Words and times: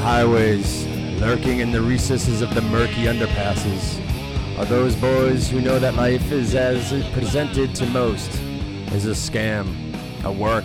highways, 0.00 0.86
lurking 1.20 1.60
in 1.60 1.70
the 1.72 1.80
recesses 1.80 2.40
of 2.40 2.54
the 2.54 2.62
murky 2.62 3.04
underpasses, 3.04 4.00
are 4.58 4.64
those 4.64 4.96
boys 4.96 5.46
who 5.46 5.60
know 5.60 5.78
that 5.78 5.94
life 5.94 6.32
is 6.32 6.54
as 6.54 6.90
presented 7.12 7.74
to 7.74 7.84
most 7.86 8.40
is 8.92 9.04
a 9.04 9.10
scam, 9.10 9.94
a 10.24 10.32
work, 10.32 10.64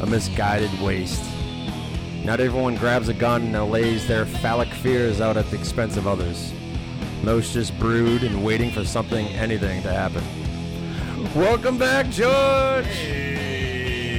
a 0.00 0.06
misguided 0.06 0.72
waste. 0.80 1.22
Not 2.24 2.40
everyone 2.40 2.76
grabs 2.76 3.10
a 3.10 3.14
gun 3.14 3.54
and 3.54 3.70
lays 3.70 4.06
their 4.06 4.24
phallic 4.24 4.68
fears 4.68 5.20
out 5.20 5.36
at 5.36 5.50
the 5.50 5.58
expense 5.58 5.98
of 5.98 6.06
others. 6.06 6.50
Most 7.22 7.52
just 7.52 7.78
brood 7.78 8.22
and 8.22 8.42
waiting 8.42 8.72
for 8.72 8.86
something, 8.86 9.26
anything 9.28 9.82
to 9.82 9.92
happen. 9.92 10.24
Welcome 11.34 11.76
back, 11.76 12.08
George! 12.08 12.86
Hey, 12.86 14.14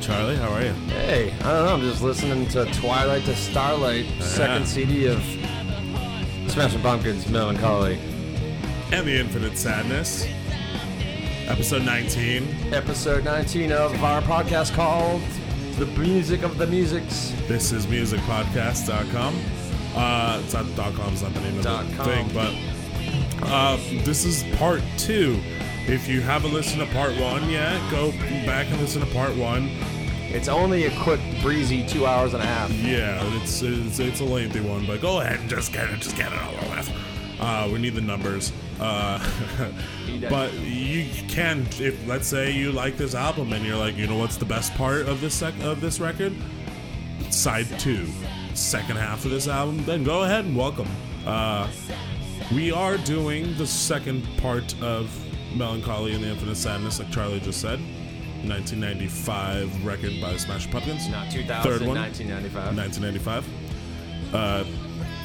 Charlie, 0.00 0.36
how 0.36 0.50
are 0.50 0.62
you? 0.62 0.87
Hey, 1.08 1.32
I 1.40 1.52
don't 1.52 1.64
know, 1.64 1.72
I'm 1.72 1.80
just 1.80 2.02
listening 2.02 2.46
to 2.48 2.66
Twilight 2.66 3.24
to 3.24 3.34
Starlight, 3.34 4.04
second 4.20 4.68
CD 4.68 5.06
of 5.06 5.22
Smashing 6.48 6.82
Pumpkins, 6.82 7.26
Mellon 7.30 7.56
Collie. 7.56 7.98
And 8.92 9.06
the 9.06 9.18
Infinite 9.18 9.56
Sadness, 9.56 10.26
episode 11.46 11.86
19. 11.86 12.74
Episode 12.74 13.24
19 13.24 13.72
of 13.72 14.04
our 14.04 14.20
podcast 14.20 14.74
called 14.74 15.22
The 15.78 15.86
Music 15.98 16.42
of 16.42 16.58
the 16.58 16.66
Musics. 16.66 17.32
This 17.46 17.72
is 17.72 17.86
musicpodcast.com. 17.86 19.34
Uh, 19.96 20.42
it's 20.44 20.52
not 20.52 20.76
dot 20.76 20.92
.com, 20.92 21.14
it's 21.14 21.22
not 21.22 21.32
the 21.32 21.40
name 21.40 21.56
of 21.56 21.64
Dot 21.64 21.88
the 21.88 21.96
com. 21.96 22.04
thing, 22.04 22.30
but 22.34 23.48
uh, 23.48 23.78
this 24.04 24.26
is 24.26 24.42
part 24.58 24.82
two. 24.98 25.40
If 25.86 26.06
you 26.06 26.20
haven't 26.20 26.52
listened 26.52 26.86
to 26.86 26.94
part 26.94 27.18
one 27.18 27.48
yet, 27.48 27.80
go 27.90 28.12
back 28.44 28.70
and 28.70 28.78
listen 28.78 29.00
to 29.00 29.10
part 29.14 29.34
one. 29.34 29.70
It's 30.38 30.46
only 30.46 30.84
a 30.84 31.00
quick, 31.00 31.18
breezy 31.42 31.84
two 31.84 32.06
hours 32.06 32.32
and 32.32 32.40
a 32.40 32.46
half. 32.46 32.70
Yeah, 32.70 33.20
it's 33.42 33.60
it's, 33.60 33.98
it's 33.98 34.20
a 34.20 34.24
lengthy 34.24 34.60
one, 34.60 34.86
but 34.86 35.00
go 35.00 35.20
ahead 35.20 35.40
and 35.40 35.50
just 35.50 35.72
get 35.72 35.90
it, 35.90 35.98
just 35.98 36.16
get 36.16 36.32
it 36.32 36.38
over 36.40 36.76
with. 36.76 36.92
Uh, 37.40 37.68
we 37.72 37.80
need 37.80 37.96
the 37.96 38.00
numbers. 38.00 38.52
Uh, 38.78 39.18
but 40.30 40.54
you 40.60 41.04
can, 41.26 41.66
if 41.80 42.06
let's 42.06 42.28
say 42.28 42.52
you 42.52 42.70
like 42.70 42.96
this 42.96 43.16
album 43.16 43.52
and 43.52 43.66
you're 43.66 43.76
like, 43.76 43.96
you 43.96 44.06
know, 44.06 44.16
what's 44.16 44.36
the 44.36 44.44
best 44.44 44.72
part 44.74 45.08
of 45.08 45.20
this 45.20 45.34
sec- 45.34 45.60
of 45.64 45.80
this 45.80 45.98
record? 45.98 46.32
Side 47.30 47.66
two, 47.80 48.06
second 48.54 48.98
half 48.98 49.24
of 49.24 49.32
this 49.32 49.48
album. 49.48 49.84
Then 49.84 50.04
go 50.04 50.22
ahead 50.22 50.44
and 50.44 50.56
welcome. 50.56 50.86
Uh, 51.26 51.68
we 52.54 52.70
are 52.70 52.98
doing 52.98 53.52
the 53.56 53.66
second 53.66 54.24
part 54.36 54.80
of 54.80 55.10
Mellon 55.56 55.82
Collie 55.82 56.14
and 56.14 56.22
the 56.22 56.28
Infinite 56.28 56.54
Sadness, 56.56 57.00
like 57.00 57.10
Charlie 57.10 57.40
just 57.40 57.60
said. 57.60 57.80
1995 58.48 59.84
record 59.84 60.20
by 60.20 60.32
the 60.32 60.38
Smash 60.38 60.70
Pumpkins. 60.70 61.08
Not 61.08 61.30
2000, 61.30 61.70
Third 61.70 61.86
one. 61.86 61.96
1995. 61.96 62.76
1995. 62.76 64.34
Uh, 64.34 64.64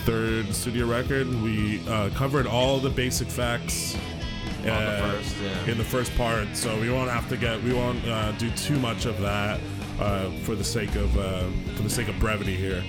third 0.05 0.53
studio 0.53 0.85
record. 0.85 1.27
We 1.41 1.87
uh, 1.87 2.09
covered 2.11 2.47
all 2.47 2.79
the 2.79 2.89
basic 2.89 3.27
facts 3.27 3.97
the 4.63 4.73
uh, 4.73 5.11
first, 5.11 5.35
yeah. 5.41 5.71
in 5.71 5.77
the 5.77 5.83
first 5.83 6.15
part, 6.15 6.55
so 6.55 6.79
we 6.79 6.89
won't 6.89 7.09
have 7.09 7.27
to 7.29 7.37
get 7.37 7.61
we 7.63 7.73
won't 7.73 8.03
uh, 8.05 8.31
do 8.33 8.49
too 8.51 8.79
much 8.79 9.05
of 9.05 9.19
that 9.21 9.59
uh, 9.99 10.29
for 10.43 10.55
the 10.55 10.63
sake 10.63 10.95
of 10.95 11.17
uh, 11.17 11.43
for 11.75 11.83
the 11.83 11.89
sake 11.89 12.07
of 12.07 12.17
brevity 12.19 12.55
here. 12.55 12.83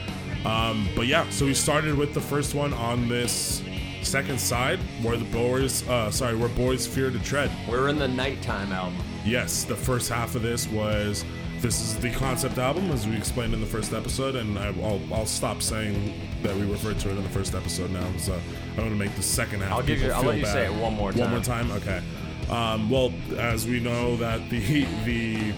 Um, 0.44 0.88
but 0.94 1.06
yeah, 1.06 1.28
so 1.30 1.46
we 1.46 1.54
started 1.54 1.96
with 1.96 2.14
the 2.14 2.20
first 2.20 2.54
one 2.54 2.72
on 2.74 3.08
this 3.08 3.62
second 4.02 4.38
side, 4.38 4.78
where 5.02 5.16
the 5.16 5.24
boys, 5.24 5.86
uh, 5.88 6.10
sorry, 6.10 6.36
where 6.36 6.50
boys 6.50 6.86
fear 6.86 7.10
to 7.10 7.18
tread. 7.20 7.50
We're 7.68 7.88
in 7.88 7.98
the 7.98 8.08
nighttime 8.08 8.70
album. 8.72 9.00
Yes, 9.24 9.64
the 9.64 9.76
first 9.76 10.10
half 10.10 10.34
of 10.34 10.42
this 10.42 10.68
was 10.68 11.24
this 11.60 11.80
is 11.80 11.96
the 11.96 12.10
concept 12.10 12.58
album, 12.58 12.90
as 12.90 13.06
we 13.06 13.16
explained 13.16 13.54
in 13.54 13.60
the 13.60 13.66
first 13.66 13.94
episode, 13.94 14.36
and 14.36 14.58
I, 14.58 14.70
will 14.70 15.00
I'll 15.12 15.24
stop 15.24 15.62
saying 15.62 16.12
that 16.42 16.54
we 16.54 16.62
referred 16.62 16.98
to 17.00 17.08
it 17.10 17.16
in 17.16 17.22
the 17.22 17.28
first 17.30 17.54
episode 17.54 17.90
now. 17.90 18.06
So 18.18 18.34
I 18.34 18.80
want 18.80 18.90
to 18.90 18.96
make 18.96 19.14
the 19.16 19.22
second 19.22 19.62
half. 19.62 19.72
I'll 19.72 19.82
give 19.82 20.00
you- 20.02 20.12
I'll 20.12 20.22
let 20.22 20.36
you 20.36 20.42
bad. 20.42 20.52
say 20.52 20.66
it 20.66 20.74
one 20.74 20.94
more 20.94 21.10
time. 21.12 21.20
One 21.22 21.30
more 21.30 21.40
time, 21.40 21.70
okay. 21.72 22.02
Um, 22.50 22.90
well, 22.90 23.12
as 23.38 23.66
we 23.66 23.80
know 23.80 24.16
that 24.16 24.50
the 24.50 24.84
the 25.06 25.54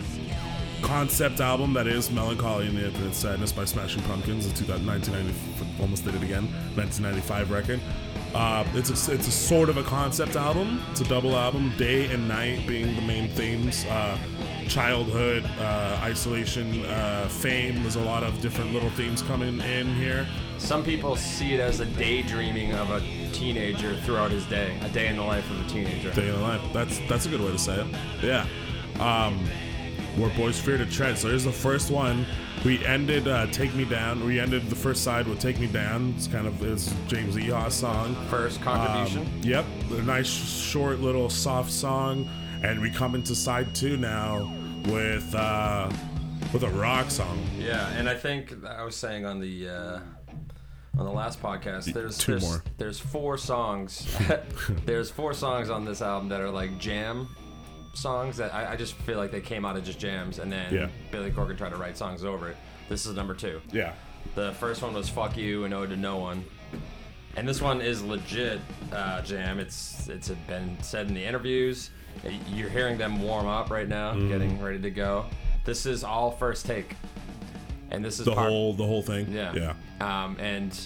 concept 0.82 1.40
album 1.40 1.72
that 1.72 1.88
is 1.88 2.12
Mellon 2.12 2.38
Collie 2.38 2.68
and 2.68 2.78
the 2.78 2.86
Infinite 2.86 3.14
Sadness 3.14 3.50
by 3.50 3.64
Smashing 3.64 4.02
Pumpkins, 4.04 4.46
the 4.46 4.64
1990, 4.78 5.34
almost 5.82 6.04
did 6.04 6.14
it 6.14 6.22
again, 6.22 6.44
1995 6.76 7.50
record. 7.50 7.80
Uh, 8.36 8.66
it's 8.74 8.90
a, 8.90 9.14
it's 9.14 9.26
a 9.26 9.32
sort 9.32 9.70
of 9.70 9.78
a 9.78 9.82
concept 9.82 10.36
album. 10.36 10.82
It's 10.90 11.00
a 11.00 11.04
double 11.04 11.34
album, 11.36 11.72
day 11.78 12.12
and 12.12 12.28
night 12.28 12.66
being 12.66 12.94
the 12.94 13.00
main 13.00 13.30
themes. 13.30 13.86
Uh, 13.86 14.18
childhood, 14.68 15.42
uh, 15.58 15.98
isolation, 16.02 16.84
uh, 16.84 17.28
fame. 17.28 17.80
There's 17.80 17.96
a 17.96 18.02
lot 18.02 18.22
of 18.22 18.38
different 18.42 18.74
little 18.74 18.90
themes 18.90 19.22
coming 19.22 19.58
in 19.60 19.94
here. 19.94 20.28
Some 20.58 20.84
people 20.84 21.16
see 21.16 21.54
it 21.54 21.60
as 21.60 21.80
a 21.80 21.86
daydreaming 21.86 22.74
of 22.74 22.90
a 22.90 23.00
teenager 23.32 23.96
throughout 24.02 24.32
his 24.32 24.44
day, 24.44 24.78
a 24.82 24.88
day 24.90 25.06
in 25.06 25.16
the 25.16 25.22
life 25.22 25.50
of 25.50 25.64
a 25.64 25.68
teenager. 25.70 26.12
Day 26.12 26.28
in 26.28 26.34
the 26.34 26.40
life. 26.42 26.60
That's 26.74 26.98
that's 27.08 27.24
a 27.24 27.30
good 27.30 27.40
way 27.40 27.52
to 27.52 27.58
say 27.58 27.80
it. 27.80 27.86
Yeah. 28.22 28.46
Um, 29.00 29.48
where 30.16 30.30
boys 30.30 30.58
fear 30.58 30.78
to 30.78 30.86
tread. 30.86 31.18
So 31.18 31.28
here's 31.28 31.44
the 31.44 31.52
first 31.52 31.90
one. 31.90 32.26
We 32.64 32.84
ended 32.84 33.28
uh, 33.28 33.46
"Take 33.48 33.74
Me 33.74 33.84
Down." 33.84 34.24
We 34.24 34.40
ended 34.40 34.68
the 34.68 34.76
first 34.76 35.04
side 35.04 35.26
with 35.26 35.38
"Take 35.38 35.60
Me 35.60 35.66
Down." 35.66 36.14
It's 36.16 36.26
kind 36.26 36.46
of 36.46 36.62
it's 36.62 36.92
James 37.06 37.36
Iha 37.36 37.70
song. 37.70 38.16
First 38.28 38.60
contribution. 38.62 39.22
Um, 39.22 39.40
yep, 39.42 39.64
a 39.92 40.02
nice 40.02 40.26
short 40.26 41.00
little 41.00 41.28
soft 41.28 41.70
song, 41.70 42.28
and 42.62 42.80
we 42.80 42.90
come 42.90 43.14
into 43.14 43.34
side 43.34 43.74
two 43.74 43.96
now 43.96 44.50
with 44.86 45.34
uh, 45.34 45.90
with 46.52 46.62
a 46.62 46.70
rock 46.70 47.10
song. 47.10 47.38
Yeah, 47.58 47.88
and 47.90 48.08
I 48.08 48.14
think 48.14 48.54
I 48.64 48.82
was 48.82 48.96
saying 48.96 49.26
on 49.26 49.38
the 49.40 49.68
uh, 49.68 50.00
on 50.98 51.04
the 51.04 51.12
last 51.12 51.42
podcast, 51.42 51.92
there's 51.92 52.16
Two 52.16 52.32
there's, 52.32 52.42
more. 52.42 52.64
there's 52.78 52.98
four 52.98 53.36
songs. 53.36 54.16
there's 54.86 55.10
four 55.10 55.34
songs 55.34 55.68
on 55.68 55.84
this 55.84 56.00
album 56.00 56.30
that 56.30 56.40
are 56.40 56.50
like 56.50 56.78
jam 56.78 57.28
songs 57.96 58.36
that 58.36 58.54
I, 58.54 58.72
I 58.72 58.76
just 58.76 58.94
feel 58.94 59.16
like 59.18 59.30
they 59.30 59.40
came 59.40 59.64
out 59.64 59.76
of 59.76 59.84
just 59.84 59.98
jams, 59.98 60.38
and 60.38 60.52
then 60.52 60.72
Yeah. 60.74 60.88
Billy 61.10 61.30
Corgan 61.30 61.56
tried 61.56 61.70
to 61.70 61.76
write 61.76 61.96
songs 61.96 62.24
over 62.24 62.48
it. 62.50 62.56
This 62.88 63.06
is 63.06 63.14
number 63.16 63.34
two. 63.34 63.60
Yeah, 63.72 63.94
The 64.34 64.52
first 64.54 64.82
one 64.82 64.94
was 64.94 65.08
"Fuck 65.08 65.36
You" 65.36 65.64
and 65.64 65.74
"Ode 65.74 65.90
to 65.90 65.96
No 65.96 66.18
One," 66.18 66.44
and 67.36 67.48
this 67.48 67.60
one 67.60 67.80
is 67.80 68.02
legit 68.02 68.60
uh, 68.92 69.22
jam. 69.22 69.58
It's 69.58 70.08
it's 70.08 70.28
been 70.46 70.76
said 70.82 71.08
in 71.08 71.14
the 71.14 71.24
interviews. 71.24 71.90
You're 72.48 72.70
hearing 72.70 72.96
them 72.96 73.20
warm 73.22 73.46
up 73.46 73.70
right 73.70 73.88
now, 73.88 74.12
Mm-hmm. 74.12 74.28
getting 74.28 74.62
ready 74.62 74.80
to 74.80 74.90
go. 74.90 75.26
This 75.64 75.84
is 75.84 76.04
all 76.04 76.30
first 76.30 76.64
take, 76.66 76.94
and 77.90 78.04
this 78.04 78.18
is 78.20 78.24
the 78.26 78.34
part, 78.34 78.48
whole 78.48 78.72
the 78.72 78.86
whole 78.86 79.02
thing. 79.02 79.26
yeah. 79.32 79.52
yeah. 80.00 80.24
Um, 80.24 80.36
and 80.38 80.78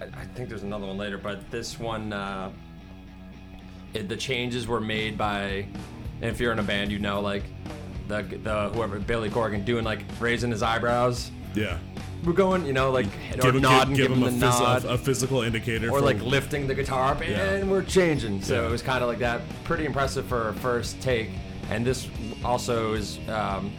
I 0.00 0.04
I 0.04 0.24
think 0.34 0.48
there's 0.48 0.62
another 0.62 0.86
one 0.86 0.96
later, 0.96 1.18
but 1.18 1.50
this 1.50 1.78
one, 1.80 2.12
uh, 2.12 2.52
it, 3.94 4.08
the 4.08 4.16
changes 4.16 4.66
were 4.68 4.80
made 4.80 5.18
by. 5.18 5.66
And 6.20 6.30
if 6.30 6.40
you're 6.40 6.52
in 6.52 6.58
a 6.58 6.62
band, 6.64 6.90
you 6.90 6.98
know, 6.98 7.20
like 7.20 7.44
the 8.08 8.22
the 8.42 8.70
whoever 8.70 8.98
Billy 8.98 9.30
Corgan 9.30 9.64
doing 9.64 9.84
like 9.84 10.00
raising 10.20 10.50
his 10.50 10.62
eyebrows. 10.62 11.30
yeah. 11.54 11.78
We're 12.24 12.32
going, 12.32 12.66
you 12.66 12.72
know, 12.72 12.90
like 12.90 13.06
or 13.06 13.36
Give, 13.42 13.54
him- 13.54 13.62
nodding, 13.62 13.94
give, 13.94 14.08
give 14.08 14.16
him 14.16 14.24
a, 14.24 14.30
the 14.30 14.44
phys- 14.46 14.60
nod, 14.60 14.84
a, 14.84 14.94
a 14.94 14.98
physical 14.98 15.42
indicator, 15.42 15.88
or 15.88 16.00
for- 16.00 16.04
like 16.04 16.20
lifting 16.20 16.66
the 16.66 16.74
guitar 16.74 17.12
up, 17.12 17.20
and 17.22 17.70
we're 17.70 17.84
changing. 17.84 18.42
So 18.42 18.60
Yeah. 18.62 18.66
it 18.66 18.70
was 18.72 18.82
kind 18.82 19.04
of 19.04 19.08
like 19.08 19.20
that. 19.20 19.40
Pretty 19.62 19.84
impressive 19.86 20.26
for 20.26 20.48
a 20.48 20.54
first 20.54 21.00
take. 21.00 21.30
And 21.70 21.86
this 21.86 22.08
also 22.44 22.94
is, 22.94 23.20
um, 23.28 23.70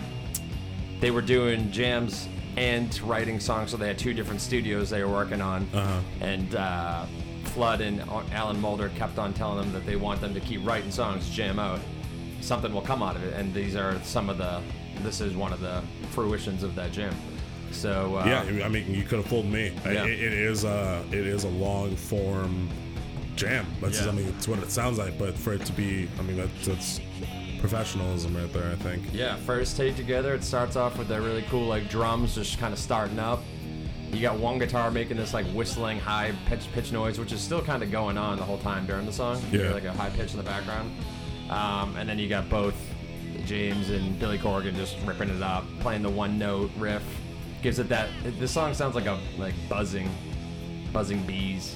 they 1.01 1.11
were 1.11 1.21
doing 1.21 1.69
jams 1.69 2.29
and 2.55 2.97
writing 3.01 3.41
songs, 3.41 3.71
so 3.71 3.77
they 3.77 3.87
had 3.87 3.99
two 3.99 4.13
different 4.13 4.39
studios 4.39 4.89
they 4.89 5.03
were 5.03 5.11
working 5.11 5.41
on. 5.41 5.67
Uh-huh. 5.73 5.99
And 6.21 6.55
uh, 6.55 7.05
Flood 7.45 7.81
and 7.81 8.01
Alan 8.31 8.59
Moulder 8.61 8.89
kept 8.95 9.19
on 9.19 9.33
telling 9.33 9.57
them 9.59 9.73
that 9.73 9.85
they 9.85 9.97
want 9.97 10.21
them 10.21 10.33
to 10.33 10.39
keep 10.39 10.65
writing 10.65 10.91
songs, 10.91 11.29
jam 11.29 11.59
out. 11.59 11.81
Something 12.41 12.73
will 12.73 12.81
come 12.81 13.03
out 13.03 13.15
of 13.15 13.23
it. 13.23 13.33
And 13.33 13.53
these 13.53 13.75
are 13.75 13.99
some 14.03 14.29
of 14.29 14.37
the. 14.37 14.61
This 15.01 15.21
is 15.21 15.35
one 15.35 15.53
of 15.53 15.61
the 15.61 15.81
fruitions 16.11 16.63
of 16.63 16.75
that 16.75 16.91
jam. 16.91 17.15
So 17.71 18.15
uh, 18.17 18.25
Yeah, 18.25 18.65
I 18.65 18.69
mean, 18.69 18.93
you 18.93 19.03
could 19.03 19.19
have 19.19 19.27
fooled 19.27 19.45
me. 19.45 19.71
Yeah. 19.85 20.05
It, 20.05 20.19
it 20.19 20.33
is 20.33 20.63
a 20.63 21.03
it 21.11 21.25
is 21.27 21.43
a 21.43 21.49
long 21.49 21.95
form 21.95 22.69
jam. 23.35 23.65
That's 23.81 24.01
Yeah. 24.01 24.09
I 24.09 24.11
mean, 24.13 24.27
it's 24.27 24.47
what 24.47 24.59
it 24.59 24.71
sounds 24.71 24.97
like. 24.97 25.17
But 25.17 25.35
for 25.37 25.53
it 25.53 25.65
to 25.65 25.73
be, 25.73 26.09
I 26.17 26.21
mean, 26.23 26.37
that's 26.37 26.67
that's 26.67 26.99
professionalism 27.59 28.35
right 28.35 28.51
there. 28.53 28.71
I 28.71 28.75
think. 28.75 29.03
Yeah, 29.13 29.35
first 29.37 29.77
take 29.77 29.95
together, 29.95 30.33
it 30.33 30.43
starts 30.43 30.75
off 30.75 30.97
with 30.97 31.07
that 31.09 31.21
really 31.21 31.43
cool 31.49 31.67
like 31.67 31.89
drums 31.89 32.35
just 32.35 32.57
kind 32.59 32.73
of 32.73 32.79
starting 32.79 33.19
up. 33.19 33.41
You 34.11 34.21
got 34.21 34.39
one 34.39 34.57
guitar 34.57 34.89
making 34.89 35.17
this 35.17 35.33
like 35.33 35.45
whistling 35.47 35.99
high 35.99 36.33
pitch 36.47 36.67
pitch 36.73 36.91
noise, 36.91 37.19
which 37.19 37.31
is 37.31 37.41
still 37.41 37.61
kind 37.61 37.83
of 37.83 37.91
going 37.91 38.17
on 38.17 38.37
the 38.37 38.43
whole 38.43 38.57
time 38.57 38.87
during 38.87 39.05
the 39.05 39.13
song. 39.13 39.41
You 39.51 39.63
Yeah. 39.63 39.73
like 39.73 39.83
a 39.83 39.91
high 39.93 40.09
pitch 40.09 40.31
in 40.31 40.37
the 40.37 40.43
background. 40.43 40.91
Um, 41.49 41.95
and 41.97 42.07
then 42.07 42.19
you 42.19 42.29
got 42.29 42.49
both 42.49 42.75
James 43.45 43.89
and 43.89 44.17
Billy 44.19 44.37
Corgan 44.37 44.75
just 44.75 44.95
ripping 45.05 45.29
it 45.29 45.41
up, 45.41 45.65
playing 45.79 46.03
the 46.03 46.09
one 46.09 46.37
note 46.37 46.69
riff. 46.77 47.03
Gives 47.61 47.79
it 47.79 47.89
that. 47.89 48.09
it- 48.25 48.39
This 48.39 48.51
song 48.51 48.73
sounds 48.73 48.95
like 48.95 49.05
a 49.07 49.19
like 49.37 49.53
buzzing, 49.67 50.09
buzzing 50.93 51.21
bees. 51.23 51.75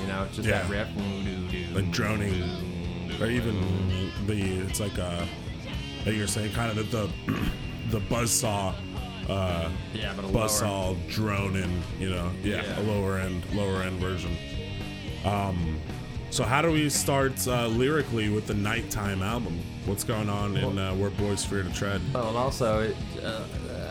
You 0.00 0.06
know, 0.08 0.24
it's 0.24 0.36
just 0.36 0.48
that 0.48 0.68
riff. 0.68 0.88
Like 1.74 1.90
droning, 1.90 2.42
or 3.20 3.26
even 3.26 4.10
the 4.26 4.66
it's 4.66 4.80
like 4.80 4.98
uh, 4.98 5.24
like 6.04 6.14
you're 6.14 6.26
saying, 6.26 6.52
kind 6.52 6.76
of 6.78 6.90
the 6.90 7.10
the, 7.26 7.98
the 7.98 8.00
buzz 8.00 8.30
saw 8.30 8.74
uh, 9.28 9.70
Yeah, 9.94 10.12
but 10.14 10.24
a 10.26 10.28
buzz 10.28 10.58
saw 10.58 10.94
drone 11.08 11.56
and 11.56 11.82
you 11.98 12.10
know 12.10 12.30
yeah, 12.42 12.62
Yeah. 12.62 12.80
a 12.80 12.82
lower 12.82 13.18
end 13.18 13.42
lower 13.54 13.82
end 13.82 13.98
version. 14.00 14.36
Um, 15.24 15.78
so 16.34 16.42
how 16.42 16.60
do 16.60 16.72
we 16.72 16.90
start 16.90 17.46
uh, 17.46 17.68
lyrically 17.68 18.28
with 18.28 18.48
the 18.48 18.54
nighttime 18.54 19.22
album? 19.22 19.56
What's 19.86 20.02
going 20.02 20.28
on 20.28 20.56
in 20.56 20.76
uh, 20.76 20.92
Where 20.96 21.10
Boys 21.10 21.44
Fear 21.44 21.62
to 21.62 21.72
Tread? 21.72 22.00
Well, 22.12 22.26
and 22.26 22.36
also, 22.36 22.80
it, 22.80 22.96
uh, 23.22 23.44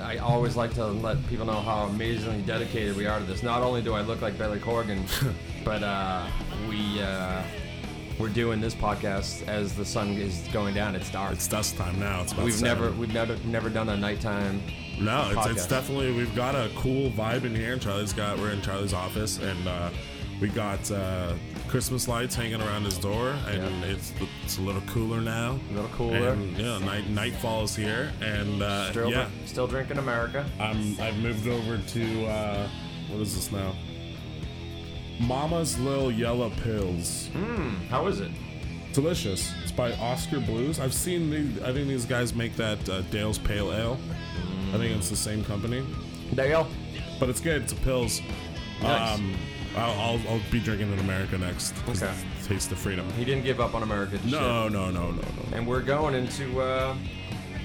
I 0.03 0.17
always 0.17 0.57
like 0.57 0.73
to 0.73 0.85
let 0.85 1.25
people 1.27 1.45
know 1.45 1.61
how 1.61 1.83
amazingly 1.85 2.41
dedicated 2.41 2.97
we 2.97 3.07
are 3.07 3.19
to 3.19 3.23
this. 3.23 3.43
Not 3.43 3.61
only 3.61 3.81
do 3.81 3.93
I 3.93 4.01
look 4.01 4.21
like 4.21 4.37
Billy 4.37 4.59
Corgan, 4.59 5.05
but 5.63 5.83
uh, 5.83 6.27
we 6.67 7.01
uh, 7.01 7.43
we're 8.19 8.27
doing 8.27 8.59
this 8.59 8.75
podcast 8.75 9.47
as 9.47 9.73
the 9.73 9.85
sun 9.85 10.09
is 10.09 10.45
going 10.51 10.75
down. 10.75 10.95
It's 10.95 11.09
dark. 11.09 11.31
It's 11.31 11.47
dusk 11.47 11.77
time 11.77 11.97
now. 11.97 12.23
It's 12.23 12.33
about 12.33 12.43
we've 12.43 12.53
seven. 12.53 12.83
never 12.83 12.97
we've 12.97 13.13
never 13.13 13.37
never 13.45 13.69
done 13.69 13.87
a 13.87 13.95
nighttime. 13.95 14.61
No, 14.99 15.31
it's, 15.33 15.47
it's 15.47 15.67
definitely 15.67 16.11
we've 16.11 16.35
got 16.35 16.55
a 16.55 16.69
cool 16.75 17.09
vibe 17.11 17.45
in 17.45 17.55
here. 17.55 17.71
And 17.71 17.81
Charlie's 17.81 18.11
got 18.11 18.37
we're 18.37 18.51
in 18.51 18.61
Charlie's 18.61 18.93
office, 18.93 19.39
and 19.39 19.65
uh, 19.65 19.89
we 20.41 20.49
got 20.49 20.91
uh, 20.91 21.35
Christmas 21.73 22.07
lights 22.07 22.35
hanging 22.35 22.61
around 22.61 22.83
his 22.83 22.99
door, 22.99 23.29
and 23.47 23.81
Yeah. 23.81 23.87
it's 23.89 24.13
it's 24.43 24.59
a 24.59 24.61
little 24.61 24.81
cooler 24.81 25.19
now. 25.21 25.59
A 25.71 25.73
little 25.73 25.89
cooler. 25.89 26.29
And 26.29 26.55
yeah, 26.55 26.77
night 26.77 27.09
nightfall 27.09 27.63
is 27.63 27.75
here, 27.75 28.11
and 28.21 28.61
uh, 28.61 28.91
Still, 28.91 29.09
yeah, 29.09 29.27
still 29.47 29.65
drinking 29.65 29.97
America. 29.97 30.45
I'm 30.59 30.95
I've 31.01 31.17
moved 31.17 31.47
over 31.47 31.79
to 31.79 32.25
uh, 32.27 32.69
what 33.09 33.21
is 33.21 33.33
this 33.33 33.51
now? 33.51 33.73
Mama's 35.19 35.79
Little 35.79 36.11
Yellow 36.11 36.51
Pills. 36.61 37.31
How 37.89 38.05
is 38.05 38.19
it? 38.19 38.29
Delicious. 38.93 39.51
It's 39.63 39.71
by 39.71 39.93
Oskar 39.93 40.41
Blues. 40.41 40.79
I've 40.79 40.93
seen 40.93 41.31
these. 41.31 41.59
I 41.63 41.73
think 41.73 41.87
these 41.87 42.05
guys 42.05 42.35
make 42.35 42.55
that 42.55 42.87
uh, 42.87 43.01
Dale's 43.09 43.39
Pale 43.39 43.73
Ale. 43.73 43.97
I 44.75 44.77
think 44.77 44.95
it's 44.95 45.09
the 45.09 45.15
same 45.15 45.43
company, 45.43 45.83
Dale. 46.35 46.67
but 47.19 47.29
it's 47.29 47.39
good. 47.41 47.63
It's 47.63 47.73
a 47.73 47.77
pills. 47.77 48.21
Nice. 48.83 49.17
Um, 49.17 49.35
I'll, 49.75 49.91
I'll, 49.99 50.21
I'll 50.29 50.41
be 50.51 50.59
drinking 50.59 50.91
in 50.93 50.99
America 50.99 51.37
next. 51.37 51.73
Okay. 51.89 52.13
Taste 52.45 52.71
of 52.71 52.77
freedom. 52.79 53.09
He 53.13 53.25
didn't 53.25 53.43
give 53.43 53.59
up 53.59 53.73
on 53.73 53.83
America. 53.83 54.19
No, 54.25 54.67
no, 54.69 54.91
no, 54.91 55.11
no, 55.11 55.21
no. 55.21 55.57
And 55.57 55.65
we're 55.67 55.81
going 55.81 56.13
into 56.15 56.61
uh, 56.61 56.95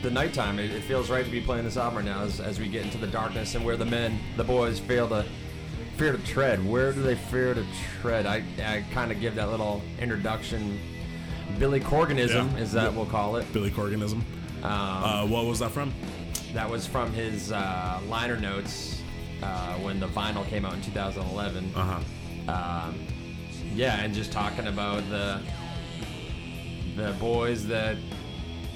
the 0.03 0.11
nighttime. 0.11 0.59
It, 0.59 0.71
it 0.71 0.83
feels 0.85 1.11
right 1.11 1.25
to 1.25 1.31
be 1.31 1.41
playing 1.41 1.65
this 1.65 1.77
album 1.77 1.97
right 1.97 2.05
now 2.07 2.23
as, 2.23 2.41
as 2.41 2.59
we 2.59 2.69
get 2.69 2.85
into 2.85 2.99
the 2.99 3.07
darkness 3.09 3.55
and 3.55 3.65
where 3.65 3.77
the 3.77 3.85
men, 3.85 4.19
the 4.37 4.45
boys, 4.45 4.79
fail 4.79 5.09
to 5.11 5.25
fear 5.97 6.13
to 6.13 6.19
tread. 6.25 6.65
Where 6.67 6.93
do 6.93 7.03
they 7.03 7.17
fear 7.17 7.53
to 7.55 7.65
tread? 8.01 8.25
I, 8.25 8.43
I 8.65 8.85
kind 8.93 9.13
of 9.13 9.21
give 9.21 9.35
that 9.35 9.51
little 9.51 9.83
introduction. 9.99 10.79
Billy 11.59 11.81
Corganism 11.81 12.53
Yeah. 12.53 12.59
is 12.59 12.73
that 12.73 12.95
we'll 12.95 13.07
call 13.07 13.37
it. 13.37 13.53
Billy 13.53 13.71
Corganism. 13.71 14.23
Um, 14.63 14.65
Uh, 14.65 15.27
what 15.27 15.45
was 15.47 15.59
that 15.59 15.71
from? 15.73 15.93
that 16.55 16.69
was 16.71 16.87
from 16.87 17.13
his 17.13 17.53
uh, 17.53 18.01
liner 18.09 18.37
notes 18.39 18.98
uh, 19.43 19.75
when 19.77 20.01
the 20.01 20.09
vinyl 20.09 20.47
came 20.47 20.65
out 20.65 20.75
in 20.75 20.83
2011. 20.83 21.73
Uh 21.75 22.01
huh. 22.47 22.89
um, 22.89 22.99
yeah, 23.75 24.01
and 24.01 24.15
just 24.15 24.33
talking 24.33 24.67
about 24.67 25.09
the 25.11 25.41
the 26.97 27.13
boys 27.21 27.67
that 27.67 27.97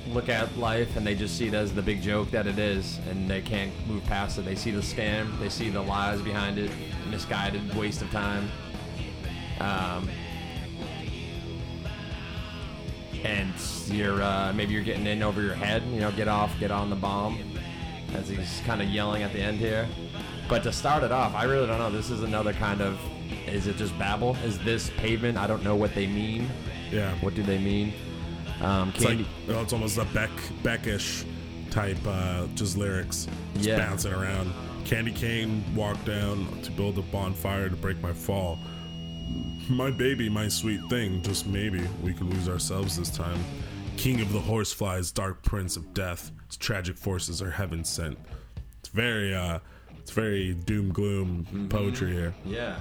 look 0.08 0.28
at 0.28 0.56
life 0.56 0.96
and 0.96 1.06
they 1.06 1.14
just 1.14 1.36
see 1.36 1.46
it 1.46 1.54
as 1.54 1.72
the 1.72 1.82
big 1.82 2.02
joke 2.02 2.30
that 2.30 2.46
it 2.46 2.58
is, 2.58 2.98
and 3.08 3.28
they 3.28 3.40
can't 3.40 3.72
move 3.86 4.04
past 4.04 4.38
it. 4.38 4.44
They 4.44 4.54
see 4.54 4.70
the 4.70 4.80
scam, 4.80 5.38
they 5.40 5.48
see 5.48 5.70
the 5.70 5.82
lies 5.82 6.20
behind 6.22 6.58
it, 6.58 6.70
misguided 7.10 7.74
waste 7.74 8.02
of 8.02 8.10
time. 8.10 8.50
Um, 9.60 10.08
and 13.24 13.52
you're 13.86 14.22
uh, 14.22 14.52
maybe 14.52 14.72
you're 14.72 14.82
getting 14.82 15.06
in 15.06 15.22
over 15.22 15.40
your 15.42 15.54
head. 15.54 15.82
You 15.84 16.00
know, 16.00 16.10
get 16.12 16.28
off, 16.28 16.58
get 16.58 16.70
on 16.70 16.90
the 16.90 16.96
bomb, 16.96 17.38
as 18.14 18.28
he's 18.28 18.60
kind 18.66 18.82
of 18.82 18.88
yelling 18.88 19.22
at 19.22 19.32
the 19.32 19.40
end 19.40 19.58
here. 19.58 19.88
But 20.52 20.64
to 20.64 20.72
start 20.72 21.02
it 21.02 21.10
off, 21.10 21.34
I 21.34 21.44
really 21.44 21.66
don't 21.66 21.78
know. 21.78 21.90
This 21.90 22.10
is 22.10 22.22
another 22.22 22.52
kind 22.52 22.82
of. 22.82 23.00
Is 23.46 23.66
it 23.68 23.78
just 23.78 23.98
babble? 23.98 24.36
Is 24.44 24.58
this 24.58 24.90
pavement? 24.98 25.38
I 25.38 25.46
don't 25.46 25.64
know 25.64 25.74
what 25.74 25.94
they 25.94 26.06
mean. 26.06 26.46
Yeah. 26.90 27.14
What 27.22 27.34
do 27.34 27.42
they 27.42 27.56
mean? 27.56 27.94
Um, 28.60 28.92
It's 28.94 29.02
like 29.02 29.20
oh, 29.48 29.62
it's 29.62 29.72
almost 29.72 29.96
a 29.96 30.04
Beck 30.12 30.28
Beckish 30.62 31.24
type, 31.70 31.96
uh, 32.06 32.48
just 32.54 32.76
lyrics, 32.76 33.28
just 33.54 33.66
Yeah. 33.66 33.78
bouncing 33.78 34.12
around. 34.12 34.52
Candy 34.84 35.12
cane 35.12 35.64
walked 35.74 36.04
down 36.04 36.46
to 36.64 36.70
build 36.70 36.98
a 36.98 37.02
bonfire 37.02 37.70
to 37.70 37.76
break 37.76 38.02
my 38.02 38.12
fall. 38.12 38.58
My 39.70 39.90
baby, 39.90 40.28
my 40.28 40.48
sweet 40.48 40.82
thing, 40.90 41.22
just 41.22 41.46
maybe 41.46 41.80
we 42.02 42.12
could 42.12 42.26
lose 42.26 42.50
ourselves 42.50 42.98
this 42.98 43.08
time. 43.08 43.42
King 43.96 44.20
of 44.20 44.30
the 44.34 44.40
horseflies, 44.40 45.12
dark 45.12 45.42
prince 45.44 45.78
of 45.78 45.94
death. 45.94 46.30
Its 46.44 46.58
tragic 46.58 46.98
forces 46.98 47.40
are 47.40 47.52
heaven 47.52 47.84
sent. 47.84 48.18
It's 48.80 48.90
very, 48.90 49.34
uh, 49.34 49.60
it's 50.02 50.10
very 50.10 50.54
doom 50.54 50.92
gloom 50.92 51.68
poetry 51.70 52.12
here. 52.12 52.34
Yeah. 52.44 52.76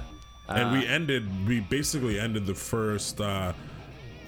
and 0.48 0.68
Uh, 0.70 0.72
we 0.72 0.86
ended 0.86 1.24
we 1.46 1.60
basically 1.60 2.18
ended 2.18 2.46
the 2.46 2.54
first 2.54 3.20
uh 3.20 3.52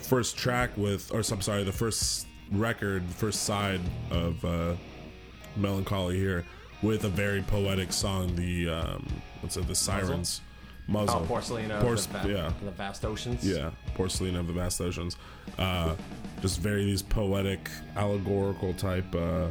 first 0.01 0.37
track 0.37 0.71
with 0.77 1.11
or 1.13 1.19
I'm 1.19 1.41
sorry 1.43 1.65
the 1.65 1.73
first 1.73 2.27
record 2.53 3.09
the 3.09 3.15
first 3.15 3.43
side 3.45 3.81
of 4.11 4.45
uh 4.45 4.75
Mellon 5.57 5.85
Collie 5.85 6.19
here 6.19 6.45
with 6.83 7.05
a 7.05 7.09
very 7.09 7.43
poetic 7.43 7.93
song 7.93 8.35
the 8.37 8.69
um 8.69 9.07
what's 9.41 9.57
it 9.57 9.67
the 9.67 9.75
sirens. 9.75 10.41
Muzzle, 10.87 11.27
Oh, 11.27 11.33
Porcelina 11.35 11.71
of 11.71 11.83
Porce- 11.83 12.05
the, 12.05 12.19
va- 12.19 12.29
yeah. 12.29 12.53
the 12.63 12.71
vast 12.71 13.05
oceans. 13.07 13.43
yeah 13.45 13.71
Porcelina 13.97 14.39
of 14.39 14.47
the 14.47 14.53
vast 14.53 14.81
oceans. 14.81 15.17
Uh 15.59 15.97
just 16.43 16.61
very 16.61 16.85
these 16.85 17.03
poetic 17.03 17.71
allegorical 17.97 18.73
type 18.75 19.13
uh 19.15 19.49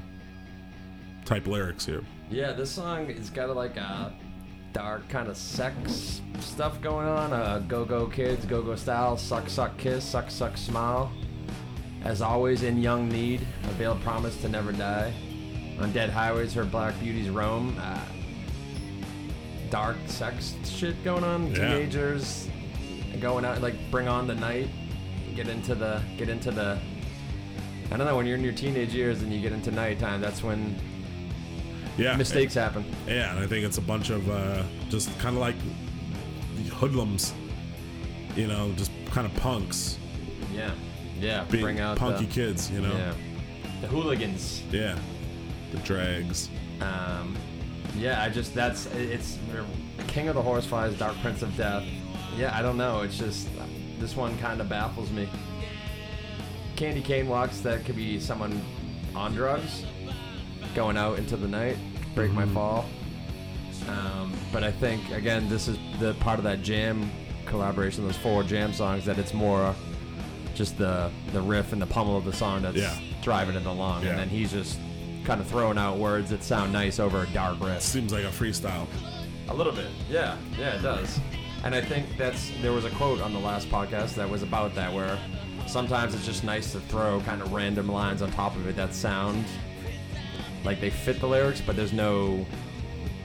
type 1.26 1.48
lyrics 1.48 1.86
here 1.86 2.04
Yeah, 2.34 2.52
this 2.52 2.72
song 2.72 3.12
is 3.12 3.30
got 3.30 3.50
a, 3.50 3.54
like 3.54 3.78
a 3.78 4.12
dark 4.74 5.08
kind 5.08 5.28
of 5.28 5.38
sex 5.38 6.20
stuff 6.40 6.82
going 6.82 7.08
on. 7.08 7.32
Uh, 7.32 7.60
go 7.68 7.86
go 7.86 8.08
kids, 8.08 8.44
go 8.48 8.64
go 8.64 8.76
style, 8.76 9.18
suck 9.18 9.48
suck 9.48 9.78
kiss, 9.78 10.04
suck 10.04 10.32
suck 10.32 10.58
smile. 10.58 11.12
As 12.04 12.24
always, 12.24 12.64
in 12.64 12.82
young 12.82 13.08
need, 13.08 13.46
a 13.66 13.68
veiled 13.74 14.02
promise 14.02 14.36
to 14.42 14.50
never 14.50 14.72
die. 14.72 15.14
On 15.80 15.92
dead 15.92 16.10
highways, 16.10 16.56
her 16.56 16.66
black 16.66 17.00
beauties 17.00 17.30
roam. 17.30 17.78
Uh, 17.80 18.00
dark 19.70 19.98
sex 20.08 20.56
shit 20.66 21.02
going 21.04 21.24
on. 21.24 21.52
Yeah. 21.52 21.54
Teenagers 21.54 22.50
going 23.22 23.46
out 23.46 23.62
like 23.62 23.76
bring 23.92 24.08
on 24.08 24.26
the 24.26 24.36
night. 24.36 24.70
Get 25.36 25.48
into 25.48 25.76
the 25.76 26.02
get 26.18 26.30
into 26.30 26.50
the. 26.50 26.80
I 27.92 27.98
don't 27.98 28.08
know 28.08 28.18
when 28.18 28.26
you're 28.26 28.38
in 28.38 28.44
your 28.44 28.54
teenage 28.54 28.92
years 28.92 29.22
and 29.22 29.32
you 29.32 29.40
get 29.40 29.52
into 29.52 29.70
nighttime. 29.70 30.20
That's 30.20 30.42
when 30.42 30.80
yeah 31.98 32.16
mistakes 32.16 32.54
happen. 32.54 32.84
Yeah, 33.08 33.32
and 33.32 33.40
I 33.40 33.48
think 33.48 33.66
it's 33.66 33.78
a 33.78 33.82
bunch 33.82 34.10
of 34.10 34.30
uh, 34.30 34.64
just 34.90 35.18
kind 35.20 35.36
of 35.36 35.42
like 35.42 35.56
hoodlums, 36.72 37.34
you 38.36 38.48
know, 38.48 38.72
just 38.76 38.92
kind 39.12 39.26
of 39.28 39.34
punks, 39.36 39.98
Yeah, 40.54 40.72
yeah. 41.20 41.44
being 41.46 41.64
bring 41.64 41.80
out 41.80 41.98
punky 41.98 42.26
the, 42.26 42.32
kids, 42.34 42.70
you 42.72 42.82
know. 42.82 42.92
Yeah, 42.94 43.14
the 43.82 43.88
hooligans. 43.88 44.64
Yeah. 44.72 44.98
the 45.72 45.78
drags. 45.80 46.50
Um, 46.82 47.36
yeah, 47.96 48.24
I 48.24 48.30
just 48.30 48.54
that's 48.56 48.88
it's 48.88 49.38
King 50.08 50.28
of 50.30 50.36
the 50.36 50.42
Horseflies, 50.42 50.98
Dark 50.98 51.16
Prince 51.22 51.42
of 51.42 51.56
Death. 51.56 51.84
Yeah, 52.38 52.56
I 52.58 52.62
don't 52.64 52.78
know. 52.78 53.02
It's 53.02 53.18
just 53.18 53.48
this 54.00 54.16
one 54.16 54.38
kind 54.40 54.60
of 54.62 54.68
baffles 54.68 55.12
me. 55.12 55.30
Candy 56.76 57.02
cane 57.02 57.28
walks. 57.28 57.60
That 57.60 57.86
could 57.86 57.96
be 57.96 58.20
someone 58.20 58.60
on 59.16 59.34
drugs, 59.36 59.86
going 60.76 60.98
out 60.98 61.18
into 61.20 61.38
the 61.38 61.48
night, 61.48 61.78
break 62.16 62.32
my 62.32 62.46
fall. 62.48 62.86
Um, 63.88 64.34
but 64.52 64.64
I 64.64 64.72
think 64.72 65.12
again, 65.12 65.50
this 65.50 65.68
is 65.68 65.78
the 66.00 66.14
part 66.16 66.38
of 66.40 66.44
that 66.46 66.62
jam 66.62 67.12
collaboration, 67.46 68.06
those 68.06 68.18
four 68.18 68.44
jam 68.44 68.72
songs, 68.74 69.06
that 69.06 69.18
it's 69.20 69.34
more 69.34 69.76
just 70.56 70.78
the 70.78 71.10
the 71.34 71.42
riff 71.42 71.74
and 71.74 71.82
the 71.82 71.86
pummel 71.88 72.16
of 72.18 72.26
the 72.26 72.34
song 72.34 72.62
that's 72.62 72.78
Yeah. 72.78 72.96
driving 73.22 73.56
it 73.56 73.66
along, 73.66 74.04
Yeah. 74.04 74.12
and 74.12 74.20
then 74.20 74.30
he's 74.30 74.52
just 74.52 74.80
kind 75.26 75.42
of 75.42 75.48
throwing 75.48 75.78
out 75.78 75.98
words 75.98 76.30
that 76.30 76.44
sound 76.44 76.72
nice 76.72 77.00
over 77.00 77.24
a 77.24 77.28
dark 77.28 77.60
riff. 77.62 77.82
Seems 77.82 78.14
like 78.14 78.24
a 78.26 78.30
freestyle. 78.30 78.86
A 79.50 79.54
little 79.54 79.74
bit, 79.74 79.88
yeah, 80.10 80.36
yeah, 80.58 80.76
it 80.76 80.82
does. 80.82 81.20
And 81.64 81.74
I 81.74 81.82
think 81.82 82.06
that's 82.18 82.52
there 82.62 82.72
was 82.74 82.86
a 82.86 82.90
quote 82.92 83.22
on 83.22 83.34
the 83.34 83.40
last 83.40 83.70
podcast 83.70 84.16
that 84.16 84.30
was 84.30 84.44
about 84.44 84.76
that, 84.76 84.94
where 84.94 85.18
sometimes 85.68 86.14
it's 86.14 86.26
just 86.26 86.44
nice 86.44 86.72
to 86.74 86.80
throw 86.82 87.20
kind 87.22 87.42
of 87.42 87.52
random 87.54 87.90
lines 87.90 88.22
on 88.22 88.32
top 88.32 88.56
of 88.56 88.68
it 88.68 88.76
that 88.76 88.94
sound 88.94 89.46
like 90.64 90.80
they 90.82 90.90
fit 90.90 91.20
the 91.20 91.28
lyrics, 91.28 91.62
but 91.62 91.76
there's 91.76 91.94
no 91.94 92.46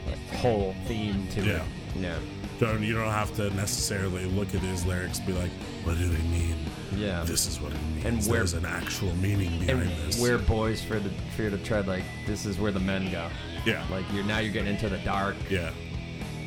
like, 0.07 0.19
whole 0.41 0.75
theme 0.87 1.27
to 1.33 1.43
Yeah. 1.43 1.53
it. 1.57 1.63
Yeah, 1.97 2.19
Don't 2.61 2.83
you 2.83 2.95
don't 2.95 3.11
have 3.11 3.35
to 3.37 3.51
necessarily 3.55 4.25
look 4.27 4.55
at 4.55 4.61
his 4.61 4.85
lyrics 4.87 5.19
and 5.19 5.27
be 5.27 5.33
like, 5.33 5.51
what 5.85 5.97
do 5.99 6.07
they 6.09 6.23
mean? 6.29 6.55
yeah. 6.97 7.23
This 7.25 7.47
is 7.47 7.61
what 7.61 7.73
it 7.73 7.79
means. 7.95 8.05
And 8.05 8.23
where- 8.27 8.41
There's 8.41 8.53
an 8.55 8.67
actual 8.67 9.15
meaning 9.17 9.59
behind 9.61 9.91
this. 10.07 10.21
where 10.21 10.39
boys 10.39 10.81
fear 10.83 11.01
to 11.01 11.09
fear 11.37 11.51
to 11.51 11.59
tread, 11.59 11.87
like 11.87 12.05
this 12.27 12.45
is 12.47 12.59
where 12.59 12.71
the 12.73 12.81
men 12.81 13.11
go. 13.11 13.27
yeah, 13.65 13.85
Like 13.91 14.05
you're 14.13 14.25
now 14.25 14.39
you're 14.39 14.53
getting 14.53 14.75
into 14.75 14.89
the 14.89 14.99
dark. 14.99 15.35
yeah. 15.51 15.71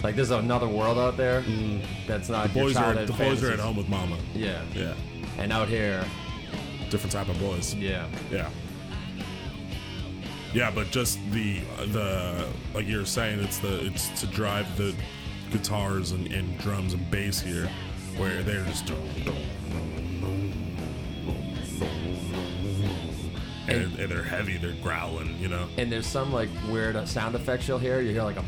Like 0.03 0.15
there's 0.15 0.31
another 0.31 0.67
world 0.67 0.97
out 0.97 1.15
there 1.17 1.41
mm. 1.43 1.83
that's 2.07 2.27
not 2.29 2.53
your 2.55 2.65
Boys 2.65 2.75
are 2.77 2.93
the 2.93 3.13
boys 3.13 3.43
are 3.43 3.51
at 3.51 3.59
home 3.59 3.77
with 3.77 3.87
mama. 3.89 4.17
Yeah, 4.33 4.61
Yeah, 4.73 4.93
and 5.37 5.51
out 5.53 5.67
here, 5.67 6.03
different 6.89 7.11
type 7.11 7.29
of 7.29 7.39
boys. 7.39 7.75
yeah. 7.75 8.07
Yeah. 8.31 8.49
Yeah, 10.53 10.69
but 10.71 10.91
just 10.91 11.17
the 11.31 11.59
the 11.87 12.47
like 12.73 12.85
you 12.87 12.97
were 12.97 13.05
saying, 13.05 13.39
it's 13.39 13.59
the 13.59 13.85
it's 13.85 14.09
to 14.21 14.27
drive 14.27 14.75
the 14.77 14.93
guitars 15.51 16.11
and, 16.11 16.27
and 16.31 16.57
drums 16.59 16.93
and 16.93 17.09
bass 17.11 17.39
here, 17.39 17.69
where 18.17 18.43
they're 18.43 18.65
just 18.65 18.91
and, 23.67 23.97
and 23.99 24.11
they're 24.11 24.23
heavy, 24.23 24.57
they're 24.57 24.73
growling, 24.83 25.37
you 25.39 25.47
know. 25.47 25.67
And 25.77 25.91
there's 25.91 26.07
some 26.07 26.33
like 26.33 26.49
weird 26.69 27.07
sound 27.07 27.35
effects 27.35 27.67
you'll 27.67 27.79
hear. 27.79 28.01
You 28.01 28.11
hear 28.11 28.23
like 28.23 28.37
a 28.37 28.43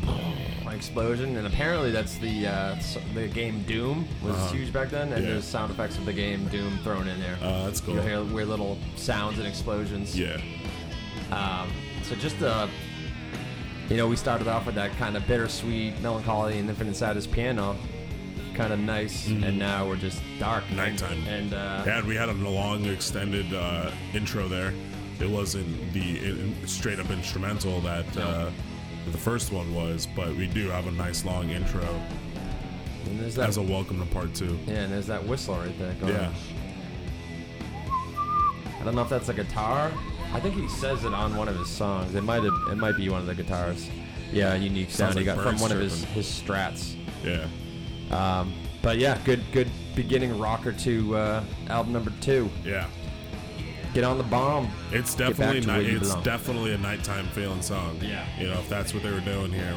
explosion, 0.74 1.36
and 1.36 1.46
apparently 1.46 1.92
that's 1.92 2.16
the 2.18 2.46
uh, 2.48 2.76
the 3.14 3.28
game 3.28 3.62
Doom 3.62 4.08
was 4.22 4.50
huge 4.50 4.72
back 4.72 4.90
then, 4.90 5.02
and 5.04 5.12
Uh-huh. 5.12 5.22
Yeah. 5.22 5.30
there's 5.34 5.44
sound 5.44 5.70
effects 5.70 5.96
of 5.98 6.04
the 6.04 6.12
game 6.12 6.48
Doom 6.48 6.78
thrown 6.82 7.06
in 7.08 7.20
there. 7.20 7.38
Uh, 7.40 7.64
that's 7.66 7.80
cool. 7.80 7.94
You'll 7.94 8.02
hear 8.02 8.24
weird 8.24 8.48
little 8.48 8.76
sounds 8.96 9.38
and 9.38 9.46
explosions. 9.46 10.18
Yeah, 10.18 10.40
Um, 11.30 11.70
so 12.04 12.14
just 12.16 12.40
uh, 12.42 12.68
you 13.88 13.96
know, 13.96 14.06
we 14.06 14.16
started 14.16 14.48
off 14.48 14.66
with 14.66 14.74
that 14.76 14.92
kind 14.92 15.16
of 15.16 15.26
bittersweet 15.26 16.00
Mellon 16.00 16.22
Collie 16.24 16.58
and 16.58 16.68
infinite 16.68 16.96
sadness 16.96 17.26
piano, 17.26 17.76
kind 18.54 18.72
of 18.72 18.78
nice, 18.78 19.28
and 19.28 19.58
now 19.58 19.86
we're 19.86 19.96
just 19.96 20.22
dark 20.38 20.64
Mm-hmm. 20.64 20.76
Nighttime. 20.76 21.26
And 21.26 21.54
uh, 21.54 21.84
and 21.86 22.06
we 22.06 22.16
had 22.16 22.28
a 22.28 22.32
long 22.32 22.84
extended 22.86 23.52
uh, 23.52 23.90
intro 24.14 24.48
there. 24.48 24.72
It 25.20 25.28
wasn't 25.30 25.92
the 25.92 26.52
straight 26.66 26.98
up 26.98 27.10
instrumental 27.10 27.80
that 27.82 28.16
uh, 28.16 28.50
the 29.10 29.18
first 29.18 29.52
one 29.52 29.74
was, 29.74 30.06
but 30.16 30.34
we 30.34 30.46
do 30.46 30.68
have 30.70 30.86
a 30.86 30.92
nice 30.92 31.24
long 31.24 31.50
intro 31.50 31.86
and 33.06 33.20
there's 33.20 33.34
that 33.34 33.48
as 33.48 33.56
a 33.58 33.62
welcome 33.62 33.98
to 34.00 34.06
part 34.06 34.34
two. 34.34 34.58
yeah, 34.66 34.74
and 34.74 34.92
there's 34.92 35.06
that 35.06 35.24
whistle 35.24 35.56
right 35.56 35.78
there. 35.78 35.92
Going 35.94 36.14
Yeah. 36.14 36.32
I 38.80 38.84
don't 38.84 38.94
know 38.94 39.02
if 39.02 39.08
that's 39.08 39.28
a 39.28 39.34
guitar. 39.34 39.90
I 40.34 40.40
think 40.40 40.56
he 40.56 40.68
says 40.68 41.04
it 41.04 41.14
on 41.14 41.36
one 41.36 41.48
of 41.48 41.56
his 41.56 41.68
songs. 41.70 42.14
It 42.14 42.22
might 42.22 42.42
have. 42.42 42.52
It 42.70 42.76
might 42.76 42.96
be 42.96 43.08
one 43.08 43.20
of 43.20 43.26
the 43.26 43.34
guitars. 43.34 43.88
Yeah, 44.32 44.54
unique 44.54 44.90
sound 44.90 45.14
Sounds 45.14 45.14
he 45.14 45.20
like 45.20 45.36
got 45.36 45.42
from 45.42 45.52
birds 45.52 45.62
one 45.62 45.72
of 45.72 45.78
his 45.78 46.00
chirping. 46.00 46.14
his 46.14 46.26
strats. 46.26 46.96
Yeah. 47.22 47.46
Um, 48.10 48.52
but 48.82 48.98
yeah, 48.98 49.18
good 49.24 49.42
good 49.52 49.68
beginning 49.94 50.36
rocker 50.38 50.72
to 50.72 51.16
uh, 51.16 51.44
album 51.68 51.92
number 51.92 52.12
two. 52.20 52.50
Yeah. 52.64 52.88
Get 53.94 54.02
on 54.02 54.18
the 54.18 54.24
bomb. 54.24 54.68
It's 54.90 55.14
back 55.14 55.28
definitely 55.28 55.60
to 55.60 55.66
night. 55.68 55.76
where 55.82 55.90
you 55.90 55.96
It's 55.98 56.08
belong. 56.08 56.24
definitely 56.24 56.74
a 56.74 56.78
nighttime 56.78 57.28
feeling 57.28 57.62
song. 57.62 57.96
Yeah. 58.02 58.26
You 58.36 58.48
know, 58.48 58.58
if 58.58 58.68
that's 58.68 58.92
what 58.92 59.04
they 59.04 59.12
were 59.12 59.20
doing 59.20 59.52
here. 59.52 59.72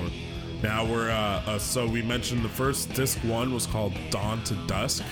Now 0.63 0.83
we're 0.85 1.11
uh, 1.11 1.43
uh 1.45 1.59
so 1.59 1.85
we 1.87 2.01
mentioned 2.01 2.43
the 2.43 2.49
first 2.49 2.91
disc 2.93 3.19
one 3.19 3.53
was 3.53 3.67
called 3.67 3.93
Dawn 4.09 4.43
to 4.45 4.55
Dusk, 4.65 5.03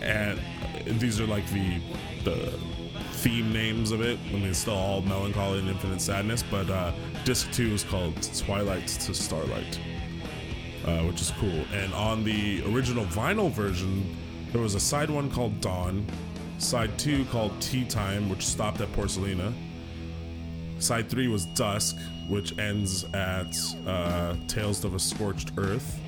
and 0.00 0.38
these 0.86 1.20
are 1.20 1.26
like 1.26 1.44
the 1.50 1.80
the 2.22 2.54
theme 3.22 3.52
names 3.52 3.90
of 3.90 4.00
it. 4.00 4.18
I 4.28 4.32
mean, 4.32 4.44
it's 4.44 4.58
still 4.60 4.74
all 4.74 5.02
Mellon 5.02 5.32
Collie 5.32 5.58
and 5.58 5.68
infinite 5.68 6.00
sadness, 6.00 6.42
but 6.50 6.68
uh, 6.70 6.92
disc 7.24 7.50
two 7.52 7.72
is 7.72 7.82
called 7.84 8.14
Twilight 8.36 8.86
to 8.86 9.14
Starlight. 9.14 9.78
uh, 10.88 11.02
which 11.02 11.20
is 11.20 11.32
cool. 11.38 11.64
And 11.72 11.92
on 11.92 12.24
the 12.24 12.62
original 12.72 13.04
vinyl 13.06 13.50
version, 13.50 14.16
there 14.52 14.62
was 14.62 14.74
a 14.74 14.80
side 14.80 15.10
one 15.10 15.30
called 15.30 15.60
Dawn, 15.60 16.06
side 16.58 16.98
two 16.98 17.24
called 17.26 17.52
Tea 17.60 17.84
Time, 17.84 18.28
which 18.28 18.46
stopped 18.46 18.80
at 18.80 18.90
Porcelina. 18.92 19.52
Side 20.78 21.10
three 21.10 21.28
was 21.28 21.44
Dusk, 21.46 21.96
which 22.28 22.56
ends 22.58 23.04
at 23.12 23.54
uh, 23.86 24.36
Tales 24.46 24.84
of 24.84 24.94
a 24.94 24.98
Scorched 24.98 25.52
Earth. 25.58 26.00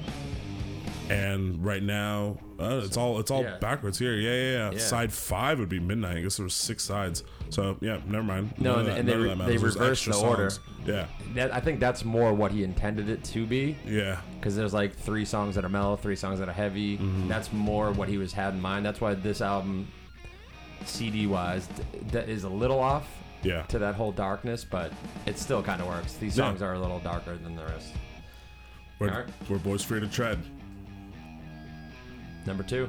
And 1.11 1.63
right 1.65 1.83
now, 1.83 2.37
uh, 2.61 2.83
it's 2.85 2.97
all 2.97 3.19
it's 3.19 3.31
all 3.31 3.43
Yeah. 3.43 3.57
backwards 3.59 3.99
here. 3.99 4.15
Yeah, 4.15 4.31
yeah, 4.35 4.53
yeah, 4.53 4.71
Yeah. 4.73 4.79
Side 4.79 5.13
five 5.13 5.59
would 5.59 5.69
be 5.69 5.81
Midnight. 5.81 6.19
I 6.19 6.21
guess 6.21 6.37
there 6.37 6.45
was 6.45 6.55
six 6.55 6.83
sides. 6.85 7.25
So 7.49 7.77
yeah, 7.81 7.99
never 8.07 8.23
mind. 8.25 8.55
No, 8.59 8.71
None 8.73 8.79
and- 8.81 8.89
that- 8.89 8.99
and 8.99 9.09
they 9.09 9.17
re- 9.17 9.35
they 9.47 9.57
reversed 9.57 10.05
the 10.07 10.15
order. 10.17 10.51
songs. 10.51 10.61
Yeah, 10.87 11.07
That, 11.35 11.55
I 11.55 11.61
think 11.61 11.79
that's 11.81 12.05
more 12.05 12.33
what 12.33 12.53
he 12.53 12.65
intended 12.65 13.09
it 13.09 13.23
to 13.25 13.47
be. 13.47 13.77
yeah, 13.87 14.21
because 14.39 14.57
there's 14.57 14.73
like 14.75 14.95
three 14.97 15.25
songs 15.25 15.55
that 15.57 15.65
are 15.65 15.69
mellow, 15.69 15.97
three 15.97 16.17
songs 16.17 16.39
that 16.39 16.49
are 16.49 16.53
heavy. 16.53 16.97
Mm-hmm. 16.99 17.29
That's 17.29 17.53
more 17.53 17.93
what 17.93 18.09
he 18.09 18.17
was 18.19 18.33
had 18.33 18.55
in 18.55 18.61
mind. 18.61 18.85
That's 18.87 19.01
why 19.01 19.15
this 19.15 19.41
album, 19.41 19.89
CD 20.87 21.27
wise, 21.27 21.69
that 22.13 22.29
is 22.29 22.45
a 22.45 22.49
little 22.49 22.81
off 22.81 23.07
yeah. 23.43 23.63
to 23.65 23.79
that 23.79 23.95
whole 23.95 24.13
darkness, 24.13 24.65
but 24.65 24.93
it 25.27 25.39
still 25.39 25.63
kind 25.63 25.81
of 25.83 25.89
works. 25.89 26.15
These 26.15 26.37
Yeah. 26.39 26.45
songs 26.47 26.63
are 26.63 26.75
a 26.75 26.79
little 26.81 27.01
darker 27.01 27.37
than 27.37 27.57
the 27.57 27.65
rest. 27.65 27.93
We're, 28.99 29.09
Alright. 29.11 29.29
we're 29.49 29.59
boys 29.59 29.83
free 29.85 30.01
to 30.01 30.07
tread. 30.09 30.39
Number 32.47 32.63
two, 32.63 32.89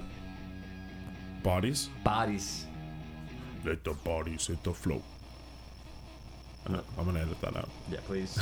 Bodies. 1.43 1.89
Bodies. 2.03 2.65
Let 3.65 3.83
the 3.83 3.93
bodies 3.93 4.47
hit 4.47 4.63
the 4.63 4.73
floor. 4.73 5.01
Uh, 6.67 6.81
I'm 6.97 7.05
gonna 7.05 7.19
edit 7.19 7.41
that 7.41 7.55
out. 7.55 7.69
Yeah, 7.89 7.99
please. 8.05 8.39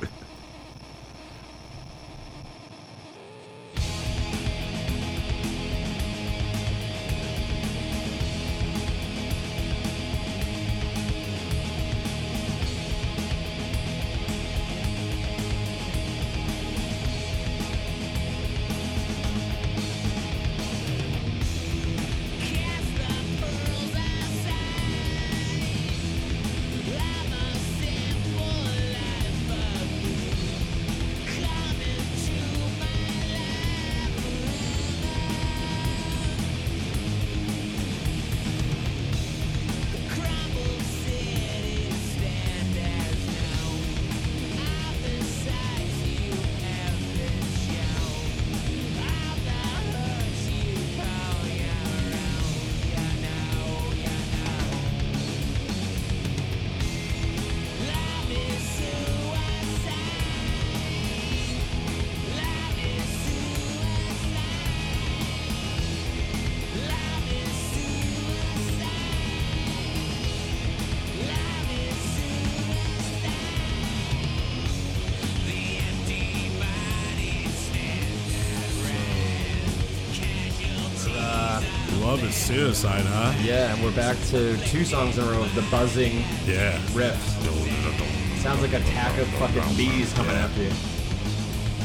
suicide, 82.46 83.02
huh? 83.04 83.32
yeah, 83.42 83.74
and 83.74 83.82
we're 83.82 83.94
back 83.96 84.16
to 84.30 84.56
two 84.68 84.84
songs 84.84 85.18
in 85.18 85.24
a 85.24 85.26
row 85.30 85.42
of 85.42 85.54
the 85.56 85.62
buzzing 85.70 86.18
Yeah. 86.46 86.78
riffs. 86.94 87.34
Sounds 88.40 88.60
like 88.60 88.72
a 88.72 88.80
pack 88.90 89.18
of 89.18 89.26
fucking 89.30 89.76
bees 89.76 90.12
coming 90.12 90.30
Yeah. 90.32 90.44
after 90.44 90.62
you. 90.62 90.72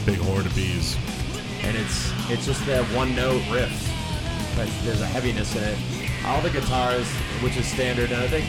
Big 0.06 0.20
horde 0.20 0.46
of 0.46 0.54
bees. 0.56 0.96
and 1.64 1.76
it's 1.78 2.12
it's 2.30 2.46
just 2.46 2.64
that 2.66 2.84
one 2.96 3.16
note 3.16 3.42
riff, 3.52 3.72
but 4.56 4.68
there's 4.84 5.02
a 5.02 5.06
heaviness 5.06 5.56
in 5.56 5.64
it. 5.64 5.78
All 6.26 6.42
the 6.42 6.50
guitars, 6.50 7.08
which 7.42 7.56
is 7.58 7.66
standard, 7.68 8.12
and 8.12 8.22
I 8.22 8.28
think 8.28 8.46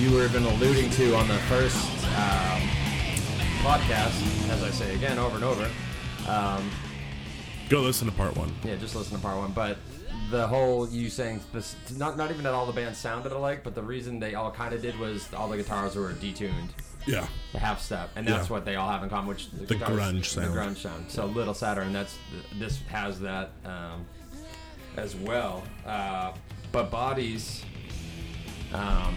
you 0.00 0.10
were 0.14 0.24
even 0.24 0.44
alluding 0.44 0.88
to 0.92 1.14
on 1.16 1.28
the 1.28 1.36
first 1.48 1.76
um, 2.16 2.60
podcast, 3.62 4.16
as 4.50 4.62
I 4.62 4.70
say 4.70 4.94
again 4.94 5.18
over 5.18 5.36
and 5.36 5.44
over. 5.44 5.68
Um, 6.28 6.70
Go 7.68 7.80
listen 7.80 8.06
to 8.08 8.12
part 8.14 8.34
one. 8.36 8.52
yeah, 8.64 8.76
just 8.76 8.94
listen 8.94 9.16
to 9.16 9.22
part 9.22 9.36
one, 9.38 9.52
but 9.52 9.76
the 10.32 10.46
whole 10.48 10.88
you 10.88 11.08
saying 11.08 11.40
not 11.96 12.16
not 12.16 12.30
even 12.30 12.42
that 12.42 12.52
all 12.54 12.66
the 12.66 12.72
bands 12.72 12.98
sounded 12.98 13.30
alike, 13.32 13.60
but 13.62 13.74
the 13.76 13.82
reason 13.82 14.18
they 14.18 14.34
all 14.34 14.50
kind 14.50 14.74
of 14.74 14.82
did 14.82 14.98
was 14.98 15.32
all 15.34 15.48
the 15.48 15.56
guitars 15.58 15.94
were 15.94 16.12
detuned. 16.14 16.70
Yeah. 17.06 17.26
the 17.52 17.58
half 17.58 17.80
step, 17.82 18.10
and 18.16 18.26
that's 18.26 18.46
Yeah. 18.48 18.52
what 18.52 18.64
they 18.64 18.76
all 18.76 18.88
have 18.88 19.02
in 19.02 19.08
common. 19.10 19.26
Which 19.28 19.50
the, 19.50 19.66
The 19.66 19.74
guitars- 19.74 19.98
grunge 19.98 20.24
sound. 20.24 20.46
the 20.54 20.56
grunge 20.58 20.76
sound. 20.78 21.04
So 21.10 21.26
Little 21.26 21.54
Saturn, 21.54 21.92
that's 21.92 22.16
this 22.58 22.80
has 22.88 23.18
that 23.20 23.50
um, 23.64 24.06
as 24.96 25.14
well. 25.16 25.64
Uh, 25.84 26.32
but 26.70 26.90
bodies, 26.92 27.62
um, 28.72 29.14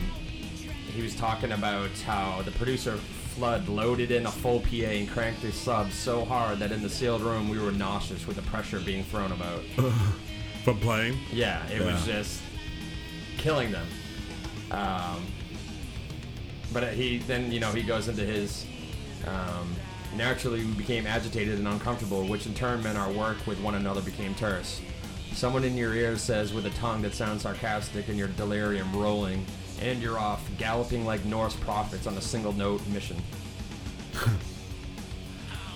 he 0.94 1.02
was 1.02 1.16
talking 1.16 1.52
about 1.54 1.92
how 2.06 2.42
the 2.44 2.52
producer 2.52 2.98
Flood 3.36 3.68
loaded 3.68 4.12
in 4.12 4.26
a 4.26 4.32
full 4.32 4.62
PA 4.62 4.86
and 4.96 5.10
cranked 5.10 5.42
the 5.42 5.52
sub 5.52 5.92
so 5.92 6.24
hard 6.24 6.58
that 6.60 6.72
in 6.72 6.82
the 6.82 6.90
sealed 6.90 7.22
room 7.22 7.50
we 7.50 7.60
were 7.60 7.72
nauseous 7.74 8.26
with 8.26 8.38
the 8.38 8.42
pressure 8.44 8.80
being 8.80 9.04
thrown 9.04 9.32
about. 9.34 9.62
From 10.66 10.80
playing. 10.80 11.18
Yeah, 11.32 11.64
it 11.68 11.80
was 11.80 12.04
just 12.08 12.42
killing 13.38 13.72
them. 13.72 13.86
Um, 14.72 15.24
but 16.74 16.92
he 16.94 17.20
then 17.20 17.52
you 17.52 17.60
know 17.60 17.72
he 17.72 17.84
goes 17.84 18.08
into 18.08 18.24
his 18.24 18.66
um, 19.28 19.76
naturally 20.16 20.66
we 20.66 20.72
became 20.72 21.06
agitated 21.06 21.60
and 21.60 21.68
uncomfortable, 21.68 22.26
which 22.26 22.48
in 22.48 22.56
turn 22.56 22.82
meant 22.82 22.98
our 22.98 23.12
work 23.12 23.38
with 23.46 23.60
one 23.62 23.76
another 23.76 24.02
became 24.02 24.34
terse. 24.34 24.82
Someone 25.34 25.64
in 25.64 25.78
your 25.78 25.94
ear 25.94 26.18
says 26.18 26.52
with 26.52 26.66
a 26.66 26.72
tongue 26.72 27.04
that 27.04 27.14
sounds 27.14 27.44
sarcastic 27.44 28.08
and 28.08 28.18
your 28.18 28.30
delirium 28.30 28.92
rolling, 28.96 29.46
and 29.82 30.02
you're 30.02 30.18
off 30.18 30.42
galloping 30.58 31.06
like 31.06 31.24
Norse 31.26 31.56
prophets 31.58 32.08
on 32.08 32.18
a 32.18 32.22
single 32.22 32.54
note 32.54 32.82
mission. 32.88 33.22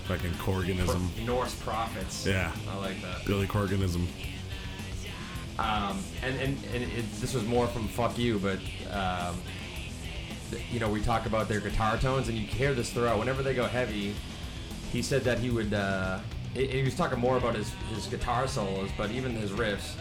Fucking 0.05 0.31
Corganism. 0.31 1.09
Norse 1.27 1.53
prophets. 1.53 2.25
Yeah. 2.25 2.51
I 2.71 2.77
like 2.77 2.99
that. 3.03 3.23
Billy 3.27 3.45
Corganism. 3.45 4.07
Um, 5.59 5.99
and 6.23 6.35
and, 6.39 6.57
and 6.73 6.83
it, 6.83 7.11
this 7.19 7.33
was 7.33 7.45
more 7.45 7.67
from 7.67 7.87
fuck 7.89 8.17
you, 8.17 8.39
but 8.39 8.59
um, 8.91 9.35
th- 10.51 10.63
you 10.71 10.79
know 10.79 10.89
we 10.89 11.01
talk 11.01 11.25
about 11.25 11.49
their 11.49 11.59
guitar 11.59 11.97
tones, 11.97 12.29
and 12.29 12.37
you 12.37 12.47
hear 12.47 12.73
this 12.73 12.91
throughout. 12.91 13.19
Whenever 13.19 13.43
they 13.43 13.53
go 13.53 13.65
heavy, 13.65 14.15
he 14.93 15.01
said 15.01 15.23
that 15.23 15.39
he 15.39 15.49
would. 15.49 15.73
Uh, 15.73 16.19
he, 16.53 16.65
he 16.67 16.83
was 16.83 16.95
talking 16.95 17.19
more 17.19 17.35
about 17.37 17.55
his 17.55 17.71
his 17.93 18.05
guitar 18.07 18.47
solos, 18.47 18.89
but 18.97 19.11
even 19.11 19.33
his 19.33 19.51
riffs. 19.51 19.95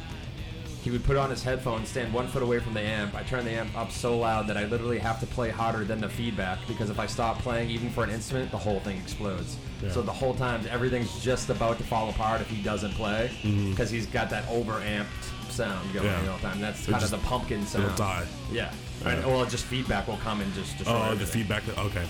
He 0.81 0.93
would 0.93 1.03
put 1.03 1.17
on 1.17 1.29
his 1.29 1.43
headphones, 1.43 1.89
stand 1.89 2.15
one 2.15 2.29
foot 2.29 2.43
away 2.43 2.61
from 2.61 2.73
the 2.73 2.81
amp. 2.81 3.15
I 3.17 3.25
turn 3.25 3.45
the 3.45 3.51
amp 3.51 3.77
up 3.77 3.91
so 3.91 4.17
loud 4.17 4.47
that 4.47 4.57
I 4.57 4.65
literally 4.67 5.01
have 5.01 5.19
to 5.21 5.27
play 5.27 5.51
harder 5.51 5.85
than 5.85 6.01
the 6.01 6.09
feedback 6.09 6.61
because 6.69 6.89
if 6.89 7.01
I 7.01 7.07
stop 7.07 7.41
playing, 7.41 7.69
even 7.69 7.91
for 7.91 8.05
an 8.05 8.11
instrument, 8.11 8.53
the 8.53 8.59
whole 8.59 8.79
thing 8.81 8.97
explodes. 8.97 9.57
Yeah. 9.83 9.91
So 9.91 10.03
the 10.03 10.13
whole 10.13 10.35
time, 10.35 10.65
everything's 10.71 11.21
just 11.21 11.51
about 11.51 11.79
to 11.79 11.85
fall 11.85 12.09
apart 12.11 12.41
if 12.41 12.49
he 12.49 12.63
doesn't 12.63 12.93
play 12.93 13.31
because 13.71 13.91
he's 13.91 14.07
got 14.07 14.31
that 14.31 14.49
over 14.49 14.75
amped 14.75 15.33
sound 15.59 15.93
going. 15.93 16.07
Yeah. 16.07 16.23
the 16.23 16.39
time. 16.49 16.61
That's 16.61 16.87
kind 16.87 17.01
just- 17.01 17.13
of 17.13 17.21
the 17.21 17.27
pumpkin 17.27 17.67
sound. 17.67 17.97
Die. 17.97 18.27
Yeah. 18.53 18.73
Yeah. 19.03 19.09
And, 19.11 19.27
well, 19.27 19.45
just 19.47 19.65
feedback 19.65 20.07
will 20.09 20.17
come 20.19 20.41
and 20.41 20.53
just 20.55 20.77
destroy 20.79 20.95
Oh, 20.97 21.01
the 21.01 21.11
everything. 21.23 21.27
feedback. 21.43 21.63
Okay. 21.79 22.07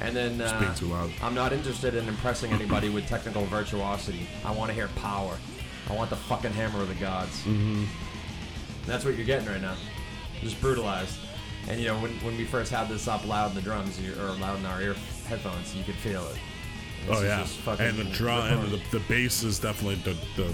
And 0.00 0.16
then 0.16 0.40
uh, 0.40 0.58
being 0.60 0.74
too 0.74 0.86
loud. 0.86 1.10
I'm 1.22 1.34
not 1.34 1.52
interested 1.52 1.94
in 1.94 2.08
impressing 2.08 2.52
anybody 2.58 2.88
with 2.88 3.06
technical 3.06 3.44
virtuosity. 3.46 4.26
I 4.44 4.50
want 4.52 4.68
to 4.70 4.74
hear 4.74 4.88
power. 4.96 5.36
I 5.90 5.94
want 5.94 6.10
the 6.10 6.16
fucking 6.16 6.52
hammer 6.52 6.80
of 6.80 6.88
the 6.88 6.94
gods. 6.94 7.36
Mm-hmm. 7.42 7.84
That's 8.86 9.04
what 9.04 9.16
you're 9.16 9.26
getting 9.26 9.48
right 9.48 9.60
now. 9.60 9.76
Just 10.40 10.60
brutalized. 10.60 11.16
And 11.68 11.80
you 11.80 11.86
know, 11.88 11.98
when, 12.00 12.10
when 12.24 12.36
we 12.36 12.44
first 12.44 12.72
had 12.72 12.88
this 12.88 13.06
up 13.06 13.24
loud 13.26 13.50
in 13.50 13.54
the 13.56 13.62
drums, 13.62 14.00
you, 14.00 14.12
or 14.14 14.30
loud 14.40 14.58
in 14.58 14.66
our 14.66 14.80
ear 14.82 14.94
headphones, 15.28 15.74
you 15.76 15.84
could 15.84 15.94
feel 15.96 16.24
it. 16.26 16.38
This 17.06 17.16
Oh 17.18 17.22
is 17.22 17.22
yeah. 17.24 17.40
just 17.40 17.56
fucking 17.58 17.86
And 17.86 17.98
the 17.98 18.04
drum 18.04 18.46
and 18.46 18.72
the, 18.72 18.80
the 18.90 19.00
bass 19.08 19.42
is 19.44 19.58
definitely 19.60 19.96
the, 19.96 20.16
the 20.40 20.52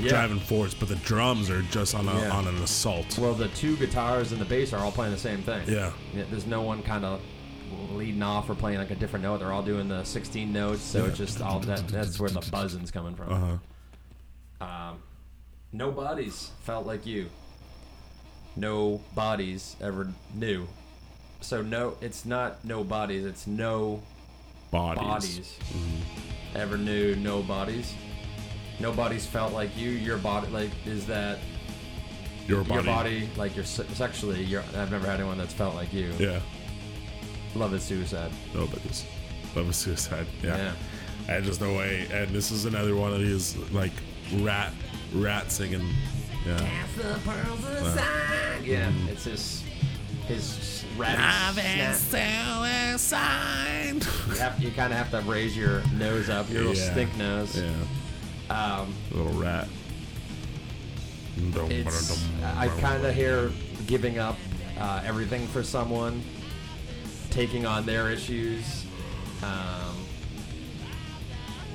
yeah. 0.00 0.10
driving 0.10 0.40
force, 0.40 0.74
but 0.74 0.88
the 0.88 0.96
drums 0.96 1.50
are 1.50 1.62
just 1.62 1.94
on 1.94 2.08
a, 2.08 2.14
Yeah. 2.14 2.30
on 2.30 2.46
an 2.48 2.56
assault. 2.62 3.18
Well, 3.18 3.34
the 3.34 3.48
two 3.48 3.76
guitars 3.76 4.32
and 4.32 4.40
the 4.40 4.44
bass 4.44 4.72
are 4.72 4.78
all 4.80 4.92
playing 4.92 5.12
the 5.12 5.18
same 5.18 5.42
thing. 5.42 5.62
Yeah. 5.68 5.92
there's 6.14 6.46
no 6.46 6.62
one 6.62 6.82
kind 6.82 7.04
of 7.04 7.20
leading 7.92 8.22
off 8.22 8.50
or 8.50 8.54
playing 8.54 8.78
like 8.78 8.90
a 8.90 8.94
different 8.96 9.22
note. 9.24 9.38
They're 9.38 9.52
all 9.52 9.62
doing 9.62 9.88
the 9.88 10.02
16 10.04 10.52
notes, 10.52 10.82
so 10.82 11.00
Yeah. 11.04 11.08
it's 11.10 11.18
just 11.18 11.40
all 11.40 11.60
that. 11.60 11.86
That's 11.88 12.18
where 12.18 12.30
the 12.30 12.46
buzzing's 12.50 12.90
coming 12.90 13.14
from. 13.14 13.32
Uh 13.32 13.58
huh. 14.60 14.64
Um, 14.90 14.98
no 15.72 15.90
bodies 15.92 16.50
felt 16.64 16.86
like 16.86 17.06
you. 17.06 17.28
No 18.56 19.00
bodies 19.14 19.76
ever 19.80 20.08
knew. 20.34 20.66
So 21.40 21.62
no, 21.62 21.96
it's 22.00 22.24
not 22.26 22.64
no 22.64 22.84
bodies. 22.84 23.24
It's 23.24 23.46
no 23.46 24.02
Bodies. 24.70 25.02
bodies 25.02 25.58
ever 26.54 26.76
knew 26.76 27.14
no 27.16 27.42
bodies. 27.42 27.94
Nobody's 28.80 29.26
felt 29.26 29.52
like 29.52 29.76
you. 29.76 29.90
Your 29.90 30.18
body, 30.18 30.48
like, 30.48 30.70
is 30.86 31.06
that 31.06 31.38
Your 32.46 32.64
body. 32.64 32.74
your 32.74 32.82
body, 32.82 33.28
like, 33.36 33.54
you're 33.54 33.64
sexually. 33.64 34.42
You're, 34.42 34.62
I've 34.76 34.90
never 34.90 35.06
had 35.06 35.20
anyone 35.20 35.38
that's 35.38 35.52
felt 35.54 35.74
like 35.74 35.92
you. 35.92 36.12
Yeah. 36.18 36.40
Love 37.54 37.74
is 37.74 37.82
suicide. 37.82 38.30
Nobody's. 38.54 39.04
Love 39.54 39.68
is 39.68 39.76
suicide. 39.76 40.26
Yeah. 40.42 40.56
Yeah. 40.56 40.72
And 41.28 41.44
just 41.44 41.60
no 41.60 41.74
way. 41.76 42.06
And 42.12 42.30
this 42.30 42.50
is 42.50 42.64
another 42.64 42.96
one 42.96 43.12
of 43.12 43.20
these 43.20 43.56
like 43.72 43.92
rat 44.36 44.72
rat 45.14 45.50
singing. 45.52 45.86
Yeah. 46.46 46.58
Cast 46.58 46.96
the 46.96 47.20
pearls 47.24 47.64
uh, 47.64 47.84
aside. 47.84 48.64
Yeah, 48.64 48.88
mm-hmm. 48.88 49.08
it's 49.08 49.24
his 49.24 49.62
his 50.26 50.84
ratty 50.96 51.16
snap. 51.16 51.94
suicide. 52.94 54.06
You, 54.28 54.34
have, 54.38 54.62
you 54.62 54.70
kind 54.70 54.92
of 54.92 54.98
have 54.98 55.10
to 55.10 55.20
raise 55.28 55.56
your 55.56 55.82
nose 55.94 56.28
up, 56.30 56.48
your 56.48 56.62
little 56.62 56.76
Yeah. 56.76 56.92
stink 56.92 57.16
nose. 57.16 57.60
Yeah. 57.60 57.70
Um, 58.50 58.92
Little 59.12 59.32
rat. 59.40 59.68
it's 61.70 62.24
I 62.44 62.68
kind 62.80 63.04
of 63.06 63.14
hear 63.14 63.50
giving 63.86 64.18
up 64.18 64.36
uh, 64.78 65.02
everything 65.04 65.46
for 65.46 65.62
someone, 65.62 66.22
taking 67.30 67.64
on 67.64 67.86
their 67.86 68.10
issues, 68.10 68.84
um, 69.44 69.96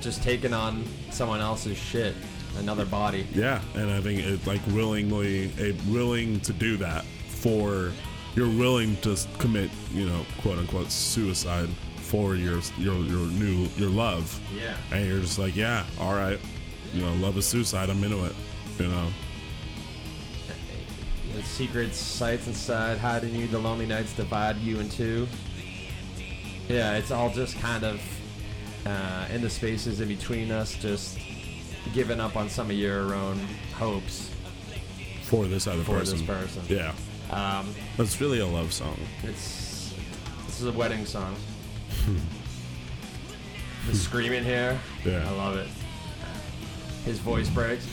just 0.00 0.22
taking 0.22 0.52
on 0.52 0.84
someone 1.10 1.40
else's 1.40 1.78
shit, 1.78 2.14
another 2.58 2.84
body. 2.84 3.26
Yeah, 3.34 3.60
and 3.74 3.90
I 3.90 4.00
think 4.02 4.20
it's 4.20 4.46
like 4.46 4.60
willingly, 4.68 5.50
a 5.58 5.72
willing 5.90 6.40
to 6.40 6.52
do 6.52 6.76
that 6.76 7.04
for 7.28 7.90
you're 8.34 8.48
willing 8.50 8.96
to 8.98 9.16
commit, 9.38 9.70
you 9.94 10.06
know, 10.06 10.26
quote 10.42 10.58
unquote 10.58 10.90
suicide 10.90 11.70
for 11.96 12.36
your 12.36 12.60
your 12.78 12.96
your 12.98 13.26
new 13.28 13.66
your 13.78 13.88
love, 13.88 14.38
Yeah. 14.54 14.76
and 14.92 15.06
you're 15.08 15.20
just 15.20 15.38
like, 15.38 15.56
yeah, 15.56 15.84
all 15.98 16.12
right, 16.14 16.38
you 16.92 17.02
know, 17.02 17.12
love 17.14 17.36
is 17.36 17.46
suicide. 17.46 17.90
I'm 17.90 18.02
into 18.02 18.24
it, 18.24 18.34
you 18.78 18.88
know. 18.88 19.08
The 21.34 21.42
secret 21.42 21.94
sights 21.94 22.46
inside 22.46 22.98
hiding 22.98 23.34
you, 23.34 23.46
the 23.46 23.58
lonely 23.58 23.86
nights 23.86 24.14
divide 24.14 24.56
you 24.58 24.80
in 24.80 24.88
two. 24.88 25.26
Yeah, 26.68 26.94
it's 26.96 27.10
all 27.10 27.30
just 27.30 27.58
kind 27.60 27.84
of 27.84 28.00
uh, 28.86 29.26
in 29.32 29.42
the 29.42 29.50
spaces 29.50 30.00
in 30.00 30.08
between 30.08 30.50
us, 30.50 30.74
just 30.76 31.18
giving 31.92 32.20
up 32.20 32.36
on 32.36 32.48
some 32.48 32.70
of 32.70 32.76
your 32.76 33.14
own 33.14 33.38
hopes 33.74 34.30
For 35.24 35.44
this 35.46 35.66
other 35.66 35.82
for 35.84 35.98
person. 35.98 36.18
this 36.18 36.26
person. 36.26 36.62
Yeah, 36.68 36.92
Um, 37.30 37.74
it's 37.98 38.20
really 38.20 38.40
a 38.40 38.46
love 38.46 38.72
song. 38.72 38.98
it's 39.22 39.92
this 40.46 40.60
is 40.60 40.66
a 40.66 40.72
wedding 40.72 41.04
song. 41.04 41.36
the 43.88 43.94
screaming 43.94 44.42
here, 44.44 44.78
Yeah. 45.04 45.24
I 45.28 45.32
love 45.32 45.56
it. 45.56 45.68
His 47.06 47.18
voice 47.20 47.48
breaks. 47.48 47.86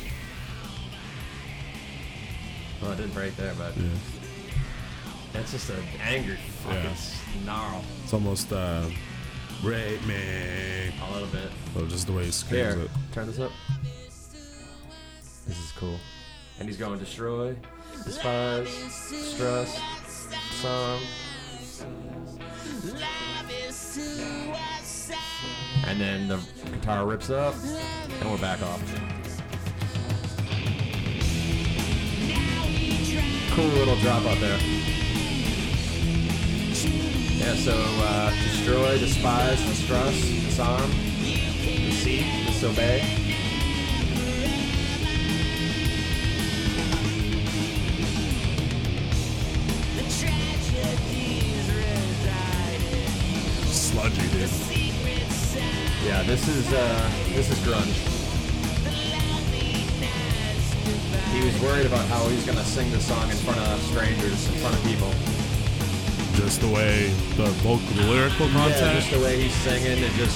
Well, 2.82 2.92
it 2.92 2.98
didn't 2.98 3.14
break 3.14 3.36
there, 3.38 3.54
but 3.58 3.78
Yeah. 3.78 5.40
it's 5.40 5.52
just 5.52 5.70
an 5.70 5.84
angry 6.02 6.38
fucking 6.66 6.84
Yeah. 6.84 6.96
snarl. 7.44 7.84
It's 8.04 8.12
almost 8.14 8.52
uh, 8.52 8.90
rape 9.64 10.04
me. 10.06 10.16
A 11.02 11.12
little 11.14 11.28
bit. 11.30 11.50
Oh, 11.78 11.86
just 11.86 12.08
the 12.08 12.14
way 12.14 12.26
he 12.26 12.32
screams 12.32 12.74
Here, 12.76 12.84
it. 12.86 12.92
turn 13.14 13.28
this 13.28 13.40
up. 13.40 13.52
This 15.48 15.58
is 15.60 15.72
cool. 15.78 16.00
And 16.60 16.68
he's 16.68 16.78
going 16.78 16.98
destroy, 17.00 17.56
despise, 18.06 18.68
distrust, 19.10 19.78
song. 20.62 21.00
And 25.86 26.00
then 26.00 26.28
the 26.28 26.40
guitar 26.72 27.06
rips 27.06 27.30
up, 27.30 27.56
and 28.22 28.32
we're 28.32 28.38
back 28.38 28.62
off. 28.62 28.82
Cool 33.52 33.66
little 33.66 33.96
drop 33.98 34.26
out 34.26 34.40
there. 34.40 34.60
Yeah, 37.38 37.56
so 37.56 37.74
uh, 37.76 38.32
destroy, 38.32 38.98
despise, 38.98 39.62
distrust, 39.66 40.22
disarm, 40.22 40.90
deceit, 41.22 42.26
disobey. 42.48 43.04
Sludgy, 53.70 54.28
dude. 54.32 54.73
Yeah, 56.06 56.22
this 56.24 56.48
is 56.48 56.72
uh, 56.74 57.12
this 57.30 57.50
is 57.50 57.58
grunge. 57.60 57.96
He 61.34 61.42
was 61.46 61.60
worried 61.62 61.86
about 61.86 62.06
how 62.08 62.28
he 62.28 62.36
was 62.36 62.46
gonna 62.46 62.64
sing 62.64 62.92
the 62.92 63.00
song 63.00 63.30
in 63.30 63.38
front 63.38 63.60
of 63.60 63.82
strangers, 63.84 64.48
in 64.50 64.56
front 64.60 64.76
of 64.76 64.84
people. 64.84 65.12
Just 66.36 66.62
the 66.62 66.68
way 66.68 67.08
the 67.38 67.50
vocal, 67.64 67.80
the 67.96 68.04
lyrical 68.04 68.48
Yeah, 68.48 68.54
content. 68.54 69.00
just 69.00 69.12
the 69.12 69.20
way 69.20 69.42
he's 69.42 69.56
singing, 69.64 70.04
and 70.04 70.14
just 70.16 70.36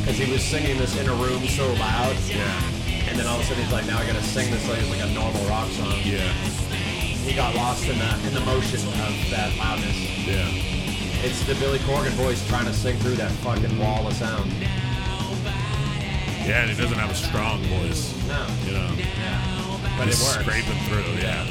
because 0.00 0.16
he 0.16 0.30
was 0.32 0.42
singing 0.42 0.78
this 0.78 0.96
in 0.98 1.08
a 1.08 1.14
room 1.14 1.46
so 1.48 1.66
loud, 1.74 2.16
yeah. 2.28 3.08
and 3.08 3.18
then 3.18 3.26
all 3.26 3.36
of 3.36 3.42
a 3.42 3.44
sudden 3.44 3.62
he's 3.62 3.72
like, 3.72 3.86
now 3.86 3.98
I 3.98 4.06
gotta 4.06 4.22
sing 4.22 4.50
this 4.50 4.66
like, 4.68 4.88
like 4.88 5.00
a 5.04 5.12
normal 5.12 5.44
rock 5.46 5.68
song. 5.70 6.00
Yeah. 6.02 6.32
He 7.24 7.34
got 7.34 7.54
lost 7.54 7.86
in 7.88 7.98
the 7.98 8.10
in 8.26 8.34
the 8.34 8.44
motion 8.44 8.80
of 8.88 9.12
that 9.30 9.54
loudness. 9.56 9.96
Yeah. 10.26 10.48
It's 11.24 11.44
the 11.46 11.54
Billy 11.56 11.78
Corgan 11.80 12.12
voice 12.20 12.46
trying 12.48 12.66
to 12.66 12.72
sing 12.72 12.96
through 12.98 13.16
that 13.16 13.30
fucking 13.44 13.78
wall 13.78 14.06
of 14.08 14.14
sound. 14.14 14.50
Yeah, 16.46 16.60
and 16.62 16.70
he 16.70 16.76
doesn't 16.76 16.98
have 16.98 17.10
a 17.10 17.14
strong 17.14 17.62
voice. 17.64 18.12
No. 18.28 18.46
You 18.66 18.72
know. 18.72 18.90
Yeah. 18.98 19.96
But 19.96 20.06
He's 20.08 20.20
it 20.20 20.24
works. 20.24 20.44
scraping 20.44 20.78
through. 20.88 21.12
Yeah. 21.22 21.44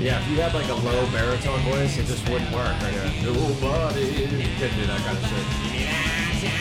Yeah, 0.00 0.20
if 0.20 0.28
you 0.28 0.40
had 0.40 0.52
like 0.54 0.68
a 0.68 0.74
low 0.74 1.06
baritone 1.12 1.60
voice, 1.60 1.96
it 1.96 2.06
just 2.06 2.28
wouldn't 2.28 2.50
work. 2.52 2.66
Right 2.82 2.92
here. 2.92 3.22
Nobody. 3.22 4.02
You 4.02 4.26
couldn't 4.58 4.78
do 4.78 4.86
that 4.86 5.00
kind 5.06 5.16
of 5.16 5.24
shit. 5.24 6.54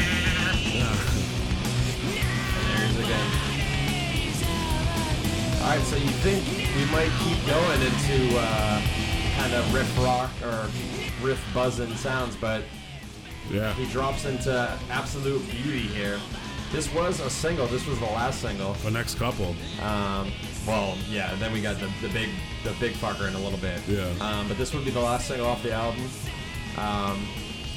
And 2.59 2.77
there's 2.77 2.97
again. 2.99 3.27
All 5.61 5.69
right, 5.69 5.81
so 5.81 5.95
you 5.95 6.09
think 6.21 6.45
we 6.75 6.85
might 6.91 7.11
keep 7.23 7.39
going 7.47 7.81
into 7.81 8.37
uh, 8.37 8.81
kind 9.37 9.53
of 9.53 9.73
riff 9.73 9.97
rock 9.99 10.29
or 10.43 10.69
riff 11.25 11.41
buzzing 11.53 11.95
sounds, 11.95 12.35
but 12.35 12.63
Yeah. 13.49 13.73
he 13.73 13.85
drops 13.91 14.25
into 14.25 14.69
absolute 14.91 15.41
beauty 15.49 15.87
here. 15.87 16.19
This 16.73 16.91
was 16.91 17.19
a 17.19 17.29
single. 17.29 17.67
This 17.67 17.85
was 17.85 17.99
the 17.99 18.05
last 18.05 18.41
single. 18.41 18.73
The 18.73 18.89
next 18.89 19.19
couple. 19.19 19.55
Um, 19.79 20.31
well, 20.65 20.97
yeah. 21.07 21.35
Then 21.35 21.53
we 21.53 21.61
got 21.61 21.79
the, 21.79 21.87
the 22.01 22.11
big 22.11 22.29
the 22.63 22.71
big 22.79 22.93
fucker 22.93 23.27
in 23.27 23.35
a 23.35 23.39
little 23.39 23.59
bit. 23.59 23.79
Yeah. 23.87 24.09
Um, 24.19 24.47
but 24.47 24.57
this 24.57 24.73
would 24.73 24.83
be 24.83 24.89
the 24.89 24.99
last 24.99 25.27
single 25.27 25.45
off 25.45 25.61
the 25.61 25.71
album, 25.71 26.09
um, 26.77 27.27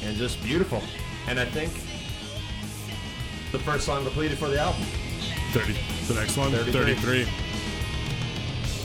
and 0.03 0.17
just 0.17 0.43
beautiful. 0.43 0.83
And 1.29 1.39
I 1.39 1.45
think 1.45 1.75
the 3.53 3.59
first 3.59 3.85
song 3.85 4.03
completed 4.03 4.39
for 4.39 4.49
the 4.49 4.59
album. 4.59 4.81
30. 5.53 5.77
The 6.09 6.15
next 6.15 6.39
one. 6.39 6.51
33. 6.53 6.95
33. 6.95 7.29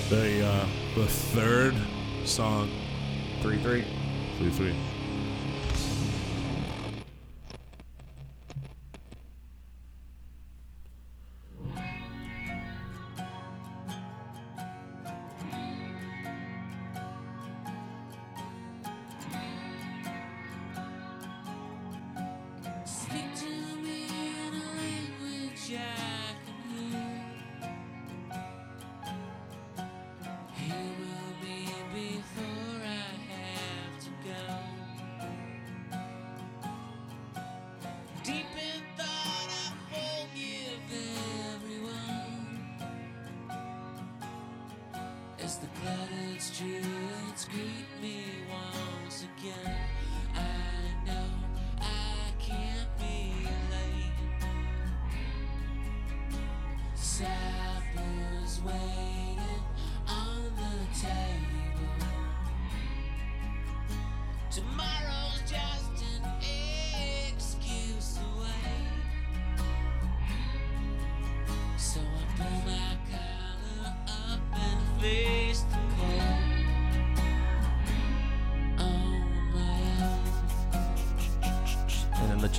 The 0.09 0.45
uh, 0.45 0.65
the 0.95 1.07
third 1.07 1.75
song. 2.25 2.69
Three 3.41 3.59
three. 3.59 3.85
33. 4.39 4.75
Speak 4.75 5.00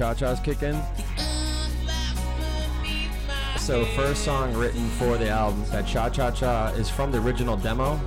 cha 0.03 0.13
chas 0.15 0.41
kick 0.41 0.65
in. 0.65 0.83
So 3.57 3.85
first 3.95 4.25
song 4.25 4.53
written 4.53 4.89
for 4.99 5.17
the 5.17 5.29
album, 5.29 5.65
that 5.71 5.87
cha 5.87 6.09
cha 6.11 6.33
cha, 6.33 6.71
is 6.71 6.91
from 6.91 7.13
the 7.13 7.19
original 7.19 7.57
demo. 7.57 8.01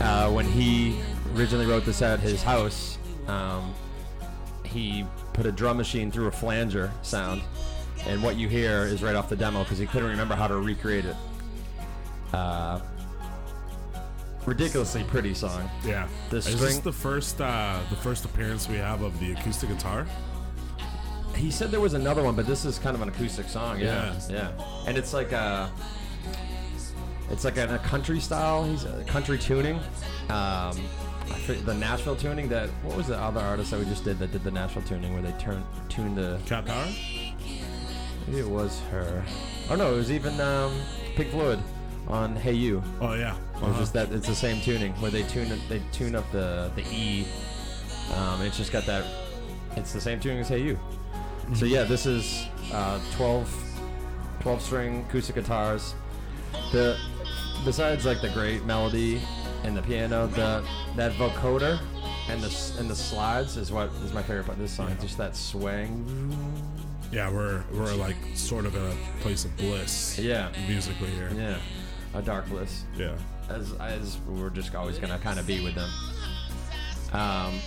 uh, 0.00 0.30
when 0.30 0.46
he 0.46 1.00
originally 1.34 1.66
wrote 1.66 1.84
this 1.84 2.00
at 2.00 2.20
his 2.20 2.44
house, 2.44 2.98
um, 3.26 3.74
he 4.62 5.04
put 5.32 5.46
a 5.46 5.50
drum 5.50 5.78
machine 5.78 6.12
through 6.12 6.28
a 6.28 6.30
flanger 6.30 6.92
sound, 7.02 7.42
and 8.06 8.22
what 8.22 8.36
you 8.36 8.48
hear 8.48 8.84
is 8.84 9.02
right 9.02 9.16
off 9.16 9.28
the 9.28 9.34
demo 9.34 9.64
because 9.64 9.78
he 9.78 9.86
couldn't 9.86 10.08
remember 10.08 10.36
how 10.36 10.46
to 10.46 10.58
recreate 10.58 11.06
it. 11.06 11.16
Uh, 12.32 12.78
ridiculously 14.46 15.02
pretty 15.02 15.34
song. 15.34 15.68
Yeah. 15.84 16.06
The 16.30 16.36
Is 16.36 16.60
this 16.60 16.78
the 16.78 16.92
first 16.92 17.40
uh, 17.40 17.80
the 17.90 17.96
first 17.96 18.24
appearance 18.24 18.68
we 18.68 18.76
have 18.76 19.02
of 19.02 19.18
the 19.18 19.32
acoustic 19.32 19.70
guitar? 19.70 20.06
He 21.44 21.50
said 21.50 21.70
there 21.70 21.80
was 21.80 21.92
another 21.92 22.22
one, 22.22 22.34
but 22.34 22.46
this 22.46 22.64
is 22.64 22.78
kind 22.78 22.96
of 22.96 23.02
an 23.02 23.10
acoustic 23.10 23.50
song. 23.50 23.78
Yeah, 23.78 24.18
yeah, 24.30 24.50
and 24.86 24.96
it's 24.96 25.12
like 25.12 25.32
a, 25.32 25.70
it's 27.28 27.44
like 27.44 27.58
in 27.58 27.68
a 27.68 27.78
country 27.80 28.18
style. 28.18 28.64
He's 28.64 28.84
a 28.84 29.04
country 29.04 29.36
tuning. 29.36 29.78
Um, 30.30 30.80
the 31.66 31.74
Nashville 31.74 32.16
tuning. 32.16 32.48
That 32.48 32.70
what 32.82 32.96
was 32.96 33.08
the 33.08 33.18
other 33.18 33.40
artist 33.40 33.72
that 33.72 33.78
we 33.78 33.84
just 33.84 34.04
did 34.04 34.18
that 34.20 34.32
did 34.32 34.42
the 34.42 34.50
Nashville 34.50 34.84
tuning 34.84 35.12
where 35.12 35.20
they 35.20 35.32
turn 35.32 35.62
tuned 35.90 36.16
the. 36.16 36.40
Cat 36.46 36.64
Power? 36.64 36.86
Maybe 38.26 38.38
it 38.38 38.48
was 38.48 38.80
her. 38.90 39.22
Oh 39.68 39.76
no, 39.76 39.92
it 39.92 39.96
was 39.98 40.10
even 40.10 40.40
um, 40.40 40.72
Pink 41.14 41.30
Floyd 41.30 41.58
on 42.08 42.36
Hey 42.36 42.54
You. 42.54 42.82
Oh 43.02 43.12
yeah. 43.12 43.36
Uh-huh. 43.56 43.78
just 43.78 43.92
that 43.92 44.10
it's 44.12 44.28
the 44.28 44.34
same 44.34 44.62
tuning 44.62 44.94
where 44.94 45.10
they 45.10 45.24
tune 45.24 45.52
it, 45.52 45.60
they 45.68 45.82
tune 45.92 46.16
up 46.16 46.24
the 46.32 46.72
the 46.74 46.84
E. 46.90 47.26
Um, 48.14 48.40
it's 48.40 48.56
just 48.56 48.72
got 48.72 48.86
that. 48.86 49.04
It's 49.76 49.92
the 49.92 50.00
same 50.00 50.20
tuning 50.20 50.38
as 50.38 50.48
Hey 50.48 50.62
You. 50.62 50.78
So 51.52 51.66
yeah, 51.66 51.84
this 51.84 52.06
is 52.06 52.46
uh, 52.72 52.98
12, 53.16 53.80
12 54.40 54.62
string 54.62 55.04
acoustic 55.08 55.36
guitars. 55.36 55.94
The 56.72 56.98
besides 57.64 58.06
like 58.06 58.20
the 58.20 58.30
great 58.30 58.64
melody 58.64 59.20
and 59.62 59.76
the 59.76 59.82
piano, 59.82 60.26
the 60.28 60.64
that 60.96 61.12
vocoder 61.12 61.78
and 62.28 62.40
the 62.42 62.78
and 62.80 62.88
the 62.88 62.96
slides 62.96 63.56
is 63.56 63.70
what 63.70 63.90
is 64.04 64.12
my 64.12 64.22
favorite 64.22 64.46
part 64.46 64.56
of 64.56 64.62
this 64.62 64.72
song. 64.72 64.96
Just 65.00 65.18
that 65.18 65.36
swing. 65.36 66.04
Yeah, 67.12 67.30
we're 67.30 67.62
we're 67.72 67.94
like 67.94 68.16
sort 68.34 68.66
of 68.66 68.74
in 68.74 68.82
a 68.82 68.94
place 69.20 69.44
of 69.44 69.56
bliss. 69.56 70.18
Yeah. 70.18 70.50
Musically 70.66 71.10
here. 71.10 71.30
Yeah, 71.36 71.58
a 72.14 72.22
dark 72.22 72.48
bliss. 72.48 72.84
Yeah. 72.96 73.16
as 73.48 73.72
as 73.74 74.18
we're 74.26 74.50
just 74.50 74.74
always 74.74 74.98
gonna 74.98 75.18
kind 75.18 75.38
of 75.38 75.46
be 75.46 75.62
with 75.62 75.74
them. 75.74 75.90
Um, 77.12 77.60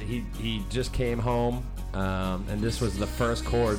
he 0.00 0.24
he 0.38 0.64
just 0.70 0.92
came 0.92 1.18
home, 1.18 1.64
um, 1.94 2.44
and 2.48 2.60
this 2.60 2.80
was 2.80 2.98
the 2.98 3.06
first 3.06 3.44
chord, 3.44 3.78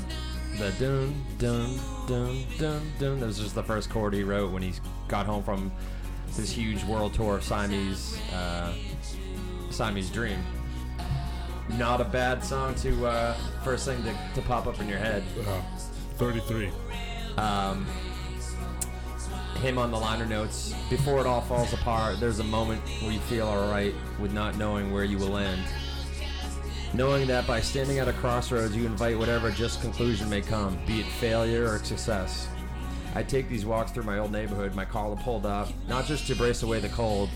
the 0.58 0.72
dun 0.80 1.14
dun 1.38 1.80
dun 2.08 2.44
dun 2.58 2.82
dun. 3.00 3.20
That 3.20 3.26
was 3.26 3.40
just 3.40 3.56
the 3.56 3.64
first 3.64 3.90
chord 3.90 4.14
he 4.14 4.24
wrote 4.24 4.52
when 4.52 4.62
he 4.62 4.74
got 5.08 5.26
home 5.26 5.44
from 5.44 5.72
his 6.36 6.52
huge 6.52 6.84
world 6.86 7.14
tour 7.14 7.38
of 7.38 7.44
Siamese 7.44 8.20
uh, 8.34 8.74
Siamese 9.70 10.10
Dream. 10.10 10.40
Not 11.78 12.02
a 12.02 12.06
bad 12.06 12.44
song 12.44 12.76
to 12.76 13.06
uh, 13.06 13.34
first 13.64 13.86
thing 13.86 14.04
to, 14.04 14.16
to 14.36 14.42
pop 14.42 14.68
up 14.68 14.80
in 14.82 14.88
your 14.90 14.98
head. 15.00 15.24
Uh, 15.48 15.62
33. 16.18 16.70
um, 17.38 17.88
him 19.62 19.78
on 19.78 19.92
the 19.92 19.98
liner 19.98 20.26
notes. 20.26 20.76
Before 20.90 21.20
it 21.22 21.26
all 21.26 21.42
falls 21.42 21.72
apart, 21.74 22.20
there's 22.20 22.40
a 22.40 22.44
moment 22.44 22.82
where 23.02 23.12
you 23.12 23.20
feel 23.22 23.48
alright 23.48 23.96
with 24.20 24.34
not 24.34 24.58
knowing 24.58 24.92
where 24.92 25.06
you 25.06 25.18
will 25.18 25.38
end. 25.38 25.64
Knowing 26.96 27.26
that 27.26 27.48
by 27.48 27.60
standing 27.60 27.98
at 27.98 28.08
a 28.08 28.14
crossroads, 28.14 28.76
you 28.76 28.86
invite 28.86 29.18
whatever 29.18 29.50
just 29.50 29.82
conclusion 29.82 30.30
may 30.30 30.42
come, 30.42 30.78
be 30.86 31.00
it 31.00 31.08
failure 31.08 31.68
or 31.68 31.80
success. 31.80 32.48
I 33.16 33.24
take 33.24 33.50
these 33.50 33.66
walks 33.66 33.92
through 33.92 34.04
my 34.04 34.20
old 34.20 34.32
neighborhood, 34.32 34.76
my 34.76 34.86
collar 34.86 35.16
pulled 35.16 35.48
up, 35.48 35.70
not 35.88 36.06
just 36.06 36.28
to 36.28 36.36
brace 36.36 36.62
away 36.62 36.80
the 36.80 36.90
cold, 36.90 37.30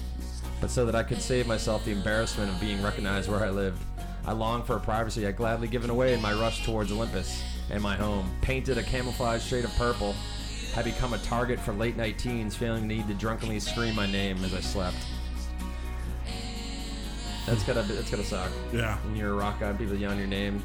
but 0.62 0.70
so 0.70 0.86
that 0.86 0.94
I 0.94 1.02
could 1.02 1.20
save 1.20 1.48
myself 1.48 1.84
the 1.86 1.92
embarrassment 1.92 2.52
of 2.52 2.62
being 2.62 2.84
recognized 2.84 3.32
where 3.32 3.44
I 3.44 3.50
lived. 3.50 3.84
I 4.28 4.34
long 4.34 4.62
for 4.62 4.76
a 4.76 4.80
privacy 4.80 5.26
I'd 5.26 5.38
gladly 5.38 5.68
given 5.68 5.90
away 5.90 6.14
in 6.14 6.22
my 6.22 6.34
rush 6.34 6.64
towards 6.64 6.92
Olympus 6.92 7.44
and 7.72 7.82
my 7.82 7.96
home. 7.96 8.30
Painted 8.42 8.78
a 8.78 8.84
camouflage 8.84 9.42
shade 9.42 9.66
of 9.66 9.74
purple, 9.76 10.14
had 10.76 10.86
become 10.86 11.14
a 11.14 11.20
target 11.20 11.60
for 11.60 11.74
late 11.74 11.98
night 11.98 12.20
teens 12.20 12.56
feeling 12.56 12.88
the 12.88 12.96
need 12.96 13.08
to 13.08 13.16
drunkenly 13.16 13.60
scream 13.60 13.96
my 13.96 14.06
name 14.06 14.44
as 14.44 14.54
I 14.54 14.60
slept. 14.60 14.98
That's 17.48 17.64
gotta 17.64 17.82
that's 17.82 18.12
gotta 18.12 18.26
suck. 18.26 18.52
Yeah. 18.74 18.98
When 18.98 19.16
you're 19.16 19.32
a 19.32 19.36
rock 19.36 19.62
guy, 19.62 19.72
people 19.72 19.96
yell 19.96 20.14
your 20.14 20.28
name 20.28 20.62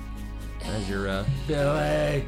as 0.64 0.88
you're 0.90 1.08
uh, 1.08 1.24
Billy. 1.46 2.26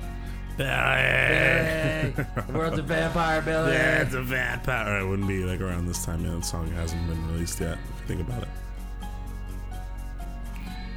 Yeah, 0.57 2.11
The 2.47 2.53
world's 2.53 2.79
a 2.79 2.83
vampire, 2.83 3.43
Billy. 3.43 3.73
Yeah, 3.73 4.03
it's 4.03 4.15
a 4.15 4.23
vampire. 4.23 5.01
It 5.01 5.09
wouldn't 5.09 5.27
be 5.27 5.45
like 5.45 5.61
around 5.61 5.87
this 5.87 6.05
time. 6.05 6.25
Yeah, 6.25 6.37
the 6.37 6.43
song 6.43 6.71
hasn't 6.71 7.05
been 7.09 7.33
released 7.33 7.61
yet. 7.61 7.73
If 7.73 8.01
you 8.03 8.17
think 8.17 8.29
about 8.29 8.45
it. 8.45 8.49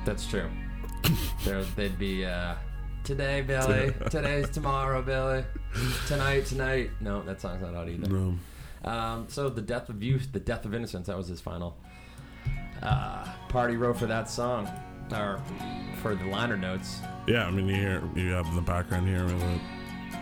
That's 0.05 0.27
true. 0.27 0.47
there, 1.43 1.63
they'd 1.75 1.97
be 1.97 2.25
uh, 2.25 2.53
today, 3.03 3.41
Billy. 3.41 3.91
Today's 4.11 4.51
tomorrow, 4.51 5.01
Billy. 5.01 5.43
Tonight, 6.05 6.45
tonight. 6.45 6.91
No, 7.01 7.23
that 7.23 7.41
song's 7.41 7.63
not 7.63 7.73
out 7.73 7.89
either. 7.89 8.07
No. 8.07 8.35
Um, 8.85 9.25
so 9.27 9.49
the 9.49 9.63
death 9.63 9.89
of 9.89 10.03
youth, 10.03 10.29
the 10.31 10.39
death 10.39 10.65
of 10.65 10.75
innocence. 10.75 11.07
That 11.07 11.17
was 11.17 11.27
his 11.27 11.41
final 11.41 11.75
uh, 12.83 13.25
party 13.49 13.77
wrote 13.77 13.97
for 13.97 14.05
that 14.07 14.29
song, 14.29 14.69
or 15.11 15.39
for 16.01 16.15
the 16.15 16.25
liner 16.25 16.57
notes. 16.57 16.99
Yeah, 17.27 17.45
I 17.45 17.51
mean, 17.51 17.67
you 17.67 17.75
hear 17.75 18.03
you 18.15 18.31
have 18.31 18.45
in 18.47 18.55
the 18.55 18.61
background 18.61 19.07
here 19.07 19.25
with 19.25 19.43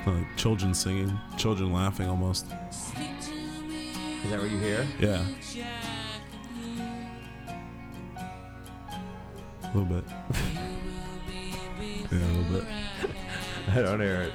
like 0.06 0.38
children 0.38 0.74
singing, 0.74 1.18
children 1.38 1.72
laughing 1.74 2.08
almost. 2.10 2.46
Is 2.46 4.32
that 4.32 4.40
what 4.40 4.50
you 4.50 4.58
hear? 4.58 4.86
Yeah. 5.00 5.24
A 9.64 9.78
little 9.78 9.86
bit. 10.02 10.04
yeah, 12.12 12.18
a 12.18 12.34
little 12.38 12.60
bit. 12.62 12.64
I 13.72 13.82
don't 13.82 14.00
hear 14.00 14.22
it. 14.22 14.34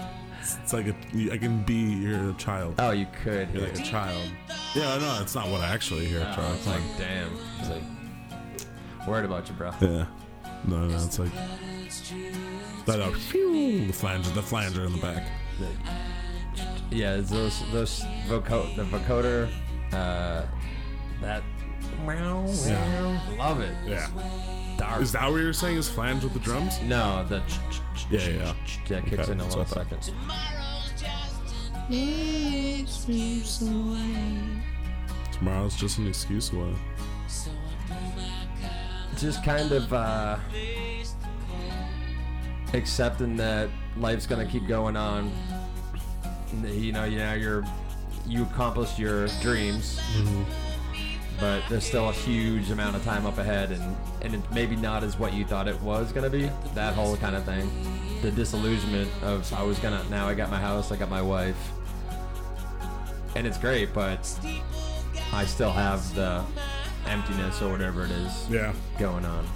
It's 0.63 0.73
like 0.73 0.87
a, 0.87 0.95
I 1.33 1.39
can 1.39 1.63
be 1.65 1.75
your 1.75 2.33
child. 2.35 2.75
Oh, 2.79 2.91
you 2.91 3.07
could 3.23 3.49
You're 3.53 3.65
hear 3.67 3.73
like 3.73 3.81
a 3.81 3.83
child. 3.83 4.31
Yeah, 4.75 4.99
no, 4.99 5.19
it's 5.23 5.35
not 5.35 5.49
what 5.49 5.61
I 5.61 5.69
actually 5.69 6.07
hear, 6.07 6.21
Charlie. 6.35 6.55
it's 6.57 6.67
like, 6.67 6.83
damn. 6.99 7.31
It's 7.59 7.69
like, 7.71 7.83
worried 9.07 9.25
about 9.25 9.49
you, 9.49 9.55
bro. 9.55 9.71
yeah. 9.81 10.07
No, 10.67 10.85
no, 10.87 10.95
it's 10.95 11.19
like 11.19 11.31
that. 12.87 13.01
Uh, 13.01 13.11
phew, 13.13 13.87
the 13.87 13.93
flanger, 13.93 14.31
the 14.31 14.43
flanger 14.43 14.85
in 14.85 14.93
the 14.93 14.99
back. 14.99 15.27
Yeah, 16.91 17.15
it's 17.17 17.31
those 17.31 17.63
those 17.73 18.03
voco- 18.29 18.75
the 18.77 18.85
vocoder, 18.85 19.49
uh, 19.93 20.43
that. 21.21 21.43
Meow, 22.07 22.47
Yeah. 22.67 23.21
Love 23.39 23.61
it. 23.61 23.75
Yeah. 23.87 24.09
Dark. 24.79 25.03
Is 25.03 25.13
that 25.13 25.31
what 25.31 25.37
you're 25.41 25.53
saying? 25.53 25.77
Is 25.77 25.89
flange 25.89 26.23
with 26.25 26.33
the 26.33 26.39
drums? 26.41 26.81
No, 26.83 27.25
the 27.29 27.43
Yeah, 28.11 28.21
yeah. 28.29 28.55
yeah 28.89 29.01
kicks 29.01 29.15
Okay, 29.23 29.33
in 29.33 29.41
a 29.41 29.45
that's 29.45 29.57
little 29.57 29.59
what 29.65 29.77
I 29.79 29.85
thought. 29.85 30.05
second. 30.05 30.15
Tomorrow's 35.33 35.77
just 35.77 35.99
an 35.99 36.07
excuse 36.09 36.53
away. 36.53 36.75
Just 39.17 39.45
kind 39.45 39.71
of 39.73 39.93
uh, 39.93 40.39
accepting 42.73 43.37
that 43.37 43.69
life's 43.97 44.27
gonna 44.27 44.47
keep 44.47 44.67
going 44.67 44.97
on. 44.97 45.31
You 46.65 46.93
know, 46.93 47.05
yeah, 47.05 47.35
you're 47.35 47.65
you 48.27 48.43
accomplished 48.45 48.99
your 48.99 49.29
dreams, 49.41 50.01
but 51.39 51.63
there's 51.69 51.85
still 51.85 52.09
a 52.09 52.13
huge 52.13 52.71
amount 52.71 52.97
of 52.97 53.05
time 53.05 53.27
up 53.27 53.39
ahead, 53.39 53.73
and 53.73 53.97
and 54.23 54.35
it 54.35 54.41
maybe 54.53 54.77
not 54.77 55.03
as 55.05 55.19
what 55.19 55.33
you 55.35 55.45
thought 55.45 55.69
it 55.69 55.81
was 55.83 56.13
gonna 56.13 56.31
be. 56.31 56.51
That 56.75 56.95
whole 56.95 57.17
kind 57.17 57.37
of 57.37 57.45
thing, 57.45 57.71
the 58.23 58.31
disillusionment 58.31 59.11
of 59.23 59.53
I 59.53 59.63
was 59.63 59.79
gonna 59.79 60.03
now 60.11 60.27
I 60.27 60.35
got 60.35 60.51
my 60.51 60.61
house, 60.61 60.93
I 60.93 60.97
got 60.97 61.11
my 61.11 61.23
wife, 61.23 61.73
and 63.37 63.47
it's 63.47 63.59
great, 63.59 63.93
but 63.93 64.29
I 65.33 65.45
still 65.45 65.73
have 65.73 66.15
the 66.15 66.45
emptiness 67.11 67.61
or 67.63 67.71
whatever 67.71 68.05
it 68.05 68.11
is 68.11 68.47
Yeah. 68.49 68.73
going 68.99 69.25
on. 69.25 69.47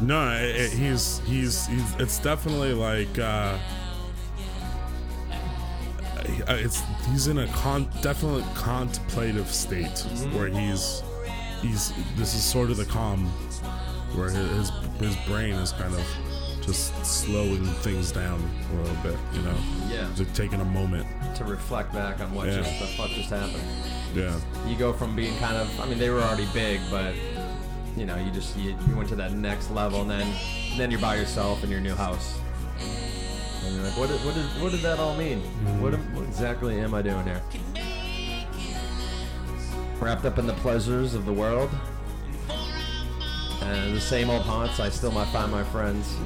No, 0.00 0.30
it, 0.36 0.54
it- 0.56 0.72
he's 0.72 1.18
he's 1.26 1.66
he's. 1.66 1.94
It's 1.98 2.18
definitely 2.20 2.72
like. 2.72 3.18
uh 3.18 3.58
it's 6.48 6.82
he's 7.10 7.26
in 7.28 7.38
a 7.38 7.46
con 7.48 7.88
definite 8.02 8.44
contemplative 8.54 9.48
state 9.48 9.98
where 10.32 10.48
he's 10.48 11.02
he's 11.62 11.92
this 12.16 12.34
is 12.34 12.42
sort 12.44 12.70
of 12.70 12.76
the 12.76 12.84
calm 12.84 13.26
where 14.14 14.28
his 14.30 14.70
his 15.00 15.16
brain 15.26 15.54
is 15.54 15.72
kind 15.72 15.94
of 15.94 16.04
just 16.68 16.92
slowing 17.04 17.64
things 17.82 18.12
down 18.12 18.38
a 18.72 18.76
little 18.82 18.96
bit 19.02 19.16
you 19.32 19.40
know 19.42 19.56
Yeah. 19.90 20.06
just 20.14 20.34
taking 20.34 20.60
a 20.60 20.64
moment 20.66 21.06
To 21.36 21.44
reflect 21.44 21.92
back 21.94 22.20
on 22.20 22.32
what 22.34 22.46
Yeah. 22.48 22.56
just 22.58 22.78
the 22.78 22.86
fuck 22.88 23.08
just 23.10 23.30
happened. 23.30 23.62
yeah 24.14 24.38
You 24.68 24.76
go 24.76 24.92
from 24.92 25.16
being 25.16 25.36
kind 25.38 25.56
of 25.56 25.68
I 25.80 25.86
mean 25.88 25.98
they 25.98 26.10
were 26.10 26.20
already 26.20 26.46
big, 26.52 26.80
but 26.90 27.14
you 27.96 28.06
know, 28.06 28.16
you 28.16 28.30
just 28.30 28.56
you, 28.56 28.76
you 28.88 28.96
went 28.96 29.08
to 29.08 29.16
that 29.16 29.32
next 29.32 29.70
level 29.72 30.02
and 30.02 30.10
then 30.10 30.26
then 30.76 30.90
you're 30.90 31.00
by 31.00 31.16
yourself 31.16 31.64
in 31.64 31.70
your 31.70 31.80
new 31.80 31.94
house. 31.96 32.38
And 33.64 33.74
you're 33.74 33.84
like, 33.84 33.96
what 33.98 34.08
did, 34.08 34.20
what 34.24 34.34
did, 34.36 34.44
what 34.62 34.70
did 34.70 34.82
that 34.82 34.98
all 35.00 35.16
mean? 35.16 35.40
Mm-hmm. 35.40 35.82
What, 35.82 35.94
am- 35.94 36.14
what 36.14 36.24
exactly 36.24 36.78
am 36.80 36.94
I 36.94 37.02
doing 37.02 37.24
here? 37.24 37.42
Wrapped 40.00 40.24
up 40.26 40.38
in 40.38 40.46
the 40.46 40.52
pleasures 40.54 41.14
of 41.14 41.24
the 41.26 41.32
world. 41.32 41.70
And 43.62 43.94
the 43.96 44.00
same 44.00 44.30
old 44.30 44.42
haunts, 44.42 44.80
I 44.80 44.88
still 44.88 45.10
might 45.10 45.28
find 45.28 45.50
my 45.50 45.64
friends. 45.64 46.16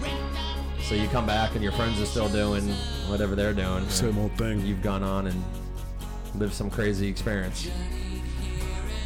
So 0.83 0.95
you 0.95 1.09
come 1.09 1.27
back 1.27 1.55
and 1.55 1.63
your 1.63 1.73
friends 1.73 2.01
are 2.01 2.07
still 2.07 2.29
doing 2.29 2.69
whatever 3.09 3.35
they're 3.35 3.55
doing. 3.55 3.89
same 3.89 4.19
old 4.19 4.37
thing 4.37 4.65
You've 4.67 4.83
gone 4.83 5.03
on 5.03 5.27
and 5.29 5.43
lived 6.35 6.53
some 6.55 6.71
crazy 6.71 7.09
experience. 7.09 7.71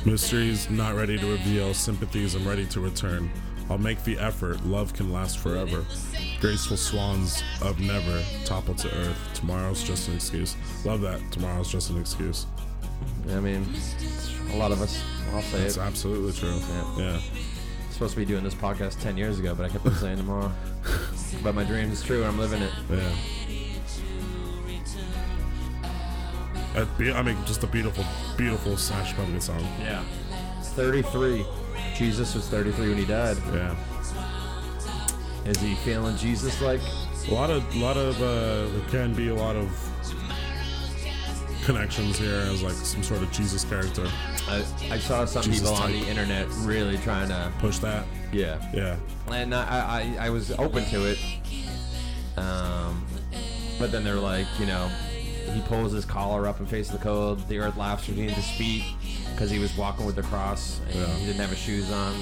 mysteries 0.04 0.70
not 0.70 0.94
ready 0.94 1.18
to 1.18 1.26
reveal 1.30 1.74
sympathies 1.74 2.34
i'm 2.36 2.46
ready 2.46 2.64
to 2.66 2.80
return 2.80 3.28
i'll 3.68 3.78
make 3.78 4.02
the 4.04 4.16
effort 4.18 4.64
love 4.64 4.92
can 4.94 5.12
last 5.12 5.38
forever 5.38 5.84
graceful 6.40 6.76
swans 6.76 7.42
of 7.60 7.80
never 7.80 8.22
topple 8.44 8.74
to 8.74 8.88
earth 8.98 9.18
tomorrow's 9.34 9.82
just 9.82 10.06
an 10.08 10.14
excuse 10.14 10.54
love 10.84 11.00
that 11.00 11.20
tomorrow's 11.32 11.70
just 11.70 11.90
an 11.90 11.98
excuse 12.00 12.46
I 13.30 13.40
mean, 13.40 13.66
a 14.52 14.56
lot 14.56 14.70
of 14.72 14.80
us, 14.80 15.02
I'll 15.34 15.42
say 15.42 15.62
It's 15.62 15.76
it. 15.76 15.80
absolutely 15.80 16.32
true. 16.32 16.56
Yeah. 16.70 16.96
Yeah. 16.98 17.20
Supposed 17.96 18.12
to 18.12 18.20
be 18.20 18.26
doing 18.26 18.44
this 18.44 18.54
podcast 18.54 19.00
10 19.00 19.16
years 19.16 19.38
ago, 19.38 19.54
but 19.54 19.64
I 19.64 19.70
kept 19.70 19.86
on 19.86 19.94
saying 19.94 20.18
tomorrow. 20.18 20.52
but 21.42 21.54
my 21.54 21.64
dream 21.64 21.90
is 21.90 22.02
true 22.02 22.18
and 22.18 22.26
I'm 22.26 22.38
living 22.38 22.60
it. 22.60 22.70
Yeah. 22.90 23.14
Be- 26.98 27.10
I 27.12 27.22
mean, 27.22 27.38
just 27.46 27.64
a 27.64 27.66
beautiful, 27.66 28.04
beautiful 28.36 28.76
Smash 28.76 29.14
Pumpkin 29.16 29.40
song. 29.40 29.60
Yeah. 29.80 30.04
33. 30.74 31.46
Jesus 31.94 32.34
was 32.34 32.46
33 32.48 32.90
when 32.90 32.98
he 32.98 33.06
died. 33.06 33.38
Yeah. 33.54 33.74
Is 35.46 35.58
he 35.58 35.74
feeling 35.76 36.18
Jesus 36.18 36.60
like? 36.60 36.82
A 37.28 37.32
lot 37.32 37.48
of, 37.48 37.74
lot 37.76 37.96
of, 37.96 38.20
uh, 38.20 38.68
there 38.76 38.88
can 38.90 39.14
be 39.14 39.28
a 39.28 39.34
lot 39.34 39.56
of 39.56 39.70
connections 41.64 42.18
here 42.18 42.40
as 42.40 42.62
like 42.62 42.74
some 42.74 43.02
sort 43.02 43.22
of 43.22 43.32
Jesus 43.32 43.64
character. 43.64 44.06
I, 44.48 44.64
I 44.90 44.98
saw 44.98 45.24
some 45.24 45.42
Jesus 45.42 45.60
people 45.68 45.74
on 45.76 45.90
type. 45.92 46.00
the 46.02 46.08
internet 46.08 46.46
really 46.60 46.98
trying 46.98 47.28
to. 47.28 47.52
Push 47.58 47.78
that. 47.78 48.04
Yeah. 48.32 48.58
Yeah. 48.72 48.96
And 49.30 49.54
I, 49.54 50.16
I, 50.18 50.26
I 50.26 50.30
was 50.30 50.50
open 50.52 50.84
to 50.86 51.04
it. 51.06 51.18
Um, 52.36 53.04
but 53.78 53.90
then 53.92 54.04
they're 54.04 54.14
like, 54.14 54.46
you 54.60 54.66
know, 54.66 54.88
he 55.52 55.60
pulls 55.62 55.92
his 55.92 56.04
collar 56.04 56.46
up 56.46 56.60
and 56.60 56.68
faces 56.68 56.92
the 56.92 56.98
cold. 56.98 57.46
The 57.48 57.58
earth 57.58 57.76
laughs 57.76 58.06
between 58.06 58.28
his 58.28 58.48
feet 58.52 58.84
because 59.32 59.50
he 59.50 59.58
was 59.58 59.76
walking 59.76 60.06
with 60.06 60.16
the 60.16 60.22
cross 60.22 60.80
and 60.90 60.94
Yeah. 61.00 61.06
he 61.16 61.26
didn't 61.26 61.40
have 61.40 61.50
his 61.50 61.58
shoes 61.58 61.90
on. 61.90 62.14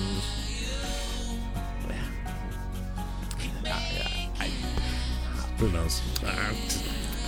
Who 5.58 5.70
knows? 5.70 6.02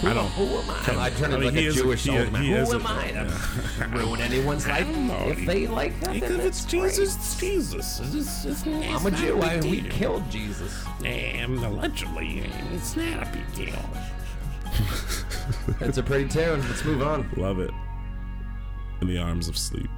I 0.02 0.12
don't. 0.12 0.28
Who 0.32 0.44
am 0.44 0.70
I? 0.70 1.06
I 1.06 1.10
turned 1.10 1.32
I 1.32 1.36
into 1.36 1.38
mean, 1.38 1.44
like 1.44 1.54
he 1.54 1.66
a 1.66 1.68
is 1.70 1.76
a- 1.78 1.82
Jewish 1.82 2.08
old 2.08 2.32
man. 2.32 2.42
he 2.42 2.50
Who 2.50 2.56
is 2.56 2.72
a- 2.72 2.76
am 2.76 2.86
I 2.86 3.08
to 3.08 3.14
yeah. 3.14 3.92
ruin 3.98 4.20
anyone's 4.20 4.66
life? 4.68 4.86
If 4.90 5.46
they 5.46 5.66
like 5.66 5.98
that, 6.00 6.20
then 6.20 6.40
it's 6.40 6.64
Jesus. 6.66 7.16
It's 7.16 7.40
Jesus. 7.40 8.00
It's, 8.14 8.44
it's, 8.44 8.66
I'm 8.66 9.06
a 9.06 9.10
Jew. 9.10 9.40
I, 9.40 9.58
we 9.60 9.80
killed 9.82 10.30
Jesus. 10.30 10.84
Damn, 11.00 11.62
allegedly, 11.64 12.44
it's 12.74 12.94
not 12.96 13.22
a 13.26 13.30
big 13.32 13.54
deal. 13.54 13.90
It's 15.80 15.96
a 15.98 16.02
pretty 16.02 16.28
tune. 16.28 16.60
Let's 16.68 16.84
move 16.84 17.02
on. 17.02 17.28
Love 17.36 17.58
it. 17.60 17.70
In 19.00 19.06
the 19.08 19.18
arms 19.18 19.48
of 19.48 19.56
sleep. 19.56 19.88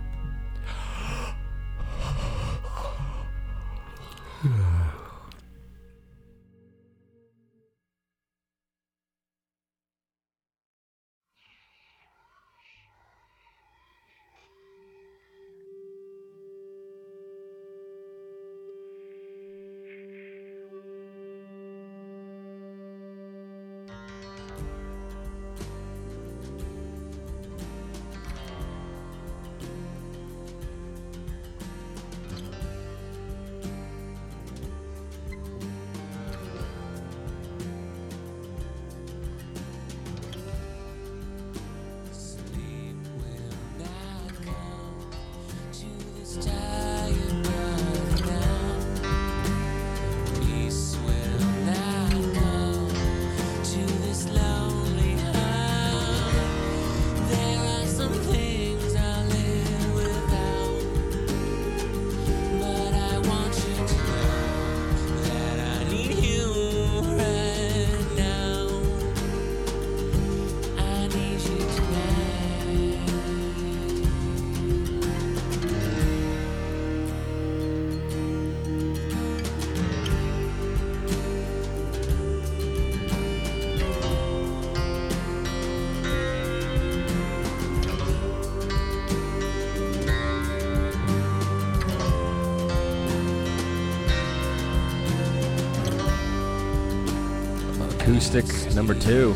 Number 98.78 98.94
two. 98.94 99.34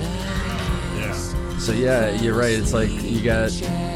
Yeah. 0.94 1.12
So 1.58 1.72
yeah, 1.72 2.12
you're 2.20 2.36
right. 2.36 2.52
It's 2.52 2.72
like 2.72 2.90
you 2.90 3.20
got 3.20 3.50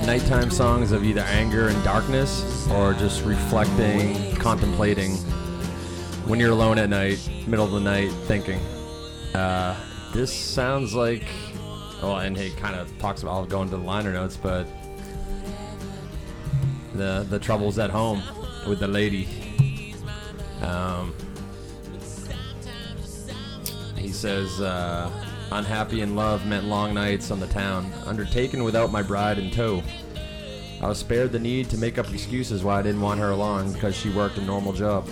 nighttime 0.05 0.51
songs 0.51 0.91
of 0.91 1.05
either 1.05 1.21
anger 1.21 1.69
and 1.69 1.85
darkness, 1.85 2.67
or 2.73 2.95
just 2.95 3.25
reflecting, 3.25 4.35
contemplating. 4.39 5.13
When 6.27 6.41
you're 6.41 6.51
alone 6.51 6.79
at 6.79 6.89
night, 6.91 7.21
middle 7.47 7.65
of 7.65 7.71
the 7.71 7.79
night, 7.79 8.11
thinking. 8.27 8.59
Uh, 9.37 9.77
this 10.13 10.35
sounds 10.35 10.95
like, 10.95 11.23
well, 12.03 12.19
and 12.19 12.37
he 12.37 12.51
kind 12.51 12.75
of 12.75 12.99
talks 12.99 13.23
about. 13.23 13.35
I'll 13.35 13.47
go 13.47 13.63
into 13.63 13.77
the 13.77 13.85
liner 13.85 14.13
notes, 14.13 14.37
but 14.37 14.67
the 16.95 17.25
the 17.31 17.39
troubles 17.39 17.79
at 17.79 17.91
home 17.91 18.21
with 18.67 18.81
the 18.81 18.89
lady. 18.89 19.29
Um, 20.61 21.15
he 23.97 24.13
says, 24.13 24.61
uh, 24.61 25.11
unhappy 25.53 26.01
in 26.01 26.15
love 26.15 26.47
meant 26.47 26.67
long 26.67 26.95
nights 26.95 27.31
on 27.31 27.41
the 27.41 27.47
town, 27.47 27.93
undertaken 28.07 28.65
without 28.65 28.91
my 28.91 29.03
bride 29.03 29.39
in 29.39 29.51
tow. 29.51 29.83
I 30.83 30.89
was 30.89 30.99
spared 30.99 31.33
the 31.33 31.39
need 31.39 31.71
to 31.71 31.79
make 31.79 31.99
up 31.99 32.13
excuses 32.13 32.63
why 32.63 32.79
I 32.79 32.83
didn't 32.83 33.01
want 33.01 33.21
her 33.21 33.31
along 33.31 33.73
because 33.73 33.97
she 33.97 34.11
worked 34.11 34.39
a 34.39 34.43
normal 34.43 34.73
job. 34.73 35.09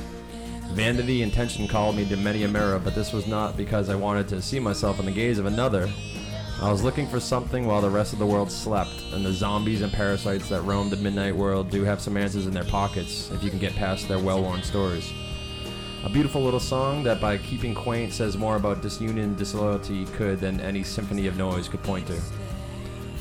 Vanity 0.72 1.22
and 1.22 1.32
tension 1.32 1.68
called 1.68 1.96
me 1.96 2.04
to 2.08 2.16
many 2.16 2.42
a 2.42 2.48
mirror, 2.48 2.78
but 2.78 2.94
this 2.94 3.12
was 3.12 3.26
not 3.26 3.56
because 3.56 3.88
I 3.88 3.94
wanted 3.94 4.28
to 4.28 4.42
see 4.42 4.58
myself 4.58 4.98
in 4.98 5.06
the 5.06 5.12
gaze 5.12 5.38
of 5.38 5.46
another. 5.46 5.88
I 6.60 6.70
was 6.70 6.82
looking 6.82 7.06
for 7.06 7.20
something 7.20 7.66
while 7.66 7.80
the 7.80 7.90
rest 7.90 8.12
of 8.12 8.18
the 8.18 8.26
world 8.26 8.50
slept, 8.50 9.02
and 9.12 9.24
the 9.24 9.32
zombies 9.32 9.82
and 9.82 9.92
parasites 9.92 10.48
that 10.48 10.62
roam 10.62 10.90
the 10.90 10.96
midnight 10.96 11.34
world 11.34 11.70
do 11.70 11.84
have 11.84 12.00
some 12.00 12.16
answers 12.16 12.46
in 12.46 12.54
their 12.54 12.64
pockets 12.64 13.30
if 13.30 13.42
you 13.42 13.50
can 13.50 13.58
get 13.58 13.74
past 13.74 14.08
their 14.08 14.18
well 14.18 14.42
worn 14.42 14.62
stories. 14.62 15.12
A 16.04 16.08
beautiful 16.10 16.42
little 16.42 16.60
song 16.60 17.02
that, 17.04 17.18
by 17.18 17.38
keeping 17.38 17.74
quaint, 17.74 18.12
says 18.12 18.36
more 18.36 18.56
about 18.56 18.82
disunion 18.82 19.20
and 19.20 19.36
disloyalty 19.38 20.04
could 20.04 20.38
than 20.38 20.60
any 20.60 20.82
symphony 20.82 21.26
of 21.26 21.38
noise 21.38 21.66
could 21.66 21.82
point 21.82 22.06
to. 22.08 22.20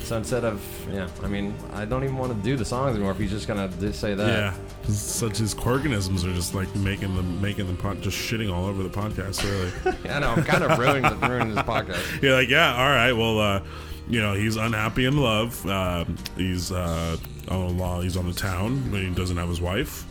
So 0.03 0.17
instead 0.17 0.43
of, 0.43 0.61
yeah, 0.91 1.07
I 1.23 1.27
mean, 1.27 1.55
I 1.71 1.85
don't 1.85 2.03
even 2.03 2.17
want 2.17 2.35
to 2.35 2.43
do 2.43 2.57
the 2.57 2.65
songs 2.65 2.95
anymore 2.95 3.13
if 3.13 3.17
he's 3.17 3.31
just 3.31 3.47
gonna 3.47 3.71
say 3.93 4.15
that. 4.15 4.27
Yeah. 4.27 4.91
Such 4.91 5.39
as 5.39 5.53
organisms 5.53 6.25
are 6.25 6.33
just 6.33 6.53
like 6.53 6.75
making 6.75 7.15
them, 7.15 7.41
making 7.41 7.67
them, 7.67 7.77
pod, 7.77 8.01
just 8.01 8.17
shitting 8.17 8.53
all 8.53 8.65
over 8.65 8.83
the 8.83 8.89
podcast. 8.89 9.41
Really. 9.43 9.97
I 10.09 10.19
know, 10.19 10.31
I'm 10.31 10.43
kind 10.43 10.65
of 10.65 10.77
ruining, 10.77 11.19
ruining 11.21 11.55
this 11.55 11.63
podcast. 11.63 12.03
You're 12.21 12.35
like, 12.35 12.49
yeah, 12.49 12.75
all 12.75 12.89
right. 12.89 13.13
Well, 13.13 13.39
uh, 13.39 13.61
you 14.09 14.21
know, 14.21 14.33
he's 14.33 14.57
unhappy 14.57 15.05
in 15.05 15.15
love. 15.15 15.65
Uh, 15.65 16.03
he's 16.35 16.69
uh, 16.69 17.15
on 17.47 17.67
the 17.67 17.73
law. 17.81 18.01
He's 18.01 18.17
on 18.17 18.27
the 18.27 18.35
town, 18.35 18.89
but 18.91 18.99
he 18.99 19.09
doesn't 19.09 19.37
have 19.37 19.47
his 19.47 19.61
wife. 19.61 20.05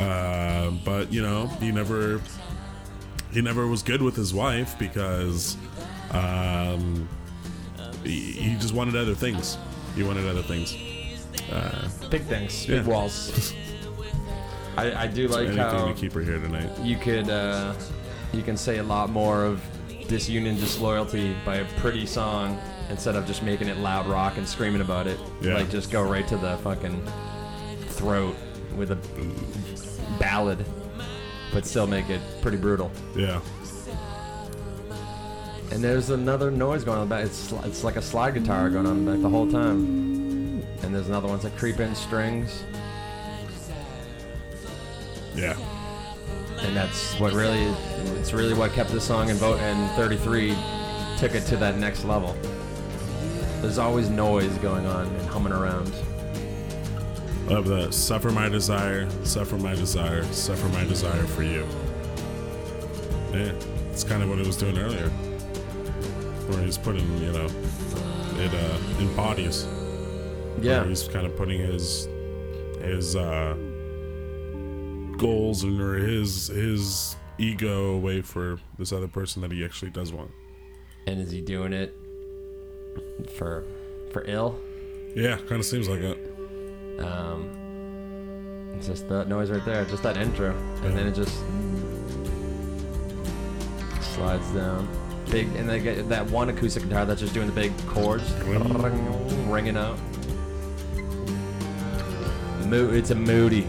Uh, 0.00 0.70
but 0.84 1.12
you 1.12 1.22
know, 1.22 1.46
he 1.60 1.70
never, 1.70 2.20
he 3.32 3.40
never 3.42 3.66
was 3.66 3.82
good 3.82 4.00
with 4.02 4.16
his 4.16 4.32
wife 4.32 4.78
because 4.78 5.56
um, 6.12 7.08
he, 8.04 8.32
he 8.32 8.54
just 8.56 8.74
wanted 8.74 8.96
other 8.96 9.14
things. 9.14 9.58
He 9.94 10.02
wanted 10.02 10.26
other 10.26 10.42
things. 10.42 10.74
Uh, 11.52 11.88
Big 12.10 12.22
things, 12.22 12.66
big 12.66 12.76
Yeah. 12.84 12.90
walls. 12.92 13.52
I, 14.76 15.02
I 15.02 15.06
do 15.08 15.26
like 15.28 15.46
anything 15.48 15.58
how 15.58 15.86
to 15.88 15.94
keep 15.94 16.12
her 16.12 16.20
here 16.22 16.38
tonight. 16.38 16.70
you 16.80 16.96
could 16.96 17.28
uh, 17.28 17.74
you 18.32 18.42
can 18.42 18.56
say 18.56 18.78
a 18.78 18.82
lot 18.82 19.10
more 19.10 19.44
of 19.44 19.62
disunion, 20.08 20.54
disloyalty 20.56 21.36
by 21.44 21.56
a 21.56 21.64
pretty 21.78 22.06
song 22.06 22.58
instead 22.88 23.14
of 23.16 23.26
just 23.26 23.42
making 23.42 23.68
it 23.68 23.76
loud 23.78 24.06
rock 24.06 24.36
and 24.38 24.48
screaming 24.48 24.80
about 24.80 25.06
it. 25.06 25.18
Yeah. 25.42 25.54
Like 25.54 25.70
just 25.70 25.90
go 25.90 26.02
right 26.02 26.26
to 26.28 26.36
the 26.36 26.56
fucking 26.58 27.04
throat 27.88 28.36
with 28.76 28.92
a 28.92 28.96
ballad, 30.18 30.64
but 31.52 31.64
still 31.66 31.86
make 31.86 32.08
it 32.10 32.20
pretty 32.42 32.56
brutal. 32.56 32.90
Yeah. 33.16 33.40
And 35.72 35.84
there's 35.84 36.10
another 36.10 36.50
noise 36.50 36.82
going 36.82 36.98
on 36.98 37.08
the 37.08 37.14
back. 37.14 37.24
It's 37.24 37.52
it's 37.64 37.84
like 37.84 37.96
a 37.96 38.02
slide 38.02 38.34
guitar 38.34 38.70
going 38.70 38.86
on 38.86 39.04
the 39.04 39.12
back 39.12 39.20
the 39.22 39.28
whole 39.28 39.50
time. 39.50 40.62
And 40.82 40.94
there's 40.94 41.08
another 41.08 41.28
one 41.28 41.36
that's 41.36 41.44
like 41.44 41.56
creep 41.56 41.78
in 41.78 41.94
strings. 41.94 42.64
Yeah. 45.34 45.56
and 46.62 46.76
that's 46.76 47.14
what 47.20 47.32
really 47.32 47.62
it's 48.18 48.32
really 48.32 48.52
what 48.52 48.72
kept 48.72 48.90
this 48.90 49.04
song 49.04 49.30
in 49.30 49.36
vote 49.36 49.58
and 49.60 49.90
33 49.92 50.54
took 51.16 51.34
it 51.34 51.46
to 51.46 51.56
that 51.56 51.78
next 51.78 52.04
level 52.04 52.36
there's 53.62 53.78
always 53.78 54.10
noise 54.10 54.52
going 54.58 54.84
on 54.86 55.06
and 55.06 55.26
humming 55.28 55.52
around 55.52 55.90
Love 57.50 57.66
the 57.66 57.90
suffer 57.90 58.30
my 58.30 58.48
desire, 58.48 59.08
suffer 59.24 59.56
my 59.56 59.74
desire, 59.74 60.22
suffer 60.32 60.68
my 60.68 60.84
desire 60.84 61.24
for 61.24 61.42
you. 61.42 61.66
Yeah, 63.32 63.52
it's 63.90 64.04
kind 64.04 64.22
of 64.22 64.28
what 64.28 64.38
it 64.38 64.46
was 64.46 64.56
doing 64.56 64.78
earlier, 64.78 65.08
where 66.48 66.62
he's 66.62 66.78
putting, 66.78 67.06
you 67.18 67.32
know, 67.32 67.46
it 68.38 68.54
uh, 68.54 68.78
embodies. 69.02 69.64
yeah 70.60 70.80
where 70.80 70.88
he's 70.88 71.08
kind 71.08 71.26
of 71.26 71.36
putting 71.36 71.60
his 71.60 72.06
his 72.82 73.16
uh, 73.16 73.54
goals 75.18 75.64
and 75.64 75.80
or 75.80 75.94
his 75.96 76.46
his 76.48 77.16
ego 77.38 77.94
away 77.94 78.20
for 78.22 78.58
this 78.78 78.92
other 78.92 79.08
person 79.08 79.42
that 79.42 79.50
he 79.50 79.64
actually 79.64 79.90
does 79.90 80.12
want. 80.12 80.30
and 81.06 81.20
is 81.20 81.30
he 81.32 81.40
doing 81.40 81.72
it 81.72 81.94
for 83.36 83.64
for 84.12 84.22
ill 84.26 84.58
Yeah, 85.16 85.36
kind 85.36 85.52
of 85.60 85.64
seems 85.64 85.88
like 85.88 86.00
it. 86.00 86.29
Um 87.00 87.48
it's 88.76 88.86
just 88.86 89.08
that 89.08 89.28
noise 89.28 89.50
right 89.50 89.64
there 89.64 89.84
just 89.84 90.02
that 90.02 90.16
intro. 90.16 90.50
And 90.84 90.96
then 90.96 91.06
it 91.06 91.14
just 91.14 91.34
slides 94.14 94.48
down. 94.52 94.88
Big 95.30 95.46
and 95.56 95.68
they 95.68 95.78
get 95.80 96.08
that 96.08 96.28
one 96.30 96.48
acoustic 96.48 96.82
guitar 96.84 97.04
that's 97.04 97.20
just 97.20 97.34
doing 97.34 97.46
the 97.46 97.52
big 97.52 97.72
chords. 97.86 98.32
Ringing 98.44 99.76
out. 99.76 99.98
Mo- 102.66 102.90
it's 102.90 103.10
a 103.10 103.14
moody. 103.14 103.66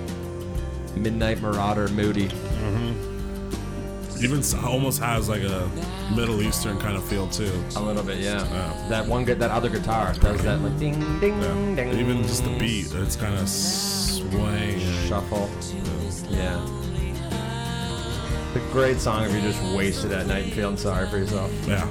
Midnight 0.95 1.41
marauder 1.41 1.87
moody. 1.89 2.27
Mhm 2.27 4.23
Even 4.23 4.43
almost 4.63 4.99
has 4.99 5.27
like 5.29 5.41
a 5.41 5.69
Middle 6.15 6.41
Eastern 6.41 6.77
kind 6.79 6.97
of 6.97 7.03
feel 7.03 7.27
too. 7.27 7.51
a 7.75 7.81
little 7.81 8.03
bit 8.03 8.19
yeah, 8.19 8.43
Yeah. 8.51 8.73
that 8.89 9.05
one 9.07 9.23
gu- 9.25 9.35
that 9.35 9.49
other 9.51 9.69
guitar 9.69 10.13
does 10.13 10.41
that 10.43 10.59
like 10.61 10.77
ding 10.77 10.99
ding 11.19 11.41
Yeah. 11.41 11.75
ding 11.75 11.93
Even 11.99 12.23
just 12.23 12.43
the 12.43 12.57
beat, 12.57 12.93
it's 12.93 13.15
kind 13.15 13.35
of 13.39 13.47
swaying. 13.49 14.79
shuffle 15.07 15.49
yeah 16.29 16.59
it's 18.53 18.55
a 18.55 18.59
great 18.73 18.99
song 18.99 19.23
if 19.25 19.31
you're 19.31 19.41
just 19.41 19.61
wasted 19.75 20.11
at 20.11 20.27
night 20.27 20.43
and 20.45 20.53
feeling 20.53 20.77
sorry 20.77 21.07
for 21.09 21.17
yourself 21.17 21.51
Yeah, 21.67 21.85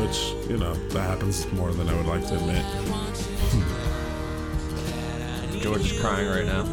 which 0.00 0.32
you 0.50 0.56
know 0.56 0.74
that 0.90 1.02
happens 1.02 1.46
more 1.52 1.72
than 1.72 1.88
I 1.88 1.94
would 1.94 2.06
like 2.06 2.26
to 2.28 2.36
admit. 2.36 2.64
George 5.62 5.80
is 5.90 6.00
crying 6.00 6.28
right 6.28 6.46
now. 6.46 6.64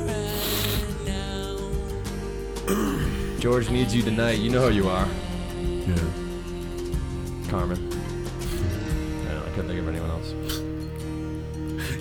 George 3.39 3.69
needs 3.69 3.93
you 3.95 4.01
tonight. 4.03 4.39
You 4.39 4.49
know 4.51 4.69
who 4.69 4.75
you 4.75 4.87
are, 4.87 5.07
Yeah, 5.61 5.95
Carmen. 7.53 7.77
I, 7.77 9.33
know, 9.35 9.43
I 9.45 9.49
couldn't 9.49 9.67
think 9.67 9.79
of 9.79 9.87
anyone 9.87 10.09
else. 10.09 10.33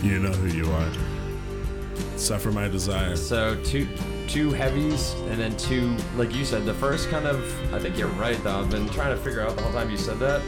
you 0.03 0.19
know 0.19 0.31
who 0.31 0.49
you 0.49 0.65
are. 0.73 2.19
Suffer 2.19 2.51
my 2.51 2.69
desire. 2.69 3.15
So 3.17 3.63
two 3.63 3.87
two 4.29 4.53
heavies 4.53 5.13
and 5.29 5.39
then 5.39 5.55
two 5.59 5.95
like 6.17 6.35
you 6.35 6.47
said, 6.47 6.65
the 6.65 6.73
first 6.73 7.11
kind 7.11 7.27
of 7.27 7.37
I 7.75 7.79
think 7.79 7.99
you're 7.99 8.09
right 8.09 8.43
though. 8.43 8.61
I've 8.61 8.71
been 8.71 8.89
trying 8.89 9.15
to 9.15 9.23
figure 9.23 9.43
out 9.43 9.55
the 9.55 9.63
whole 9.63 9.73
time 9.73 9.91
you 9.91 9.99
said 9.99 10.19
that. 10.21 10.41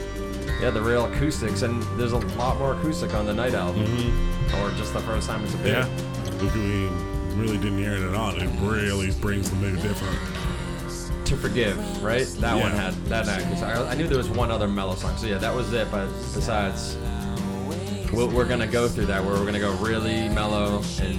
Yeah, 0.63 0.71
the 0.71 0.81
real 0.81 1.05
acoustics 1.05 1.61
and 1.61 1.83
there's 1.99 2.13
a 2.13 2.19
lot 2.39 2.57
more 2.57 2.73
acoustic 2.73 3.13
on 3.13 3.27
the 3.27 3.35
night 3.35 3.53
album. 3.53 3.85
Mm-hmm. 3.85 4.57
Or 4.63 4.71
just 4.79 4.95
the 4.95 5.01
first 5.01 5.29
time 5.29 5.45
it's 5.45 5.53
appeared. 5.53 5.87
Yeah, 5.87 6.41
we, 6.41 6.49
we 6.49 7.43
really 7.43 7.59
didn't 7.59 7.77
hear 7.77 7.93
it 7.93 8.09
at 8.09 8.15
all. 8.15 8.35
It 8.35 8.49
really 8.63 9.11
brings 9.21 9.51
the 9.51 9.57
mood 9.57 9.83
different. 9.83 10.34
To 11.25 11.37
Forgive, 11.39 12.03
right? 12.03 12.27
That 12.41 12.55
one 12.61 12.71
had 12.73 12.93
that. 13.07 13.25
'cause 13.27 13.63
I, 13.63 13.91
I 13.91 13.95
knew 13.95 14.07
there 14.07 14.19
was 14.19 14.29
one 14.29 14.51
other 14.51 14.69
mellow 14.69 14.95
song. 14.95 15.17
So 15.17 15.27
yeah, 15.27 15.39
that 15.39 15.55
was 15.55 15.73
it. 15.73 15.91
But 15.91 16.07
besides, 16.35 16.99
we'll, 18.13 18.29
we're 18.29 18.45
gonna 18.45 18.67
go 18.67 18.89
through 18.89 19.07
that 19.07 19.25
where 19.25 19.33
we're 19.35 19.47
gonna 19.47 19.59
go 19.59 19.73
really 19.77 20.29
mellow 20.29 20.83
and 21.01 21.17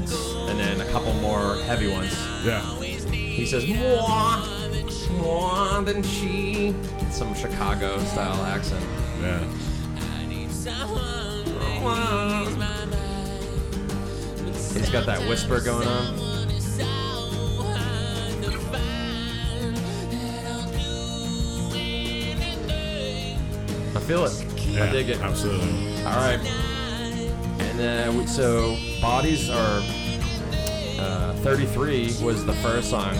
and 0.49 0.59
then 0.59 0.79
a 0.81 0.85
couple 0.91 1.11
more 1.15 1.55
heavy 1.63 1.87
ones. 1.91 2.13
Yeah, 2.45 2.61
He 2.81 3.47
says 3.47 3.65
more, 3.67 4.39
more 5.21 5.81
than 5.81 6.03
she. 6.03 6.75
Some 7.09 7.33
Chicago 7.33 7.97
style 8.05 8.43
accent. 8.45 8.85
yeah. 9.21 9.43
He's 14.73 14.89
got 14.89 15.05
that 15.05 15.19
whisper 15.27 15.61
going 15.61 15.87
on. 15.87 16.24
Feel 24.05 24.25
it. 24.25 24.45
yeah 24.67 24.85
I 24.85 24.91
dig 24.91 25.09
it. 25.09 25.19
Absolutely. 25.19 26.03
All 26.05 26.15
right. 26.15 26.39
And 27.59 27.79
then 27.79 28.17
we, 28.17 28.27
so 28.27 28.77
bodies 29.01 29.49
are 29.49 29.81
uh, 30.99 31.33
33 31.41 32.15
was 32.21 32.45
the 32.45 32.53
first 32.55 32.89
song. 32.89 33.15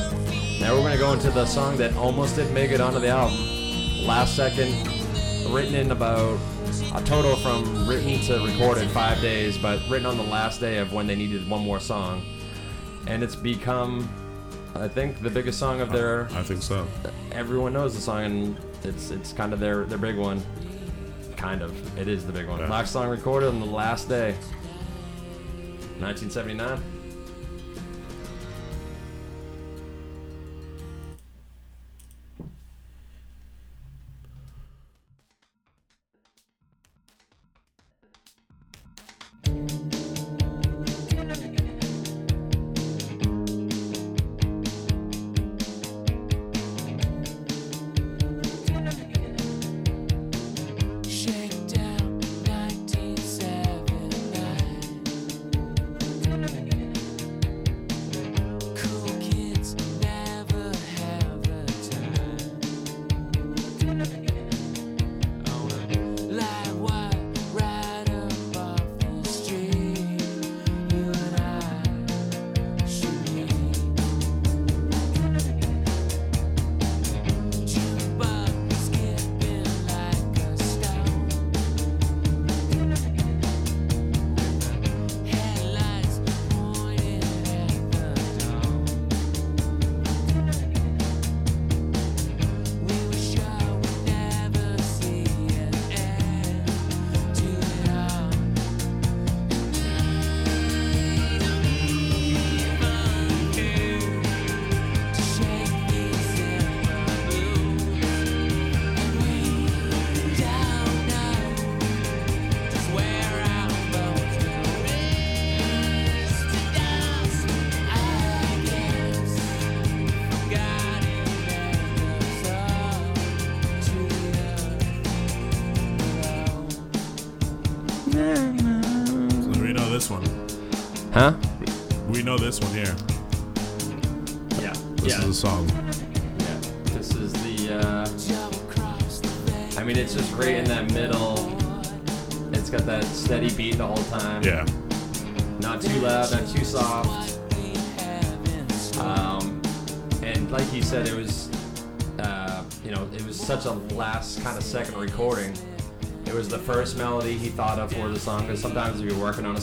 Now 0.60 0.74
we're 0.74 0.84
gonna 0.84 0.98
go 0.98 1.12
into 1.12 1.32
the 1.32 1.46
song 1.46 1.78
that 1.78 1.96
almost 1.98 2.36
didn't 2.36 2.54
make 2.54 2.72
it 2.72 2.80
onto 2.80 3.00
the 3.00 3.10
album. 3.10 3.38
Last 4.06 4.36
second, 4.36 4.72
written 5.52 5.76
in 5.76 5.92
about 5.92 6.40
a 6.94 7.02
total 7.04 7.36
from 7.38 7.88
written 7.88 8.20
to 8.22 8.46
recorded 8.46 8.90
five 8.92 9.20
days, 9.22 9.58
but 9.58 9.80
written 9.90 10.06
on 10.06 10.18
the 10.18 10.24
last 10.24 10.60
day 10.60 10.78
of 10.78 10.94
when 10.94 11.08
they 11.08 11.16
needed 11.16 11.50
one 11.50 11.62
more 11.62 11.80
song, 11.80 12.24
and 13.08 13.24
it's 13.24 13.36
become, 13.36 14.08
I 14.76 14.88
think, 14.88 15.22
the 15.22 15.30
biggest 15.30 15.60
song 15.60 15.82
of 15.82 15.92
their. 15.92 16.26
I 16.34 16.44
think 16.44 16.62
so. 16.62 16.88
Everyone 17.32 17.74
knows 17.74 17.96
the 17.96 18.02
song, 18.02 18.24
and 18.24 18.58
it's 18.84 19.12
it's 19.12 19.34
kind 19.34 19.52
of 19.54 19.60
their 19.60 19.84
their 19.86 19.98
big 19.98 20.16
one. 20.18 20.42
Kind 21.46 21.62
of, 21.62 22.00
it 22.00 22.08
is 22.08 22.26
the 22.26 22.34
big 22.34 22.48
one. 22.48 22.60
Yeah. 22.60 22.68
Last 22.68 22.92
song 22.92 23.08
recorded 23.08 23.50
on 23.50 23.60
the 23.60 23.68
last 23.68 24.10
day, 24.10 24.32
1979. 26.00 26.82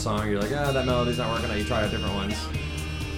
Song, 0.03 0.29
you're 0.29 0.41
like, 0.41 0.51
ah, 0.53 0.73
that 0.73 0.85
melody's 0.85 1.19
not 1.19 1.33
working 1.33 1.49
out. 1.49 1.57
You 1.57 1.65
try 1.65 1.85
out 1.85 1.91
different 1.93 2.15
ones. 2.15 2.37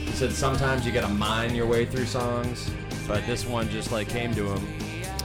He 0.04 0.12
said 0.12 0.32
sometimes 0.32 0.84
you 0.84 0.92
gotta 0.92 1.08
mine 1.08 1.54
your 1.54 1.66
way 1.66 1.86
through 1.86 2.04
songs, 2.04 2.70
but 3.08 3.26
this 3.26 3.46
one 3.46 3.70
just 3.70 3.90
like 3.90 4.08
came 4.08 4.34
to 4.34 4.52
him. 4.52 4.68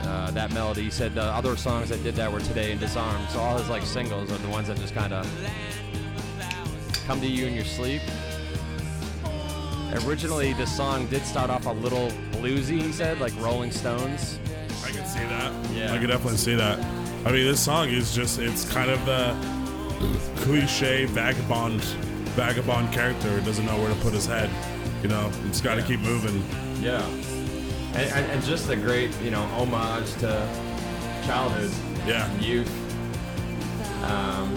Uh, 0.00 0.30
that 0.30 0.50
melody. 0.54 0.84
He 0.84 0.90
said 0.90 1.14
the 1.14 1.22
other 1.22 1.56
songs 1.56 1.90
that 1.90 2.02
did 2.02 2.14
that 2.16 2.32
were 2.32 2.40
Today 2.40 2.72
and 2.72 2.80
Disarm. 2.80 3.20
So 3.28 3.38
all 3.38 3.58
his 3.58 3.68
like 3.68 3.82
singles 3.82 4.32
are 4.32 4.38
the 4.38 4.48
ones 4.48 4.68
that 4.68 4.78
just 4.78 4.94
kind 4.94 5.12
of 5.12 5.28
come 7.06 7.20
to 7.20 7.26
you 7.26 7.46
in 7.46 7.54
your 7.54 7.66
sleep. 7.66 8.00
Originally, 10.06 10.54
this 10.54 10.74
song 10.74 11.06
did 11.08 11.22
start 11.22 11.50
off 11.50 11.66
a 11.66 11.72
little 11.72 12.08
bluesy. 12.32 12.80
He 12.80 12.92
said, 12.92 13.20
like 13.20 13.38
Rolling 13.38 13.70
Stones. 13.70 14.38
I 14.82 14.90
can 14.90 15.04
see 15.04 15.18
that. 15.18 15.52
Yeah. 15.74 15.92
I 15.92 15.98
can 15.98 16.08
definitely 16.08 16.38
see 16.38 16.54
that. 16.54 16.78
I 17.26 17.32
mean, 17.32 17.44
this 17.44 17.60
song 17.60 17.90
is 17.90 18.14
just, 18.14 18.38
it's 18.38 18.70
kind 18.72 18.90
of 18.90 19.04
the 19.04 19.36
cliche 20.50 21.04
vagabond, 21.04 21.80
vagabond 22.34 22.92
character 22.92 23.28
who 23.28 23.40
doesn't 23.46 23.64
know 23.66 23.78
where 23.78 23.88
to 23.88 24.00
put 24.00 24.12
his 24.12 24.26
head. 24.26 24.50
You 25.00 25.08
know, 25.08 25.30
it's 25.46 25.60
got 25.60 25.76
to 25.76 25.82
keep 25.82 26.00
moving. 26.00 26.42
Yeah. 26.82 27.06
And, 27.94 28.12
and, 28.12 28.32
and 28.32 28.42
just 28.42 28.68
a 28.68 28.74
great, 28.74 29.16
you 29.20 29.30
know, 29.30 29.42
homage 29.42 30.12
to 30.14 30.48
childhood, 31.24 31.70
Yeah. 32.04 32.28
youth. 32.40 32.68
Um, 34.04 34.56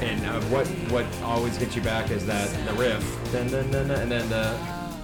and 0.00 0.24
uh, 0.26 0.40
what 0.48 0.66
what 0.90 1.04
always 1.22 1.58
gets 1.58 1.76
you 1.76 1.82
back 1.82 2.10
is 2.10 2.24
that 2.26 2.48
the 2.66 2.72
riff, 2.72 3.04
dun, 3.32 3.48
dun, 3.50 3.70
dun, 3.70 3.88
dun, 3.88 4.00
and 4.00 4.10
then 4.10 4.28
the 4.30 4.52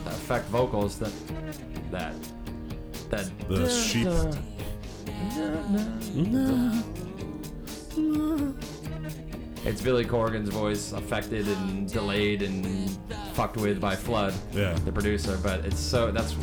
effect 0.07 0.47
vocals 0.47 0.99
that 0.99 1.13
that 1.91 2.15
that 3.11 3.31
The 3.49 3.69
sheep. 3.69 4.09
It's 9.65 9.83
Billy 9.83 10.05
Corgan's 10.05 10.49
voice 10.49 10.93
affected 10.93 11.47
and 11.49 11.91
delayed 11.93 12.43
and 12.43 12.89
fucked 13.35 13.57
with 13.57 13.81
by 13.81 13.97
Flood, 13.97 14.33
Yeah. 14.53 14.73
the 14.85 14.93
producer. 14.93 15.39
But 15.43 15.65
it's 15.67 15.81
so 15.81 16.11
that's 16.11 16.35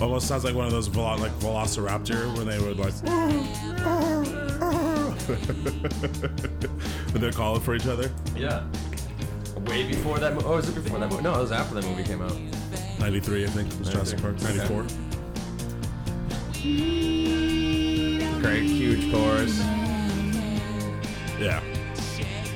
Almost 0.00 0.28
sounds 0.28 0.44
like 0.44 0.54
one 0.54 0.66
of 0.66 0.70
those 0.72 0.86
velo- 0.86 1.16
like 1.16 1.32
Velociraptor 1.40 2.36
when 2.36 2.46
they 2.46 2.58
would 2.60 2.78
like. 2.78 2.92
when 7.12 7.20
they're 7.22 7.32
calling 7.32 7.60
for 7.60 7.74
each 7.74 7.86
other. 7.86 8.10
yeah. 8.36 8.62
Way 9.66 9.88
before 9.88 10.18
that. 10.20 10.34
Mo- 10.34 10.42
oh, 10.44 10.56
was 10.56 10.68
it 10.68 10.74
before 10.76 10.98
that 11.00 11.10
movie? 11.10 11.22
No, 11.22 11.34
it 11.34 11.40
was 11.40 11.52
after 11.52 11.74
that 11.74 11.84
movie 11.84 12.04
came 12.04 12.22
out. 12.22 12.36
93, 13.00 13.44
I 13.44 13.48
think, 13.48 13.76
was 13.78 13.88
Jurassic 13.90 14.20
Park. 14.22 14.40
94. 14.40 14.84
Great, 18.40 18.62
huge 18.62 19.10
chorus, 19.12 19.60
Yeah. 21.38 21.60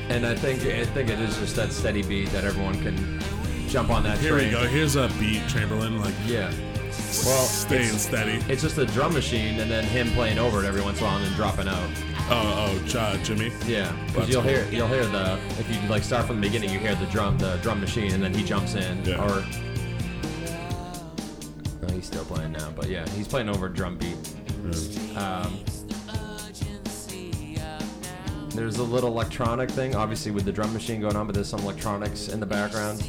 and 0.08 0.26
I 0.26 0.34
think 0.34 0.62
I 0.64 0.84
think 0.86 1.08
it 1.10 1.18
is 1.20 1.38
just 1.38 1.56
that 1.56 1.72
steady 1.72 2.02
beat 2.02 2.28
that 2.30 2.44
everyone 2.44 2.80
can 2.82 3.20
jump 3.68 3.90
on 3.90 4.02
that 4.04 4.18
Here 4.18 4.34
we 4.36 4.50
go. 4.50 4.66
Here's 4.66 4.96
a 4.96 5.08
beat, 5.20 5.42
Chamberlin, 5.48 6.00
like 6.00 6.14
Yeah. 6.26 6.50
Well, 7.24 7.44
staying 7.44 7.82
it's- 7.84 8.06
steady. 8.06 8.42
It's 8.52 8.62
just 8.62 8.76
a 8.78 8.84
drum 8.86 9.12
machine, 9.14 9.60
and 9.60 9.70
then 9.70 9.84
him 9.84 10.10
playing 10.10 10.38
over 10.38 10.62
it 10.62 10.66
every 10.66 10.82
once 10.82 10.98
in 10.98 11.04
a 11.04 11.08
while 11.08 11.16
and 11.18 11.26
then 11.26 11.32
dropping 11.34 11.68
out. 11.68 11.88
Oh, 12.30 12.70
oh, 12.80 12.86
J- 12.86 13.20
Jimmy. 13.22 13.52
Yeah, 13.66 13.84
That's 13.84 14.12
because 14.12 14.28
you'll 14.30 14.42
hear 14.42 14.66
you'll 14.70 14.88
hear 14.88 15.04
the 15.06 15.38
if 15.58 15.68
you 15.70 15.88
like 15.88 16.02
start 16.02 16.26
from 16.26 16.36
the 16.40 16.42
beginning, 16.46 16.70
you 16.70 16.78
hear 16.78 16.94
the 16.94 17.06
drum 17.06 17.38
the 17.38 17.56
drum 17.62 17.80
machine, 17.80 18.12
and 18.12 18.22
then 18.22 18.32
he 18.34 18.42
jumps 18.44 18.74
in. 18.74 19.04
Yeah. 19.04 19.22
Or 19.24 19.44
no, 21.82 21.88
he's 21.94 22.06
still 22.06 22.24
playing 22.24 22.52
now, 22.52 22.70
but 22.76 22.88
yeah, 22.88 23.06
he's 23.10 23.28
playing 23.28 23.48
over 23.48 23.66
a 23.66 23.72
drum 23.72 23.96
beat. 23.98 24.16
Um, 25.16 25.58
there's 28.54 28.76
a 28.78 28.82
little 28.82 29.10
electronic 29.10 29.70
thing, 29.70 29.94
obviously 29.94 30.30
with 30.30 30.44
the 30.44 30.52
drum 30.52 30.72
machine 30.72 31.00
going 31.00 31.16
on, 31.16 31.26
but 31.26 31.34
there's 31.34 31.48
some 31.48 31.60
electronics 31.60 32.28
in 32.28 32.40
the 32.40 32.46
background. 32.46 33.02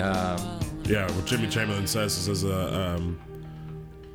Um, 0.00 0.60
Yeah, 0.84 1.10
what 1.12 1.24
Jimmy 1.26 1.48
Chamberlin 1.48 1.86
says 1.86 2.16
is, 2.16 2.24
says 2.24 2.44
uh, 2.44 2.96
um, 2.98 3.18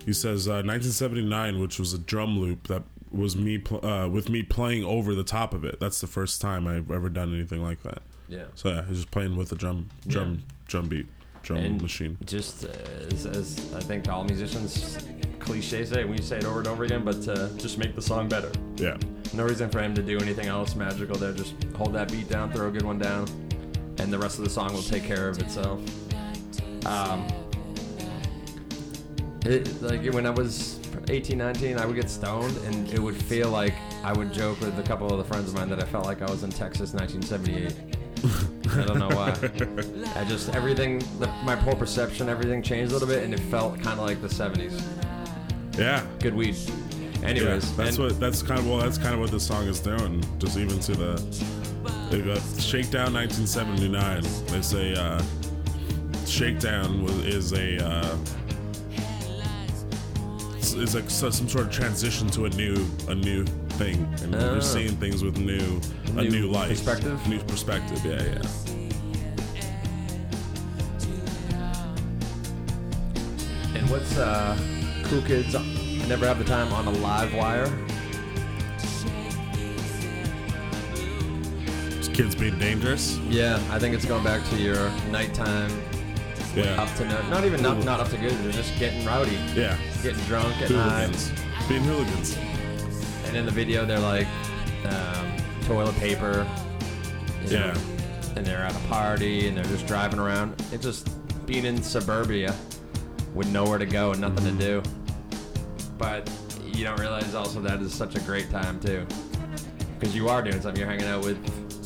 he 0.06 0.14
says 0.14 0.48
uh, 0.48 0.62
1979, 0.66 1.60
which 1.60 1.80
was 1.80 1.94
a 1.94 1.98
drum 2.00 2.40
loop 2.40 2.68
that 2.68 2.84
was 3.12 3.36
me 3.36 3.58
pl- 3.58 3.84
uh, 3.86 4.08
with 4.08 4.30
me 4.30 4.44
playing 4.44 4.84
over 4.84 5.16
the 5.16 5.24
top 5.24 5.54
of 5.54 5.64
it. 5.64 5.80
That's 5.80 6.00
the 6.02 6.08
first 6.08 6.42
time 6.42 6.68
I've 6.68 6.92
ever 6.92 7.10
done 7.10 7.34
anything 7.34 7.64
like 7.64 7.82
that. 7.84 8.02
yeah. 8.28 8.46
So 8.56 8.70
yeah, 8.70 8.86
he's 8.86 8.98
just 8.98 9.12
playing 9.12 9.36
with 9.36 9.50
the 9.50 9.56
drum 9.56 9.90
drum 10.08 10.44
drum 10.68 10.88
beat. 10.90 11.08
Drum 11.44 11.60
And 11.60 11.82
machine. 11.82 12.18
Just 12.26 12.66
uh, 12.66 12.70
as, 13.12 13.26
as 13.26 13.74
I 13.74 13.80
think 13.80 14.08
all 14.10 14.24
musicians 14.24 14.98
cliche 15.40 15.86
say, 15.86 16.04
we 16.04 16.22
say 16.22 16.38
it 16.38 16.46
over 16.46 16.60
and 16.60 16.68
over 16.68 16.84
again, 16.84 17.04
but 17.04 17.28
uh, 17.28 17.50
just 17.58 17.78
make 17.78 17.96
the 17.96 18.02
song 18.02 18.30
better. 18.30 18.52
Yeah. 18.76 18.98
No 19.34 19.44
reason 19.46 19.70
for 19.70 19.80
him 19.80 19.94
to 19.96 20.02
do 20.02 20.18
anything 20.20 20.48
else 20.48 20.76
magical 20.76 21.18
there. 21.18 21.34
Just 21.34 21.56
hold 21.76 21.94
that 21.94 22.12
beat 22.12 22.30
down, 22.30 22.52
throw 22.52 22.68
a 22.68 22.72
good 22.72 22.84
one 22.84 23.00
down, 23.00 23.28
and 23.98 24.12
the 24.12 24.18
rest 24.18 24.38
of 24.38 24.44
the 24.44 24.50
song 24.50 24.74
will 24.74 24.84
take 24.84 25.04
care 25.04 25.30
of 25.30 25.40
itself. 25.40 25.82
Um, 26.86 27.28
it, 29.46 29.82
like 29.82 30.04
when 30.14 30.26
I 30.26 30.32
was 30.32 30.80
18, 31.10 31.38
19, 31.38 31.78
I 31.78 31.86
would 31.86 31.96
get 31.96 32.10
stoned, 32.10 32.58
and 32.66 32.92
it 32.94 33.00
would 33.00 33.16
feel 33.16 33.50
like 33.50 33.74
I 34.04 34.14
would 34.14 34.34
joke 34.34 34.60
with 34.60 34.78
a 34.80 34.84
couple 34.84 35.12
of 35.12 35.18
the 35.18 35.24
friends 35.24 35.50
of 35.50 35.56
mine 35.56 35.70
that 35.70 35.82
I 35.82 35.86
felt 35.86 36.06
like 36.06 36.22
I 36.22 36.30
was 36.30 36.44
in 36.44 36.52
Texas, 36.52 36.94
1978. 36.94 38.56
I 38.76 38.86
don't 38.86 39.00
know 39.00 39.10
why. 39.10 39.30
I 40.20 40.24
just 40.26 40.50
everything, 40.56 41.00
the, 41.20 41.28
my 41.44 41.56
whole 41.56 41.76
perception, 41.76 42.30
everything 42.30 42.62
changed 42.62 42.92
a 42.92 42.94
little 42.94 43.08
bit, 43.08 43.24
and 43.24 43.34
it 43.34 43.40
felt 43.40 43.76
kind 43.82 44.00
of 44.00 44.06
like 44.06 44.22
the 44.22 44.28
70s. 44.28 44.82
Yeah. 45.78 46.06
Good 46.20 46.34
weed. 46.36 46.56
Yeah, 47.22 47.28
Anyways, 47.28 47.76
that's 47.76 47.98
and- 47.98 48.06
what 48.06 48.20
that's 48.20 48.42
kind 48.42 48.60
of 48.60 48.68
well 48.68 48.78
that's 48.80 48.98
kind 48.98 49.14
of 49.14 49.20
what 49.20 49.32
this 49.32 49.46
song 49.46 49.68
is 49.68 49.80
doing. 49.80 50.24
Just 50.40 50.58
even 50.58 50.80
to 50.80 50.94
the 50.96 51.16
they 52.10 52.22
got 52.22 52.42
Shakedown 52.60 53.14
1979. 53.14 54.24
They 54.48 54.62
say 54.62 54.94
uh, 54.96 55.22
Shakedown 56.26 57.04
was, 57.04 57.14
is 57.26 57.54
a 57.54 57.86
uh, 57.86 58.18
is- 60.58 60.74
is 60.74 60.96
like 60.96 61.10
so- 61.10 61.30
some 61.30 61.48
sort 61.50 61.66
of 61.68 61.72
transition 61.72 62.30
to 62.32 62.46
a 62.46 62.50
new 62.52 62.86
a 63.08 63.16
new 63.16 63.46
thing, 63.80 64.06
and 64.24 64.36
Oh. 64.36 64.54
you're 64.54 64.62
seeing 64.62 64.96
things 64.98 65.24
with 65.24 65.38
new 65.38 65.80
a 66.18 66.24
New 66.24 66.30
new 66.30 66.48
light 66.52 66.70
perspective? 66.70 67.18
new 67.28 67.40
perspective. 67.40 68.00
Yeah, 68.06 68.22
yeah. 68.22 68.42
And 73.76 73.90
what's 73.90 74.18
uh, 74.18 74.58
Cool 75.06 75.22
Kids 75.22 75.54
Never 76.08 76.26
Have 76.28 76.40
the 76.40 76.46
Time 76.46 76.74
on 76.74 76.88
a 76.88 76.92
live 76.92 77.34
wire? 77.34 77.72
It's 81.98 82.08
kids 82.08 82.36
being 82.36 82.58
dangerous. 82.58 83.18
Yeah, 83.30 83.62
I 83.70 83.80
think 83.80 83.94
it's 83.96 84.06
going 84.06 84.24
back 84.24 84.44
to 84.50 84.56
your 84.58 84.90
nighttime 85.12 85.70
Yeah, 86.56 86.82
up 86.82 86.94
to 86.98 87.06
no, 87.06 87.22
not 87.30 87.46
even 87.46 87.62
not, 87.62 87.84
not 87.86 88.00
up 88.00 88.10
to 88.10 88.18
good. 88.18 88.32
They're 88.44 88.52
just 88.52 88.78
getting 88.80 89.06
rowdy, 89.06 89.38
yeah. 89.56 89.78
getting 90.02 90.24
drunk 90.26 90.56
at 90.62 90.70
night. 90.72 91.10
Hooligans 91.16 91.32
being 91.70 91.84
hooligans. 91.84 92.38
And 93.30 93.38
in 93.38 93.46
the 93.46 93.52
video, 93.52 93.86
they're 93.86 94.00
like 94.00 94.28
um, 94.86 95.32
toilet 95.66 95.96
paper. 95.98 96.46
you 97.46 97.52
know, 97.58 97.66
Yeah. 97.74 97.78
and 98.36 98.46
they're 98.46 98.58
at 98.64 98.76
a 98.76 98.88
party 98.88 99.48
and 99.48 99.56
they're 99.58 99.64
just 99.66 99.88
driving 99.88 100.20
around. 100.20 100.62
It's 100.72 100.84
just 100.84 101.08
being 101.46 101.66
in 101.66 101.82
suburbia 101.82 102.54
with 103.34 103.48
nowhere 103.52 103.78
to 103.78 103.86
go 103.86 104.12
and 104.12 104.20
nothing 104.22 104.46
to 104.58 104.64
do. 104.64 104.84
But 105.98 106.30
you 106.66 106.84
don't 106.86 107.00
realize 107.00 107.34
also 107.36 107.62
that 107.62 107.82
is 107.82 107.94
such 107.94 108.16
a 108.16 108.20
great 108.22 108.50
time 108.52 108.80
too. 108.80 109.06
Because 110.00 110.16
you 110.16 110.28
are 110.30 110.42
doing 110.42 110.62
something. 110.62 110.80
You're 110.80 110.90
hanging 110.90 111.08
out 111.08 111.24
with 111.24 111.38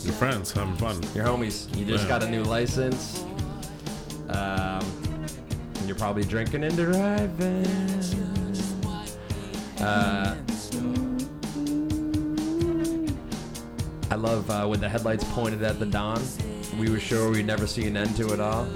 Your 0.05 0.13
friends 0.13 0.51
having 0.51 0.75
fun. 0.75 1.01
your 1.15 1.25
homies. 1.25 1.75
You 1.77 1.85
just 1.85 2.03
Yeah. 2.03 2.09
got 2.09 2.23
a 2.23 2.29
new 2.29 2.43
license. 2.43 3.23
Um, 4.29 4.81
and 5.75 5.87
you're 5.87 5.95
probably 5.95 6.23
drinking 6.23 6.63
and 6.63 6.75
driving. 6.75 7.65
Uh, 9.79 10.35
I 14.13 14.15
love 14.15 14.47
uh, 14.51 14.67
with 14.69 14.79
the 14.79 14.87
headlights 14.87 15.23
pointed 15.31 15.63
at 15.63 15.79
the 15.79 15.87
dawn. 15.87 16.21
We 16.77 16.87
were 16.87 16.99
sure 16.99 17.31
we'd 17.31 17.47
never 17.47 17.65
see 17.65 17.87
an 17.87 17.97
end 17.97 18.15
to 18.17 18.31
it 18.31 18.39
all. 18.39 18.67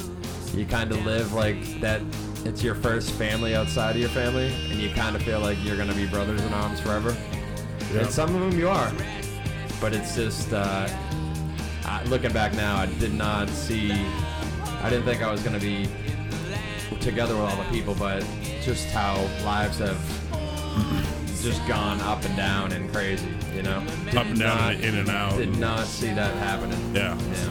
You 0.55 0.65
kind 0.65 0.91
of 0.91 1.05
live 1.05 1.33
like 1.33 1.79
that. 1.79 2.01
It's 2.43 2.63
your 2.63 2.73
first 2.73 3.11
family 3.11 3.53
outside 3.53 3.91
of 3.91 4.01
your 4.01 4.09
family, 4.09 4.51
and 4.71 4.79
you 4.79 4.89
kind 4.95 5.15
of 5.15 5.21
feel 5.21 5.39
like 5.39 5.63
you're 5.63 5.77
gonna 5.77 5.93
be 5.93 6.07
brothers 6.07 6.41
in 6.41 6.51
arms 6.53 6.79
forever. 6.79 7.15
Yeah. 7.93 7.99
And 7.99 8.09
some 8.09 8.33
of 8.33 8.41
them 8.41 8.59
you 8.59 8.67
are, 8.67 8.91
but 9.79 9.93
it's 9.93 10.15
just 10.15 10.51
uh, 10.53 10.89
I, 11.85 12.03
looking 12.05 12.33
back 12.33 12.55
now, 12.55 12.75
I 12.77 12.87
did 12.87 13.13
not 13.13 13.47
see. 13.47 13.91
I 13.91 14.89
didn't 14.89 15.05
think 15.05 15.21
I 15.21 15.31
was 15.31 15.43
gonna 15.43 15.59
be 15.59 15.87
together 16.99 17.35
with 17.35 17.43
all 17.43 17.63
the 17.63 17.69
people, 17.69 17.93
but 17.93 18.25
just 18.63 18.87
how 18.87 19.17
lives 19.45 19.77
have 19.77 19.99
just 21.43 21.65
gone 21.67 21.99
up 22.01 22.23
and 22.25 22.35
down 22.35 22.71
and 22.71 22.91
crazy. 22.91 23.27
You 23.55 23.63
know, 23.63 23.83
Did 24.05 24.15
Up 24.17 24.25
and 24.27 24.39
down 24.39 24.57
not- 24.57 24.83
in 24.83 24.95
and 24.95 25.09
out. 25.09 25.37
Did 25.37 25.57
not 25.57 25.85
see 25.85 26.13
that 26.13 26.35
happening. 26.37 26.79
Yeah. 26.95 27.17
Yeah. 27.31 27.49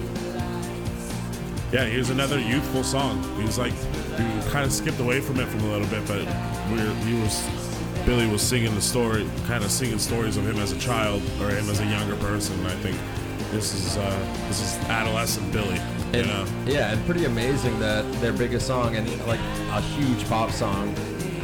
Yeah, 1.72 1.84
here's 1.86 2.10
another 2.10 2.38
youthful 2.38 2.84
song. 2.84 3.22
He's 3.40 3.58
like, 3.58 3.72
we 4.18 4.50
kind 4.50 4.64
of 4.64 4.72
skipped 4.72 5.00
away 5.00 5.20
from 5.20 5.40
it 5.40 5.48
for 5.48 5.58
a 5.58 5.62
little 5.62 5.88
bit, 5.88 6.06
but 6.06 6.20
we 6.70 6.76
were, 6.78 6.94
he 7.04 7.20
was, 7.20 7.44
Billy 8.06 8.26
was 8.28 8.40
singing 8.40 8.72
the 8.74 8.80
story, 8.80 9.28
kind 9.46 9.64
of 9.64 9.70
singing 9.70 9.98
stories 9.98 10.36
of 10.36 10.46
him 10.46 10.58
as 10.58 10.70
a 10.72 10.78
child 10.78 11.22
or 11.40 11.48
him 11.50 11.68
as 11.68 11.80
a 11.80 11.86
younger 11.86 12.14
person. 12.16 12.64
I 12.66 12.74
think 12.76 12.96
this 13.50 13.74
is 13.74 13.96
uh, 13.96 14.36
this 14.48 14.60
is 14.62 14.76
adolescent 14.88 15.52
Billy. 15.52 15.74
You 16.12 16.20
And, 16.20 16.26
know, 16.28 16.46
Yeah, 16.66 16.92
and 16.92 17.04
pretty 17.04 17.24
amazing 17.24 17.78
that 17.80 18.10
their 18.20 18.32
biggest 18.32 18.66
song 18.68 18.94
and 18.94 19.08
like 19.26 19.40
a 19.72 19.80
huge 19.80 20.24
pop 20.28 20.52
song 20.52 20.94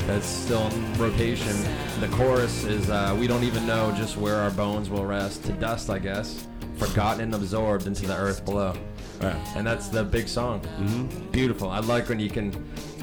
that's 0.07 0.27
still 0.27 0.69
in 0.69 0.95
rotation. 0.99 1.57
The 2.03 2.09
chorus 2.17 2.65
is 2.65 2.91
uh, 2.91 3.17
"We 3.17 3.29
don't 3.29 3.45
even 3.45 3.65
know 3.65 3.93
just 3.97 4.17
where 4.17 4.35
our 4.35 4.51
bones 4.51 4.91
will 4.91 5.07
rest 5.07 5.45
to 5.45 5.53
dust, 5.53 5.89
I 5.89 6.01
guess, 6.01 6.49
forgotten 6.77 7.21
and 7.23 7.33
absorbed 7.33 7.87
into 7.87 8.07
the 8.07 8.17
earth 8.17 8.45
below." 8.45 8.75
And 9.55 9.65
that's 9.65 9.87
the 9.87 10.03
big 10.03 10.27
song. 10.27 10.63
Mm-hmm. 10.63 11.31
Beautiful. 11.31 11.71
I 11.71 11.79
like 11.79 12.09
when 12.09 12.19
you 12.19 12.29
can 12.29 12.51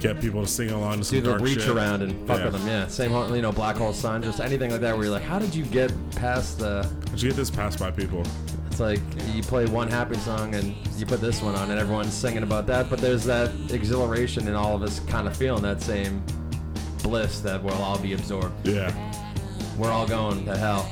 get 0.02 0.20
people 0.20 0.42
to 0.42 0.48
sing 0.50 0.72
along 0.72 0.98
to 0.98 1.04
some 1.06 1.22
do 1.22 1.32
the 1.32 1.40
reach 1.40 1.62
shit. 1.62 1.70
around 1.70 2.02
and 2.02 2.28
fuck 2.28 2.40
Yeah. 2.40 2.44
with 2.48 2.54
them. 2.56 2.68
Yeah, 2.68 2.88
same 2.88 3.14
you 3.34 3.42
know 3.42 3.54
Black 3.54 3.78
Hole 3.78 3.94
Sun, 3.94 4.22
just 4.22 4.42
anything 4.42 4.70
like 4.70 4.82
that 4.82 4.94
where 4.98 5.06
you're 5.06 5.14
like, 5.14 5.24
how 5.24 5.40
did 5.40 5.56
you 5.56 5.64
get 5.64 5.94
past 6.18 6.60
the? 6.60 6.84
How 6.84 7.12
did 7.12 7.22
you 7.22 7.30
get 7.30 7.38
this 7.38 7.50
passed 7.50 7.80
by 7.80 7.92
people? 7.92 8.24
It's 8.70 8.82
like 8.82 9.00
you 9.34 9.44
play 9.44 9.66
one 9.66 9.88
happy 9.88 10.18
song 10.18 10.56
and 10.56 10.76
you 10.98 11.06
put 11.06 11.22
this 11.22 11.42
one 11.42 11.56
on 11.56 11.72
and 11.72 11.80
everyone's 11.80 12.12
singing 12.14 12.44
about 12.44 12.68
that, 12.68 12.90
but 12.90 13.00
there's 13.00 13.24
that 13.24 13.50
exhilaration 13.72 14.46
in 14.50 14.56
all 14.56 14.76
of 14.76 14.84
us 14.84 15.00
kind 15.08 15.26
of 15.26 15.38
feeling 15.38 15.64
that 15.64 15.82
same 15.82 16.22
bliss 17.04 17.40
that 17.42 17.64
we'll 17.64 17.76
all 17.76 17.98
be 17.98 18.14
absorbed. 18.14 18.68
Yeah. 18.68 18.94
We're 19.78 19.92
all 19.92 20.08
going 20.08 20.46
to 20.46 20.58
hell. 20.58 20.90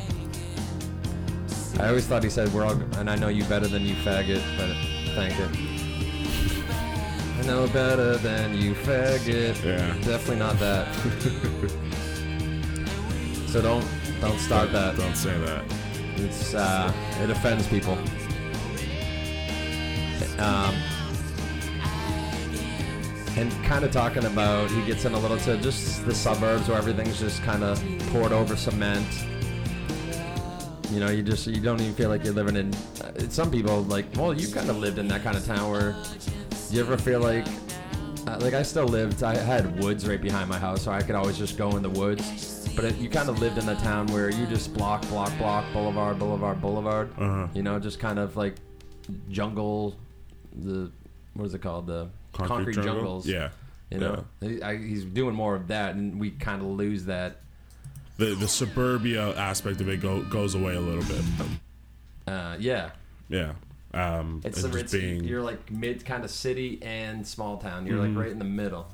I 1.80 1.90
always 1.90 2.08
thought 2.08 2.24
he 2.24 2.30
said 2.30 2.52
we're 2.54 2.66
all, 2.66 2.80
and 2.98 3.10
I 3.10 3.16
know 3.16 3.28
you 3.28 3.44
better 3.46 3.68
than 3.68 3.84
you 3.84 3.96
faggot, 3.96 4.42
but 4.58 4.76
thank 5.14 5.38
you. 5.38 5.48
I 7.40 7.44
know 7.46 7.68
better 7.68 8.18
than 8.18 8.60
you 8.60 8.74
faggot. 8.74 9.64
Yeah. 9.64 9.94
Definitely 10.02 10.38
not 10.38 10.58
that. 10.60 10.92
so 13.48 13.62
don't 13.62 13.86
don't 14.20 14.40
start 14.40 14.72
that. 14.72 14.98
Don't 14.98 15.16
say 15.16 15.38
that. 15.38 15.64
It's 16.16 16.56
uh, 16.56 16.92
it 17.22 17.30
offends 17.30 17.68
people. 17.68 17.96
Um, 20.40 20.74
and 23.38 23.52
kind 23.64 23.86
of 23.86 23.92
talking 23.92 24.26
about 24.26 24.70
he 24.72 24.84
gets 24.88 25.06
in 25.06 25.14
a 25.14 25.20
little 25.20 25.38
to 25.38 25.58
just 25.58 26.04
the 26.06 26.14
suburbs 26.14 26.68
where 26.68 26.78
everything's 26.78 27.20
just 27.20 27.44
kind 27.44 27.64
of 27.64 27.80
poured 28.12 28.32
over 28.32 28.56
cement. 28.56 29.08
You 30.90 31.00
know, 31.00 31.10
you 31.10 31.22
just 31.22 31.46
you 31.46 31.62
don't 31.62 31.80
even 31.80 31.94
feel 31.94 32.10
like 32.10 32.24
you're 32.24 32.34
living 32.34 32.56
in. 32.56 32.74
Uh, 32.74 33.30
some 33.30 33.52
people 33.52 33.84
like, 33.84 34.06
well, 34.16 34.34
you 34.34 34.52
kind 34.52 34.70
of 34.72 34.78
lived 34.78 34.98
in 34.98 35.08
that 35.10 35.24
kind 35.24 35.38
of 35.38 35.46
town 35.46 35.70
where 35.70 35.96
you 36.72 36.80
ever 36.80 36.98
feel 36.98 37.20
like, 37.20 37.46
uh, 38.26 38.40
like 38.42 38.56
I 38.56 38.64
still 38.64 38.86
lived. 38.86 39.22
I 39.22 39.36
had 39.36 39.84
woods 39.84 40.08
right 40.08 40.22
behind 40.22 40.50
my 40.50 40.58
house, 40.58 40.82
so 40.82 40.92
I 40.92 41.04
could 41.04 41.16
always 41.16 41.38
just 41.38 41.58
go 41.58 41.76
in 41.76 41.84
the 41.84 41.90
woods. 41.92 42.68
But 42.76 42.86
it, 42.86 42.98
you 42.98 43.08
kind 43.08 43.30
of 43.30 43.40
lived 43.40 43.60
in 43.60 43.70
a 43.70 43.76
town 43.76 44.08
where 44.08 44.32
you 44.32 44.48
just 44.48 44.74
block, 44.74 45.08
block, 45.10 45.38
block, 45.38 45.66
boulevard, 45.74 46.18
boulevard, 46.18 46.60
boulevard. 46.60 47.12
Uh-huh. 47.20 47.48
You 47.54 47.62
know, 47.62 47.80
just 47.80 48.00
kind 48.00 48.18
of 48.18 48.36
like 48.36 48.56
jungle. 49.30 49.96
The 50.56 50.92
what 51.36 51.46
is 51.46 51.54
it 51.54 51.62
called? 51.62 51.86
The 51.86 52.10
concrete, 52.46 52.74
jungle? 52.74 52.94
jungles. 52.96 53.28
Yeah. 53.28 53.50
You 53.90 54.00
know, 54.00 54.26
He- 54.42 54.62
I, 54.62 54.78
he's 54.78 55.06
doing 55.06 55.34
more 55.34 55.56
of 55.56 55.68
that, 55.70 55.96
and 55.96 56.20
we 56.20 56.32
kind 56.32 56.62
of 56.62 56.68
lose 56.68 57.06
that. 57.06 57.42
The 58.18 58.36
the 58.36 58.48
suburbia 58.48 59.36
aspect 59.38 59.80
of 59.80 59.88
it 59.90 60.02
go, 60.02 60.22
goes 60.24 60.56
away 60.56 60.76
a 60.76 60.82
little 60.82 61.04
bit. 61.04 61.22
Uh, 62.28 62.58
yeah, 62.60 62.92
Yeah. 63.30 63.54
Um, 63.94 64.42
it's, 64.44 64.62
the 64.62 64.78
it's 64.78 64.92
being 64.92 65.24
you're 65.24 65.42
like 65.42 65.72
mid 65.72 66.06
kind 66.06 66.26
of 66.26 66.30
city 66.30 66.78
and 66.82 67.26
small 67.26 67.58
town. 67.58 67.88
You're 67.88 67.98
Mm-hmm. 68.00 68.16
like 68.18 68.26
right 68.26 68.32
in 68.32 68.40
the 68.40 68.46
middle. 68.46 68.88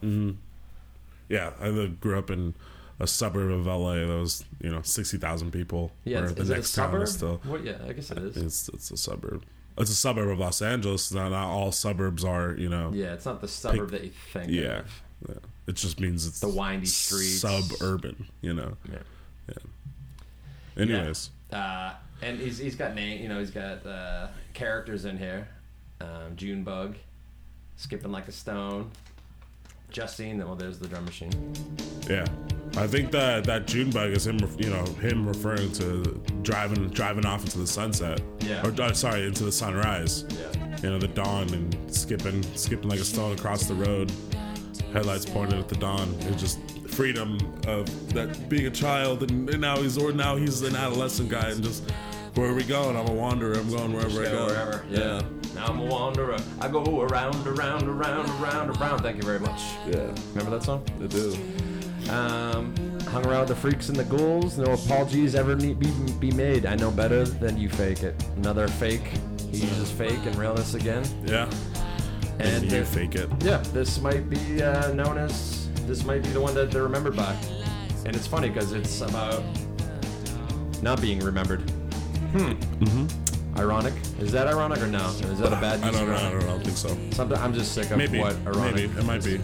Yeah, 1.29 1.51
I 1.59 1.87
grew 1.99 2.17
up 2.19 2.29
in 2.29 2.53
a 2.99 3.07
suburb 3.07 3.51
of 3.51 3.65
LA 3.65 3.95
that 3.95 4.07
was, 4.07 4.45
you 4.61 4.69
know, 4.69 4.81
60,000 4.83 5.51
people. 5.51 5.91
Yeah, 6.03 6.17
where 6.19 6.25
it's, 6.25 6.33
the 6.35 6.41
is 6.43 6.49
a 6.49 6.53
next 6.55 6.73
town 6.73 6.87
suburb? 6.91 7.03
is 7.03 7.13
still. 7.13 7.41
What? 7.45 7.63
Yeah, 7.63 7.77
I 7.87 7.93
guess 7.93 8.11
it 8.11 8.17
is. 8.19 8.37
It's, 8.37 8.69
it's 8.69 8.91
a 8.91 8.97
suburb. 8.97 9.43
It's 9.78 9.89
a 9.89 9.95
suburb 9.95 10.30
of 10.30 10.39
Los 10.39 10.61
Angeles. 10.61 11.11
Not, 11.11 11.30
not 11.32 11.47
all 11.47 11.71
suburbs 11.71 12.24
are, 12.24 12.53
you 12.57 12.69
know. 12.69 12.91
Yeah, 12.93 13.13
it's 13.13 13.26
not 13.26 13.41
the 13.41 13.47
suburb 13.47 13.89
that 13.91 14.03
you 14.03 14.11
think. 14.32 14.51
Yeah. 14.51 14.80
of. 14.80 15.01
yeah. 15.30 15.36
It 15.67 15.76
just 15.76 15.99
means 15.99 16.28
it's 16.28 16.39
The 16.41 16.49
windy 16.49 16.86
streets. 16.86 17.39
suburban, 17.39 18.28
you 18.41 18.53
know. 18.53 18.78
Yeah. 18.91 18.99
Anyways, 20.76 21.30
Uh, 21.51 21.93
and 22.21 22.39
he's 22.39 22.57
he's 22.57 22.76
got 22.76 22.95
name. 22.95 23.21
You 23.21 23.30
know, 23.30 23.39
he's 23.39 23.51
got 23.51 23.86
uh, 23.86 24.28
characters 24.53 25.05
in 25.05 25.17
here. 25.17 25.47
Um, 26.01 26.36
Junebug. 26.36 26.95
skipping 27.78 28.11
like 28.11 28.28
a 28.28 28.32
stone. 28.32 28.89
Justine, 29.93 30.39
well, 30.39 30.55
there's 30.55 30.79
the 30.79 30.87
drum 30.87 31.05
machine. 31.05 31.53
Yeah, 32.09 32.25
I 32.75 32.87
think 32.87 33.11
that 33.11 33.43
that 33.45 33.67
June 33.67 33.91
bug 33.91 34.09
is 34.09 34.25
him, 34.25 34.39
you 34.57 34.71
know, 34.71 34.83
him 34.95 35.27
referring 35.27 35.71
to 35.73 36.01
driving 36.41 36.89
driving 36.89 37.25
off 37.25 37.43
into 37.43 37.59
the 37.59 37.67
sunset. 37.67 38.19
Yeah. 38.39 38.67
Or 38.67 38.73
uh, 38.81 38.91
sorry, 38.93 39.25
into 39.25 39.43
the 39.43 39.51
sunrise. 39.51 40.25
Yeah. 40.29 40.77
You 40.81 40.89
know, 40.89 40.99
the 40.99 41.07
dawn 41.07 41.53
and 41.53 41.95
skipping 41.95 42.41
skipping 42.55 42.89
like 42.89 42.99
a 42.99 43.05
stone 43.05 43.33
across 43.33 43.67
the 43.67 43.75
road. 43.75 44.11
Headlights 44.91 45.25
pointed 45.27 45.59
at 45.59 45.69
the 45.69 45.75
dawn. 45.75 46.13
It's 46.21 46.41
just 46.41 46.59
freedom 46.87 47.37
of 47.67 48.13
that 48.13 48.49
being 48.49 48.67
a 48.67 48.71
child 48.71 49.23
and, 49.23 49.49
and 49.49 49.59
now 49.59 49.77
he's 49.77 49.97
or 49.97 50.11
now 50.11 50.35
he's 50.35 50.61
an 50.61 50.75
adolescent 50.75 51.27
guy 51.27 51.49
and 51.49 51.63
just 51.63 51.91
where 52.36 52.49
are 52.49 52.53
we 52.55 52.63
going? 52.63 52.95
I'm 52.97 53.07
a 53.07 53.13
wanderer. 53.13 53.53
I'm 53.59 53.69
going 53.69 53.93
wherever 53.93 54.21
I 54.21 54.29
Go 54.29 54.45
wherever. 54.47 54.86
Yeah. 54.89 55.21
Now 55.55 55.67
I'm 55.67 55.79
a 55.79 55.86
wanderer. 55.86 56.38
I 56.59 56.67
go 56.67 57.01
around, 57.01 57.45
around, 57.47 57.84
around, 57.88 58.29
around, 58.41 58.69
around. 58.77 59.01
Thank 59.01 59.17
you 59.17 59.23
very 59.23 59.39
much. 59.39 59.61
Yeah, 59.88 60.11
Remember 60.34 60.51
that 60.57 60.63
song? 60.63 60.84
I 61.01 61.07
do. 61.07 61.38
Um, 62.09 62.73
hung 63.07 63.25
around 63.25 63.41
with 63.41 63.49
the 63.49 63.55
freaks 63.55 63.89
and 63.89 63.95
the 63.97 64.03
ghouls. 64.03 64.57
No 64.57 64.73
apologies 64.73 65.36
ever 65.36 65.55
need 65.55 65.79
be, 65.79 65.91
be 66.19 66.31
made. 66.31 66.65
I 66.65 66.75
know 66.75 66.89
better 66.91 67.23
than 67.23 67.57
you 67.57 67.69
fake 67.69 68.01
it. 68.03 68.15
Another 68.38 68.67
fake. 68.67 69.11
He 69.51 69.59
uses 69.59 69.91
fake 69.91 70.19
and 70.25 70.36
realness 70.36 70.73
again. 70.73 71.03
Yeah. 71.23 71.47
And 72.39 72.63
And 72.63 72.71
you 72.71 72.84
fake 72.84 73.13
it. 73.15 73.29
yeah, 73.43 73.57
this 73.73 74.01
might 74.01 74.27
be 74.27 74.63
uh, 74.63 74.91
known 74.93 75.19
as 75.19 75.69
this 75.86 76.03
might 76.03 76.23
be 76.23 76.29
the 76.29 76.41
one 76.41 76.55
that 76.55 76.71
they're 76.71 76.81
remembered 76.84 77.15
by. 77.15 77.36
And 78.07 78.15
it's 78.15 78.25
funny 78.25 78.49
because 78.49 78.73
it's 78.73 79.01
about 79.01 79.43
not 80.81 80.99
being 80.99 81.19
remembered. 81.19 81.71
Hmm. 82.34 82.84
Mm-hmm. 82.84 83.59
Ironic? 83.59 83.93
Is 84.19 84.31
that 84.31 84.47
ironic 84.47 84.81
or 84.81 84.88
no? 84.88 85.05
Is 85.05 85.38
that 85.39 85.53
a 85.53 85.61
bad? 85.61 85.84
I 85.84 85.91
don't 85.91 86.07
know. 86.07 86.15
I 86.15 86.29
don't, 86.31 86.39
know, 86.39 86.45
I 86.45 86.49
don't 86.49 86.63
think 86.63 86.75
so. 86.77 86.97
Something 87.11 87.38
I'm 87.38 87.53
just 87.53 87.73
sick 87.73 87.91
of 87.91 87.97
Maybe. 87.99 88.19
what 88.19 88.36
ironic. 88.47 88.75
Maybe 88.75 88.99
it 88.99 89.05
might 89.05 89.23
be. 89.23 89.39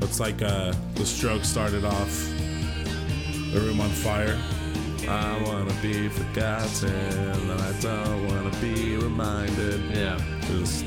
It's 0.00 0.18
like 0.18 0.40
uh, 0.40 0.72
the 0.94 1.04
stroke 1.04 1.44
started 1.44 1.84
off 1.84 2.08
the 3.52 3.60
room 3.60 3.80
on 3.80 3.90
fire. 3.90 4.38
I 5.06 5.42
wanna 5.44 5.74
be 5.82 6.08
forgotten, 6.08 6.88
and 6.88 7.52
I 7.52 7.80
don't 7.80 8.28
wanna 8.28 8.56
be 8.60 8.96
reminded. 8.96 9.82
Yeah. 9.94 10.18
Just 10.42 10.86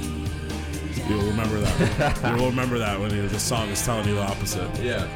you'll 1.08 1.22
remember 1.28 1.60
that. 1.60 2.36
you'll 2.38 2.49
remember 2.49 2.80
that 2.80 2.99
when 2.99 3.10
the 3.28 3.39
song 3.39 3.70
is 3.70 3.86
telling 3.86 4.08
you 4.08 4.16
the 4.16 4.22
opposite. 4.24 4.70
Yeah. 4.82 5.08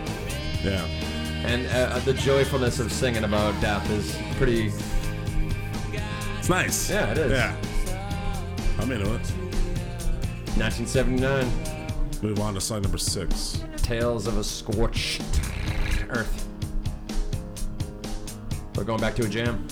Yeah. 0.64 0.86
And 1.46 1.66
uh, 1.68 1.98
the 2.00 2.14
joyfulness 2.14 2.80
of 2.80 2.92
singing 2.92 3.24
about 3.24 3.60
death 3.62 3.90
is 3.90 4.16
pretty. 4.38 4.72
It's 6.50 6.56
nice. 6.56 6.90
Yeah, 6.90 7.12
it 7.12 7.18
is. 7.20 7.32
Yeah. 7.32 7.56
I'm 8.80 8.92
into 8.92 9.06
it. 9.06 9.22
1979, 10.58 11.48
Move 12.24 12.40
on 12.40 12.56
to 12.56 12.60
song 12.60 12.82
number 12.82 12.98
six. 12.98 13.64
Tales 13.78 14.26
of 14.26 14.36
a 14.40 14.44
Scorched 14.44 15.22
Earth. 16.10 16.48
We're 18.76 18.84
going 18.84 19.00
back 19.00 19.14
to 19.18 19.26
a 19.26 19.30
jam. 19.30 19.68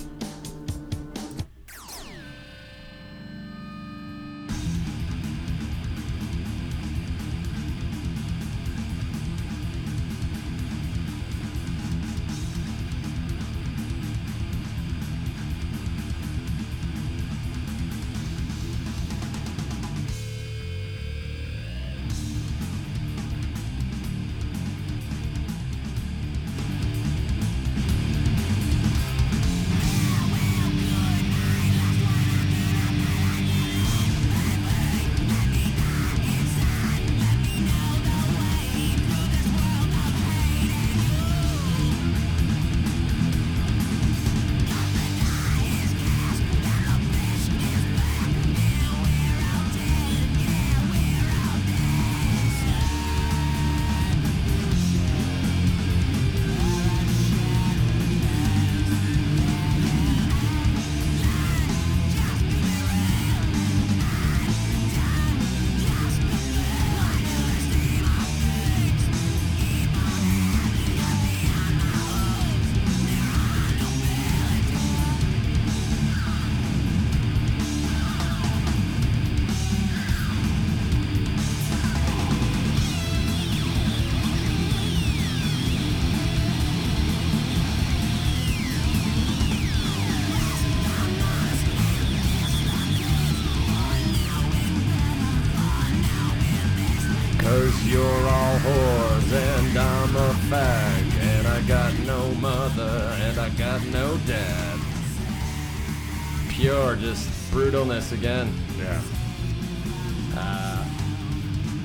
Again. 108.17 108.53
Yeah. 108.77 109.01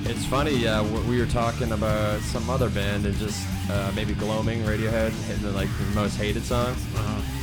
It's 0.05 0.25
funny, 0.25 0.67
uh, 0.67 0.83
we 1.07 1.17
were 1.17 1.25
talking 1.25 1.71
about 1.71 2.19
some 2.21 2.49
other 2.49 2.69
band 2.69 3.05
and 3.05 3.15
just 3.15 3.47
uh, 3.71 3.89
maybe 3.95 4.13
Gloaming, 4.13 4.61
Radiohead, 4.63 5.11
the, 5.41 5.51
like 5.51 5.69
the 5.79 5.85
most 5.95 6.17
hated 6.17 6.43
songs. 6.43 6.77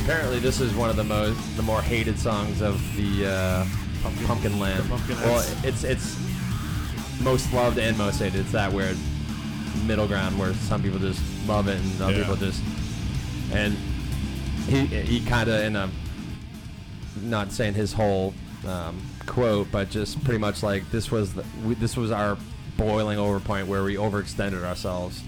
Apparently, 0.03 0.37
this 0.37 0.59
is 0.61 0.73
one 0.75 0.89
of 0.91 0.95
the 0.95 1.03
most, 1.03 1.39
the 1.57 1.63
more 1.63 1.81
hated 1.81 2.19
songs 2.19 2.61
of 2.61 2.79
the 2.95 3.25
uh, 3.27 3.65
Pumpkin- 4.03 4.27
Pumpkin 4.27 4.59
Land. 4.59 4.83
the 4.83 4.89
Pumpkin 4.89 5.15
well, 5.21 5.43
it's 5.63 5.83
it's 5.83 6.15
most 7.23 7.51
loved 7.51 7.79
and 7.79 7.97
most 7.97 8.19
hated. 8.19 8.41
It's 8.41 8.51
that 8.51 8.71
weird 8.71 8.97
middle 9.87 10.07
ground 10.07 10.37
where 10.37 10.53
some 10.53 10.83
people 10.83 10.99
just 10.99 11.19
love 11.47 11.67
it 11.67 11.79
and 11.79 12.01
other 12.01 12.13
Yeah. 12.13 12.19
people 12.19 12.35
just 12.35 12.61
and 13.53 13.73
he 14.67 14.85
he 14.85 15.25
kind 15.25 15.49
of 15.49 15.61
in 15.61 15.75
a 15.75 15.89
not 17.23 17.51
saying 17.51 17.73
his 17.73 17.91
whole 17.93 18.35
um, 18.67 19.01
quote, 19.25 19.71
but 19.71 19.89
just 19.89 20.23
pretty 20.23 20.39
much 20.39 20.63
like 20.63 20.89
this 20.91 21.09
was 21.11 21.33
the, 21.33 21.43
we, 21.65 21.73
this 21.75 21.97
was 21.97 22.11
our 22.11 22.37
boiling 22.77 23.17
over 23.17 23.39
point 23.39 23.67
where 23.67 23.83
we 23.83 23.95
overextended 23.95 24.63
ourselves 24.63 25.21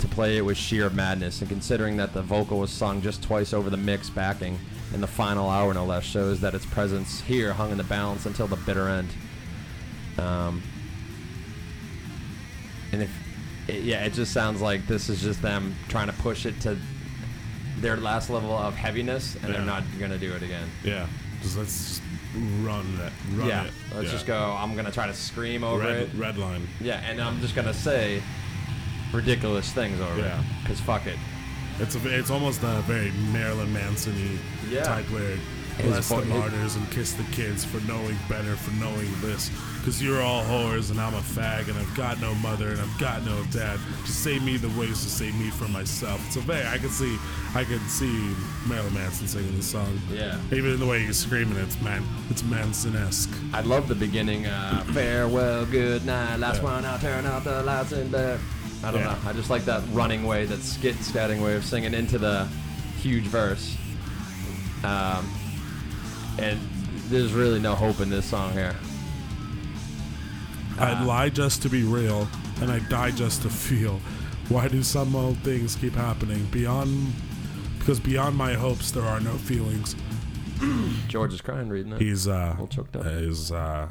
to 0.00 0.08
play 0.08 0.38
it 0.38 0.42
with 0.44 0.56
sheer 0.56 0.88
madness. 0.90 1.40
And 1.40 1.48
considering 1.50 1.96
that 1.98 2.12
the 2.14 2.22
vocal 2.22 2.58
was 2.58 2.70
sung 2.70 3.02
just 3.02 3.22
twice 3.22 3.52
over 3.52 3.68
the 3.70 3.76
mix 3.76 4.08
backing 4.10 4.58
in 4.94 5.00
the 5.00 5.06
final 5.06 5.48
hour 5.48 5.72
no 5.74 5.84
less, 5.84 6.04
shows 6.04 6.40
that 6.40 6.54
its 6.54 6.66
presence 6.66 7.20
here 7.20 7.52
hung 7.52 7.70
in 7.70 7.78
the 7.78 7.84
balance 7.84 8.26
until 8.26 8.46
the 8.46 8.56
bitter 8.56 8.88
end. 8.88 9.08
Um, 10.18 10.62
and 12.92 13.02
if 13.02 13.10
it, 13.68 13.82
yeah, 13.82 14.04
it 14.04 14.12
just 14.14 14.32
sounds 14.32 14.60
like 14.60 14.86
this 14.86 15.08
is 15.08 15.22
just 15.22 15.40
them 15.42 15.74
trying 15.88 16.08
to 16.08 16.12
push 16.14 16.44
it 16.46 16.60
to 16.62 16.76
their 17.78 17.96
last 17.96 18.30
level 18.30 18.52
of 18.52 18.74
heaviness, 18.74 19.36
and 19.36 19.44
Yeah. 19.44 19.52
they're 19.52 19.62
not 19.66 19.84
gonna 19.98 20.18
do 20.18 20.32
it 20.32 20.42
again. 20.42 20.68
Yeah. 20.82 21.06
Just 21.42 21.56
let's 21.56 21.88
just 21.88 22.02
run 22.62 22.98
it. 23.04 23.12
Run 23.36 23.48
yeah, 23.48 23.64
it. 23.64 23.72
let's 23.94 24.06
Yeah. 24.06 24.12
just 24.12 24.26
go. 24.26 24.56
I'm 24.58 24.74
gonna 24.76 24.92
try 24.92 25.06
to 25.06 25.14
scream 25.14 25.64
over 25.64 25.80
Red, 25.84 25.96
it. 26.02 26.10
red 26.16 26.38
line. 26.38 26.66
Yeah, 26.80 27.00
and 27.08 27.20
I'm 27.20 27.40
just 27.40 27.54
gonna 27.54 27.74
say 27.74 28.22
ridiculous 29.12 29.70
things 29.72 30.00
over 30.00 30.20
Yeah. 30.20 30.40
it. 30.40 30.46
Cause 30.66 30.80
fuck 30.80 31.06
it. 31.06 31.16
It's 31.78 31.94
a, 31.96 32.18
it's 32.18 32.30
almost 32.30 32.62
a 32.62 32.82
very 32.82 33.10
Marilyn 33.32 33.72
Manson-y 33.72 34.38
Yeah. 34.70 34.84
type 34.84 35.10
lyric. 35.10 35.40
Bless 35.78 36.08
the 36.10 36.24
martyrs 36.26 36.76
and 36.76 36.90
kiss 36.90 37.14
the 37.14 37.22
kids 37.32 37.64
for 37.64 37.80
knowing 37.86 38.18
better, 38.28 38.54
for 38.54 38.70
knowing 38.72 39.08
this. 39.22 39.50
Cause 39.84 40.02
you're 40.02 40.20
all 40.20 40.44
whores 40.44 40.90
and 40.90 41.00
I'm 41.00 41.14
a 41.14 41.20
fag 41.20 41.68
and 41.68 41.78
I've 41.78 41.96
got 41.96 42.20
no 42.20 42.34
mother 42.34 42.68
and 42.68 42.78
I've 42.80 42.98
got 42.98 43.24
no 43.24 43.42
dad. 43.50 43.80
Just 44.04 44.22
save 44.22 44.42
me 44.44 44.58
the 44.58 44.68
ways 44.78 45.02
to 45.02 45.08
save 45.08 45.34
me 45.36 45.48
from 45.48 45.72
myself. 45.72 46.20
So 46.30 46.40
hey, 46.42 46.66
I 46.70 46.76
can 46.76 46.90
see 46.90 47.16
I 47.54 47.64
can 47.64 47.80
see 47.88 48.34
Marilyn 48.68 48.92
Manson 48.92 49.26
singing 49.26 49.56
this 49.56 49.64
song. 49.70 49.98
Yeah. 50.12 50.38
Even 50.52 50.72
in 50.72 50.80
the 50.80 50.86
way 50.86 51.02
he's 51.02 51.16
screaming, 51.16 51.56
it's 51.56 51.80
man 51.80 52.04
it's 52.28 52.42
Manson 52.44 52.94
esque. 52.94 53.30
I 53.54 53.62
love 53.62 53.88
the 53.88 53.94
beginning. 53.94 54.44
Uh, 54.46 54.84
Farewell, 54.92 55.64
good 55.64 56.04
night. 56.04 56.36
Last 56.36 56.58
Yeah. 56.58 56.64
one, 56.64 56.84
I'll 56.84 56.98
turn 56.98 57.24
out 57.24 57.44
the 57.44 57.62
lights 57.62 57.92
in 57.92 58.10
bed. 58.10 58.38
I 58.84 58.90
don't 58.90 59.00
Yeah. 59.00 59.06
know. 59.14 59.18
I 59.30 59.32
just 59.32 59.48
like 59.48 59.64
that 59.64 59.82
running 59.92 60.24
way, 60.26 60.44
that 60.44 60.62
skit 60.62 60.96
scatting 60.96 61.42
way 61.42 61.54
of 61.56 61.64
singing 61.64 61.94
into 61.94 62.18
the 62.18 62.46
huge 63.00 63.24
verse. 63.24 63.76
Um, 64.84 65.26
and 66.38 66.60
there's 67.08 67.32
really 67.32 67.60
no 67.60 67.74
hope 67.74 68.00
in 68.00 68.10
this 68.10 68.26
song 68.26 68.52
here. 68.52 68.76
I'd 70.80 71.04
lie 71.04 71.28
just 71.28 71.62
to 71.62 71.68
be 71.68 71.82
real, 71.82 72.28
and 72.60 72.70
I'd 72.70 72.88
die 72.88 73.10
just 73.10 73.42
to 73.42 73.50
feel. 73.50 74.00
Why 74.48 74.68
do 74.68 74.82
some 74.82 75.14
old 75.14 75.38
things 75.38 75.76
keep 75.76 75.94
happening? 75.94 76.44
Beyond 76.46 77.12
because 77.78 78.00
beyond 78.00 78.36
my 78.36 78.54
hopes 78.54 78.90
there 78.90 79.04
are 79.04 79.20
no 79.20 79.32
feelings. 79.32 79.96
George 81.08 81.32
is 81.32 81.40
crying 81.40 81.68
reading 81.68 81.90
that. 81.92 82.00
He's 82.00 82.28
uh 82.28 82.56
All 82.58 82.66
choked 82.66 82.96
up. 82.96 83.06
he's 83.06 83.52
uh 83.52 83.88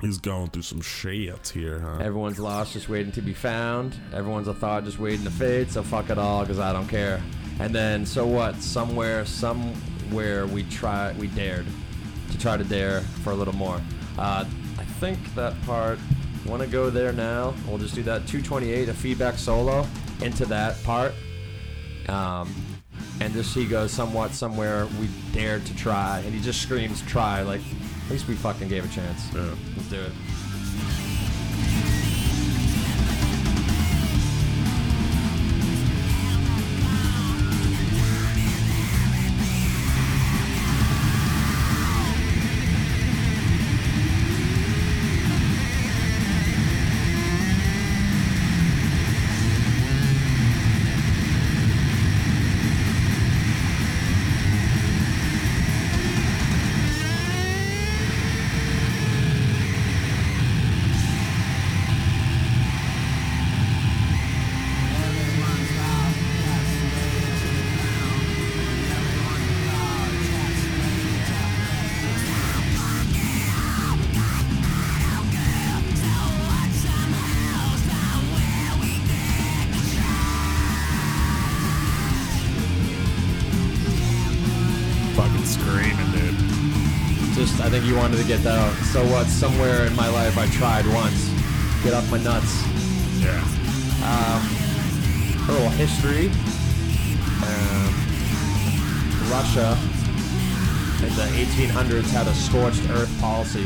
he's 0.00 0.18
going 0.18 0.50
through 0.50 0.62
some 0.62 0.80
shit 0.80 1.48
here, 1.48 1.80
huh? 1.80 1.98
Everyone's 1.98 2.38
lost, 2.38 2.72
just 2.72 2.88
waiting 2.88 3.12
to 3.12 3.22
be 3.22 3.32
found. 3.32 3.94
Everyone's 4.12 4.48
a 4.48 4.54
thought, 4.54 4.84
just 4.84 4.98
waiting 4.98 5.24
to 5.24 5.30
fade. 5.30 5.70
So 5.70 5.82
fuck 5.82 6.10
it 6.10 6.18
all, 6.18 6.44
cause 6.44 6.58
I 6.58 6.72
don't 6.72 6.88
care. 6.88 7.22
And 7.60 7.74
then, 7.74 8.06
so 8.06 8.26
what? 8.26 8.56
Somewhere, 8.56 9.24
somewhere, 9.24 10.46
we 10.46 10.64
try, 10.64 11.12
we 11.12 11.28
dared 11.28 11.66
to 12.30 12.38
try 12.38 12.56
to 12.56 12.64
dare 12.64 13.02
for 13.22 13.30
a 13.30 13.34
little 13.34 13.54
more. 13.54 13.80
Uh, 14.18 14.44
I 14.44 14.46
think 15.02 15.34
that 15.34 15.60
part. 15.62 15.98
Want 16.46 16.62
to 16.62 16.68
go 16.68 16.88
there 16.88 17.12
now? 17.12 17.54
We'll 17.66 17.78
just 17.78 17.96
do 17.96 18.04
that 18.04 18.24
228, 18.28 18.88
a 18.88 18.94
feedback 18.94 19.34
solo 19.34 19.84
into 20.20 20.46
that 20.46 20.80
part. 20.84 21.12
Um, 22.08 22.54
and 23.20 23.32
just 23.32 23.52
he 23.52 23.66
goes 23.66 23.90
somewhat 23.90 24.30
somewhere 24.30 24.86
we 25.00 25.08
dared 25.32 25.66
to 25.66 25.74
try, 25.74 26.20
and 26.20 26.32
he 26.32 26.40
just 26.40 26.62
screams 26.62 27.02
try 27.02 27.42
like 27.42 27.62
at 28.04 28.10
least 28.12 28.28
we 28.28 28.36
fucking 28.36 28.68
gave 28.68 28.84
a 28.84 28.94
chance. 28.94 29.34
Yeah. 29.34 29.52
Let's 29.76 29.88
do 29.88 30.00
it. 30.02 30.12
Get 88.36 88.44
that 88.44 88.58
out. 88.58 88.74
So 88.86 89.04
what? 89.12 89.26
Somewhere 89.26 89.84
in 89.84 89.94
my 89.94 90.08
life, 90.08 90.38
I 90.38 90.46
tried 90.46 90.86
once. 90.86 91.28
Get 91.84 91.92
off 91.92 92.10
my 92.10 92.16
nuts. 92.16 92.64
Yeah. 93.20 93.44
A 95.48 95.52
little 95.52 95.68
history. 95.68 96.28
Um, 97.44 97.92
Russia 99.30 99.76
in 101.04 101.14
the 101.14 101.28
1800s 101.44 102.08
had 102.08 102.26
a 102.26 102.32
scorched 102.32 102.88
earth 102.88 103.14
policy, 103.20 103.64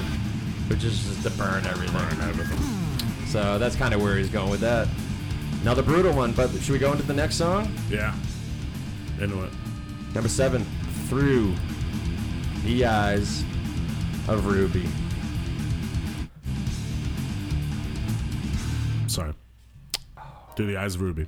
which 0.68 0.82
is 0.82 1.00
just 1.04 1.22
to 1.22 1.30
burn 1.38 1.64
everything. 1.66 1.96
Burn 1.96 2.28
everything. 2.28 2.58
So 3.28 3.58
that's 3.58 3.76
kind 3.76 3.94
of 3.94 4.02
where 4.02 4.16
he's 4.16 4.30
going 4.30 4.50
with 4.50 4.60
that. 4.62 4.88
Another 5.62 5.82
brutal 5.82 6.12
one, 6.12 6.32
but 6.32 6.50
should 6.50 6.70
we 6.70 6.80
go 6.80 6.90
into 6.90 7.04
the 7.04 7.14
next 7.14 7.36
song? 7.36 7.72
Yeah. 7.88 8.16
Into 9.20 9.44
it. 9.44 9.52
Number 10.12 10.28
seven, 10.28 10.64
Through 11.08 11.54
the 12.64 12.84
Eyes 12.84 13.44
of 14.28 14.46
Ruby. 14.46 14.88
Sorry. 19.06 19.32
Do 20.56 20.66
the 20.66 20.76
eyes 20.76 20.96
of 20.96 21.02
Ruby. 21.02 21.26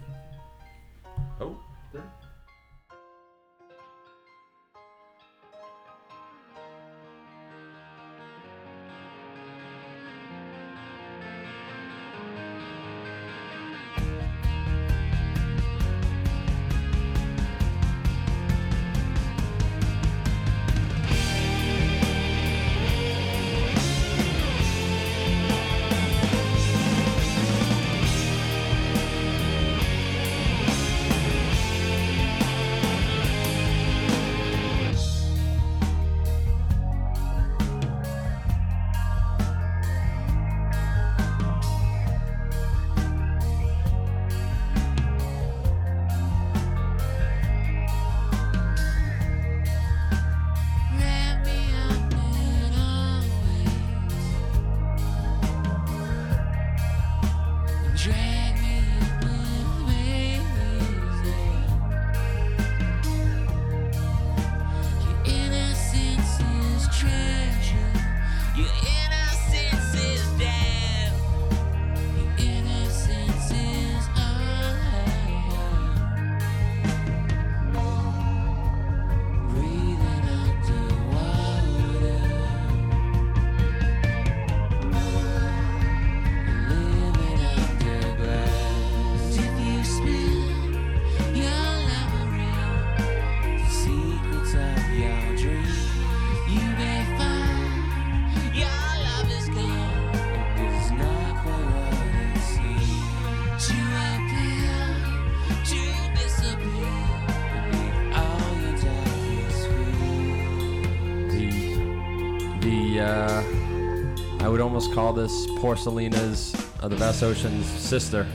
Call 114.94 115.12
this 115.12 115.46
Porcelina's 115.58 116.54
of 116.80 116.90
the 116.90 116.96
Vast 116.96 117.22
Ocean's 117.22 117.66
sister. 117.66 118.26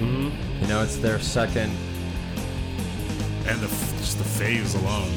You 0.00 0.66
know, 0.66 0.82
it's 0.82 0.96
their 0.96 1.18
second. 1.18 1.70
And 3.46 3.60
the 3.60 3.68
just 3.98 4.18
the 4.18 4.24
phase 4.24 4.74
alone. 4.74 5.10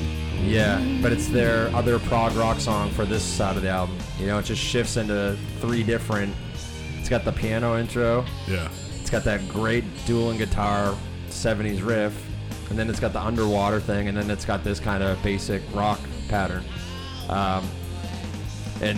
Yeah, 0.44 0.80
but 1.02 1.12
it's 1.12 1.28
their 1.28 1.68
other 1.76 2.00
prog 2.00 2.34
rock 2.34 2.60
song 2.60 2.92
for 2.92 3.06
this 3.06 3.24
side 3.24 3.58
of 3.58 3.64
the 3.64 3.70
album. 3.70 3.98
You 4.20 4.28
know, 4.28 4.38
it 4.40 4.46
just 4.46 4.62
shifts 4.62 4.98
into 4.98 5.38
three 5.60 5.84
different. 5.84 6.36
It's 7.00 7.10
got 7.10 7.26
the 7.26 7.32
piano 7.32 7.78
intro. 7.78 8.26
Yeah. 8.48 8.70
It's 9.00 9.10
got 9.10 9.24
that 9.24 9.48
great 9.50 9.84
dueling 10.06 10.38
guitar 10.38 10.96
70s 11.30 11.86
riff, 11.86 12.14
and 12.70 12.78
then 12.78 12.90
it's 12.90 13.00
got 13.00 13.14
the 13.14 13.22
underwater 13.22 13.80
thing, 13.80 14.08
and 14.10 14.18
then 14.18 14.30
it's 14.30 14.46
got 14.46 14.64
this 14.64 14.80
kind 14.80 15.02
of 15.04 15.22
basic 15.24 15.62
rock 15.74 16.00
pattern. 16.28 16.64
Um, 17.30 17.66
and 18.82 18.98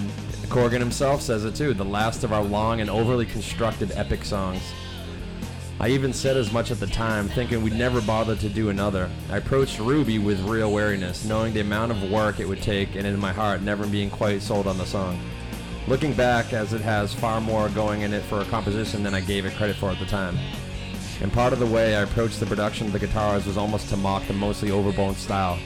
Corgan 0.50 0.80
himself 0.80 1.22
says 1.22 1.46
it 1.46 1.54
too 1.56 1.76
the 1.76 1.86
last 1.86 2.24
of 2.24 2.34
our 2.34 2.44
long 2.44 2.82
and 2.82 2.90
overly 2.90 3.28
constructed 3.28 3.92
epic 3.92 4.26
songs. 4.26 4.64
I 5.80 5.90
even 5.90 6.12
said 6.12 6.38
as 6.38 6.52
much 6.52 6.72
at 6.72 6.80
the 6.80 6.88
time, 6.88 7.30
thinking 7.30 7.62
we'd 7.62 7.74
never 7.74 8.02
bother 8.02 8.36
to 8.36 8.50
do 8.50 8.70
another. 8.70 9.12
I 9.30 9.38
approached 9.38 9.80
Ruby 9.80 10.18
with 10.18 10.42
real 10.42 10.74
wariness, 10.74 11.24
knowing 11.24 11.54
the 11.54 11.60
amount 11.60 11.92
of 11.92 12.10
work 12.10 12.40
it 12.40 12.48
would 12.48 12.64
take, 12.64 12.96
and 12.96 13.06
in 13.06 13.20
my 13.20 13.32
heart, 13.32 13.62
never 13.62 13.86
being 13.86 14.10
quite 14.10 14.42
sold 14.42 14.66
on 14.66 14.80
the 14.80 14.86
song. 14.86 15.22
Looking 15.88 16.14
back, 16.14 16.52
as 16.52 16.74
it 16.74 16.82
has 16.82 17.14
far 17.14 17.40
more 17.40 17.70
going 17.70 18.02
in 18.02 18.12
it 18.12 18.24
for 18.24 18.42
a 18.42 18.46
composition 18.46 19.04
than 19.04 19.14
I 19.14 19.22
gave 19.22 19.46
it 19.46 19.56
credit 19.56 19.76
for 19.76 19.92
at 19.92 20.00
the 20.00 20.06
time. 20.06 20.38
And 21.22 21.32
part 21.32 21.54
of 21.54 21.60
the 21.60 21.66
way 21.68 21.96
I 21.96 22.02
approached 22.02 22.40
the 22.40 22.48
production 22.48 22.88
of 22.88 22.94
the 22.94 23.00
guitars 23.00 23.46
was 23.46 23.58
almost 23.58 23.88
to 23.90 23.98
mock 23.98 24.26
the 24.26 24.34
mostly 24.34 24.72
overblown 24.72 25.14
style. 25.14 25.60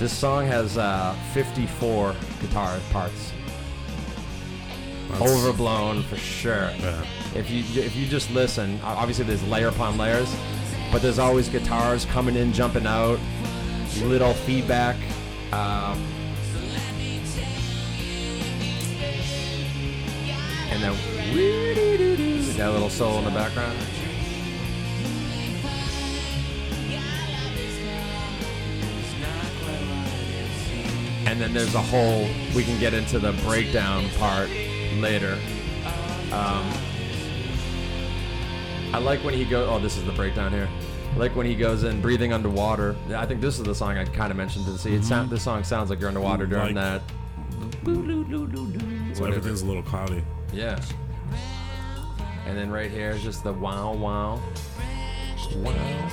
This 0.00 0.12
song 0.12 0.46
has 0.46 0.76
uh, 0.76 1.16
54 1.32 2.14
guitar 2.40 2.78
parts. 2.90 3.32
That's- 5.10 5.30
Overblown 5.30 6.02
for 6.04 6.16
sure. 6.16 6.70
Yeah. 6.78 7.04
If 7.34 7.50
you 7.50 7.60
if 7.82 7.94
you 7.96 8.06
just 8.06 8.30
listen, 8.30 8.80
obviously 8.82 9.24
there's 9.24 9.42
layer 9.44 9.68
upon 9.68 9.98
layers, 9.98 10.34
but 10.92 11.02
there's 11.02 11.18
always 11.18 11.48
guitars 11.48 12.04
coming 12.06 12.36
in, 12.36 12.52
jumping 12.52 12.86
out, 12.86 13.18
little 14.02 14.34
feedback. 14.34 14.96
Um, 15.52 16.02
and 20.70 20.82
then 20.82 20.96
that 22.56 22.72
little 22.72 22.90
solo 22.90 23.18
in 23.18 23.24
the 23.24 23.30
background. 23.30 23.78
And 31.26 31.40
then 31.40 31.52
there's 31.52 31.74
a 31.74 31.82
whole. 31.82 32.26
We 32.54 32.62
can 32.62 32.78
get 32.78 32.94
into 32.94 33.18
the 33.18 33.32
breakdown 33.44 34.08
part 34.18 34.48
later. 35.00 35.38
Um, 36.32 36.72
I 38.92 38.98
like 38.98 39.22
when 39.24 39.34
he 39.34 39.44
goes. 39.44 39.68
Oh, 39.68 39.78
this 39.78 39.96
is 39.96 40.04
the 40.04 40.12
breakdown 40.12 40.52
here. 40.52 40.68
I 41.14 41.18
like 41.18 41.34
when 41.34 41.46
he 41.46 41.54
goes 41.54 41.84
in 41.84 42.00
breathing 42.00 42.32
underwater. 42.32 42.94
I 43.14 43.24
think 43.26 43.40
this 43.40 43.58
is 43.58 43.64
the 43.64 43.74
song 43.74 43.96
I 43.96 44.04
kind 44.04 44.30
of 44.30 44.36
mentioned 44.36 44.66
to 44.66 44.76
see. 44.76 44.94
It 44.94 45.04
sound, 45.04 45.30
this 45.30 45.42
song 45.42 45.64
sounds 45.64 45.88
like 45.88 45.98
you're 45.98 46.08
underwater 46.08 46.46
during 46.46 46.74
Like- 46.74 47.02
that. 47.02 47.02
So 49.14 49.24
everything's 49.24 49.62
a 49.62 49.66
little 49.66 49.82
cloudy. 49.82 50.22
Yeah. 50.52 50.78
And 52.46 52.56
then 52.56 52.70
right 52.70 52.90
here 52.90 53.10
is 53.10 53.22
just 53.22 53.44
the 53.44 53.52
wow 53.52 53.94
wow. 53.94 54.40
Wow. 55.56 56.10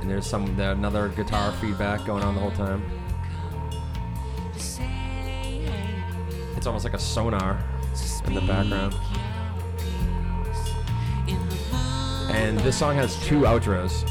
And 0.00 0.10
there's 0.10 0.26
some 0.26 0.54
the, 0.56 0.70
another 0.72 1.08
guitar 1.08 1.52
feedback 1.52 2.04
going 2.06 2.22
on 2.22 2.34
the 2.34 2.40
whole 2.40 2.50
time. 2.52 2.82
It's 6.56 6.66
almost 6.66 6.84
like 6.84 6.94
a 6.94 6.98
sonar 6.98 7.62
in 8.26 8.34
the 8.34 8.40
background. 8.42 8.94
And 12.30 12.58
this 12.60 12.78
song 12.78 12.96
has 12.96 13.16
two 13.26 13.40
outros. 13.40 14.08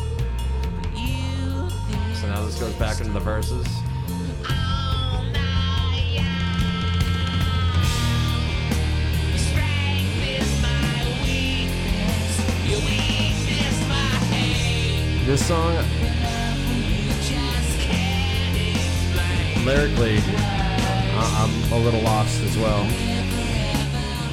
So 2.15 2.27
now 2.27 2.45
this 2.45 2.59
goes 2.59 2.73
back 2.75 2.99
into 2.99 3.13
the 3.13 3.19
verses. 3.19 3.67
This 15.25 15.47
song, 15.47 15.75
lyrically, 19.65 20.19
I'm 21.15 21.71
a 21.71 21.77
little 21.77 22.01
lost 22.01 22.41
as 22.41 22.57
well. 22.57 23.20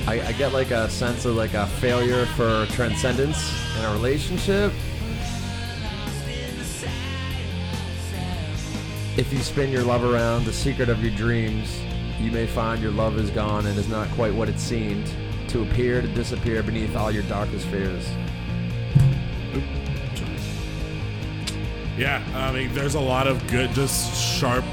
I, 0.08 0.28
I 0.28 0.32
get 0.32 0.54
like 0.54 0.70
a 0.70 0.88
sense 0.88 1.26
of 1.26 1.36
like 1.36 1.52
a 1.52 1.66
failure 1.66 2.24
for 2.28 2.64
transcendence 2.70 3.52
in 3.76 3.84
a 3.84 3.92
relationship. 3.92 4.72
If 9.18 9.30
you 9.30 9.38
spin 9.40 9.70
your 9.70 9.82
love 9.82 10.04
around 10.04 10.46
the 10.46 10.52
secret 10.54 10.88
of 10.88 11.04
your 11.04 11.14
dreams, 11.14 11.78
you 12.18 12.30
may 12.30 12.46
find 12.46 12.80
your 12.80 12.92
love 12.92 13.18
is 13.18 13.28
gone 13.28 13.66
and 13.66 13.78
is 13.78 13.90
not 13.90 14.08
quite 14.12 14.32
what 14.32 14.48
it 14.48 14.58
seemed, 14.58 15.12
to 15.48 15.60
appear 15.60 16.00
to 16.00 16.08
disappear 16.08 16.62
beneath 16.62 16.96
all 16.96 17.10
your 17.10 17.24
darkest 17.24 17.66
fears. 17.66 18.08
Yeah, 21.98 22.24
I 22.34 22.50
mean, 22.52 22.72
there's 22.72 22.94
a 22.94 23.00
lot 23.00 23.26
of 23.26 23.46
good, 23.48 23.72
just 23.72 24.18
sharp, 24.40 24.64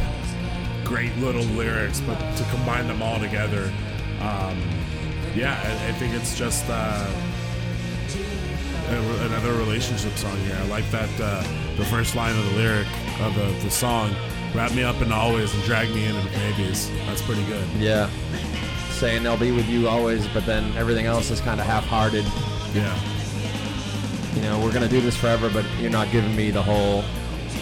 great 0.85 1.13
little 1.17 1.43
lyrics, 1.43 1.99
but 1.99 2.17
to 2.37 2.43
combine 2.51 2.87
them 2.87 3.01
all 3.01 3.19
together, 3.19 3.73
um, 4.21 4.61
yeah, 5.35 5.59
I, 5.63 5.89
I 5.89 5.91
think 5.93 6.13
it's 6.13 6.37
just 6.37 6.65
uh, 6.69 7.07
another 8.89 9.53
relationship 9.53 10.13
song 10.17 10.37
here. 10.39 10.55
I 10.59 10.65
like 10.67 10.89
that 10.91 11.09
uh, 11.21 11.43
the 11.77 11.85
first 11.85 12.15
line 12.15 12.37
of 12.37 12.45
the 12.45 12.51
lyric 12.51 12.87
of 13.21 13.35
the, 13.35 13.45
the 13.63 13.69
song, 13.71 14.15
"Wrap 14.53 14.73
me 14.73 14.83
up 14.83 15.01
in 15.01 15.11
always 15.11 15.53
and 15.53 15.63
drag 15.63 15.89
me 15.93 16.05
into 16.05 16.21
the 16.21 16.29
babies." 16.29 16.89
That's 17.05 17.21
pretty 17.21 17.43
good. 17.45 17.67
Yeah. 17.77 18.09
Saying 18.91 19.23
they'll 19.23 19.37
be 19.37 19.51
with 19.51 19.67
you 19.67 19.89
always, 19.89 20.25
but 20.29 20.45
then 20.45 20.75
everything 20.77 21.05
else 21.05 21.29
is 21.29 21.41
kind 21.41 21.59
of 21.59 21.65
half-hearted. 21.65 22.23
Yeah, 22.73 22.97
You 24.35 24.41
know, 24.43 24.59
we're 24.59 24.71
gonna 24.73 24.87
do 24.87 25.01
this 25.01 25.15
forever, 25.17 25.49
but 25.49 25.65
you're 25.79 25.91
not 25.91 26.11
giving 26.11 26.35
me 26.35 26.49
the 26.51 26.61
whole 26.63 27.03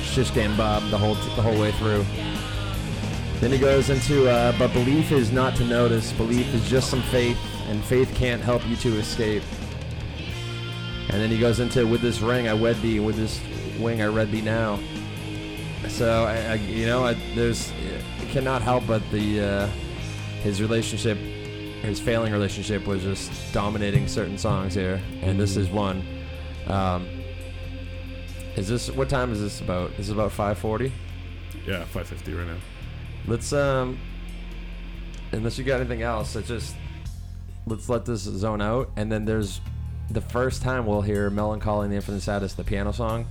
shish 0.04 0.32
game 0.34 0.56
bob 0.56 0.88
the 0.90 0.98
whole 0.98 1.16
the 1.16 1.42
whole 1.42 1.60
way 1.60 1.72
through. 1.74 2.06
Then 3.40 3.52
he 3.52 3.58
goes 3.58 3.90
into, 3.90 4.30
uh, 4.30 4.54
but 4.58 4.72
belief 4.74 5.12
is 5.12 5.32
not 5.32 5.56
to 5.58 5.66
notice. 5.66 6.14
Belief 6.14 6.54
is 6.54 6.68
just 6.70 6.90
some 6.90 7.02
faith, 7.04 7.38
and 7.68 7.84
faith 7.84 8.14
can't 8.16 8.42
help 8.42 8.66
you 8.68 8.76
to 8.78 8.98
escape. 8.98 9.44
And 11.10 11.22
then 11.22 11.30
he 11.30 11.40
goes 11.40 11.60
into, 11.60 11.86
with 11.86 12.02
this 12.02 12.22
ring 12.22 12.48
I 12.48 12.54
wed 12.54 12.78
thee, 12.82 13.00
with 13.00 13.16
this 13.16 13.40
wing 13.80 14.02
I 14.02 14.08
read 14.08 14.32
thee 14.32 14.42
now. 14.42 14.80
So 15.90 16.24
I, 16.24 16.38
I 16.38 16.54
you 16.56 16.86
know, 16.86 17.06
I, 17.06 17.14
there's 17.36 17.72
it 17.72 18.30
cannot 18.30 18.62
help 18.62 18.88
but 18.88 19.02
the 19.12 19.42
uh, 19.42 19.68
his 20.42 20.62
relationship, 20.62 21.18
his 21.18 22.00
failing 22.00 22.32
relationship 22.32 22.88
was 22.88 23.04
just 23.04 23.54
dominating 23.54 24.08
certain 24.08 24.38
songs 24.38 24.74
here, 24.74 25.02
and 25.22 25.40
this 25.40 25.58
is 25.58 25.70
one. 25.70 26.04
Um, 26.68 27.08
is 28.56 28.68
this 28.68 28.90
what 28.92 29.10
time 29.10 29.32
is 29.34 29.42
this 29.42 29.62
about? 29.62 29.92
This 29.92 30.08
is 30.08 30.12
about 30.12 30.32
5:40. 30.32 30.92
yeah, 31.68 31.84
550 31.86 32.34
right 32.34 32.48
now. 32.48 32.58
Let's 33.28 33.52
um, 33.52 34.00
unless 35.32 35.58
you 35.58 35.64
got 35.64 35.80
anything 35.80 36.02
else, 36.02 36.36
let's 36.36 36.48
just 36.48 36.76
let's 37.66 37.90
let 37.90 38.06
this 38.06 38.22
zone 38.22 38.62
out, 38.62 38.90
and 38.96 39.12
then 39.12 39.26
there's 39.26 39.62
the 40.12 40.22
first 40.22 40.62
time 40.62 40.86
we'll 40.86 41.02
hear 41.02 41.30
"Mellon 41.30 41.60
Collie 41.60 41.86
and 41.86 41.92
the 41.92 41.96
Infinite 41.98 42.22
Sadness," 42.22 42.54
the 42.54 42.64
piano 42.64 42.92
song, 42.92 43.26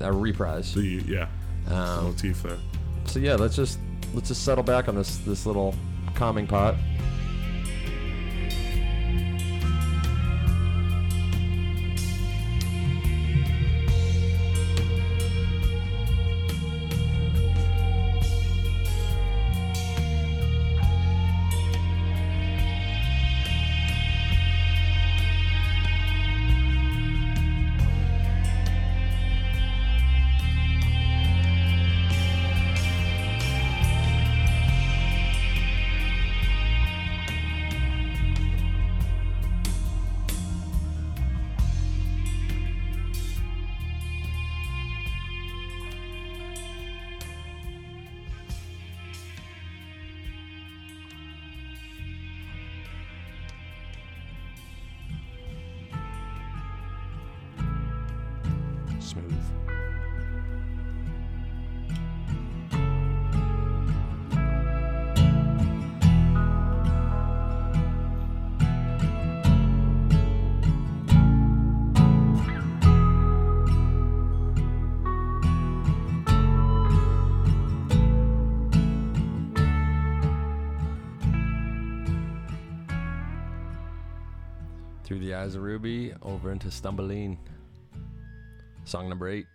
a 0.00 0.12
reprise. 0.12 0.74
The 0.74 1.02
yeah, 1.06 1.26
Um, 1.68 2.04
motif 2.04 2.42
there. 2.42 2.58
so 3.04 3.18
yeah, 3.18 3.34
let's 3.34 3.56
just 3.56 3.78
let's 4.14 4.28
just 4.28 4.44
settle 4.44 4.64
back 4.64 4.88
on 4.88 4.94
this 4.94 5.18
this 5.18 5.46
little 5.46 5.74
calming 6.14 6.46
pot. 6.46 6.74
Over 86.22 86.52
into 86.52 86.70
Stumbling. 86.70 87.38
Song 88.84 89.08
number 89.08 89.28
eight. 89.28 89.46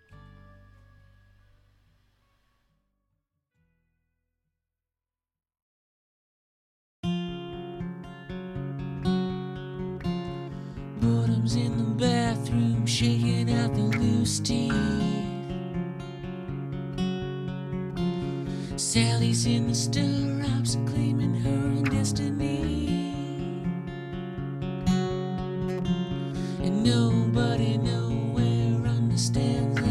Boredom's 11.00 11.56
in 11.56 11.76
the 11.76 11.84
bathroom, 11.98 12.86
shaking 12.86 13.52
out 13.52 13.74
the 13.74 13.82
loose 13.98 14.40
teeth. 14.40 14.72
Sally's 18.76 19.46
in 19.46 19.68
the 19.68 19.74
stirrups, 19.74 20.76
claiming 20.86 21.34
her 21.34 21.50
own 21.50 21.84
destiny. 21.84 22.85
And 26.66 26.82
nobody 26.82 27.78
nowhere 27.78 28.88
understands 28.88 29.85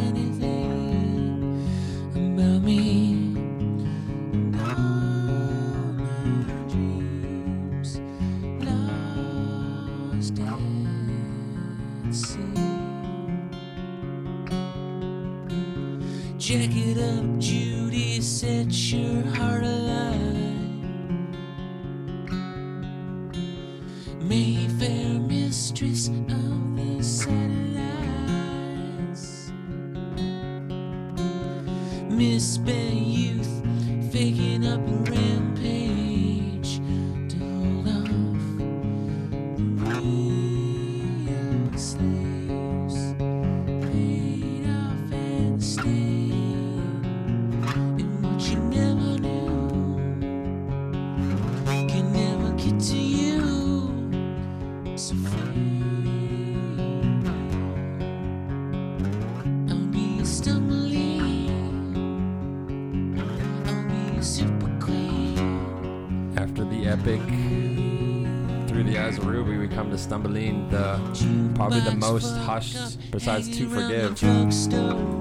most 72.12 72.36
hushed 72.38 73.12
besides 73.12 73.56
To 73.58 73.70
Forgive. 73.70 74.20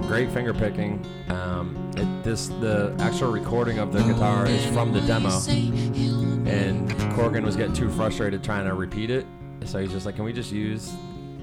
Great 0.09 0.31
finger 0.31 0.53
picking. 0.55 1.05
Um, 1.29 1.77
it, 1.97 2.25
this 2.25 2.49
the 2.49 2.95
actual 3.01 3.31
recording 3.33 3.79
of 3.79 3.93
the 3.93 4.03
guitar 4.03 4.47
is 4.47 4.65
from 4.67 4.93
the 4.93 5.01
demo, 5.03 5.29
and 6.47 6.91
Corgan 7.15 7.45
was 7.45 7.57
getting 7.57 7.73
too 7.75 7.91
frustrated 7.91 8.43
trying 8.43 8.67
to 8.67 8.75
repeat 8.75 9.11
it, 9.11 9.27
so 9.65 9.79
he's 9.81 9.93
just 9.93 10.07
like, 10.07 10.17
"Can 10.17 10.25
we 10.25 10.33
just 10.33 10.53
use 10.53 10.93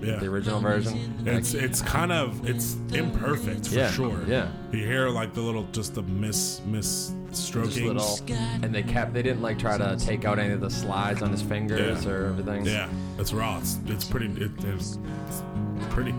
Yeah. 0.02 0.18
the 0.18 0.28
original 0.28 0.60
version?" 0.60 1.24
It's 1.26 1.54
it's 1.54 1.82
kind 1.82 2.12
of 2.12 2.48
it's 2.48 2.76
imperfect 2.94 3.68
for 3.68 3.76
Yeah, 3.76 3.92
sure. 3.92 4.20
yeah. 4.28 4.50
You 4.72 4.86
hear 4.86 5.10
like 5.10 5.34
the 5.34 5.42
little 5.42 5.66
just 5.72 5.96
the 5.96 6.04
miss 6.04 6.62
miss 6.66 7.14
stroking. 7.32 7.88
little, 7.88 8.20
and 8.62 8.76
they 8.76 8.84
kept 8.84 9.14
they 9.14 9.22
didn't 9.24 9.42
like 9.42 9.58
try 9.58 9.78
to 9.78 9.96
take 9.98 10.26
out 10.26 10.38
any 10.38 10.54
of 10.54 10.60
the 10.62 10.70
slides 10.70 11.22
on 11.22 11.32
his 11.32 11.42
fingers 11.42 12.04
Yeah. 12.06 12.12
or 12.12 12.26
everything. 12.28 12.66
Yeah, 12.66 12.90
it's 13.18 13.32
raw. 13.34 13.58
It's, 13.60 13.80
it's 13.88 14.04
pretty. 14.06 14.28
It, 14.44 14.51
it's, 14.64 15.00
it's 15.28 15.44
pretty. 15.90 16.14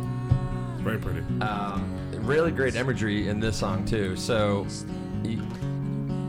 Very 0.79 0.99
pretty. 0.99 1.21
um, 1.41 1.99
really 2.23 2.51
great 2.51 2.75
imagery 2.75 3.29
in 3.29 3.41
this 3.41 3.57
song 3.57 3.85
too. 3.85 4.17
So 4.17 4.67
he, 5.23 5.41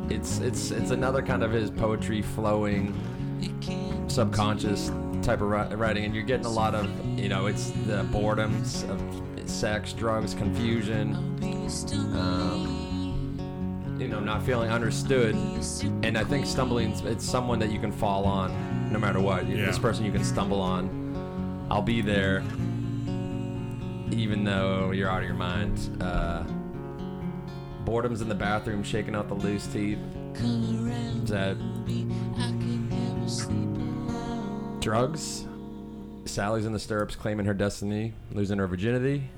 it's 0.09 0.39
it's 0.39 0.71
it's 0.71 0.91
another 0.91 1.21
kind 1.21 1.43
of 1.43 1.51
his 1.51 1.69
poetry 1.71 2.21
flowing, 2.21 2.93
subconscious 4.07 4.91
type 5.21 5.41
of 5.41 5.49
writing, 5.49 6.05
and 6.05 6.13
you're 6.13 6.23
getting 6.23 6.45
a 6.45 6.49
lot 6.51 6.75
of 6.75 6.87
you 7.17 7.29
know 7.29 7.47
it's 7.47 7.71
the 7.87 8.03
boredoms 8.11 8.87
of 8.89 9.49
sex, 9.49 9.93
drugs, 9.93 10.33
confusion, 10.33 11.15
um, 12.15 13.97
you 13.99 14.07
know, 14.07 14.19
not 14.19 14.43
feeling 14.43 14.69
understood, 14.69 15.35
and 16.03 16.17
I 16.17 16.23
think 16.23 16.45
stumbling 16.45 16.91
it's 17.07 17.25
someone 17.25 17.59
that 17.59 17.71
you 17.71 17.79
can 17.79 17.91
fall 17.91 18.25
on 18.25 18.91
no 18.91 18.99
matter 18.99 19.19
what. 19.19 19.47
Yeah. 19.47 19.65
This 19.65 19.79
person 19.79 20.05
you 20.05 20.11
can 20.11 20.23
stumble 20.23 20.61
on. 20.61 21.02
I'll 21.69 21.81
be 21.81 22.01
there 22.01 22.43
even 24.11 24.43
though 24.43 24.91
you're 24.91 25.09
out 25.09 25.21
of 25.21 25.27
your 25.27 25.37
mind. 25.37 26.01
Uh, 26.01 26.43
boredom's 27.83 28.21
in 28.21 28.29
the 28.29 28.35
bathroom, 28.35 28.83
shaking 28.83 29.15
out 29.15 29.27
the 29.27 29.33
loose 29.33 29.67
teeth. 29.67 29.99
That 31.27 31.57
drugs? 34.79 35.47
Sally's 36.25 36.65
in 36.65 36.73
the 36.73 36.79
stirrups, 36.79 37.15
claiming 37.15 37.45
her 37.45 37.53
destiny, 37.53 38.13
losing 38.31 38.59
her 38.59 38.67
virginity, 38.67 39.29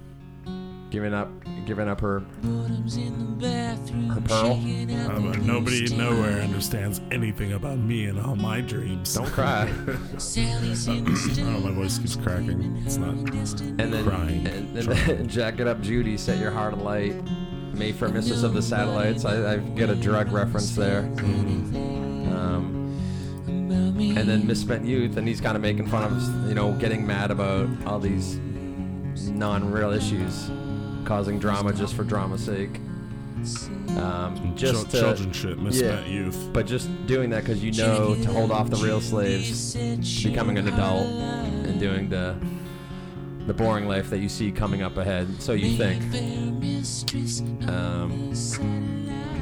giving 0.96 1.14
up, 1.14 1.30
giving 1.66 1.90
up 1.90 2.00
her 2.00 2.22
her 2.22 4.22
pearl. 4.24 4.54
Uh, 4.54 5.20
but 5.20 5.42
nobody 5.42 5.94
nowhere 5.94 6.40
understands 6.40 7.02
anything 7.12 7.52
about 7.52 7.78
me 7.78 8.06
and 8.06 8.18
all 8.18 8.38
my 8.38 8.62
dreams. 8.62 9.14
Don't 9.14 9.28
cry. 9.28 9.70
oh, 9.88 11.60
my 11.60 11.72
voice 11.74 11.98
keeps 11.98 12.16
cracking. 12.16 12.82
It's 12.86 12.96
not. 12.96 13.10
And 13.10 13.92
then, 13.92 14.06
Crying. 14.06 14.48
and, 14.48 14.78
and 14.78 14.88
then 14.88 15.28
jack 15.38 15.60
it 15.60 15.68
up, 15.68 15.82
Judy. 15.82 16.18
Set 16.18 16.40
your 16.40 16.52
heart 16.52 16.74
alight. 16.74 17.14
Me 17.74 17.92
for 17.92 18.08
mistress 18.08 18.44
of 18.44 18.54
the 18.54 18.62
satellites. 18.62 19.26
I, 19.26 19.56
I 19.56 19.58
get 19.58 19.90
a 19.90 19.96
drug 19.96 20.32
reference 20.32 20.78
there. 20.78 21.00
Um, 21.00 22.98
and 23.50 24.30
then 24.30 24.48
misspent 24.48 24.86
youth, 24.86 25.18
and 25.18 25.28
he's 25.28 25.42
kind 25.42 25.58
of 25.58 25.62
making 25.62 25.88
fun 25.88 26.06
of, 26.06 26.48
you 26.48 26.56
know, 26.56 26.72
getting 26.72 27.06
mad 27.06 27.32
about 27.32 27.68
all 27.86 28.00
these 28.00 28.40
non-real 29.30 29.92
issues, 29.92 30.50
causing 31.06 31.40
drama 31.40 31.74
just 31.74 31.94
for 31.96 32.04
drama's 32.04 32.44
sake. 32.44 32.80
Um, 33.98 34.54
just 34.56 34.74
Chil- 34.74 34.84
to, 34.86 35.00
children 35.00 35.32
shit, 35.32 35.60
misspent 35.60 36.08
youth. 36.08 36.50
but 36.52 36.66
just 36.66 36.90
doing 37.06 37.30
that 37.30 37.44
because 37.44 37.64
you 37.64 37.72
know 37.74 38.16
to 38.16 38.28
hold 38.32 38.52
off 38.52 38.70
the 38.72 38.78
real 38.78 39.00
slaves, 39.00 39.76
becoming 40.24 40.58
an 40.58 40.68
adult, 40.68 41.06
and 41.08 41.80
doing 41.80 42.10
the 42.10 42.36
the 43.46 43.54
boring 43.54 43.88
life 43.88 44.10
that 44.10 44.18
you 44.18 44.30
see 44.30 44.52
coming 44.52 44.82
up 44.82 44.98
ahead. 44.98 45.28
So 45.42 45.54
you 45.54 45.78
think, 45.78 46.02
um, 47.70 48.34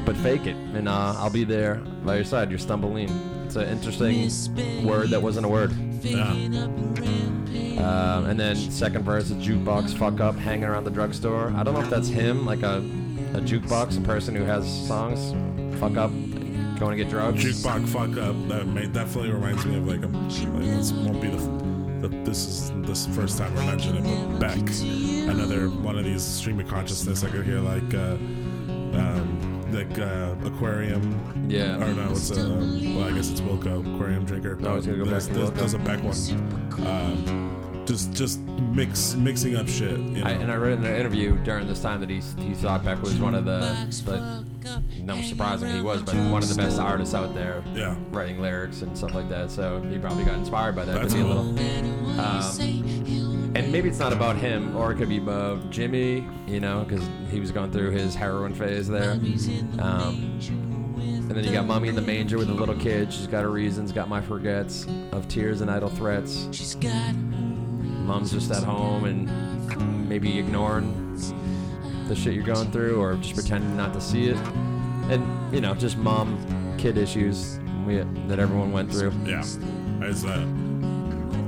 but 0.05 0.17
fake 0.17 0.45
it, 0.47 0.55
and 0.73 0.89
uh, 0.89 1.15
I'll 1.17 1.29
be 1.29 1.45
there 1.45 1.75
by 2.03 2.15
your 2.15 2.25
side. 2.25 2.49
You're 2.49 2.59
stumbling. 2.59 3.09
It's 3.45 3.55
an 3.55 3.69
interesting 3.69 4.85
word 4.85 5.11
that 5.11 5.21
wasn't 5.21 5.45
a 5.45 5.49
word. 5.49 5.71
Yeah. 6.01 6.33
Um, 7.77 8.25
and 8.25 8.39
then 8.39 8.55
second 8.55 9.03
verse, 9.03 9.31
a 9.31 9.35
jukebox 9.35 9.97
fuck 9.97 10.19
up, 10.19 10.35
hanging 10.35 10.65
around 10.65 10.83
the 10.83 10.91
drugstore. 10.91 11.51
I 11.55 11.63
don't 11.63 11.73
know 11.73 11.81
if 11.81 11.89
that's 11.89 12.07
him, 12.07 12.45
like 12.45 12.61
a, 12.61 12.77
a 13.33 13.41
jukebox, 13.41 13.97
a 13.97 14.01
person 14.01 14.35
who 14.35 14.43
has 14.43 14.65
songs, 14.87 15.33
fuck 15.79 15.97
up, 15.97 16.11
going 16.79 16.97
to 16.97 17.03
get 17.03 17.09
drugs. 17.09 17.43
Jukebox 17.43 17.89
fuck 17.89 18.17
up. 18.17 18.35
That 18.47 18.67
may, 18.67 18.85
definitely 18.87 19.31
reminds 19.31 19.65
me 19.65 19.77
of 19.77 19.87
like 19.87 20.03
a. 20.03 20.07
Like, 20.07 20.63
this 20.63 20.91
won't 20.91 21.21
be 21.21 21.29
the, 21.29 22.07
the. 22.07 22.23
This 22.23 22.45
is 22.45 22.71
this 22.87 23.07
first 23.07 23.37
time 23.37 23.53
we're 23.55 23.65
mentioning 23.65 24.05
it, 24.05 24.39
but 24.39 24.39
Beck, 24.39 24.57
another 25.29 25.69
one 25.69 25.97
of 25.97 26.05
these 26.05 26.23
stream 26.23 26.59
of 26.59 26.67
consciousness. 26.67 27.23
I 27.23 27.29
could 27.29 27.45
hear 27.45 27.59
like, 27.59 27.93
uh, 27.93 28.17
um, 28.97 29.71
like 29.71 29.97
uh, 29.97 30.35
aquarium. 30.45 31.47
Yeah. 31.49 31.83
Or 31.83 31.93
no, 31.93 32.11
it's 32.11 32.31
uh, 32.31 32.35
well, 32.95 33.05
I 33.05 33.11
guess 33.13 33.29
it's 33.29 33.41
Wilco, 33.41 33.95
aquarium 33.95 34.25
drinker. 34.25 34.55
No, 34.55 34.71
I 34.71 34.75
was 34.75 34.85
gonna 34.85 34.99
go 34.99 35.05
there's, 35.05 35.27
back 35.27 35.33
to 35.35 35.39
there's, 35.39 35.51
Wilco. 35.51 35.55
there's 35.55 35.73
a 35.73 35.79
Beck 35.79 36.03
one. 36.03 36.87
Um, 36.87 37.52
just 37.85 38.13
just 38.13 38.39
mix 38.39 39.15
mixing 39.15 39.55
up 39.55 39.67
shit. 39.67 39.91
You 39.91 39.97
know? 39.97 40.23
I, 40.23 40.31
and 40.31 40.51
I 40.51 40.55
read 40.55 40.79
in 40.79 40.85
an 40.85 40.95
interview 40.95 41.37
during 41.43 41.67
this 41.67 41.81
time 41.81 41.99
that 41.99 42.09
he, 42.09 42.21
he 42.41 42.53
thought 42.53 42.83
Beck 42.83 43.01
was 43.01 43.15
one 43.19 43.35
of 43.35 43.45
the, 43.45 44.03
but 44.05 44.19
no 45.01 45.21
surprising 45.21 45.73
he 45.75 45.81
was, 45.81 46.01
but 46.01 46.15
one 46.15 46.41
of 46.43 46.49
the 46.49 46.55
best 46.55 46.79
artists 46.79 47.13
out 47.13 47.33
there 47.33 47.63
yeah. 47.73 47.95
writing 48.11 48.41
lyrics 48.41 48.81
and 48.81 48.97
stuff 48.97 49.13
like 49.13 49.29
that. 49.29 49.51
So 49.51 49.81
he 49.81 49.97
probably 49.97 50.23
got 50.23 50.35
inspired 50.35 50.75
by 50.75 50.85
that. 50.85 51.01
That's 51.01 51.13
maybe 51.13 51.29
a 51.29 51.33
little. 51.33 52.19
Um, 52.19 53.53
and 53.55 53.71
maybe 53.71 53.87
it's 53.87 53.99
not 53.99 54.13
about 54.13 54.35
him, 54.35 54.75
or 54.75 54.91
it 54.91 54.95
could 54.95 55.09
be 55.09 55.17
about 55.17 55.69
Jimmy, 55.69 56.27
you 56.47 56.59
know, 56.59 56.83
because 56.83 57.07
he 57.29 57.39
was 57.39 57.51
going 57.51 57.71
through 57.71 57.91
his 57.91 58.15
heroin 58.15 58.53
phase 58.53 58.87
there. 58.87 59.11
Um, 59.79 60.39
and 60.97 61.31
then 61.31 61.43
you 61.43 61.51
got 61.51 61.65
Mommy 61.65 61.87
in 61.87 61.95
the 61.95 62.01
manger 62.01 62.37
with 62.37 62.47
the 62.47 62.53
little 62.53 62.75
kid. 62.75 63.13
She's 63.13 63.27
got 63.27 63.43
her 63.43 63.49
reasons, 63.49 63.91
got 63.91 64.09
my 64.09 64.21
forgets 64.21 64.87
of 65.11 65.27
tears 65.27 65.61
and 65.61 65.69
idle 65.69 65.89
threats. 65.89 66.47
She's 66.51 66.75
got 66.75 67.13
mom's 68.03 68.31
just 68.31 68.51
at 68.51 68.63
home 68.63 69.05
and 69.05 70.07
maybe 70.07 70.37
ignoring 70.39 70.99
the 72.07 72.15
shit 72.15 72.33
you're 72.33 72.43
going 72.43 72.71
through 72.71 73.01
or 73.01 73.15
just 73.15 73.35
pretending 73.35 73.75
not 73.77 73.93
to 73.93 74.01
see 74.01 74.27
it. 74.27 74.37
And, 75.09 75.53
you 75.53 75.61
know, 75.61 75.73
just 75.73 75.97
mom 75.97 76.37
kid 76.77 76.97
issues 76.97 77.59
we, 77.85 77.97
that 78.27 78.39
everyone 78.39 78.71
went 78.71 78.91
through. 78.91 79.11
Yeah. 79.25 79.43
As 80.01 80.23
a 80.25 80.47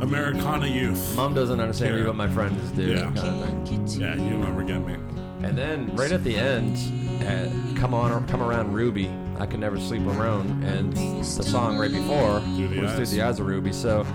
Americana 0.01 0.67
youth. 0.67 1.15
Mom 1.15 1.33
doesn't 1.33 1.59
understand 1.59 1.95
me, 1.95 2.03
but 2.03 2.15
my 2.15 2.27
friends 2.27 2.71
do. 2.71 2.83
Yeah. 2.83 3.11
Kind 3.15 3.17
of 3.17 3.67
thing. 3.67 4.01
Yeah, 4.01 4.15
you 4.15 4.37
never 4.37 4.63
get 4.63 4.85
me. 4.85 4.95
And 5.43 5.57
then 5.57 5.95
right 5.95 6.11
at 6.11 6.23
the 6.23 6.35
end, 6.35 6.77
uh, 7.23 7.79
come 7.79 7.93
on, 7.93 8.27
come 8.27 8.41
around 8.41 8.73
Ruby. 8.73 9.09
I 9.37 9.45
can 9.45 9.59
never 9.59 9.79
sleep 9.79 10.01
alone, 10.03 10.63
and 10.63 10.93
the 10.95 11.23
song 11.43 11.77
right 11.77 11.91
before 11.91 12.39
Through 12.39 12.81
was 12.81 12.91
Eyes. 12.91 12.95
through 12.95 13.05
the 13.17 13.21
eyes 13.21 13.39
of 13.39 13.45
Ruby. 13.45 13.73
So 13.73 14.05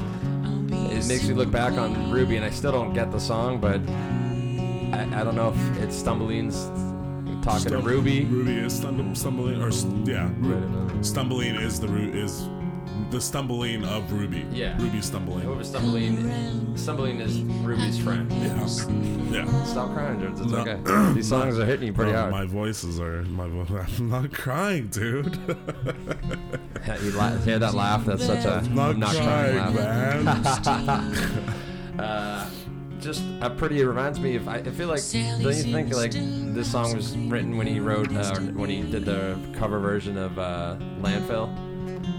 it 0.72 1.06
makes 1.06 1.26
me 1.28 1.34
look 1.34 1.50
back 1.50 1.74
on 1.74 2.10
Ruby, 2.10 2.36
and 2.36 2.44
I 2.44 2.50
still 2.50 2.72
don't 2.72 2.92
get 2.92 3.10
the 3.10 3.18
song, 3.20 3.58
but 3.60 3.80
I, 4.96 5.20
I 5.20 5.24
don't 5.24 5.34
know 5.34 5.50
if 5.54 5.78
it's 5.82 5.96
Stumbling's 5.96 6.64
talking 7.44 7.70
to 7.70 7.78
Ruby. 7.78 8.24
Ruby 8.24 8.56
is 8.58 8.74
stumble, 8.76 9.14
stumbling, 9.14 9.62
or 9.62 9.70
yeah, 10.08 10.30
Right. 10.38 11.04
stumbling 11.04 11.54
is 11.56 11.80
the 11.80 11.88
root 11.88 12.14
is 12.14 12.42
the 13.10 13.20
stumbling 13.20 13.84
of 13.84 14.12
Ruby. 14.12 14.46
Yeah. 14.52 14.80
Ruby 14.80 15.00
stumbling. 15.00 15.40
Whoever 15.44 15.64
Stumbling, 15.64 16.76
Stumbling 16.76 17.20
is 17.20 17.40
Ruby's 17.40 17.98
friend. 17.98 18.30
Yeah, 18.32 18.54
yeah. 19.30 19.64
Stop 19.64 19.92
crying, 19.94 20.20
Jones. 20.20 20.40
It's 20.40 20.50
No. 20.50 20.58
okay. 20.58 21.12
These 21.14 21.28
songs 21.28 21.58
are 21.58 21.64
hitting 21.66 21.88
you 21.88 21.92
pretty 21.92 22.12
No, 22.12 22.18
hard. 22.18 22.30
My 22.32 22.44
voices 22.44 23.00
are 23.00 23.22
my. 23.22 23.48
Vo- 23.48 23.84
I'm 23.98 24.08
not 24.08 24.32
crying, 24.32 24.88
dude. 24.88 25.36
you 27.02 27.10
la- 27.12 27.36
hear 27.38 27.58
that 27.58 27.74
laugh? 27.74 28.04
That's 28.04 28.24
such 28.24 28.44
a 28.44 28.62
not, 28.70 28.96
crying, 29.16 29.74
man. 29.74 30.28
uh, 31.98 32.48
just 33.00 33.22
a 33.40 33.50
pretty. 33.50 33.80
It 33.80 33.86
reminds 33.86 34.20
me 34.20 34.36
of. 34.36 34.48
I, 34.48 34.56
I 34.56 34.70
feel 34.70 34.88
like. 34.88 35.02
Don't 35.12 35.40
you 35.42 35.52
think 35.54 35.94
like 35.94 36.12
this 36.12 36.70
song 36.70 36.94
was 36.94 37.16
written 37.16 37.56
when 37.56 37.66
he 37.66 37.80
wrote 37.80 38.14
uh, 38.14 38.38
when 38.40 38.70
he 38.70 38.82
did 38.82 39.04
the 39.04 39.38
cover 39.54 39.78
version 39.78 40.16
of 40.18 40.38
uh, 40.38 40.76
Landslide? 41.00 41.69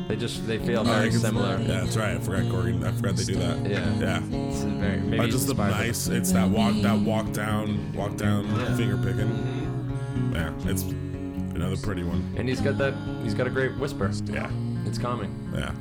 They 0.08 0.16
just 0.16 0.46
they 0.48 0.58
feel 0.60 0.82
I 0.82 0.84
very 1.00 1.10
can- 1.10 1.20
similar. 1.20 1.58
Yeah, 1.60 1.82
that's 1.82 1.96
right. 1.98 2.16
I 2.16 2.20
forgot 2.20 2.44
Corgan. 2.44 2.84
I 2.86 2.92
forgot 2.92 3.16
they 3.16 3.24
do 3.24 3.36
that. 3.36 3.66
Yeah. 3.70 3.94
Yeah. 4.00 4.22
It's 4.50 4.62
very 4.64 4.98
maybe 5.00 5.18
But 5.18 5.30
just 5.30 5.46
the 5.48 5.52
inspired 5.54 5.72
by- 5.72 5.78
nice. 5.88 6.08
It's 6.08 6.32
that 6.34 6.50
walk. 6.50 6.74
That 6.82 7.00
walk 7.00 7.32
down. 7.32 7.94
Walk 7.94 8.18
down. 8.18 8.46
Yeah. 8.56 8.76
Finger 8.76 8.98
picking. 8.98 10.32
Yeah, 10.34 10.52
it's 10.70 10.84
another 10.84 11.78
pretty 11.78 12.04
one. 12.04 12.34
And 12.38 12.48
he's 12.50 12.60
got 12.62 12.78
that. 12.80 12.94
He's 13.24 13.34
got 13.34 13.48
a 13.48 13.50
great 13.50 13.78
whisper. 13.78 14.12
Yeah. 14.26 14.50
It's 14.86 14.98
calming. 14.98 15.34
Yeah. 15.54 15.72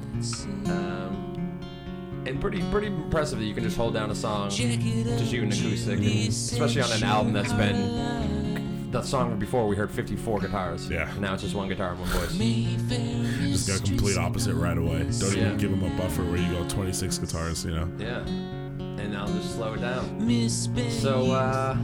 Um, 0.67 1.59
and 2.27 2.41
pretty 2.41 2.63
pretty 2.71 2.89
impressive 2.89 3.39
that 3.39 3.45
you 3.47 3.55
can 3.55 3.65
just 3.65 3.77
hold 3.77 3.95
down 3.95 4.11
a 4.11 4.15
song, 4.15 4.51
just 4.51 4.61
you 5.33 5.43
an 5.43 5.51
acoustic, 5.53 5.99
and 5.99 6.29
especially 6.29 6.83
on 6.83 6.93
an 6.93 7.03
album 7.03 7.33
that's 7.33 7.53
been. 7.53 8.40
That 8.91 9.05
song 9.05 9.39
before 9.39 9.69
we 9.69 9.77
heard 9.77 9.91
54 9.91 10.41
guitars. 10.41 10.89
Yeah. 10.91 11.09
Now 11.21 11.35
it's 11.35 11.43
just 11.45 11.55
one 11.55 11.69
guitar 11.69 11.91
and 11.93 12.01
one 12.01 12.09
voice. 12.09 12.33
Just 12.33 13.69
got 13.69 13.85
complete 13.87 14.17
opposite 14.19 14.55
right 14.55 14.77
away. 14.77 15.07
Don't 15.19 15.37
Yeah. 15.37 15.47
even 15.47 15.57
give 15.59 15.71
him 15.73 15.85
a 15.85 15.91
buffer 15.97 16.25
where 16.25 16.37
you 16.39 16.51
go 16.53 16.69
26 16.69 17.19
guitars. 17.19 17.65
You 17.65 17.71
know. 17.73 17.89
Yeah. 17.99 18.19
And 18.27 19.17
I'll 19.17 19.29
just 19.29 19.55
slow 19.55 19.75
it 19.75 19.81
down. 19.81 20.29
So 20.91 21.31
uh, 21.31 21.77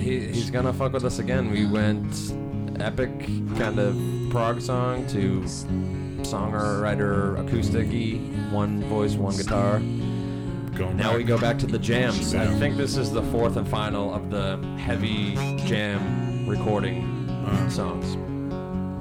he, 0.00 0.20
he's 0.32 0.50
gonna 0.50 0.72
fuck 0.72 0.92
with 0.92 1.04
us 1.04 1.18
again. 1.20 1.50
We 1.50 1.66
went 1.66 2.32
epic 2.80 3.10
kind 3.56 3.78
of 3.78 3.96
prog 4.30 4.60
song 4.60 5.06
to 5.08 5.42
songwriter 6.22 7.38
acoustic-y, 7.46 8.18
one 8.52 8.82
voice, 8.84 9.14
one 9.14 9.36
guitar. 9.36 9.80
Going 10.80 10.96
Now 10.96 11.10
back. 11.10 11.18
we 11.18 11.24
go 11.24 11.36
back 11.38 11.58
to 11.58 11.66
the 11.66 11.78
jams. 11.78 12.34
I 12.34 12.46
think 12.58 12.78
this 12.78 12.96
is 12.96 13.12
the 13.12 13.22
fourth 13.24 13.58
and 13.58 13.68
final 13.68 14.14
of 14.14 14.30
the 14.30 14.56
heavy 14.78 15.34
jam 15.66 16.48
recording 16.48 17.28
Uh, 17.28 17.68
songs. 17.68 18.16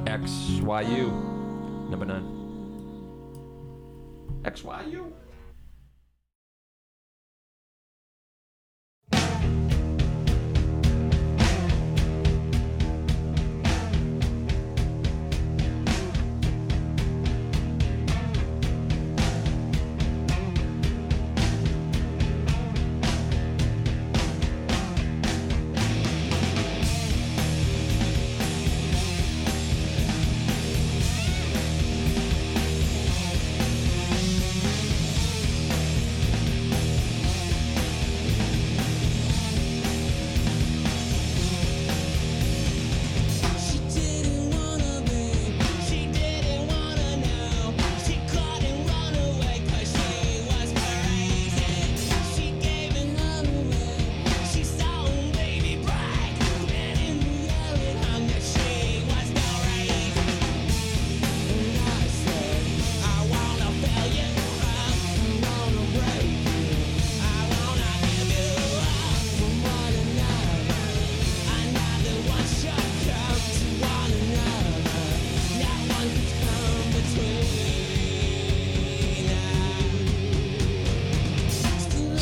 XYU, 0.06 1.10
number 1.89 2.06
nine. 2.06 2.26
XYU. 4.43 5.06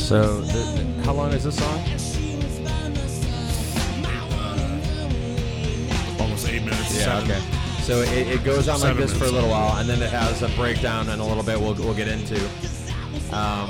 So, 0.08 0.40
the, 0.40 0.54
the- 0.82 1.04
how 1.04 1.12
long 1.12 1.34
is 1.34 1.44
this 1.44 1.58
song? 1.58 1.84
She 1.98 2.38
was 2.38 2.60
by 2.60 2.88
my 2.88 2.96
side. 3.08 4.02
My 4.02 4.10
one 4.38 4.60
and 4.62 5.92
only. 5.92 6.22
almost 6.22 6.48
eight 6.48 6.64
minutes. 6.64 6.96
Yeah, 6.98 7.20
seven. 7.20 7.30
okay. 7.32 7.42
So 7.82 7.98
it, 8.04 8.28
it 8.30 8.44
goes 8.46 8.70
on 8.70 8.80
like 8.80 8.96
this 8.96 9.12
for 9.12 9.26
a 9.26 9.30
little 9.30 9.50
while, 9.50 9.76
and 9.78 9.90
then 9.90 10.02
it 10.02 10.10
has 10.10 10.44
a 10.44 10.48
breakdown 10.56 11.10
and 11.10 11.22
a 11.22 11.26
little 11.26 11.44
bit 11.44 11.60
we'll, 11.60 11.74
we'll 11.74 11.94
get 11.94 12.08
into. 12.08 12.42
Um, 13.36 13.70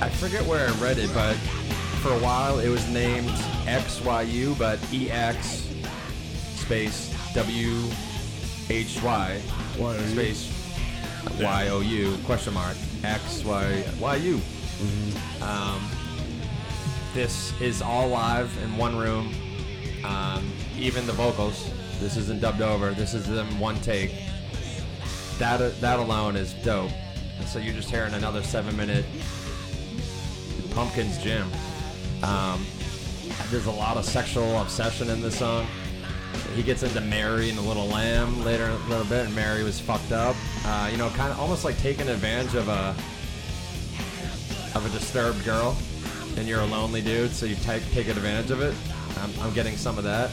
I 0.00 0.08
forget 0.08 0.46
where 0.46 0.68
I 0.68 0.72
read 0.74 0.98
it, 0.98 1.12
but 1.12 1.34
for 2.00 2.12
a 2.12 2.18
while 2.20 2.60
it 2.60 2.68
was 2.68 2.88
named 2.88 3.28
XYU, 3.66 4.56
but 4.56 4.78
EX 4.92 5.66
space 6.60 7.12
W 7.34 7.74
H 8.70 9.02
Y 9.02 9.40
Why 9.76 9.96
are 9.96 10.00
you- 10.00 10.06
space 10.34 10.48
Y 11.40 11.68
O 11.70 11.80
U 11.80 12.16
question 12.24 12.54
mark 12.54 12.76
X 13.04 13.44
Y 13.44 13.84
Y 14.00 14.16
U. 14.16 14.40
Um, 15.42 15.88
this 17.14 17.58
is 17.60 17.82
all 17.82 18.08
live 18.08 18.56
in 18.62 18.76
one 18.76 18.96
room. 18.96 19.34
Um, 20.04 20.50
even 20.78 21.06
the 21.06 21.12
vocals. 21.12 21.70
This 22.00 22.16
isn't 22.16 22.40
dubbed 22.40 22.60
over. 22.60 22.92
This 22.92 23.14
is 23.14 23.26
them 23.26 23.58
one 23.58 23.80
take. 23.80 24.12
That 25.38 25.80
that 25.80 25.98
alone 25.98 26.36
is 26.36 26.52
dope. 26.54 26.90
So 27.46 27.58
you're 27.58 27.74
just 27.74 27.90
hearing 27.90 28.14
another 28.14 28.42
seven 28.42 28.76
minute 28.76 29.04
Pumpkins 30.70 31.18
jam. 31.18 31.50
Um, 32.22 32.64
there's 33.50 33.66
a 33.66 33.70
lot 33.72 33.96
of 33.96 34.04
sexual 34.04 34.60
obsession 34.60 35.10
in 35.10 35.20
this 35.20 35.38
song. 35.38 35.66
He 36.54 36.62
gets 36.62 36.82
into 36.82 37.00
Mary 37.00 37.48
and 37.48 37.58
the 37.58 37.62
Little 37.62 37.86
Lamb 37.86 38.44
later 38.44 38.68
a 38.68 38.76
little 38.88 39.04
bit, 39.06 39.26
and 39.26 39.34
Mary 39.34 39.62
was 39.64 39.80
fucked 39.80 40.12
up. 40.12 40.36
Uh, 40.70 40.86
you 40.92 40.98
know, 40.98 41.08
kind 41.10 41.32
of 41.32 41.40
almost 41.40 41.64
like 41.64 41.78
taking 41.78 42.08
advantage 42.08 42.54
of 42.54 42.68
a 42.68 42.94
of 44.76 44.84
a 44.84 44.90
disturbed 44.90 45.42
girl, 45.42 45.74
and 46.36 46.46
you're 46.46 46.60
a 46.60 46.66
lonely 46.66 47.00
dude, 47.00 47.30
so 47.30 47.46
you 47.46 47.56
take 47.64 47.82
take 47.92 48.06
advantage 48.06 48.50
of 48.50 48.60
it. 48.60 48.74
I'm, 49.18 49.30
I'm 49.40 49.54
getting 49.54 49.78
some 49.78 49.96
of 49.96 50.04
that, 50.04 50.30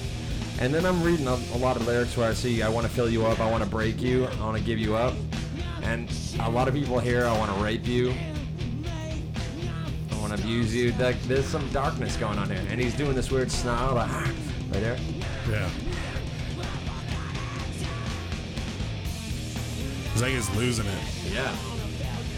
and 0.60 0.74
then 0.74 0.86
I'm 0.86 1.02
reading 1.02 1.28
a, 1.28 1.40
a 1.54 1.60
lot 1.60 1.78
of 1.78 1.88
lyrics 1.88 2.18
where 2.18 2.30
I 2.30 2.34
see 2.34 2.62
I 2.62 2.68
want 2.68 2.86
to 2.86 2.92
fill 2.92 3.10
you 3.10 3.26
up, 3.26 3.40
I 3.40 3.50
want 3.50 3.64
to 3.64 3.70
break 3.70 4.02
you, 4.02 4.26
I 4.26 4.42
want 4.42 4.58
to 4.58 4.64
give 4.64 4.78
you 4.78 4.98
up, 4.98 5.14
and 5.84 6.12
a 6.42 6.50
lot 6.50 6.68
of 6.68 6.74
people 6.74 7.00
here 7.00 7.26
I 7.26 7.38
want 7.38 7.56
to 7.56 7.64
rape 7.64 7.88
you, 7.88 8.14
I 10.12 10.20
want 10.20 10.36
to 10.36 10.44
abuse 10.44 10.76
you. 10.76 10.92
Like 11.00 11.20
there's 11.24 11.46
some 11.46 11.66
darkness 11.70 12.18
going 12.18 12.40
on 12.40 12.50
here, 12.50 12.62
and 12.70 12.78
he's 12.82 12.94
doing 12.94 13.16
this 13.16 13.32
weird 13.32 13.50
snarl, 13.50 13.96
like, 13.96 14.12
right 14.12 14.34
there. 14.74 14.98
Yeah. 15.50 15.70
He's 20.24 20.50
losing 20.56 20.86
it. 20.86 21.34
Yeah. 21.34 21.56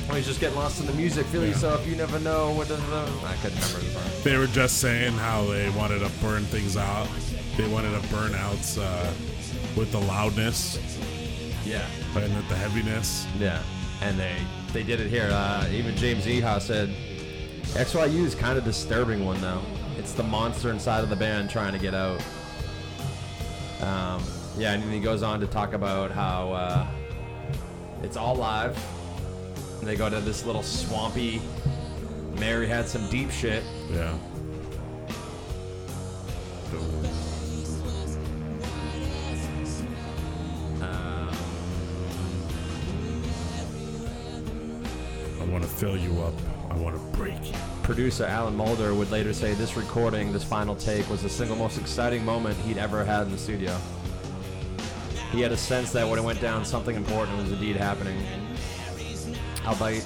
Oh, 0.09 0.15
he's 0.15 0.25
just 0.25 0.39
getting 0.39 0.57
lost 0.57 0.79
in 0.79 0.87
the 0.87 0.93
music. 0.93 1.25
Feel 1.27 1.41
Yeah. 1.43 1.49
yourself. 1.49 1.85
You 1.87 1.95
never 1.95 2.19
know 2.19 2.51
what 2.51 2.67
does. 2.67 2.79
I 2.81 3.35
couldn't 3.41 3.59
remember 3.59 3.79
the 3.79 3.91
song. 3.91 4.21
They 4.23 4.37
were 4.37 4.47
just 4.47 4.77
saying 4.79 5.13
how 5.13 5.45
they 5.45 5.69
wanted 5.71 5.99
to 5.99 6.09
burn 6.21 6.43
things 6.45 6.77
out. 6.77 7.07
They 7.57 7.67
wanted 7.67 8.01
to 8.01 8.07
burn 8.09 8.33
out 8.35 8.77
uh, 8.79 9.11
with 9.75 9.91
the 9.91 9.99
loudness 9.99 10.79
Yeah. 11.65 11.85
and 12.15 12.35
with 12.35 12.47
the 12.49 12.55
heaviness. 12.55 13.25
Yeah, 13.39 13.61
and 14.01 14.17
they 14.19 14.35
they 14.73 14.83
did 14.83 14.99
it 14.99 15.09
here. 15.09 15.29
Uh, 15.31 15.65
even 15.71 15.95
James 15.95 16.25
Iha 16.25 16.61
said 16.61 16.89
XYU 17.73 18.25
is 18.25 18.35
kind 18.35 18.57
of 18.57 18.63
disturbing 18.63 19.25
one 19.25 19.39
though. 19.41 19.61
It's 19.97 20.13
the 20.13 20.23
monster 20.23 20.71
inside 20.71 21.03
of 21.03 21.09
the 21.09 21.15
band 21.15 21.49
trying 21.49 21.73
to 21.73 21.79
get 21.79 21.93
out. 21.93 22.21
Um, 23.81 24.23
yeah, 24.57 24.73
and 24.73 24.83
then 24.83 24.91
he 24.91 24.99
goes 24.99 25.21
on 25.23 25.39
to 25.39 25.47
talk 25.47 25.73
about 25.73 26.11
how 26.11 26.51
uh, 26.53 26.87
it's 28.03 28.17
all 28.17 28.35
live. 28.35 28.77
And 29.79 29.87
they 29.87 29.95
go 29.95 30.09
to 30.09 30.19
this 30.19 30.45
little 30.45 30.63
swampy. 30.63 31.41
Mary 32.39 32.67
had 32.67 32.87
some 32.87 33.09
deep 33.09 33.31
shit. 33.31 33.63
Yeah. 33.91 34.17
Uh, 40.81 41.33
I 45.39 45.45
want 45.45 45.63
to 45.63 45.69
fill 45.69 45.97
you 45.97 46.21
up. 46.21 46.33
I 46.69 46.75
want 46.75 46.95
to 46.95 47.17
break 47.17 47.47
you. 47.47 47.53
Producer 47.83 48.25
Alan 48.25 48.55
Moulder 48.55 48.93
would 48.93 49.09
later 49.11 49.33
say 49.33 49.53
this 49.53 49.77
recording, 49.77 50.33
this 50.33 50.43
final 50.43 50.75
take, 50.75 51.09
was 51.09 51.23
the 51.23 51.29
single 51.29 51.55
most 51.55 51.77
exciting 51.79 52.25
moment 52.25 52.57
he'd 52.57 52.77
ever 52.77 53.03
had 53.05 53.23
in 53.23 53.31
the 53.31 53.37
studio. 53.37 53.75
He 55.37 55.43
had 55.43 55.51
a 55.51 55.57
sense 55.57 55.91
that 55.91 56.09
when 56.09 56.17
it 56.17 56.23
went 56.23 56.41
down, 56.41 56.65
something 56.65 56.95
important 56.95 57.37
was 57.37 57.51
indeed 57.51 57.75
happening. 57.75 58.19
Albeit, 59.67 60.03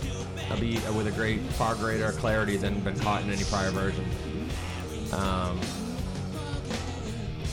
albeit 0.52 0.94
with 0.94 1.08
a 1.08 1.12
great, 1.12 1.40
far 1.54 1.74
greater 1.76 2.12
clarity 2.12 2.58
than 2.58 2.82
been 2.82 3.00
caught 3.00 3.22
in 3.24 3.30
any 3.32 3.46
prior 3.46 3.72
version. 3.72 4.04
Um, 5.14 5.58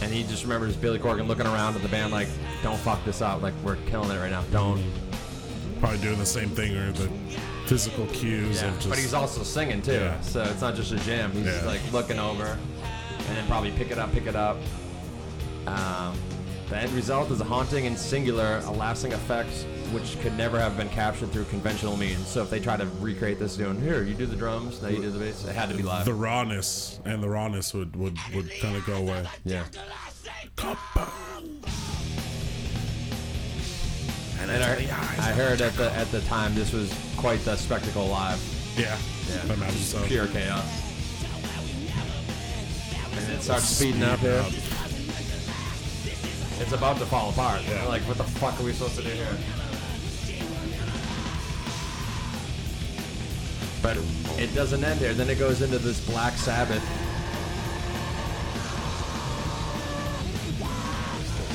and 0.02 0.12
he 0.12 0.24
just 0.24 0.42
remembers 0.42 0.74
Billy 0.74 0.98
Corgan 0.98 1.28
looking 1.28 1.46
around 1.46 1.76
at 1.76 1.82
the 1.82 1.88
band 1.88 2.10
like, 2.12 2.26
"Don't 2.64 2.80
fuck 2.80 3.05
this 3.05 3.22
up! 3.22 3.42
Like 3.42 3.55
we're 3.62 3.76
killing 3.86 4.10
it 4.10 4.18
right 4.18 4.32
now. 4.32 4.42
Don't." 4.50 4.82
Probably 5.78 5.98
doing 5.98 6.18
the 6.18 6.26
same 6.26 6.48
thing 6.48 6.76
or 6.76 6.90
the 6.90 7.09
physical 7.66 8.06
cues 8.06 8.60
Yeah, 8.60 8.74
just. 8.74 8.88
but 8.88 8.98
he's 8.98 9.14
also 9.14 9.44
singing 9.44 9.82
too, 9.82 9.92
Yeah. 9.92 10.20
so 10.20 10.42
it's 10.42 10.62
not 10.62 10.74
just 10.74 10.90
a 10.90 10.96
jam. 10.96 11.30
He's 11.30 11.46
Yeah. 11.46 11.62
like 11.64 11.80
looking 11.92 12.18
over, 12.18 12.59
and 13.28 13.36
then 13.36 13.46
probably 13.46 13.70
pick 13.70 13.92
it 13.92 13.98
up, 13.98 14.12
pick 14.12 14.26
it 14.26 14.34
up. 14.34 14.56
Um, 15.68 16.18
the 16.69 16.77
end 16.77 16.93
result 16.93 17.31
is 17.31 17.40
a 17.40 17.45
haunting 17.45 17.86
and 17.86 17.99
singular, 17.99 18.61
a 18.65 18.70
lasting 18.70 19.12
effect 19.15 19.49
which 19.93 20.20
could 20.20 20.36
never 20.36 20.61
have 20.61 20.77
been 20.77 20.89
captured 20.90 21.31
through 21.32 21.45
conventional 21.45 21.97
means. 21.97 22.27
So 22.28 22.43
if 22.43 22.51
they 22.51 22.61
try 22.61 22.77
to 22.77 22.85
recreate 23.01 23.39
this, 23.39 23.57
doing 23.57 23.81
here, 23.81 24.03
you 24.03 24.15
do 24.15 24.27
the 24.27 24.36
drums, 24.36 24.82
now 24.82 24.89
you 24.89 25.01
do 25.01 25.11
the 25.11 25.19
bass, 25.19 25.45
it 25.47 25.55
had 25.55 25.70
to 25.70 25.77
be 25.77 25.82
live. 25.82 26.05
the 26.05 26.12
rawness 26.12 27.01
and 27.07 27.23
the 27.23 27.28
rawness 27.28 27.73
would 27.73 27.97
would, 27.97 28.19
would 28.35 28.51
kind 28.61 28.77
of 28.77 28.85
go 28.86 28.97
away. 28.97 29.24
yeah. 29.45 29.65
And, 34.40 34.51
I, 34.65 34.74
I 35.19 35.32
heard 35.32 35.61
at 35.61 35.74
the 35.74 35.90
at 35.93 36.11
the 36.11 36.20
time 36.23 36.55
this 36.55 36.73
was 36.73 36.95
quite 37.16 37.40
the 37.40 37.57
spectacle 37.57 38.07
live. 38.07 38.40
yeah, 38.78 38.97
Yeah. 39.28 39.51
I 39.51 39.55
imagine 39.55 39.78
so. 39.78 40.03
Pure 40.07 40.28
chaos. 40.28 40.65
And 43.19 43.32
it 43.32 43.43
starts 43.43 43.65
speeding 43.65 44.03
up 44.05 44.20
here. 44.20 44.45
It's 46.60 46.72
about 46.72 46.98
to 46.98 47.06
fall 47.06 47.30
apart. 47.30 47.62
Yeah. 47.68 47.85
Like, 47.85 48.02
what 48.02 48.18
the 48.18 48.24
fuck 48.24 48.59
are 48.60 48.64
we 48.64 48.72
supposed 48.72 48.97
to 48.97 49.02
do 49.02 49.10
here? 49.10 49.36
But 53.80 53.97
it 54.40 54.55
doesn't 54.55 54.82
end 54.82 54.98
here. 55.01 55.14
Then 55.14 55.30
it 55.30 55.39
goes 55.39 55.62
into 55.62 55.78
this 55.78 56.05
Black 56.09 56.35
Sabbath. 56.35 56.82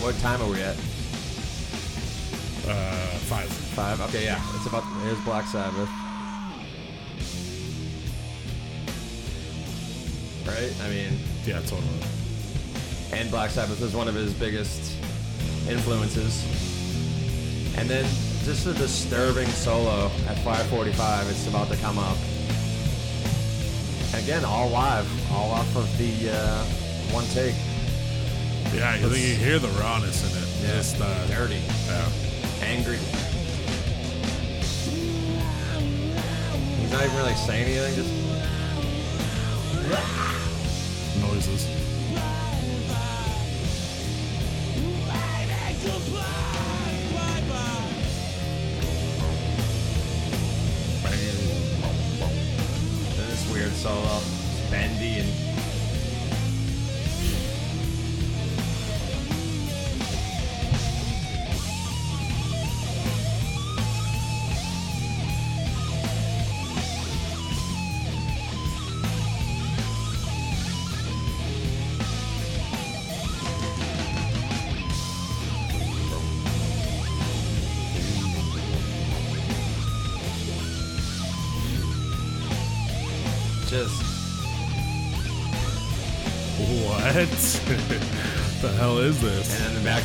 What 0.01 0.15
time 0.19 0.41
are 0.41 0.49
we 0.49 0.61
at? 0.61 0.75
Uh, 2.65 3.17
five. 3.27 3.49
Five. 3.75 4.01
Okay, 4.01 4.23
yeah. 4.23 4.41
It's 4.55 4.65
about. 4.65 4.83
Here's 5.03 5.19
Black 5.19 5.45
Sabbath. 5.47 5.89
Right. 10.45 10.73
I 10.83 10.89
mean, 10.89 11.19
Yeah, 11.45 11.59
totally. 11.61 11.81
and 13.13 13.29
Black 13.31 13.49
Sabbath 13.49 13.81
is 13.81 13.93
one 13.95 14.07
of 14.09 14.15
his 14.15 14.33
biggest 14.33 14.92
influences. 15.69 16.43
And 17.77 17.89
then 17.89 18.05
just 18.43 18.67
a 18.67 18.73
disturbing 18.73 19.47
solo 19.47 20.11
at 20.27 20.37
5:45. 20.37 21.29
It's 21.29 21.47
about 21.47 21.69
to 21.69 21.77
come 21.77 21.97
up. 21.97 22.17
Again, 24.13 24.45
all 24.45 24.69
live, 24.69 25.07
all 25.31 25.51
off 25.51 25.75
of 25.75 25.97
the 25.97 26.29
uh, 26.29 26.63
one 27.11 27.25
take. 27.33 27.55
Yeah, 28.73 28.95
you 28.95 29.09
think 29.09 29.27
you 29.27 29.35
hear 29.35 29.59
the 29.59 29.69
rawness 29.79 30.23
in 30.23 30.37
it. 30.37 30.47
Yeah. 30.61 30.77
Just, 30.77 30.99
uh, 30.99 31.27
Dirty, 31.27 31.61
yeah. 31.85 32.09
angry. 32.61 32.97
He's 36.79 36.91
not 36.91 37.03
even 37.03 37.15
really 37.17 37.35
saying 37.35 37.65
anything. 37.65 37.95
Just 37.95 38.23
noises. 41.21 41.82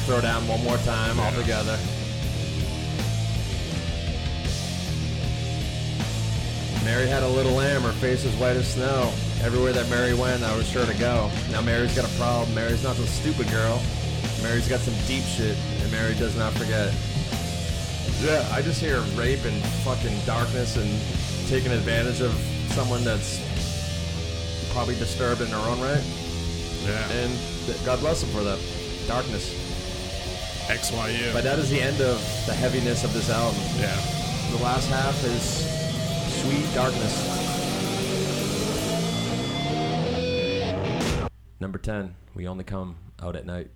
Throw 0.08 0.22
down 0.22 0.48
one 0.48 0.64
more 0.64 0.78
time 0.78 1.20
all 1.20 1.30
together. 1.32 1.76
Mary 6.82 7.06
had 7.06 7.22
a 7.22 7.28
little 7.28 7.52
lamb, 7.52 7.82
her 7.82 7.92
face 7.92 8.24
was 8.24 8.34
white 8.36 8.56
as 8.56 8.72
snow. 8.72 9.12
Everywhere 9.42 9.74
that 9.74 9.86
Mary 9.90 10.14
went, 10.14 10.42
I 10.42 10.56
was 10.56 10.66
sure 10.66 10.86
to 10.86 10.94
go. 10.94 11.30
Now 11.50 11.60
Mary's 11.60 11.94
got 11.94 12.10
a 12.10 12.16
problem. 12.16 12.54
Mary's 12.54 12.82
not 12.82 12.96
the 12.96 13.06
stupid 13.06 13.50
girl. 13.50 13.82
Mary's 14.42 14.66
got 14.66 14.80
some 14.80 14.94
deep 15.06 15.24
shit, 15.24 15.58
and 15.82 15.92
Mary 15.92 16.14
does 16.14 16.34
not 16.38 16.54
forget. 16.54 16.90
Yeah, 18.24 18.48
I 18.50 18.62
just 18.62 18.80
hear 18.80 19.02
rape 19.12 19.44
and 19.44 19.62
fucking 19.84 20.18
darkness 20.24 20.78
and 20.78 20.88
taking 21.50 21.70
advantage 21.70 22.22
of 22.22 22.32
someone 22.70 23.04
that's 23.04 23.44
probably 24.72 24.94
disturbed 24.94 25.42
in 25.42 25.48
her 25.48 25.68
own 25.68 25.78
right. 25.82 26.02
Yeah. 26.86 27.10
And 27.10 27.38
God 27.84 28.00
bless 28.00 28.22
them 28.22 28.30
for 28.30 28.42
that 28.42 28.58
darkness. 29.06 29.67
XYU. 30.68 31.32
But 31.32 31.44
that 31.44 31.58
is 31.58 31.70
the 31.70 31.80
end 31.80 32.00
of 32.00 32.18
the 32.46 32.54
heaviness 32.54 33.02
of 33.04 33.12
this 33.14 33.30
album. 33.30 33.60
yeah. 33.78 33.96
The 34.50 34.62
last 34.62 34.88
half 34.88 35.24
is 35.24 35.66
sweet 36.42 36.74
darkness. 36.74 37.14
Number 41.60 41.78
10, 41.78 42.14
we 42.34 42.46
only 42.46 42.64
come 42.64 42.96
out 43.20 43.34
at 43.34 43.44
night. 43.46 43.70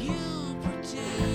you 0.00 0.56
pretend. 0.62 1.25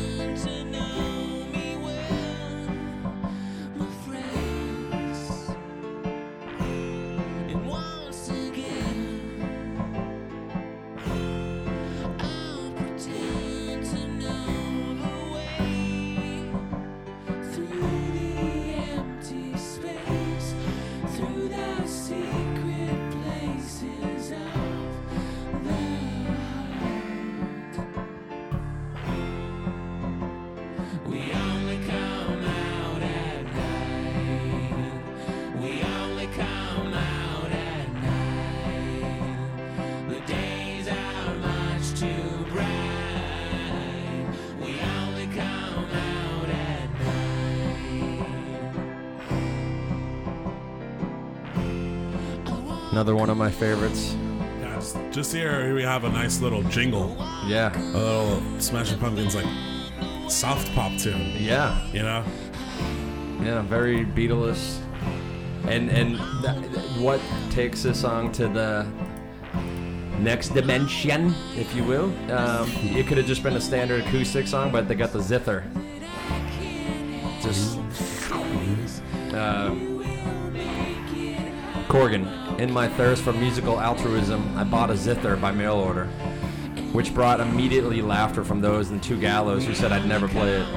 Another 53.01 53.15
one 53.15 53.31
of 53.31 53.37
my 53.37 53.49
favorites. 53.49 54.15
Yeah, 54.59 54.75
just, 54.75 54.95
just 55.09 55.33
here, 55.33 55.65
here 55.65 55.73
we 55.73 55.81
have 55.81 56.03
a 56.03 56.09
nice 56.09 56.39
little 56.39 56.61
jingle, 56.69 57.15
Yeah. 57.47 57.75
a 57.75 57.97
little 57.97 58.59
Smashing 58.59 58.99
Pumpkins 58.99 59.33
like 59.33 59.47
soft 60.29 60.71
pop 60.75 60.95
tune. 60.99 61.31
Yeah. 61.39 61.83
You 61.87 62.03
know, 62.03 62.23
Yeah, 63.43 63.63
very 63.63 64.05
Beatles. 64.05 64.77
And 65.67 65.89
and 65.89 66.19
th- 66.43 67.01
what 67.01 67.19
takes 67.49 67.81
this 67.81 67.99
song 67.99 68.31
to 68.33 68.47
the 68.47 68.85
next 70.19 70.49
dimension, 70.49 71.33
if 71.57 71.73
you 71.75 71.83
will? 71.83 72.13
Um, 72.31 72.69
it 72.95 73.07
could 73.07 73.17
have 73.17 73.25
just 73.25 73.41
been 73.41 73.55
a 73.55 73.61
standard 73.61 74.05
acoustic 74.05 74.45
song, 74.45 74.71
but 74.71 74.87
they 74.87 74.93
got 74.93 75.11
the 75.11 75.21
zither. 75.23 75.63
Just 77.41 77.79
uh, 79.33 79.73
Corgan. 81.89 82.40
In 82.61 82.71
my 82.71 82.87
thirst 82.87 83.23
for 83.23 83.33
musical 83.33 83.81
altruism, 83.81 84.55
I 84.55 84.63
bought 84.63 84.91
a 84.91 84.95
zither 84.95 85.35
by 85.35 85.51
mail 85.51 85.77
order, 85.77 86.05
which 86.91 87.11
brought 87.11 87.39
immediately 87.39 88.03
laughter 88.03 88.43
from 88.43 88.61
those 88.61 88.91
in 88.91 88.99
Two 88.99 89.19
Gallows 89.19 89.65
who 89.65 89.73
said 89.73 89.91
I'd 89.91 90.05
never 90.05 90.27
play 90.27 90.61
it. 90.61 90.67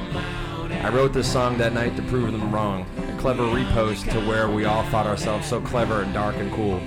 I 0.83 0.89
wrote 0.89 1.13
this 1.13 1.31
song 1.31 1.59
that 1.59 1.73
night 1.73 1.95
to 1.95 2.01
prove 2.01 2.31
them 2.31 2.51
wrong. 2.51 2.87
A 2.97 3.15
clever 3.19 3.43
repost 3.43 4.11
to 4.13 4.27
where 4.27 4.49
we 4.49 4.65
all 4.65 4.81
thought 4.85 5.05
ourselves 5.05 5.47
so 5.47 5.61
clever 5.61 6.01
and 6.01 6.11
dark 6.11 6.37
and 6.37 6.51
cool. 6.53 6.81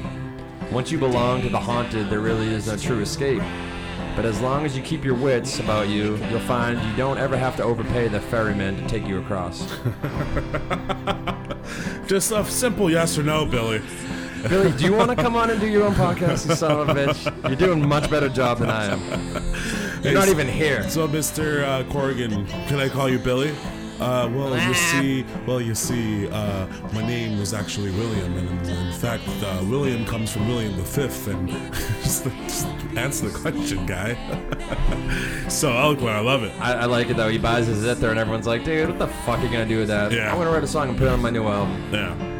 Once 0.72 0.90
you 0.90 0.98
belong 0.98 1.42
to 1.42 1.48
the 1.48 1.60
haunted, 1.60 2.10
there 2.10 2.18
really 2.18 2.48
is 2.48 2.66
no 2.66 2.76
true 2.76 2.98
escape. 2.98 3.42
But 4.16 4.24
as 4.24 4.40
long 4.40 4.66
as 4.66 4.76
you 4.76 4.82
keep 4.82 5.04
your 5.04 5.14
wits 5.14 5.60
about 5.60 5.86
you, 5.86 6.16
you'll 6.28 6.40
find 6.40 6.82
you 6.82 6.96
don't 6.96 7.18
ever 7.18 7.36
have 7.36 7.54
to 7.58 7.62
overpay 7.62 8.08
the 8.08 8.20
ferryman 8.20 8.74
to 8.82 8.88
take 8.88 9.06
you 9.06 9.20
across. 9.20 9.64
just 12.08 12.32
a 12.32 12.44
simple 12.46 12.90
yes 12.90 13.16
or 13.16 13.22
no, 13.22 13.46
Billy. 13.46 13.80
Billy, 14.48 14.72
do 14.72 14.84
you 14.84 14.92
want 14.92 15.10
to 15.10 15.16
come 15.16 15.34
on 15.34 15.50
and 15.50 15.60
do 15.60 15.66
your 15.66 15.84
own 15.84 15.94
podcast, 15.94 16.48
you 16.48 16.54
son 16.54 16.70
of 16.70 16.88
a 16.88 16.94
bitch? 16.94 17.48
You're 17.48 17.56
doing 17.56 17.82
a 17.82 17.86
much 17.86 18.10
better 18.10 18.28
job 18.28 18.58
than 18.58 18.70
I 18.70 18.84
am. 18.86 19.00
You're 20.02 20.14
not 20.14 20.28
even 20.28 20.46
here. 20.46 20.88
So, 20.88 21.08
Mr. 21.08 21.64
Uh, 21.64 21.90
Corrigan, 21.90 22.46
can 22.66 22.78
I 22.78 22.88
call 22.88 23.08
you 23.08 23.18
Billy? 23.18 23.54
Uh, 24.00 24.30
well, 24.32 24.56
you 24.56 24.74
see, 24.74 25.24
well, 25.44 25.60
you 25.60 25.74
see, 25.74 26.28
uh, 26.28 26.68
my 26.92 27.04
name 27.04 27.36
was 27.36 27.52
actually 27.52 27.90
William, 27.90 28.36
and 28.36 28.48
in, 28.68 28.76
in 28.76 28.92
fact, 28.92 29.24
uh, 29.42 29.60
William 29.68 30.06
comes 30.06 30.32
from 30.32 30.46
William 30.46 30.76
the 30.76 30.84
Fifth, 30.84 31.26
and 31.26 31.48
just, 32.02 32.22
just 32.24 32.66
answer 32.96 33.28
the 33.28 33.36
question, 33.36 33.84
guy. 33.86 34.14
so 35.48 35.72
eloquent, 35.72 36.10
I 36.10 36.20
love 36.20 36.44
it. 36.44 36.52
I, 36.60 36.74
I 36.74 36.84
like 36.84 37.10
it 37.10 37.16
though. 37.16 37.28
He 37.28 37.38
buys 37.38 37.66
his 37.66 37.78
zither 37.78 38.10
and 38.10 38.18
everyone's 38.20 38.46
like, 38.46 38.64
dude, 38.64 38.88
what 38.88 38.98
the 39.00 39.08
fuck 39.08 39.40
are 39.40 39.42
you 39.44 39.50
gonna 39.50 39.66
do 39.66 39.78
with 39.78 39.88
that? 39.88 40.12
Yeah. 40.12 40.30
I'm 40.30 40.38
gonna 40.38 40.50
write 40.50 40.64
a 40.64 40.68
song 40.68 40.90
and 40.90 40.96
put 40.96 41.08
it 41.08 41.10
on 41.10 41.20
my 41.20 41.30
new 41.30 41.46
album. 41.46 41.92
Yeah, 41.92 42.37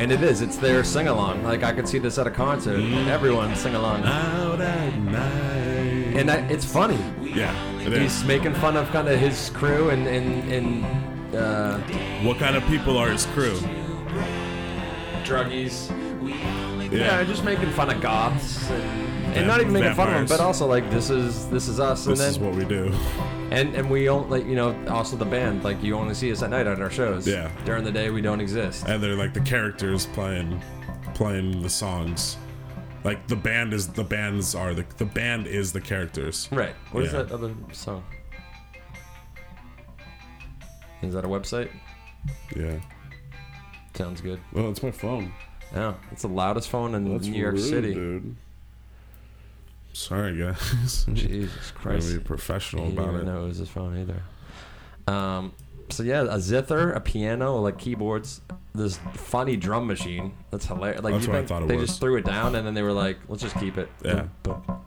And 0.00 0.10
it 0.10 0.22
is. 0.22 0.40
It's 0.40 0.56
their 0.56 0.82
sing 0.82 1.08
along. 1.08 1.42
Like 1.44 1.62
I 1.62 1.72
could 1.72 1.86
see 1.86 1.98
this 1.98 2.16
at 2.18 2.26
a 2.26 2.30
concert. 2.30 2.78
Mm. 2.80 3.08
Everyone 3.08 3.54
sing 3.54 3.74
along. 3.74 4.02
out 4.04 4.58
at 4.60 4.96
night. 4.98 6.16
And 6.16 6.30
I, 6.30 6.36
it's 6.48 6.64
funny. 6.64 6.98
yeah, 7.22 7.52
it 7.80 7.92
He's 7.92 8.16
is. 8.20 8.24
making 8.24 8.54
fun 8.54 8.76
of 8.78 8.88
kind 8.90 9.08
of 9.08 9.20
his 9.20 9.50
crew 9.50 9.90
and 9.90 10.06
and 10.08 10.50
and 10.52 11.36
uh, 11.36 11.78
What 12.26 12.38
kind 12.38 12.56
of 12.56 12.64
people 12.66 12.96
are 12.96 13.10
his 13.10 13.26
crew? 13.26 13.58
druggies. 15.22 15.90
Yeah, 16.90 17.20
Yeah, 17.20 17.24
just 17.24 17.44
making 17.44 17.70
fun 17.72 17.90
of 17.90 18.00
goths 18.00 18.68
and, 18.70 18.99
and 19.36 19.46
not 19.46 19.60
even 19.60 19.72
making 19.72 19.94
fun 19.94 20.08
of 20.08 20.14
them, 20.14 20.26
but 20.26 20.40
also 20.40 20.66
like 20.66 20.88
this 20.90 21.10
is 21.10 21.48
this 21.50 21.68
is 21.68 21.78
us. 21.80 22.04
this 22.04 22.20
and 22.20 22.28
is 22.30 22.38
what 22.38 22.54
we 22.54 22.64
do. 22.64 22.92
and 23.50 23.74
and 23.74 23.88
we 23.90 24.04
don't 24.04 24.28
like 24.30 24.44
you 24.46 24.54
know 24.56 24.76
also 24.88 25.16
the 25.16 25.24
band 25.24 25.62
like 25.64 25.82
you 25.82 25.94
only 25.96 26.14
see 26.14 26.30
us 26.32 26.42
at 26.42 26.50
night 26.50 26.66
at 26.66 26.80
our 26.80 26.90
shows. 26.90 27.26
Yeah. 27.26 27.50
During 27.64 27.84
the 27.84 27.92
day 27.92 28.10
we 28.10 28.20
don't 28.22 28.40
exist. 28.40 28.86
and 28.86 29.02
they're 29.02 29.16
like 29.16 29.34
the 29.34 29.40
characters 29.40 30.06
playing 30.06 30.60
playing 31.14 31.60
the 31.62 31.68
songs 31.70 32.36
like 33.04 33.26
the 33.28 33.36
band 33.36 33.72
is 33.72 33.88
the 33.88 34.04
bands 34.04 34.54
are 34.54 34.74
the 34.74 34.84
the 34.98 35.04
band 35.04 35.46
is 35.46 35.72
the 35.72 35.80
characters 35.80 36.48
Right. 36.52 36.74
What 36.92 37.04
is 37.04 37.12
Yeah. 37.12 37.22
that 37.22 37.32
other 37.32 37.54
song? 37.72 38.02
Is 41.02 41.14
that 41.14 41.24
a 41.24 41.28
website? 41.28 41.70
yeah 42.56 42.78
Sounds 43.94 44.20
good. 44.20 44.40
well 44.52 44.70
it's 44.70 44.82
my 44.82 44.90
phone 44.90 45.32
Yeah, 45.74 45.94
it's 46.12 46.22
the 46.22 46.28
loudest 46.28 46.68
phone 46.68 46.94
in 46.94 47.10
that's 47.12 47.26
New 47.26 47.38
York 47.40 47.54
rude, 47.54 47.62
City. 47.64 47.94
dude 47.94 48.36
sorry 49.92 50.36
guys 50.38 51.04
Jesus 51.12 51.52
Gotta 51.72 51.74
Christ. 51.74 52.12
be 52.12 52.18
professional 52.20 52.84
he 52.84 52.90
didn't 52.90 53.04
about 53.04 53.14
even 53.16 53.28
it 53.28 53.32
know 53.32 53.44
it 53.44 53.48
was 53.48 53.58
his 53.58 53.68
phone 53.68 53.96
either. 53.98 54.22
Um, 55.12 55.52
so 55.88 56.04
yeah, 56.04 56.22
a 56.28 56.38
zither, 56.38 56.92
a 56.92 57.00
piano, 57.00 57.56
like 57.56 57.78
keyboards, 57.78 58.40
this 58.74 59.00
funny 59.14 59.56
drum 59.56 59.88
machine. 59.88 60.32
That's 60.52 60.64
hilarious. 60.66 61.02
Like 61.02 61.14
That's 61.14 61.26
what 61.26 61.36
I 61.36 61.44
thought 61.44 61.62
it 61.62 61.68
they 61.68 61.76
was. 61.76 61.88
just 61.88 62.00
threw 62.00 62.16
it 62.16 62.24
down 62.24 62.54
and 62.54 62.64
then 62.64 62.74
they 62.74 62.82
were 62.82 62.92
like, 62.92 63.18
let's 63.28 63.42
just 63.42 63.58
keep 63.58 63.76
it. 63.76 63.88
Yeah. 64.04 64.26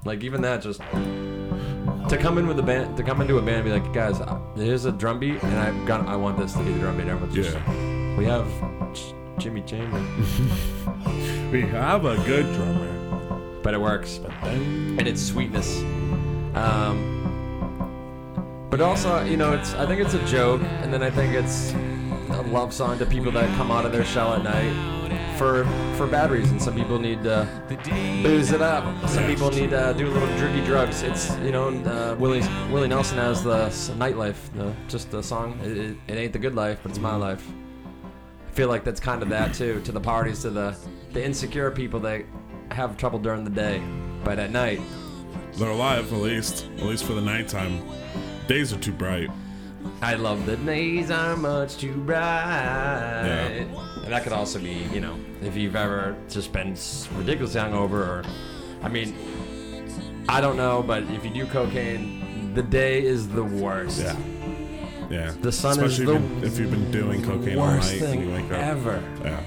Like 0.05 0.23
even 0.23 0.41
that, 0.43 0.61
just 0.61 0.79
to 0.79 2.17
come 2.21 2.37
in 2.37 2.47
with 2.47 2.57
a 2.59 2.63
band, 2.63 2.95
to 2.97 3.03
come 3.03 3.19
into 3.19 3.37
a 3.37 3.41
band, 3.41 3.57
and 3.57 3.65
be 3.65 3.71
like, 3.71 3.93
guys, 3.93 4.21
uh, 4.21 4.39
here's 4.55 4.85
a 4.85 4.91
drum 4.93 5.19
beat, 5.19 5.43
and 5.43 5.59
I've 5.59 5.85
got, 5.85 6.07
I 6.07 6.15
want 6.15 6.37
this 6.37 6.53
to 6.53 6.63
be 6.63 6.71
the 6.71 6.79
drum 6.79 6.95
beat. 6.97 7.07
Everyone's 7.07 7.35
just, 7.35 7.53
yeah 7.53 7.93
we 8.17 8.25
have 8.25 8.47
Jimmy 9.39 9.61
Chamber. 9.63 9.97
we 11.51 11.61
have 11.61 12.05
a 12.05 12.15
good 12.25 12.45
drummer 12.53 13.02
but 13.63 13.73
it 13.73 13.81
works. 13.81 14.19
and 14.43 15.07
its 15.07 15.21
sweetness. 15.21 15.79
Um, 16.53 17.23
but 18.69 18.81
also, 18.81 19.23
you 19.23 19.37
know, 19.37 19.53
it's 19.53 19.73
I 19.75 19.85
think 19.85 20.01
it's 20.01 20.13
a 20.13 20.25
joke, 20.25 20.61
and 20.81 20.93
then 20.93 21.01
I 21.01 21.09
think 21.09 21.33
it's 21.33 21.73
a 22.31 22.43
love 22.49 22.73
song 22.73 22.99
to 22.99 23.05
people 23.05 23.31
that 23.31 23.45
come 23.55 23.71
out 23.71 23.85
of 23.85 23.91
their 23.91 24.05
shell 24.05 24.33
at 24.33 24.43
night 24.43 24.93
for 25.37 25.63
for 25.95 26.07
bad 26.07 26.31
reasons. 26.31 26.63
Some 26.63 26.75
people 26.75 26.99
need 26.99 27.23
to 27.23 27.47
booze 28.23 28.51
it 28.51 28.61
up. 28.61 28.83
Some 29.09 29.25
people 29.25 29.51
need 29.51 29.71
to 29.71 29.93
do 29.97 30.07
a 30.07 30.11
little 30.11 30.27
druggy 30.29 30.65
drugs. 30.65 31.03
It's 31.03 31.35
you 31.37 31.51
know, 31.51 31.69
uh, 31.69 32.15
Willie 32.19 32.41
Willie 32.71 32.87
Nelson 32.87 33.17
has 33.17 33.43
the 33.43 33.67
nightlife, 33.95 34.51
the, 34.55 34.73
just 34.87 35.11
the 35.11 35.21
song. 35.21 35.59
It, 35.63 35.77
it, 35.77 35.97
it 36.07 36.17
ain't 36.17 36.33
the 36.33 36.39
good 36.39 36.55
life, 36.55 36.79
but 36.83 36.89
it's 36.89 36.99
my 36.99 37.15
life. 37.15 37.47
I 38.47 38.51
feel 38.55 38.69
like 38.69 38.83
that's 38.83 38.99
kind 38.99 39.23
of 39.23 39.29
that 39.29 39.53
too. 39.53 39.81
To 39.85 39.91
the 39.91 40.01
parties, 40.01 40.41
to 40.41 40.49
the 40.49 40.75
the 41.11 41.23
insecure 41.23 41.69
people 41.71 41.99
that 42.01 42.23
have 42.73 42.97
trouble 42.97 43.19
during 43.19 43.43
the 43.43 43.49
day, 43.49 43.81
but 44.23 44.39
at 44.39 44.51
night, 44.51 44.81
they're 45.55 45.69
alive 45.69 46.11
at 46.11 46.19
least 46.19 46.67
at 46.77 46.83
least 46.83 47.03
for 47.05 47.13
the 47.13 47.21
nighttime 47.21 47.81
days 48.47 48.73
are 48.73 48.79
too 48.79 48.91
bright 48.91 49.29
I 50.01 50.15
love 50.15 50.45
the 50.45 50.55
days 50.57 51.11
are 51.11 51.35
much 51.35 51.77
too 51.77 51.93
bright. 51.93 52.15
Yeah. 53.25 53.47
And 54.03 54.11
that 54.13 54.23
could 54.23 54.31
also 54.33 54.57
be, 54.59 54.87
you 54.93 55.01
know, 55.01 55.17
if 55.41 55.57
you've 55.57 55.75
ever 55.75 56.15
just 56.29 56.53
been 56.53 56.75
ridiculously 57.17 57.59
hungover, 57.59 57.91
or, 58.07 58.23
I 58.81 58.87
mean, 58.87 59.13
I 60.29 60.39
don't 60.39 60.55
know, 60.55 60.81
but 60.83 61.03
if 61.11 61.25
you 61.25 61.31
do 61.31 61.45
cocaine, 61.47 62.53
the 62.53 62.63
day 62.63 63.03
is 63.03 63.27
the 63.27 63.43
worst. 63.43 64.01
yeah 64.01 64.15
yeah 65.09 65.33
The 65.41 65.51
sun 65.51 65.71
is 65.83 65.99
especially 65.99 66.05
the 66.05 66.15
if, 66.15 66.21
you- 66.41 66.47
if 66.47 66.59
you've 66.59 66.71
been 66.71 66.91
doing 66.91 67.21
cocaine 67.23 67.57
all 67.59 67.67
Worst 67.67 67.91
night 67.93 68.01
and 68.03 68.21
you 68.21 68.27
thing 68.31 68.43
wake 68.47 68.51
up 68.53 68.59
ever. 68.63 69.03
Yeah. 69.23 69.43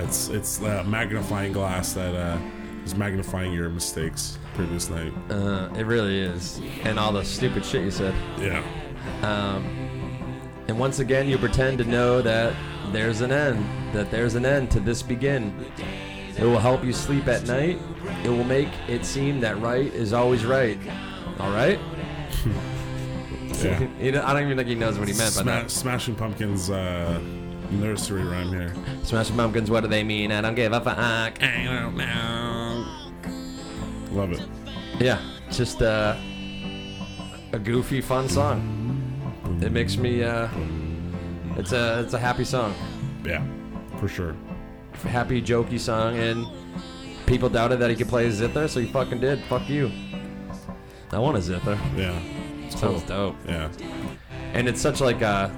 It's 0.00 0.28
it's 0.28 0.60
a 0.60 0.84
magnifying 0.84 1.52
glass 1.52 1.92
that 1.94 2.14
uh, 2.14 2.38
is 2.84 2.94
magnifying 2.94 3.52
your 3.52 3.68
mistakes 3.68 4.38
previous 4.54 4.88
night. 4.88 5.12
Uh, 5.30 5.68
it 5.76 5.86
really 5.86 6.18
is. 6.18 6.60
And 6.84 6.98
all 6.98 7.12
the 7.12 7.24
stupid 7.24 7.64
shit 7.64 7.84
you 7.84 7.90
said. 7.90 8.14
Yeah. 8.38 8.62
Um, 9.22 9.64
and 10.68 10.78
once 10.78 10.98
again, 10.98 11.28
you 11.28 11.38
pretend 11.38 11.78
to 11.78 11.84
know 11.84 12.20
that 12.22 12.54
there's 12.92 13.20
an 13.20 13.32
end, 13.32 13.64
that 13.94 14.10
there's 14.10 14.34
an 14.34 14.44
end 14.44 14.70
to 14.72 14.80
this 14.80 15.02
begin. 15.02 15.66
It 16.36 16.44
will 16.44 16.58
help 16.58 16.84
you 16.84 16.92
sleep 16.92 17.26
at 17.26 17.46
night. 17.46 17.78
It 18.24 18.28
will 18.28 18.44
make 18.44 18.68
it 18.86 19.04
seem 19.04 19.40
that 19.40 19.60
right 19.60 19.92
is 19.92 20.12
always 20.12 20.44
right. 20.44 20.78
All 21.40 21.50
right? 21.50 21.78
Yeah. 23.62 23.88
You 24.00 24.12
know, 24.12 24.22
I 24.24 24.34
don't 24.34 24.44
even 24.44 24.56
think 24.56 24.68
he 24.68 24.76
knows 24.76 25.00
what 25.00 25.08
he 25.08 25.14
meant 25.14 25.34
by 25.34 25.42
that. 25.42 25.70
Smashing 25.70 26.14
Pumpkins 26.14 26.70
uh, 26.70 27.20
nursery 27.70 28.22
rhyme 28.22 28.48
here. 28.48 28.74
Smashing 29.02 29.36
Pumpkins, 29.36 29.70
what 29.70 29.80
do 29.82 29.88
they 29.88 30.02
mean? 30.04 30.32
I 30.32 30.40
don't 30.40 30.54
give 30.54 30.72
a 30.72 30.80
fuck. 30.80 30.98
I 30.98 31.64
don't 31.64 31.96
know. 31.96 32.86
Love 34.12 34.32
it. 34.32 34.40
Yeah, 35.00 35.20
just 35.50 35.82
uh, 35.82 36.16
a 37.52 37.58
goofy, 37.58 38.00
fun 38.00 38.28
song. 38.28 38.74
It 39.62 39.72
makes 39.72 39.96
me. 39.96 40.22
Uh, 40.22 40.48
it's 41.56 41.72
a 41.72 42.00
it's 42.00 42.14
a 42.14 42.18
happy 42.18 42.44
song. 42.44 42.74
Yeah, 43.24 43.42
for 43.98 44.08
sure. 44.08 44.34
happy, 45.04 45.40
jokey 45.42 45.78
song, 45.78 46.16
and 46.16 46.46
people 47.26 47.48
doubted 47.48 47.78
that 47.80 47.90
he 47.90 47.96
could 47.96 48.08
play 48.08 48.26
a 48.26 48.30
zither, 48.32 48.68
so 48.68 48.80
he 48.80 48.86
fucking 48.86 49.20
did. 49.20 49.42
Fuck 49.44 49.68
you. 49.68 49.90
I 51.12 51.18
want 51.18 51.36
a 51.36 51.40
zither. 51.42 51.78
Yeah. 51.96 52.18
It's 52.66 52.78
Sounds 52.80 53.02
cool. 53.04 53.32
dope. 53.32 53.36
Yeah. 53.46 53.70
And 54.52 54.68
it's 54.68 54.80
such 54.80 55.00
like 55.00 55.22
a 55.22 55.50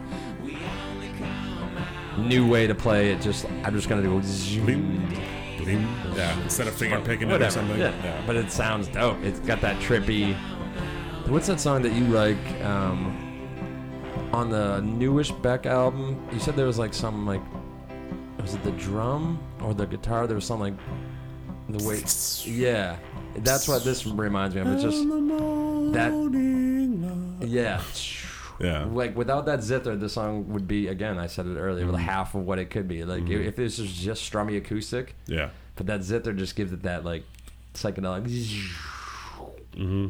new 2.18 2.46
way 2.48 2.66
to 2.66 2.74
play 2.74 3.12
it. 3.12 3.20
Just 3.20 3.46
I'm 3.64 3.74
just 3.74 3.88
gonna 3.88 4.02
do 4.02 4.20
zoom. 4.22 4.64
Bling, 4.66 5.64
bling. 5.64 6.16
Yeah. 6.16 6.40
Instead 6.42 6.66
of 6.68 6.74
finger 6.74 7.00
picking 7.00 7.28
it 7.28 7.30
or 7.30 7.34
whatever. 7.34 7.50
something. 7.50 7.78
Yeah. 7.78 8.22
but 8.26 8.36
it 8.36 8.50
sounds 8.50 8.88
dope. 8.88 9.22
It's 9.22 9.40
got 9.40 9.60
that 9.60 9.80
trippy. 9.80 10.36
What's 11.28 11.46
that 11.46 11.60
song 11.60 11.82
that 11.82 11.92
you 11.92 12.04
like? 12.06 12.38
Um, 12.64 13.26
on 14.32 14.48
the 14.50 14.80
newish 14.80 15.32
Beck 15.32 15.66
album, 15.66 16.24
you 16.32 16.38
said 16.38 16.56
there 16.56 16.66
was 16.66 16.78
like 16.78 16.94
some 16.94 17.26
like 17.26 17.42
was 18.40 18.54
it 18.54 18.62
the 18.62 18.72
drum 18.72 19.38
or 19.62 19.74
the 19.74 19.86
guitar? 19.86 20.26
There 20.26 20.34
was 20.34 20.44
something 20.44 20.76
like 20.76 21.78
the 21.80 21.86
way. 21.86 22.02
Yeah, 22.44 22.96
that's 23.36 23.68
what 23.68 23.84
this 23.84 24.06
reminds 24.06 24.54
me 24.54 24.60
of. 24.62 24.68
It's 24.68 24.82
just 24.82 25.02
that. 25.94 26.10
Yeah. 27.46 27.82
Yeah. 28.60 28.84
Like 28.84 29.16
without 29.16 29.46
that 29.46 29.62
zither, 29.62 29.96
the 29.96 30.08
song 30.08 30.48
would 30.52 30.68
be 30.68 30.88
again. 30.88 31.18
I 31.18 31.26
said 31.26 31.46
it 31.46 31.56
earlier, 31.56 31.86
Mm-hmm. 31.86 31.94
half 31.96 32.34
of 32.34 32.44
what 32.46 32.58
it 32.58 32.70
could 32.70 32.86
be. 32.86 33.04
Like 33.04 33.28
if 33.28 33.56
this 33.56 33.78
was 33.78 33.92
just 33.92 34.30
strummy 34.30 34.56
acoustic, 34.58 35.14
Yeah. 35.26 35.48
but 35.76 35.86
that 35.86 36.02
zither 36.02 36.32
just 36.34 36.56
gives 36.56 36.72
it 36.72 36.82
that 36.82 37.04
like 37.04 37.24
psychedelic. 37.74 38.24
Mm-hmm. 39.74 40.08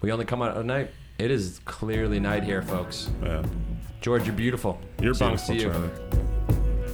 We 0.00 0.10
only 0.12 0.24
come 0.24 0.42
out 0.42 0.56
at 0.56 0.64
night. 0.64 0.90
It 1.18 1.30
is 1.30 1.60
clearly 1.64 2.18
night 2.18 2.42
here, 2.44 2.62
folks. 2.62 3.10
Yeah. 3.22 3.44
George, 4.00 4.26
you're 4.26 4.34
beautiful. 4.34 4.80
You're 5.00 5.14
beautiful, 5.14 5.54
you. 5.54 5.70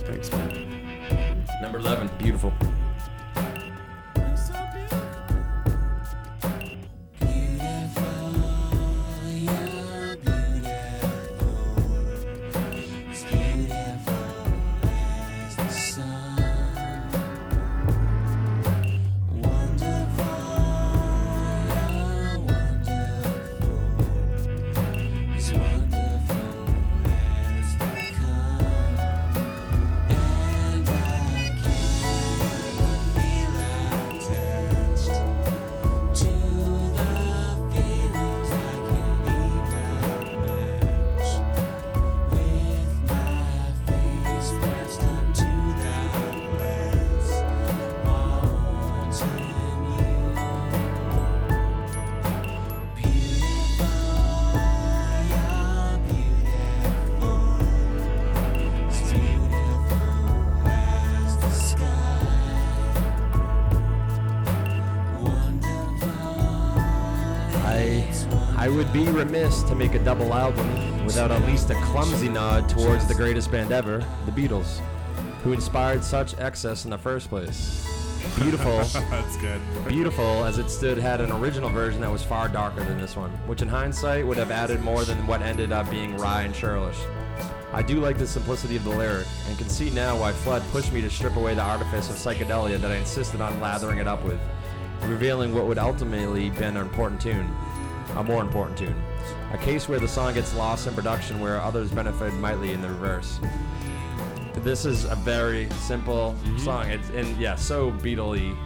Thanks, 0.04 0.30
man. 0.32 1.46
Number 1.62 1.78
eleven, 1.78 2.10
beautiful. 2.18 2.52
Would 68.78 68.92
be 68.92 69.08
remiss 69.08 69.64
to 69.64 69.74
make 69.74 69.94
a 69.94 69.98
double 70.04 70.32
album 70.32 71.04
without 71.04 71.32
at 71.32 71.44
least 71.48 71.68
a 71.68 71.74
clumsy 71.86 72.28
nod 72.28 72.68
towards 72.68 73.08
the 73.08 73.14
greatest 73.14 73.50
band 73.50 73.72
ever, 73.72 73.98
the 74.24 74.30
Beatles, 74.30 74.78
who 75.42 75.52
inspired 75.52 76.04
such 76.04 76.38
excess 76.38 76.84
in 76.84 76.92
the 76.92 76.96
first 76.96 77.28
place. 77.28 77.84
Beautiful, 78.36 78.76
That's 79.10 79.36
good. 79.38 79.60
beautiful 79.88 80.44
as 80.44 80.58
it 80.58 80.70
stood 80.70 80.96
had 80.96 81.20
an 81.20 81.32
original 81.32 81.70
version 81.70 82.00
that 82.02 82.12
was 82.12 82.22
far 82.22 82.48
darker 82.48 82.84
than 82.84 83.00
this 83.00 83.16
one, 83.16 83.30
which 83.48 83.62
in 83.62 83.68
hindsight 83.68 84.24
would 84.24 84.36
have 84.38 84.52
added 84.52 84.80
more 84.80 85.04
than 85.04 85.26
what 85.26 85.42
ended 85.42 85.72
up 85.72 85.90
being 85.90 86.16
wry 86.16 86.42
and 86.42 86.54
churlish. 86.54 86.98
I 87.72 87.82
do 87.82 87.98
like 87.98 88.16
the 88.16 88.28
simplicity 88.28 88.76
of 88.76 88.84
the 88.84 88.90
lyric, 88.90 89.26
and 89.48 89.58
can 89.58 89.68
see 89.68 89.90
now 89.90 90.20
why 90.20 90.30
Flood 90.30 90.62
pushed 90.70 90.92
me 90.92 91.00
to 91.00 91.10
strip 91.10 91.34
away 91.34 91.54
the 91.54 91.62
artifice 91.62 92.10
of 92.10 92.14
psychedelia 92.14 92.78
that 92.78 92.92
I 92.92 92.96
insisted 92.96 93.40
on 93.40 93.58
lathering 93.60 93.98
it 93.98 94.06
up 94.06 94.22
with, 94.22 94.38
revealing 95.02 95.52
what 95.52 95.66
would 95.66 95.78
ultimately 95.78 96.50
been 96.50 96.76
an 96.76 96.82
important 96.82 97.20
tune, 97.20 97.52
a 98.18 98.24
more 98.24 98.42
important 98.42 98.76
tune. 98.76 98.94
A 99.52 99.58
case 99.58 99.88
where 99.88 100.00
the 100.00 100.08
song 100.08 100.34
gets 100.34 100.54
lost 100.54 100.86
in 100.86 100.94
production 100.94 101.40
where 101.40 101.60
others 101.60 101.90
benefit 101.90 102.34
mightily 102.34 102.72
in 102.72 102.82
the 102.82 102.88
reverse. 102.88 103.38
This 104.56 104.84
is 104.84 105.04
a 105.04 105.14
very 105.14 105.70
simple 105.70 106.34
song. 106.58 106.90
It's 106.90 107.08
and 107.10 107.36
yeah, 107.38 107.54
so 107.54 107.92
Beatley 107.92 108.56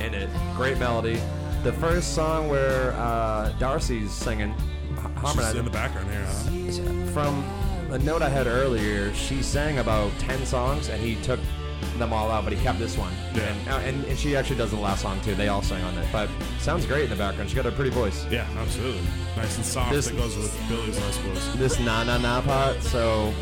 in 0.00 0.14
it. 0.14 0.30
Great 0.56 0.78
melody. 0.78 1.20
The 1.62 1.72
first 1.74 2.14
song 2.14 2.48
where 2.48 2.92
uh, 2.94 3.52
Darcy's 3.58 4.10
singing, 4.10 4.54
h- 4.98 5.32
She's 5.34 5.54
in 5.54 5.64
the 5.64 5.70
background 5.70 6.10
here, 6.10 6.24
huh? 6.24 7.06
from 7.12 7.44
a 7.90 7.98
note 7.98 8.22
I 8.22 8.28
had 8.30 8.46
earlier, 8.46 9.12
she 9.14 9.42
sang 9.42 9.78
about 9.78 10.10
10 10.18 10.46
songs 10.46 10.88
and 10.88 11.00
he 11.00 11.16
took 11.22 11.40
them 11.98 12.12
all 12.12 12.30
out, 12.30 12.44
but 12.44 12.52
he 12.52 12.62
kept 12.62 12.78
this 12.78 12.96
one. 12.96 13.12
Yeah. 13.34 13.42
And, 13.42 13.68
uh, 13.68 13.72
and, 13.78 14.04
and 14.06 14.18
she 14.18 14.36
actually 14.36 14.56
does 14.56 14.70
the 14.70 14.76
last 14.78 15.02
song 15.02 15.20
too. 15.22 15.34
They 15.34 15.48
all 15.48 15.62
sing 15.62 15.82
on 15.84 15.96
it. 15.98 16.06
But 16.12 16.28
sounds 16.58 16.86
great 16.86 17.04
in 17.04 17.10
the 17.10 17.16
background. 17.16 17.48
She's 17.50 17.56
got 17.56 17.66
a 17.66 17.72
pretty 17.72 17.90
voice. 17.90 18.26
Yeah, 18.30 18.46
absolutely. 18.58 19.02
Nice 19.36 19.56
and 19.56 19.64
soft. 19.64 19.92
This- 19.92 20.06
that 20.06 20.16
goes 20.16 20.36
with 20.36 20.68
Billy's, 20.68 20.98
I 20.98 21.10
suppose. 21.10 21.56
This 21.58 21.78
na 21.80 22.04
na 22.04 22.18
na 22.18 22.40
part, 22.42 22.82
so. 22.82 23.32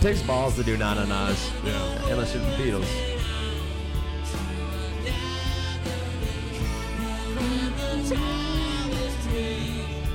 Takes 0.00 0.22
balls 0.22 0.54
to 0.56 0.62
do 0.62 0.76
na 0.76 0.94
na 0.94 1.04
nas, 1.04 1.50
Yeah. 1.64 2.10
unless 2.10 2.34
you're 2.34 2.44
the 2.44 2.56
Beatles. 2.62 2.86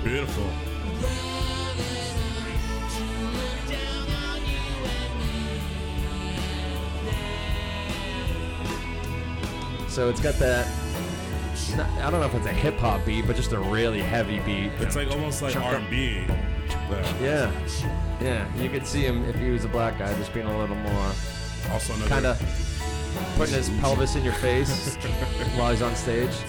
Beautiful. 0.03 0.70
So 9.91 10.09
it's 10.09 10.21
got 10.21 10.35
that. 10.35 10.67
not- 11.75 11.89
I 12.01 12.09
don't 12.09 12.21
know 12.21 12.25
if 12.25 12.33
it's 12.33 12.45
a 12.45 12.53
hip 12.53 12.77
hop 12.79 13.05
beat, 13.05 13.27
but 13.27 13.35
just 13.35 13.51
a 13.51 13.59
really 13.59 14.01
heavy 14.01 14.39
beat. 14.39 14.71
It's 14.79 14.95
like 14.95 15.09
almost 15.11 15.41
like 15.41 15.55
R&B. 15.55 16.25
Yeah. 16.89 17.13
Yeah, 17.21 17.51
yeah. 18.21 18.45
You 18.57 18.69
could 18.69 18.87
see 18.87 19.01
him 19.05 19.25
if 19.29 19.35
he 19.35 19.49
was 19.49 19.65
a 19.65 19.67
black 19.67 19.99
guy, 19.99 20.13
just 20.15 20.33
being 20.33 20.47
a 20.47 20.57
little 20.57 20.75
more 20.77 21.11
Also 21.71 21.93
kind 22.07 22.25
of 22.25 22.37
putting 23.35 23.55
his 23.55 23.69
pelvis 23.81 24.15
in 24.15 24.23
your 24.23 24.33
face 24.35 24.95
while 25.55 25.71
he's 25.71 25.81
on 25.81 25.95
stage. 25.95 26.31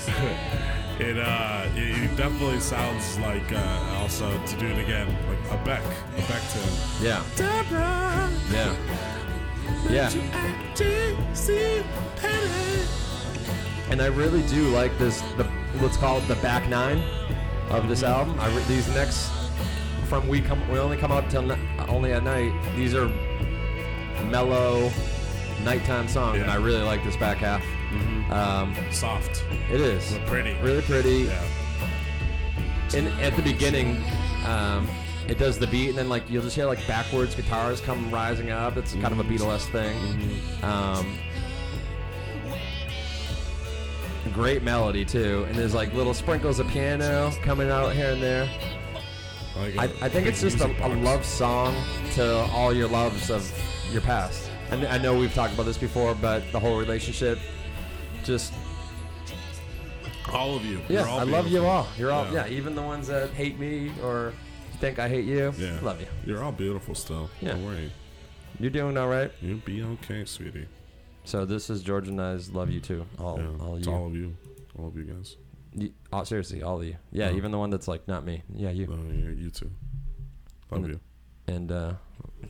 It 0.98 1.19
uh, 1.19 1.64
it, 1.74 2.02
it 2.12 2.16
definitely 2.16 2.60
sounds 2.60 3.19
like 3.20 3.51
uh, 3.51 3.97
also 3.98 4.39
to 4.47 4.56
do 4.59 4.66
it 4.66 4.78
again, 4.78 5.09
like 5.27 5.39
a 5.51 5.64
Beck, 5.64 5.82
a 5.82 6.20
Beck 6.28 6.43
tune. 6.52 6.77
Yeah, 7.01 7.24
Debra, 7.35 8.31
yeah, 8.52 8.77
yeah. 9.90 10.10
And 13.93 14.01
I 14.01 14.06
really 14.06 14.40
do 14.48 14.69
like 14.70 14.97
this. 14.98 15.20
The 15.36 15.47
let's 15.82 15.98
call 15.98 16.16
it 16.16 16.27
the 16.27 16.36
back 16.36 16.66
nine 16.66 17.02
of 17.69 17.89
this 17.90 18.02
album. 18.02 18.40
I 18.40 18.48
re- 18.56 18.62
these 18.66 18.89
next 18.94 19.31
from 20.06 20.27
we 20.28 20.40
come 20.40 20.66
we 20.70 20.78
only 20.78 20.97
come 20.97 21.12
out 21.12 21.28
till 21.28 21.52
only 21.90 22.12
at 22.14 22.24
night. 22.24 22.52
These 22.74 22.94
are 22.94 23.09
mellow 24.31 24.90
nighttime 25.62 26.09
songs, 26.09 26.39
and 26.39 26.47
Yeah. 26.47 26.55
I 26.55 26.56
really 26.56 26.81
like 26.82 27.05
this 27.05 27.16
back 27.19 27.36
half. 27.39 27.62
Um, 28.31 28.74
Soft, 28.90 29.44
it 29.70 29.81
is 29.82 30.19
pretty. 30.24 30.55
really 30.62 30.81
pretty. 30.81 31.24
Yeah. 31.28 31.43
And 32.94 33.09
at 33.20 33.36
the 33.36 33.43
beginning, 33.43 34.02
um, 34.47 34.89
it 35.28 35.39
does 35.39 35.59
the 35.59 35.66
beat, 35.66 35.90
and 35.90 35.98
then 35.98 36.09
like 36.09 36.31
you'll 36.31 36.43
just 36.43 36.56
hear 36.56 36.64
like 36.64 36.85
backwards 36.86 37.35
guitars 37.35 37.82
come 37.82 38.10
rising 38.10 38.51
up. 38.51 38.78
It's 38.78 38.94
kind 38.94 39.12
of 39.12 39.19
a 39.20 39.24
Beatles 39.24 39.66
thing. 39.70 39.98
Um, 40.62 41.19
great 44.31 44.62
melody 44.62 45.05
too, 45.05 45.44
and 45.49 45.57
there's 45.57 45.74
like 45.74 45.93
little 45.94 46.15
sprinkles 46.15 46.59
of 46.59 46.69
piano 46.69 47.32
coming 47.43 47.70
out 47.70 47.93
here 47.94 48.11
and 48.12 48.23
there. 48.23 48.49
Like 49.57 49.77
I, 49.78 49.85
a 49.85 50.05
I 50.05 50.09
think 50.09 50.27
it's 50.27 50.40
just 50.40 50.61
a, 50.61 50.86
a 50.86 50.89
love 50.89 51.24
song 51.24 51.74
to 52.15 52.36
all 52.53 52.73
your 52.73 52.89
loves 52.89 53.31
of 53.31 53.51
your 53.93 54.01
past. 54.01 54.49
And 54.70 54.86
I 54.86 54.97
know 54.99 55.16
we've 55.19 55.35
talked 55.35 55.53
about 55.55 55.66
this 55.66 55.77
before, 55.77 56.15
but 56.15 56.51
the 56.53 56.59
whole 56.59 56.78
relationship, 56.78 57.39
just 58.24 58.55
All 60.32 60.57
of 60.57 60.65
you. 60.65 60.81
yeah, 60.89 61.03
I 61.03 61.24
love 61.24 61.49
you 61.49 61.66
all. 61.66 61.86
You're 61.99 62.12
all 62.12 62.24
Yeah. 62.32 62.47
yeah. 62.47 62.53
even 62.53 62.74
the 62.74 62.81
ones 62.82 63.09
that 63.09 63.31
hate 63.31 63.59
me 63.59 63.93
or 64.03 64.32
think 64.81 64.99
I 64.99 65.09
hate 65.09 65.27
you. 65.27 65.53
Yeah. 65.59 65.78
love 65.82 66.01
you. 66.01 66.07
You're 66.24 66.43
all 66.43 66.53
beautiful 66.53 66.94
still. 66.94 67.28
Yeah. 67.40 67.51
Don't 67.51 67.66
worry. 67.66 67.93
You're 68.59 68.70
doing 68.70 68.97
all 68.97 69.09
right. 69.09 69.31
You'll 69.43 69.59
be 69.59 69.82
okay, 69.82 70.24
sweetie. 70.24 70.66
So 71.24 71.44
this 71.44 71.70
is 71.70 71.82
George 71.82 72.09
and 72.09 72.20
I's 72.20 72.51
love 72.51 72.70
you 72.70 72.81
too. 72.81 73.07
All, 73.19 73.39
yeah. 73.39 73.65
all 73.65 73.78
you. 73.78 73.93
all 73.93 74.07
of 74.07 74.15
you. 74.16 74.36
All 74.78 74.89
of 74.89 74.97
you 74.97 75.05
guys. 75.05 75.36
You- 75.74 75.93
oh, 76.12 76.24
seriously, 76.24 76.62
all 76.62 76.81
of 76.81 76.85
you. 76.86 76.97
Yeah, 77.12 77.31
Oh. 77.32 77.36
even 77.36 77.51
the 77.53 77.59
one 77.59 77.70
that's 77.70 77.89
like 77.89 78.07
not 78.09 78.24
me. 78.24 78.43
Yeah, 78.55 78.70
you. 78.70 78.89
Oh, 78.90 79.12
yeah, 79.12 79.31
you 79.31 79.51
too. 79.51 79.70
Love 80.70 80.85
And- 80.85 80.93
you. 80.94 81.01
And 81.49 81.73
uh, 81.73 81.94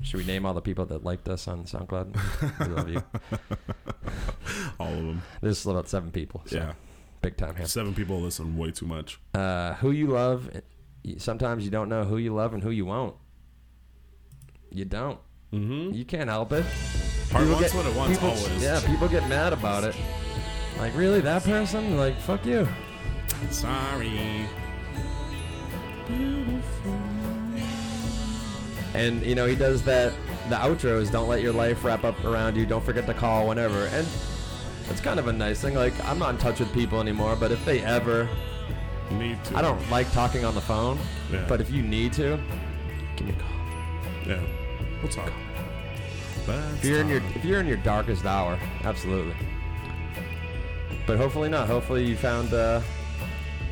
should 0.02 0.18
we 0.18 0.24
name 0.24 0.44
all 0.44 0.52
the 0.54 0.60
people 0.60 0.84
that 0.86 1.02
liked 1.02 1.26
us 1.28 1.48
on 1.48 1.64
SoundCloud? 1.64 2.14
we 2.68 2.74
love 2.74 2.88
you. 2.90 3.02
All 4.78 4.88
of 4.92 4.96
them. 4.96 5.22
There's 5.40 5.64
about 5.66 5.88
seven 5.88 6.10
people. 6.10 6.42
So 6.44 6.56
Yeah. 6.56 6.72
big 7.22 7.38
time 7.38 7.56
here. 7.56 7.64
Seven 7.66 7.94
people 7.94 8.20
listen 8.20 8.56
way 8.58 8.70
too 8.70 8.84
much. 8.86 9.18
Uh, 9.34 9.74
who 9.74 9.92
you 9.92 10.08
love. 10.08 10.50
Sometimes 11.16 11.64
you 11.64 11.70
don't 11.70 11.88
know 11.88 12.04
who 12.04 12.18
you 12.18 12.34
love 12.34 12.52
and 12.52 12.62
who 12.62 12.68
you 12.70 12.84
won't. 12.84 13.16
You 14.70 14.84
don't. 14.84 15.18
Mm-hmm. 15.52 15.92
You 15.94 16.04
can't 16.04 16.28
help 16.30 16.52
it. 16.52 16.64
Heart 17.30 17.44
People 17.44 17.54
wants 17.54 17.72
get- 17.72 17.76
what 17.76 17.86
it 17.86 17.96
wants 17.96 18.18
people- 18.18 18.28
always. 18.30 18.62
Yeah, 18.62 18.80
people 18.86 19.08
get 19.08 19.28
mad 19.28 19.52
about 19.52 19.84
it. 19.84 19.94
Like, 20.78 20.96
really, 20.96 21.20
that 21.20 21.44
person? 21.44 21.96
Like, 21.96 22.18
fuck 22.20 22.44
you. 22.46 22.66
Sorry. 23.50 24.46
And 28.94 29.22
you 29.24 29.34
know, 29.34 29.46
he 29.46 29.54
does 29.56 29.82
that. 29.84 30.12
The 30.48 30.56
outros 30.56 31.10
don't 31.10 31.28
let 31.28 31.40
your 31.40 31.52
life 31.52 31.84
wrap 31.84 32.04
up 32.04 32.22
around 32.24 32.56
you. 32.56 32.66
Don't 32.66 32.84
forget 32.84 33.06
to 33.06 33.14
call 33.14 33.48
whenever. 33.48 33.86
And 33.86 34.06
it's 34.90 35.00
kind 35.00 35.18
of 35.20 35.28
a 35.28 35.32
nice 35.32 35.60
thing. 35.60 35.74
Like, 35.74 35.94
I'm 36.04 36.18
not 36.18 36.30
in 36.30 36.38
touch 36.38 36.60
with 36.60 36.72
people 36.72 37.00
anymore, 37.00 37.36
but 37.36 37.52
if 37.52 37.64
they 37.64 37.80
ever, 37.80 38.28
Need 39.12 39.42
to. 39.44 39.56
I 39.58 39.62
don't 39.62 39.90
like 39.90 40.10
talking 40.12 40.44
on 40.44 40.54
the 40.54 40.60
phone. 40.60 40.98
Yeah. 41.30 41.44
But 41.48 41.60
if 41.60 41.70
you 41.70 41.82
need 41.82 42.12
to, 42.14 42.40
give 43.16 43.26
me 43.28 43.34
a 43.34 43.36
call. 43.36 44.26
Yeah. 44.26 44.40
We'll 45.02 45.10
talk. 45.10 45.32
That's 46.46 46.78
If 46.78 46.84
you're 46.84 47.00
in 47.00 47.08
your 47.08 47.22
if 47.34 47.44
you're 47.44 47.60
in 47.60 47.66
your 47.66 47.76
darkest 47.78 48.24
hour, 48.24 48.58
absolutely. 48.84 49.34
But 51.06 51.16
hopefully 51.18 51.48
not. 51.48 51.66
Hopefully 51.66 52.04
you 52.04 52.16
found 52.16 52.54
uh, 52.54 52.80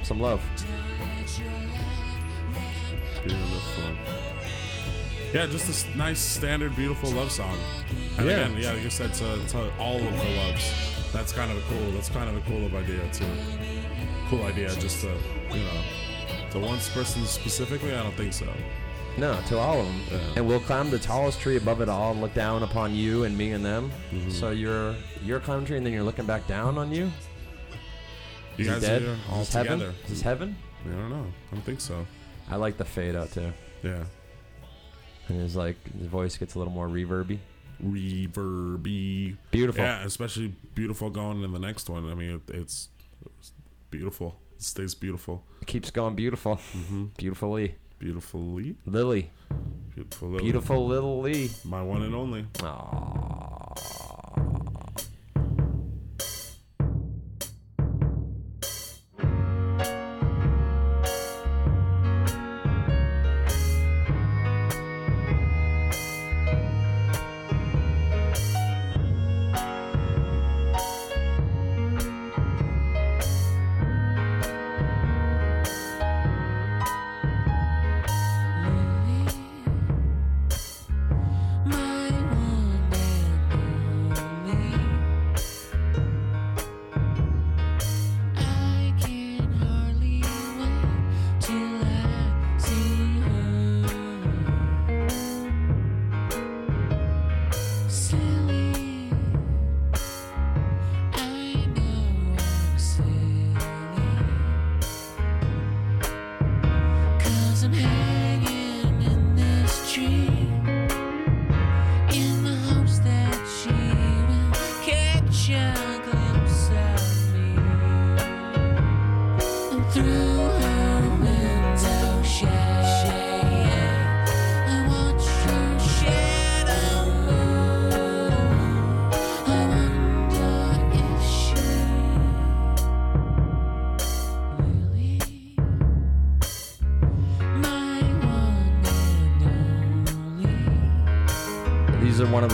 some 0.02 0.20
love. 0.20 0.42
Beautiful. 3.22 3.84
Yeah, 5.32 5.46
just 5.46 5.66
this 5.68 5.86
nice, 5.94 6.18
standard, 6.18 6.74
beautiful 6.74 7.10
love 7.12 7.30
song. 7.30 7.56
And 8.18 8.26
Yeah. 8.26 8.46
again, 8.46 8.56
yeah, 8.60 8.72
like 8.72 8.84
I 8.84 8.88
said, 8.88 9.14
to, 9.14 9.38
to 9.48 9.72
all 9.78 9.96
of 9.96 10.02
the 10.02 10.30
loves. 10.36 11.12
That's 11.12 11.32
kind 11.32 11.50
of 11.52 11.58
a 11.58 11.60
cool. 11.62 11.90
That's 11.92 12.08
kind 12.08 12.28
of 12.28 12.36
a 12.36 12.40
cool 12.50 12.64
idea 12.76 13.00
too. 13.12 13.26
Cool 14.28 14.42
idea, 14.44 14.74
just 14.76 15.00
to 15.02 15.08
you 15.52 15.62
know, 15.64 15.82
to 16.50 16.58
one 16.58 16.78
person 16.94 17.24
specifically. 17.26 17.94
I 17.94 18.02
don't 18.02 18.14
think 18.14 18.32
so. 18.32 18.46
No, 19.18 19.38
to 19.48 19.58
all 19.58 19.80
of 19.80 19.86
them. 19.86 20.00
Yeah. 20.10 20.18
And 20.36 20.48
we'll 20.48 20.60
climb 20.60 20.90
the 20.90 20.98
tallest 20.98 21.40
tree 21.40 21.56
above 21.56 21.80
it 21.80 21.88
all 21.88 22.12
and 22.12 22.20
look 22.20 22.32
down 22.34 22.62
upon 22.62 22.94
you 22.94 23.24
and 23.24 23.36
me 23.36 23.52
and 23.52 23.64
them. 23.64 23.90
Mm-hmm. 24.10 24.30
So 24.30 24.50
you're 24.50 24.94
you're 25.24 25.40
climbing 25.40 25.66
tree 25.66 25.76
and 25.76 25.84
then 25.84 25.92
you're 25.92 26.02
looking 26.02 26.26
back 26.26 26.46
down 26.46 26.78
on 26.78 26.90
you. 26.92 27.10
You 28.56 28.64
Is 28.64 28.68
guys 28.68 28.82
he 28.82 28.88
dead? 28.88 29.02
are 29.02 29.16
all 29.30 29.40
Is 29.42 29.48
this 29.48 29.54
heaven? 29.54 29.80
Is 29.80 30.08
this 30.08 30.22
heaven? 30.22 30.56
I 30.86 30.92
don't 30.92 31.10
know. 31.10 31.26
I 31.50 31.54
don't 31.54 31.64
think 31.64 31.80
so. 31.80 32.06
I 32.50 32.56
like 32.56 32.76
the 32.76 32.84
fade 32.84 33.14
out 33.14 33.30
too. 33.32 33.52
Yeah. 33.82 34.04
And 35.28 35.40
it's 35.42 35.54
like 35.54 35.76
the 36.00 36.08
voice 36.08 36.36
gets 36.36 36.54
a 36.54 36.58
little 36.58 36.72
more 36.72 36.88
reverby. 36.88 37.38
Reverby. 37.84 39.36
Beautiful. 39.50 39.82
Yeah, 39.84 40.04
especially 40.04 40.54
beautiful 40.74 41.10
going 41.10 41.42
in 41.42 41.52
the 41.52 41.58
next 41.58 41.88
one. 41.88 42.10
I 42.10 42.14
mean, 42.14 42.42
it, 42.48 42.54
it's, 42.54 42.88
it's 43.38 43.52
beautiful. 43.90 44.36
It 44.56 44.62
stays 44.62 44.94
beautiful. 44.94 45.44
It 45.62 45.66
keeps 45.66 45.90
going 45.90 46.14
beautiful. 46.14 46.56
Mm-hmm. 46.56 47.04
Beautifully. 47.16 47.76
Beautifully. 48.00 48.76
Lily. 48.86 49.30
Beautiful. 49.94 50.30
Lily. 50.30 50.42
Beautiful 50.42 50.86
little 50.86 51.20
Lee. 51.20 51.50
My 51.64 51.82
one 51.82 52.02
and 52.02 52.14
only. 52.14 52.44
Aww. 52.54 53.60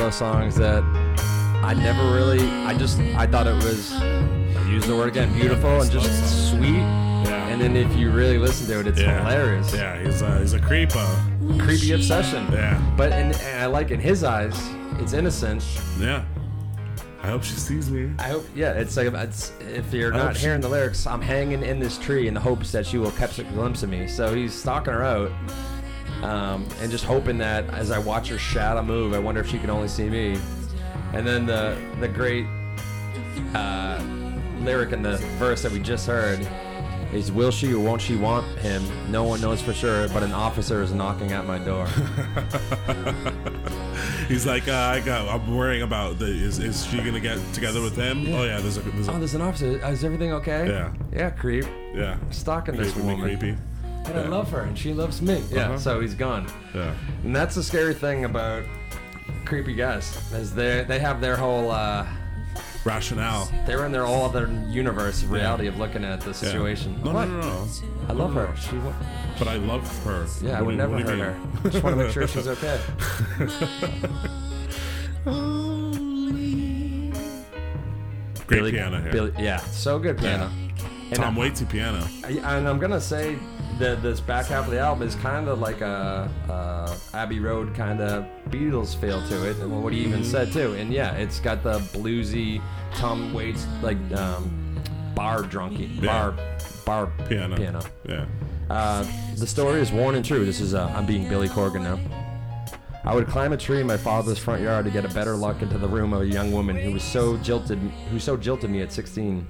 Those 0.06 0.14
songs 0.14 0.54
that 0.54 0.84
I 1.64 1.74
never 1.74 2.14
really. 2.14 2.40
I 2.64 2.78
just 2.78 3.00
I 3.16 3.26
thought 3.26 3.48
it 3.48 3.56
was 3.56 3.90
use 4.70 4.86
the 4.86 4.94
word 4.94 5.08
again 5.08 5.32
beautiful 5.34 5.80
and 5.80 5.90
just 5.90 6.50
sweet. 6.50 6.78
Yeah. 7.26 7.48
And 7.48 7.60
then 7.60 7.76
if 7.76 7.96
you 7.96 8.12
really 8.12 8.38
listen 8.38 8.68
to 8.68 8.78
it, 8.78 8.86
it's 8.86 9.00
yeah. 9.00 9.20
hilarious. 9.20 9.74
Yeah, 9.74 10.00
he's 10.00 10.22
a, 10.22 10.38
he's 10.38 10.52
a 10.52 10.60
creepo. 10.60 11.58
Creepy 11.58 11.90
obsession. 11.90 12.46
Yeah. 12.52 12.80
But 12.96 13.10
in, 13.10 13.32
and 13.32 13.62
I 13.62 13.66
like 13.66 13.90
in 13.90 13.98
his 13.98 14.22
eyes, 14.22 14.56
it's 15.00 15.12
innocent. 15.12 15.64
Yeah. 15.98 16.24
I 17.24 17.28
hope 17.28 17.42
she 17.42 17.54
sees 17.54 17.90
me. 17.90 18.12
I 18.20 18.28
hope. 18.28 18.46
Yeah, 18.54 18.74
it's 18.74 18.96
like 18.96 19.12
it's, 19.12 19.50
if 19.60 19.92
you're 19.92 20.14
I 20.14 20.18
not 20.18 20.36
she- 20.36 20.42
hearing 20.42 20.60
the 20.60 20.68
lyrics, 20.68 21.04
I'm 21.04 21.20
hanging 21.20 21.64
in 21.64 21.80
this 21.80 21.98
tree 21.98 22.28
in 22.28 22.34
the 22.34 22.40
hopes 22.40 22.70
that 22.70 22.86
she 22.86 22.98
will 22.98 23.10
catch 23.12 23.40
a 23.40 23.44
glimpse 23.44 23.82
of 23.82 23.88
me. 23.88 24.06
So 24.06 24.32
he's 24.32 24.54
stalking 24.54 24.92
her 24.92 25.02
out, 25.02 25.32
um, 26.26 26.66
and 26.80 26.90
just 26.90 27.04
hoping 27.04 27.38
that 27.38 27.68
as 27.70 27.92
I 27.92 27.98
watch 27.98 28.28
her 28.28 28.38
shadow 28.38 28.82
move, 28.82 29.14
I 29.14 29.18
wonder 29.20 29.40
if 29.40 29.48
she 29.48 29.58
can 29.58 29.70
only 29.70 29.86
see 29.86 30.08
me. 30.08 30.38
And 31.12 31.24
then 31.26 31.46
the 31.46 31.80
the 32.00 32.08
great 32.08 32.46
uh, 33.54 34.02
lyric 34.60 34.92
in 34.92 35.02
the 35.02 35.18
verse 35.38 35.62
that 35.62 35.70
we 35.70 35.78
just 35.78 36.06
heard 36.06 36.46
is 37.12 37.30
"Will 37.30 37.52
she 37.52 37.72
or 37.72 37.78
won't 37.78 38.02
she 38.02 38.16
want 38.16 38.44
him? 38.58 38.82
No 39.10 39.22
one 39.22 39.40
knows 39.40 39.62
for 39.62 39.72
sure, 39.72 40.08
but 40.08 40.24
an 40.24 40.32
officer 40.32 40.82
is 40.82 40.92
knocking 40.92 41.30
at 41.30 41.46
my 41.46 41.58
door." 41.58 41.86
He's 44.26 44.44
like, 44.44 44.66
uh, 44.66 44.72
I 44.72 44.98
got. 45.00 45.28
I'm 45.28 45.56
worrying 45.56 45.82
about 45.82 46.18
the. 46.18 46.26
Is, 46.26 46.58
is 46.58 46.84
she 46.86 46.96
gonna 46.96 47.20
get 47.20 47.38
together 47.54 47.80
with 47.80 47.94
him? 47.94 48.26
Oh 48.34 48.42
yeah, 48.42 48.58
there's 48.58 48.78
a. 48.78 48.80
There's 48.80 49.08
oh, 49.08 49.18
there's 49.18 49.34
an 49.34 49.42
officer. 49.42 49.78
Is 49.86 50.02
everything 50.02 50.32
okay? 50.32 50.66
Yeah. 50.66 50.92
Yeah, 51.12 51.30
creep. 51.30 51.66
yeah. 51.94 52.18
Stalking 52.30 52.74
this 52.76 52.96
woman. 52.96 53.20
creepy. 53.20 53.56
And 54.08 54.18
I 54.18 54.26
love 54.28 54.50
her, 54.50 54.62
and 54.62 54.78
she 54.78 54.92
loves 54.92 55.20
me. 55.22 55.42
Yeah. 55.50 55.66
Uh-huh. 55.68 55.78
So 55.78 56.00
he's 56.00 56.14
gone. 56.14 56.46
Yeah. 56.74 56.94
And 57.24 57.34
that's 57.34 57.54
the 57.54 57.62
scary 57.62 57.94
thing 57.94 58.24
about 58.24 58.64
creepy 59.44 59.74
guys, 59.74 60.16
is 60.32 60.54
they 60.54 60.84
they 60.84 60.98
have 60.98 61.20
their 61.20 61.36
whole 61.36 61.70
uh, 61.70 62.06
Rationale. 62.84 63.50
they're 63.66 63.84
in 63.84 63.92
their 63.92 64.04
whole 64.06 64.24
other 64.24 64.48
universe 64.68 65.24
reality 65.24 65.66
of 65.66 65.76
looking 65.78 66.04
at 66.04 66.20
the 66.20 66.26
Yeah. 66.28 66.32
situation. 66.34 67.00
No, 67.04 67.12
What? 67.12 67.28
no, 67.28 67.40
no, 67.40 67.64
no. 67.64 67.68
I 68.08 68.12
love 68.12 68.32
her. 68.34 68.54
She 68.56 68.76
wa- 68.78 68.92
But 69.38 69.48
I 69.48 69.56
love 69.56 69.82
her. 70.04 70.26
yeah, 70.40 70.58
I 70.58 70.62
would 70.62 70.72
you- 70.72 70.78
never 70.78 70.92
what 70.94 71.06
do 71.06 71.12
you 71.12 71.18
hurt 71.22 71.36
mean? 71.38 71.56
her. 71.62 71.70
Just 71.70 71.84
want 71.84 71.96
to 71.96 72.04
make 72.04 72.12
sure 72.12 72.26
she's 72.28 72.46
okay. 72.56 72.80
Great 78.46 78.58
Billy- 78.60 78.72
piano 78.72 79.00
here. 79.00 79.12
Billy- 79.12 79.32
yeah, 79.38 79.58
so 79.58 79.98
good 79.98 80.18
piano. 80.18 80.50
And 81.10 81.14
Tom 81.16 81.38
I- 81.38 81.48
Waitsy 81.48 81.68
piano. 81.68 82.06
I- 82.24 82.56
and 82.56 82.68
I'm 82.68 82.78
gonna 82.78 83.00
say 83.00 83.36
that 83.78 84.02
this 84.02 84.20
back 84.20 84.46
half 84.46 84.64
of 84.66 84.70
the 84.70 84.78
album 84.78 85.06
is 85.06 85.14
kind 85.16 85.48
of 85.48 85.60
like 85.60 85.80
a, 85.80 86.30
uh 86.50 86.96
Abbey 87.14 87.40
Road 87.40 87.74
kind 87.74 88.00
of 88.00 88.24
Beatles 88.50 88.94
feel 88.98 89.26
to 89.28 89.48
it, 89.50 89.56
and 89.58 89.82
what 89.82 89.92
he 89.92 90.00
even 90.00 90.24
said 90.24 90.52
too. 90.52 90.72
And 90.74 90.92
yeah, 90.92 91.12
it's 91.12 91.40
got 91.40 91.62
the 91.62 91.78
bluesy 91.92 92.60
Tom 92.94 93.32
Waits 93.34 93.66
like 93.82 93.98
um, 94.14 94.80
bar 95.14 95.42
drunky 95.42 96.00
Yeah. 96.02 96.30
bar 96.30 96.34
bar 96.84 97.12
Piano. 97.28 97.56
piano. 97.56 97.80
Yeah. 98.08 98.26
Uh, 98.70 99.04
the 99.36 99.46
story 99.46 99.80
is 99.80 99.92
worn 99.92 100.14
and 100.14 100.24
true. 100.24 100.44
This 100.44 100.60
is 100.60 100.74
uh, 100.74 100.92
I'm 100.94 101.06
being 101.06 101.28
Billy 101.28 101.48
Corgan 101.48 101.82
now. 101.82 101.98
I 103.04 103.14
would 103.14 103.28
climb 103.28 103.52
a 103.52 103.56
tree 103.56 103.80
in 103.80 103.86
my 103.86 103.96
father's 103.96 104.38
front 104.38 104.62
yard 104.62 104.84
to 104.86 104.90
get 104.90 105.04
a 105.04 105.08
better 105.14 105.36
look 105.36 105.62
into 105.62 105.78
the 105.78 105.86
room 105.86 106.12
of 106.12 106.22
a 106.22 106.26
young 106.26 106.50
woman 106.50 106.74
who 106.76 106.92
was 106.92 107.04
so 107.04 107.36
jilted, 107.36 107.78
who 108.10 108.18
so 108.18 108.36
jilted 108.36 108.68
me 108.70 108.82
at 108.82 108.92
16. 108.92 109.46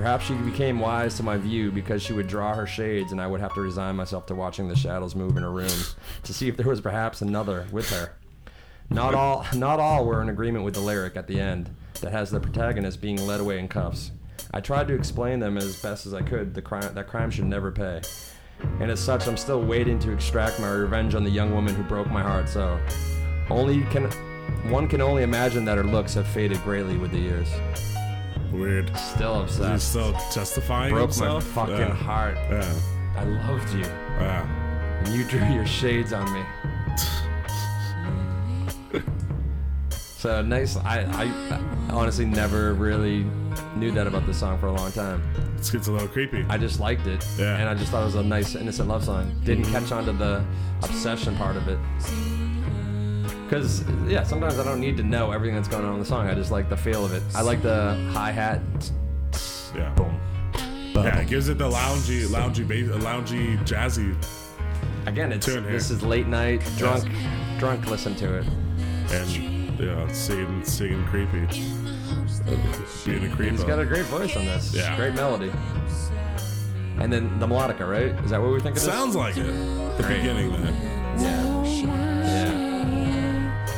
Perhaps 0.00 0.24
she 0.24 0.34
became 0.34 0.78
wise 0.78 1.14
to 1.18 1.22
my 1.22 1.36
view 1.36 1.70
because 1.70 2.02
she 2.02 2.14
would 2.14 2.26
draw 2.26 2.54
her 2.54 2.66
shades, 2.66 3.12
and 3.12 3.20
I 3.20 3.26
would 3.26 3.42
have 3.42 3.52
to 3.52 3.60
resign 3.60 3.96
myself 3.96 4.24
to 4.26 4.34
watching 4.34 4.66
the 4.66 4.74
shadows 4.74 5.14
move 5.14 5.36
in 5.36 5.42
her 5.42 5.50
room 5.50 5.68
to 6.22 6.32
see 6.32 6.48
if 6.48 6.56
there 6.56 6.66
was 6.66 6.80
perhaps 6.80 7.20
another 7.20 7.66
with 7.70 7.90
her. 7.90 8.16
Not 8.88 9.14
all, 9.14 9.44
not 9.54 9.78
all 9.78 10.06
were 10.06 10.22
in 10.22 10.30
agreement 10.30 10.64
with 10.64 10.72
the 10.72 10.80
lyric 10.80 11.18
at 11.18 11.26
the 11.26 11.38
end 11.38 11.68
that 12.00 12.12
has 12.12 12.30
the 12.30 12.40
protagonist 12.40 13.02
being 13.02 13.26
led 13.26 13.40
away 13.40 13.58
in 13.58 13.68
cuffs. 13.68 14.12
I 14.54 14.62
tried 14.62 14.88
to 14.88 14.94
explain 14.94 15.38
them 15.38 15.58
as 15.58 15.82
best 15.82 16.06
as 16.06 16.14
I 16.14 16.22
could. 16.22 16.54
The 16.54 16.62
crime, 16.62 16.94
that 16.94 17.06
crime 17.06 17.30
should 17.30 17.44
never 17.44 17.70
pay, 17.70 18.00
and 18.80 18.90
as 18.90 19.00
such, 19.00 19.28
I'm 19.28 19.36
still 19.36 19.60
waiting 19.60 19.98
to 19.98 20.12
extract 20.12 20.60
my 20.60 20.70
revenge 20.70 21.14
on 21.14 21.24
the 21.24 21.30
young 21.30 21.52
woman 21.52 21.74
who 21.74 21.82
broke 21.82 22.08
my 22.08 22.22
heart. 22.22 22.48
So, 22.48 22.80
only 23.50 23.82
can 23.90 24.10
one 24.70 24.88
can 24.88 25.02
only 25.02 25.24
imagine 25.24 25.66
that 25.66 25.76
her 25.76 25.84
looks 25.84 26.14
have 26.14 26.26
faded 26.26 26.62
greatly 26.62 26.96
with 26.96 27.10
the 27.10 27.18
years. 27.18 27.50
Weird. 28.52 28.96
Still 28.96 29.42
He's 29.44 29.56
obsessed. 29.58 29.88
still 29.90 30.12
justifying 30.34 30.92
Broke 30.92 31.10
himself. 31.10 31.46
my 31.56 31.66
fucking 31.66 31.76
yeah. 31.78 31.94
heart. 31.94 32.36
Yeah. 32.50 32.74
I 33.16 33.24
loved 33.24 33.72
you, 33.74 33.80
Yeah. 33.80 35.02
and 35.04 35.08
you 35.14 35.24
drew 35.24 35.44
your 35.54 35.66
shades 35.66 36.12
on 36.12 36.32
me. 36.32 36.42
So 39.92 40.42
nice. 40.42 40.76
I, 40.76 41.00
I 41.14 41.92
honestly 41.94 42.26
never 42.26 42.74
really 42.74 43.24
knew 43.74 43.90
that 43.92 44.06
about 44.06 44.26
this 44.26 44.38
song 44.40 44.60
for 44.60 44.66
a 44.66 44.72
long 44.72 44.92
time. 44.92 45.22
It 45.56 45.66
gets 45.72 45.88
a 45.88 45.92
little 45.92 46.08
creepy. 46.08 46.44
I 46.46 46.58
just 46.58 46.78
liked 46.78 47.06
it, 47.06 47.24
Yeah. 47.38 47.56
and 47.56 47.70
I 47.70 47.74
just 47.74 47.90
thought 47.90 48.02
it 48.02 48.04
was 48.04 48.16
a 48.16 48.22
nice, 48.22 48.54
innocent 48.54 48.90
love 48.90 49.02
song. 49.02 49.32
Didn't 49.44 49.64
catch 49.64 49.92
on 49.92 50.04
to 50.04 50.12
the 50.12 50.44
obsession 50.82 51.34
part 51.36 51.56
of 51.56 51.68
it. 51.68 51.78
Because 53.50 53.82
yeah, 54.06 54.22
sometimes 54.22 54.60
I 54.60 54.64
don't 54.64 54.78
need 54.78 54.96
to 54.98 55.02
know 55.02 55.32
everything 55.32 55.56
that's 55.56 55.66
going 55.66 55.84
on 55.84 55.94
in 55.94 55.98
the 55.98 56.06
song. 56.06 56.28
I 56.28 56.34
just 56.34 56.52
like 56.52 56.68
the 56.68 56.76
feel 56.76 57.04
of 57.04 57.12
it. 57.12 57.20
I 57.34 57.42
like 57.42 57.62
the 57.62 57.96
hi 58.12 58.30
hat. 58.30 58.60
yeah. 59.74 59.92
Boom. 59.94 60.20
Yeah, 60.94 61.18
it 61.18 61.26
gives 61.26 61.48
it 61.48 61.58
the 61.58 61.68
loungy, 61.68 62.26
loungy, 62.26 62.66
bass, 62.66 62.86
loungy, 63.02 63.58
jazzy, 63.66 64.14
Again, 65.06 65.32
it's 65.32 65.46
Tune 65.46 65.64
here. 65.64 65.72
this 65.72 65.90
is 65.90 66.00
late 66.04 66.28
night, 66.28 66.62
drunk, 66.76 67.10
drunk. 67.58 67.86
Listen 67.86 68.14
to 68.16 68.38
it. 68.38 68.46
and 69.10 69.80
yeah, 69.80 69.96
know, 69.96 70.08
singing, 70.12 70.64
singing 70.64 71.04
creepy, 71.06 71.40
being 73.04 73.32
a 73.32 73.34
creep. 73.34 73.50
He's 73.50 73.64
got 73.64 73.80
a 73.80 73.84
great 73.84 74.04
voice 74.06 74.36
on 74.36 74.44
this. 74.44 74.72
Yeah. 74.72 74.94
Great 74.94 75.14
melody. 75.14 75.50
And 76.98 77.12
then 77.12 77.36
the 77.40 77.48
melodica, 77.48 77.88
right? 77.88 78.24
Is 78.24 78.30
that 78.30 78.40
what 78.40 78.52
we 78.52 78.60
think 78.60 78.76
of? 78.76 78.82
Sounds 78.82 79.16
like 79.16 79.36
it. 79.36 79.42
The 79.96 80.04
beginning 80.06 80.52
there. 80.52 80.72
Yeah. 81.18 81.49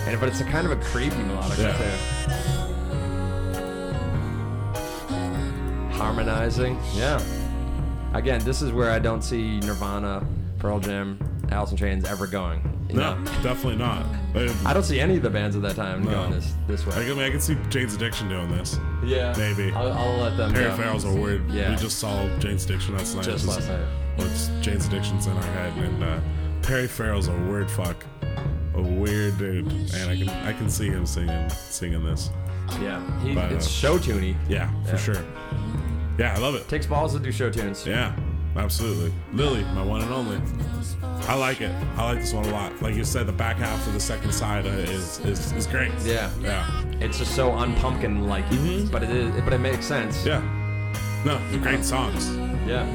And 0.06 0.18
but 0.20 0.28
it's 0.28 0.40
a 0.40 0.44
kind 0.44 0.66
of 0.66 0.72
a 0.72 0.82
creepy 0.84 1.16
melodic 1.16 1.58
Yeah. 1.58 1.76
too. 1.76 3.12
Harmonizing. 5.92 6.78
Yeah. 6.94 7.22
Again, 8.14 8.42
this 8.44 8.60
is 8.62 8.72
where 8.72 8.90
I 8.90 8.98
don't 8.98 9.22
see 9.22 9.60
Nirvana, 9.60 10.26
Pearl 10.58 10.80
Jam, 10.80 11.18
Alice 11.50 11.70
in 11.70 11.76
Chains 11.76 12.04
ever 12.04 12.26
going. 12.26 12.68
No, 12.92 13.14
know? 13.14 13.24
definitely 13.42 13.76
not. 13.76 14.04
I, 14.34 14.54
I 14.66 14.74
don't 14.74 14.82
see 14.82 15.00
any 15.00 15.16
of 15.16 15.22
the 15.22 15.30
bands 15.30 15.56
of 15.56 15.62
that 15.62 15.76
time 15.76 16.02
No. 16.04 16.10
going 16.10 16.30
this 16.32 16.52
this 16.66 16.86
way. 16.86 16.94
I 16.94 17.08
mean, 17.08 17.20
I 17.20 17.30
can 17.30 17.40
see 17.40 17.56
Jane's 17.70 17.94
Addiction 17.94 18.28
doing 18.28 18.50
this. 18.50 18.78
yeah. 19.02 19.34
maybe. 19.38 19.72
I'll, 19.72 19.92
I'll 19.92 20.16
let 20.18 20.36
them 20.36 20.52
Perry 20.52 20.64
go. 20.68 20.76
Farrell's 20.76 21.04
a 21.04 21.12
weird. 21.12 21.48
Yeah. 21.50 21.70
We 21.70 21.76
just 21.76 21.98
saw 21.98 22.26
Jane's 22.38 22.64
Addiction 22.66 22.96
last 22.96 23.14
night. 23.14 23.24
Just 23.24 23.46
which 23.46 23.56
last 23.56 23.68
night. 23.68 23.86
Which 24.18 24.62
Jane's 24.62 24.86
Addiction's 24.86 25.26
in 25.26 25.32
our 25.34 25.42
head, 25.42 25.72
and 25.78 26.04
uh, 26.04 26.20
Perry 26.60 26.86
Farrell's 26.86 27.28
a 27.28 27.32
weird 27.32 27.70
fuck, 27.70 28.04
a 28.74 28.80
weird 28.82 29.38
dude, 29.38 29.66
and 29.66 30.10
I 30.10 30.16
can 30.16 30.28
I 30.28 30.52
can 30.52 30.68
see 30.70 30.88
him 30.88 31.06
singing 31.06 31.48
singing 31.50 32.04
this. 32.04 32.30
Yeah. 32.80 33.00
He, 33.22 33.34
But, 33.34 33.52
uh, 33.52 33.56
it's 33.56 33.68
show 33.68 33.98
tuney. 33.98 34.34
Yeah, 34.48 34.70
for 34.84 34.90
Yeah. 34.92 34.96
sure. 34.96 35.24
Yeah, 36.18 36.34
I 36.34 36.38
love 36.38 36.54
it. 36.54 36.68
Takes 36.68 36.86
balls 36.86 37.12
to 37.14 37.18
do 37.20 37.32
show 37.32 37.50
tunes. 37.50 37.86
Yeah, 37.86 38.14
absolutely. 38.56 39.12
Lily, 39.32 39.64
my 39.74 39.82
one 39.82 40.00
and 40.02 40.12
only. 40.12 40.40
I 41.28 41.34
like 41.34 41.60
it. 41.60 41.72
I 41.96 42.04
like 42.04 42.20
this 42.20 42.32
one 42.32 42.44
a 42.46 42.50
lot. 42.50 42.80
Like 42.82 42.94
you 42.94 43.04
said, 43.04 43.26
the 43.26 43.32
back 43.32 43.56
half 43.56 43.86
of 43.86 43.92
the 43.94 44.00
second 44.00 44.32
side 44.32 44.66
uh, 44.66 44.70
is, 44.70 45.20
is 45.20 45.52
is 45.52 45.66
great. 45.66 45.92
Yeah. 46.04 46.30
Yeah. 46.40 46.66
It's 47.00 47.18
just 47.18 47.34
so 47.34 47.50
unpumpkin 47.50 48.26
like, 48.28 48.48
but 48.90 49.02
it 49.02 49.10
is, 49.10 49.40
but 49.42 49.52
it 49.52 49.58
makes 49.60 49.84
sense. 49.86 50.18
Mm-hmm. 50.24 50.28
Yeah. 50.28 51.38
No, 51.50 51.58
great 51.60 51.84
songs. 51.84 52.34
Yeah. 52.66 52.86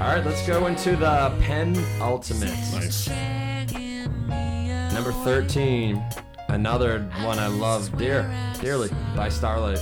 All 0.00 0.08
right, 0.14 0.24
let's 0.24 0.46
go 0.46 0.66
into 0.66 0.94
the 0.96 1.32
penultimate. 1.40 2.50
Nice. 2.72 3.08
Number 4.96 5.12
13. 5.12 6.02
Another 6.48 7.02
one 7.20 7.38
I 7.38 7.48
love 7.48 7.98
dear, 7.98 8.32
dearly 8.62 8.88
by 9.14 9.28
Starlight. 9.28 9.78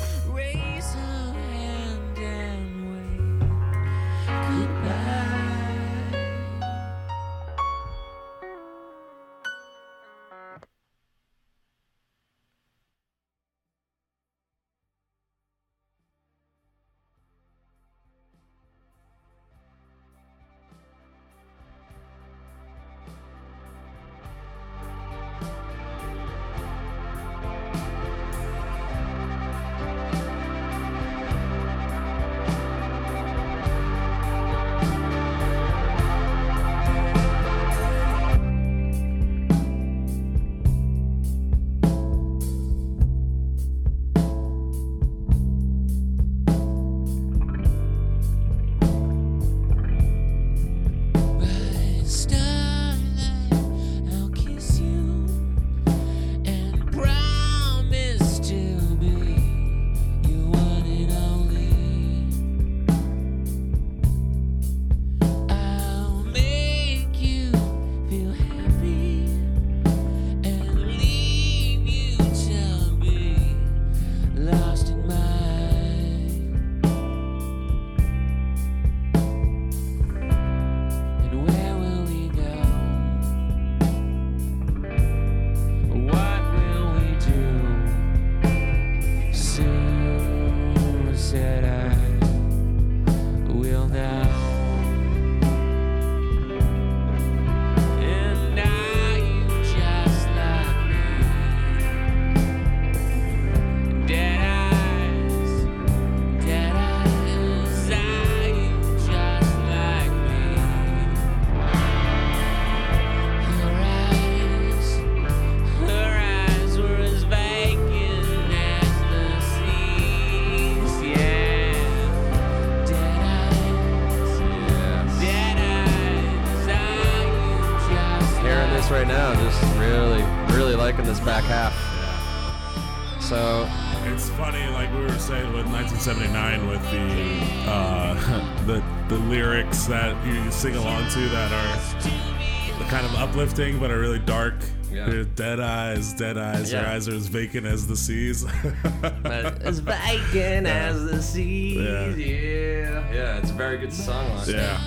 The 139.09 139.15
the 139.17 139.21
lyrics 139.25 139.85
that 139.87 140.15
you 140.27 140.51
sing 140.51 140.75
along 140.77 141.09
to 141.11 141.21
that 141.29 141.53
are 141.53 142.85
kind 142.89 143.07
of 143.07 143.15
uplifting 143.17 143.79
but 143.79 143.91
are 143.91 143.99
really 143.99 144.19
dark. 144.21 144.55
Yeah. 144.93 145.07
There's 145.07 145.27
Dead 145.29 145.59
eyes, 145.61 146.13
dead 146.15 146.39
eyes. 146.39 146.71
Your 146.73 146.83
Yeah. 146.83 146.93
eyes 146.93 147.09
are 147.09 147.15
as 147.15 147.27
vacant 147.27 147.67
as 147.67 147.87
the 147.87 147.97
seas. 147.97 148.45
as 149.25 149.81
vacant 149.81 150.67
as 150.69 151.05
the 151.11 151.21
seas. 151.23 151.77
Yeah. 151.79 152.07
Yeah. 152.15 153.13
yeah. 153.13 153.39
it's 153.39 153.51
a 153.51 153.55
very 153.55 153.79
good 153.79 153.93
song. 153.93 154.29
line. 154.37 154.49
yeah, 154.51 154.79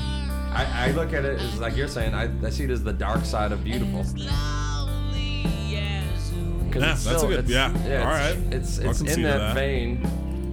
I, 0.53 0.87
I 0.87 0.91
look 0.91 1.11
at 1.13 1.25
it 1.25 1.39
as 1.41 1.59
like 1.59 1.75
you're 1.75 1.87
saying. 1.89 2.13
I, 2.13 2.29
I 2.45 2.49
see 2.49 2.63
it 2.63 2.69
as 2.69 2.83
the 2.83 2.93
dark 2.93 3.25
side 3.25 3.51
of 3.51 3.63
beautiful. 3.65 4.03
lonely 4.03 5.75
as 5.77 6.31
'cause 6.71 6.81
Yeah, 6.81 6.91
it's 6.93 7.03
that's 7.03 7.23
a 7.23 7.27
good- 7.27 7.39
it's- 7.49 7.49
yeah, 7.49 7.71
it's, 7.75 8.05
all 8.05 8.11
right. 8.11 8.37
It's 8.53 8.79
I'll 8.79 8.91
it's 8.91 9.01
in 9.01 9.23
that, 9.23 9.37
that. 9.39 9.55
vein. 9.55 10.05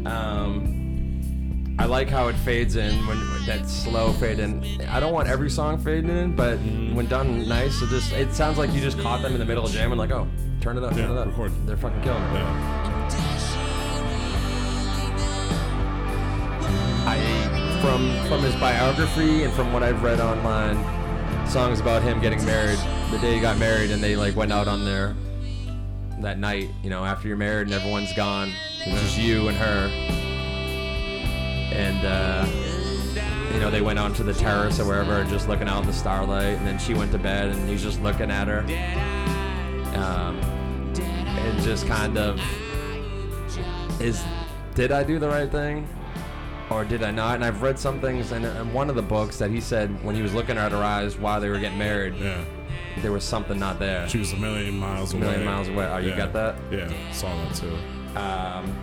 Um, 0.07 1.77
I 1.79 1.87
like 1.87 2.09
how 2.09 2.29
it 2.29 2.37
fades 2.37 2.77
in 2.77 2.93
when, 3.07 3.19
when 3.19 3.34
that 3.47 3.69
slow 3.69 4.13
fade 4.13 4.39
in. 4.39 4.63
I 4.89 5.01
don't 5.01 5.13
want 5.13 5.29
every 5.29 5.51
song 5.51 5.79
fading 5.79 6.11
in, 6.11 6.35
but 6.37 6.57
when 6.59 7.07
done 7.07 7.47
nice, 7.49 7.81
it 7.83 7.89
just 7.89 8.13
it 8.13 8.33
sounds 8.33 8.59
like 8.59 8.73
you 8.73 8.81
just 8.81 8.99
caught 8.99 9.23
them 9.23 9.33
in 9.33 9.39
the 9.39 9.45
middle 9.45 9.65
of 9.65 9.71
jamming, 9.73 9.99
like 9.99 10.11
oh, 10.13 10.27
turn 10.61 10.77
it 10.79 10.85
up, 10.85 10.93
Yeah, 10.93 11.07
turn 11.07 11.17
it 11.17 11.19
up. 11.19 11.27
record. 11.29 11.53
They're 11.67 11.77
fucking 11.77 12.01
killing 12.03 12.23
it. 12.23 12.33
Yeah. 12.35 12.71
I 17.07 17.79
from 17.81 18.29
from 18.29 18.43
his 18.43 18.55
biography 18.57 19.45
and 19.45 19.53
from 19.53 19.73
what 19.73 19.83
I've 19.83 20.03
read 20.03 20.21
online, 20.21 20.77
songs 21.47 21.81
about 21.81 22.03
him 22.03 22.21
getting 22.21 22.45
married, 22.45 22.79
the 23.11 23.19
day 23.19 23.35
he 23.35 23.41
got 23.41 23.59
married, 23.59 23.91
and 23.91 24.03
they 24.03 24.17
like 24.17 24.37
went 24.37 24.53
out 24.53 24.69
on 24.69 24.85
their 24.85 25.15
that 26.21 26.39
night, 26.39 26.71
you 26.83 26.89
know, 26.89 27.05
after 27.05 27.29
you're 27.29 27.37
married 27.37 27.67
and 27.67 27.75
everyone's 27.75 28.13
gone, 28.15 28.51
it's 28.87 29.01
just 29.03 29.19
you 29.19 29.49
and 29.49 29.57
her, 29.59 29.89
and 31.75 32.07
uh, 32.07 32.47
you 33.55 33.61
know 33.61 33.71
they 33.71 33.81
went 33.81 33.99
onto 33.99 34.23
the 34.25 34.35
terrace 34.35 34.79
or 34.81 34.85
wherever, 34.85 35.25
just 35.25 35.49
looking 35.49 35.69
out 35.69 35.81
in 35.83 35.87
the 35.87 35.93
starlight, 35.93 36.59
and 36.59 36.67
then 36.67 36.79
she 36.79 36.93
went 36.93 37.13
to 37.13 37.19
bed 37.19 37.51
and 37.51 37.69
he's 37.69 37.83
just 37.83 38.01
looking 38.03 38.31
at 38.31 38.49
her, 38.49 38.61
um, 39.99 40.39
and 40.99 41.63
just 41.63 41.87
kind 41.87 42.19
of 42.19 42.41
is 44.01 44.23
did 44.75 44.91
I 44.91 45.05
do 45.05 45.19
the 45.19 45.29
right 45.29 45.51
thing? 45.51 45.87
or 46.71 46.83
did 46.83 47.03
I 47.03 47.11
not? 47.11 47.35
And 47.35 47.45
I've 47.45 47.61
read 47.61 47.79
some 47.79 48.01
things 48.01 48.33
in, 48.33 48.43
in 48.43 48.73
one 48.73 48.89
of 48.89 48.97
the 48.97 49.03
books 49.03 49.37
that 49.39 49.51
he 49.51 49.61
said 49.61 50.03
when 50.03 50.15
he 50.17 50.23
was 50.23 50.33
looking 50.33 50.57
at 50.57 50.73
her 50.73 50.83
eyes 50.83 51.15
while 51.19 51.39
they 51.39 51.51
were 51.51 51.59
getting 51.59 51.77
married, 51.79 52.15
Yeah. 52.17 52.43
there 53.03 53.13
was 53.13 53.23
something 53.23 53.59
not 53.59 53.79
there. 53.79 54.09
She 54.09 54.17
was 54.19 54.33
a 54.33 54.37
million 54.37 54.79
miles 54.79 55.13
away. 55.13 55.25
million 55.25 55.45
miles 55.45 55.69
away. 55.69 55.85
Oh, 55.85 55.99
you 55.99 56.09
Yeah. 56.09 56.17
got 56.17 56.33
that? 56.33 56.55
Yeah, 56.73 56.89
saw 57.13 57.29
that 57.37 57.55
too. 57.55 57.77
Um, 58.19 58.75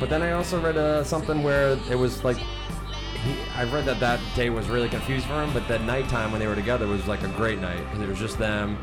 but 0.00 0.10
then 0.10 0.20
I 0.20 0.32
also 0.32 0.60
read 0.60 0.76
uh, 0.76 1.04
something 1.04 1.44
where 1.44 1.78
it 1.88 1.94
was 1.96 2.24
like, 2.24 2.38
he, 3.24 3.36
I 3.54 3.64
read 3.64 3.84
that 3.86 4.00
that 4.00 4.20
day 4.34 4.50
was 4.50 4.68
really 4.68 4.88
confused 4.88 5.26
for 5.26 5.42
him, 5.42 5.52
but 5.52 5.66
that 5.68 5.82
nighttime 5.82 6.32
when 6.32 6.40
they 6.40 6.46
were 6.46 6.54
together 6.54 6.86
was 6.86 7.06
like 7.06 7.22
a 7.22 7.28
great 7.28 7.60
night 7.60 7.78
because 7.84 8.00
it 8.00 8.08
was 8.08 8.18
just 8.18 8.38
them. 8.38 8.76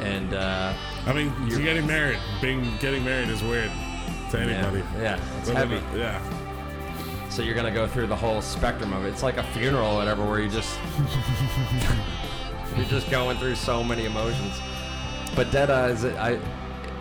And 0.00 0.34
uh, 0.34 0.72
I 1.06 1.12
mean, 1.12 1.32
you're 1.46 1.60
getting 1.60 1.86
married. 1.86 2.18
Being 2.40 2.76
getting 2.80 3.04
married 3.04 3.28
is 3.28 3.42
weird 3.42 3.70
to 4.30 4.40
anybody. 4.40 4.78
yeah, 4.96 5.02
yeah, 5.16 5.38
it's 5.38 5.48
heavy. 5.48 5.80
Yeah. 5.96 6.20
So 7.28 7.42
you're 7.42 7.54
gonna 7.54 7.70
go 7.70 7.86
through 7.86 8.08
the 8.08 8.16
whole 8.16 8.42
spectrum 8.42 8.92
of 8.92 9.04
it. 9.04 9.08
It's 9.08 9.22
like 9.22 9.36
a 9.36 9.44
funeral 9.44 9.92
or 9.92 9.96
whatever, 9.96 10.26
where 10.26 10.40
you 10.40 10.48
just 10.48 10.78
you're 12.76 12.86
just 12.86 13.10
going 13.10 13.38
through 13.38 13.54
so 13.54 13.84
many 13.84 14.06
emotions. 14.06 14.60
But 15.36 15.52
Dead 15.52 15.70
Eyes, 15.70 16.04
I, 16.04 16.40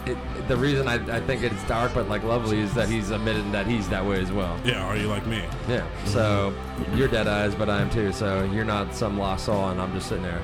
it, 0.06 0.18
the 0.48 0.58
reason 0.58 0.88
I, 0.88 0.96
I 1.18 1.20
think 1.22 1.44
it's 1.44 1.64
dark 1.68 1.94
but 1.94 2.08
like 2.08 2.24
lovely 2.24 2.60
is 2.60 2.74
that 2.74 2.90
he's 2.90 3.12
admitted 3.12 3.52
that 3.52 3.68
he's 3.68 3.88
that 3.90 4.06
way 4.06 4.22
as 4.22 4.32
well. 4.32 4.60
Yeah. 4.64 4.84
Are 4.84 4.96
you 4.96 5.08
like 5.08 5.26
me? 5.26 5.44
Yeah. 5.68 5.88
So 6.06 6.54
you're 6.96 7.08
Dead 7.08 7.28
Eyes, 7.28 7.56
but 7.56 7.70
I 7.70 7.82
am 7.82 7.90
too. 7.90 8.12
So 8.12 8.44
you're 8.46 8.66
not 8.66 8.94
some 8.94 9.18
lost 9.18 9.46
soul, 9.46 9.70
and 9.70 9.82
I'm 9.82 9.94
just 9.94 10.08
sitting 10.08 10.24
there. 10.24 10.42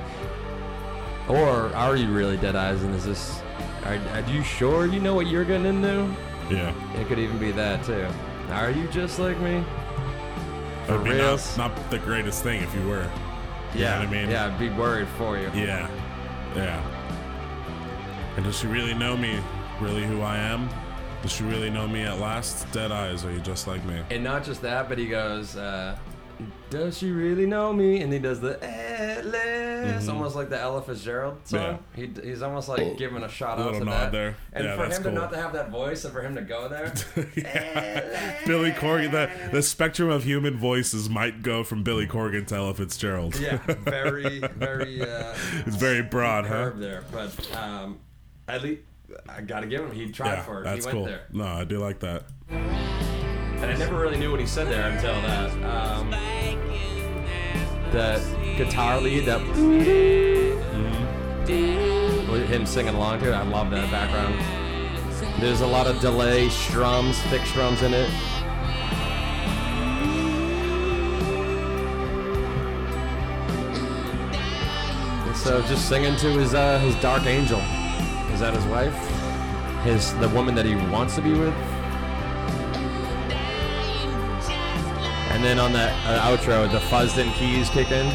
Or 1.28 1.74
are 1.74 1.96
you 1.96 2.12
really 2.12 2.36
Dead 2.36 2.56
Eyes? 2.56 2.82
And 2.82 2.94
is 2.94 3.04
this? 3.04 3.40
Are, 3.84 3.94
are 3.94 4.30
you 4.30 4.42
sure 4.42 4.86
you 4.86 5.00
know 5.00 5.14
what 5.14 5.26
you're 5.26 5.44
getting 5.44 5.66
into? 5.66 6.08
Yeah. 6.50 6.72
It 7.00 7.08
could 7.08 7.18
even 7.18 7.38
be 7.38 7.52
that 7.52 7.84
too. 7.84 8.06
Are 8.50 8.70
you 8.70 8.86
just 8.88 9.18
like 9.18 9.38
me? 9.40 9.64
For 10.86 10.98
That'd 10.98 11.18
not, 11.18 11.56
not 11.56 11.90
the 11.90 11.98
greatest 11.98 12.44
thing 12.44 12.62
if 12.62 12.72
you 12.74 12.86
were. 12.86 13.10
You 13.74 13.80
know 13.80 13.98
what 13.98 14.08
I 14.08 14.10
mean? 14.10 14.30
Yeah, 14.30 14.46
I'd 14.46 14.58
be 14.58 14.70
worried 14.70 15.08
for 15.18 15.36
you. 15.36 15.50
Yeah. 15.52 15.90
Yeah. 16.54 16.95
And 18.36 18.44
does 18.44 18.58
she 18.58 18.66
really 18.66 18.94
know 18.94 19.16
me? 19.16 19.38
Really 19.80 20.04
who 20.04 20.20
I 20.22 20.36
am? 20.36 20.68
Does 21.22 21.32
she 21.32 21.44
really 21.44 21.70
know 21.70 21.88
me 21.88 22.02
at 22.02 22.18
last? 22.20 22.70
Dead 22.72 22.92
eyes, 22.92 23.24
are 23.24 23.32
you 23.32 23.40
just 23.40 23.66
like 23.66 23.84
me? 23.84 24.02
And 24.10 24.22
not 24.22 24.44
just 24.44 24.62
that, 24.62 24.88
but 24.88 24.98
he 24.98 25.06
goes, 25.06 25.56
uh, 25.56 25.96
"Does 26.70 26.98
she 26.98 27.10
really 27.10 27.46
know 27.46 27.72
me?" 27.72 28.02
And 28.02 28.12
he 28.12 28.18
does 28.18 28.40
the 28.40 28.62
Atlas, 28.62 30.08
almost 30.08 30.36
like 30.36 30.50
the 30.50 30.60
Ella 30.60 30.82
Fitzgerald 30.82 31.38
song. 31.44 31.78
He, 31.94 32.10
he's 32.22 32.42
almost 32.42 32.68
like 32.68 32.96
giving 32.98 33.22
a 33.22 33.28
shout 33.28 33.58
A 33.58 33.62
out 33.64 33.72
to 33.74 33.80
nod 33.80 33.86
that. 33.92 34.12
there. 34.12 34.36
And 34.52 34.64
Yeah, 34.64 34.76
for 34.76 34.82
him 34.84 34.88
that's 34.90 34.98
to 34.98 35.04
cool. 35.04 35.12
not 35.14 35.30
to 35.32 35.36
have 35.38 35.52
that 35.54 35.70
voice, 35.70 36.04
and 36.04 36.12
for 36.12 36.20
him 36.22 36.34
to 36.36 36.42
go 36.42 36.68
there, 36.68 36.92
Billy 38.46 38.72
Corgan, 38.72 39.10
the, 39.10 39.30
the 39.50 39.62
spectrum 39.62 40.10
of 40.10 40.24
human 40.24 40.56
voices 40.58 41.08
might 41.08 41.42
go 41.42 41.64
from 41.64 41.82
Billy 41.82 42.06
Corgan 42.06 42.46
to 42.48 42.54
Ella 42.56 42.74
Fitzgerald. 42.74 43.38
yeah, 43.40 43.56
very, 43.66 44.38
very. 44.56 45.02
Uh, 45.02 45.34
It's 45.66 45.76
very 45.76 46.02
broad, 46.02 46.46
huh? 46.46 46.72
there, 46.76 47.04
but 47.10 47.56
um, 47.56 47.98
at 48.48 48.62
least 48.62 48.82
I 49.28 49.40
gotta 49.40 49.66
give 49.66 49.82
him. 49.82 49.92
He 49.92 50.10
tried 50.10 50.34
Yeah, 50.34 50.42
for 50.42 50.60
it. 50.60 50.64
that's 50.64 50.84
he 50.84 50.86
went 50.86 50.96
cool. 50.98 51.04
there. 51.06 51.26
No, 51.32 51.44
I 51.44 51.64
do 51.64 51.78
like 51.78 52.00
that. 52.00 52.24
And 52.48 53.64
I 53.64 53.74
never 53.76 53.98
really 53.98 54.18
knew 54.18 54.30
what 54.30 54.40
he 54.40 54.46
said 54.46 54.68
there 54.68 54.88
until 54.90 55.14
that. 55.22 55.50
Um, 55.64 56.10
that 57.92 58.20
guitar 58.58 59.00
lead, 59.00 59.24
that 59.26 59.40
with 62.30 62.48
him 62.48 62.66
singing 62.66 62.94
along 62.94 63.20
to 63.20 63.28
it. 63.30 63.32
I 63.34 63.42
love 63.42 63.70
that 63.70 63.90
background. 63.90 64.34
There's 65.40 65.60
a 65.60 65.66
lot 65.66 65.86
of 65.86 66.00
delay 66.00 66.48
strums, 66.48 67.18
thick 67.22 67.42
strums 67.46 67.82
in 67.82 67.94
it. 67.94 68.10
And 75.26 75.36
so 75.36 75.62
just 75.62 75.88
singing 75.88 76.16
to 76.16 76.28
his 76.38 76.54
uh, 76.54 76.78
his 76.78 76.94
dark 76.96 77.26
angel. 77.26 77.60
Is 78.36 78.40
that 78.40 78.52
his 78.52 78.66
wife? 78.66 78.94
His 79.82 80.12
the 80.18 80.28
woman 80.28 80.54
that 80.56 80.66
he 80.66 80.74
wants 80.92 81.14
to 81.14 81.22
be 81.22 81.32
with? 81.32 81.54
And 85.32 85.42
then 85.42 85.58
on 85.58 85.72
that 85.72 85.94
uh, 86.06 86.36
outro, 86.36 86.70
the 86.70 86.80
fuzzed 86.80 87.16
in 87.16 87.32
keys 87.32 87.70
kick 87.70 87.90
in. 87.90 88.12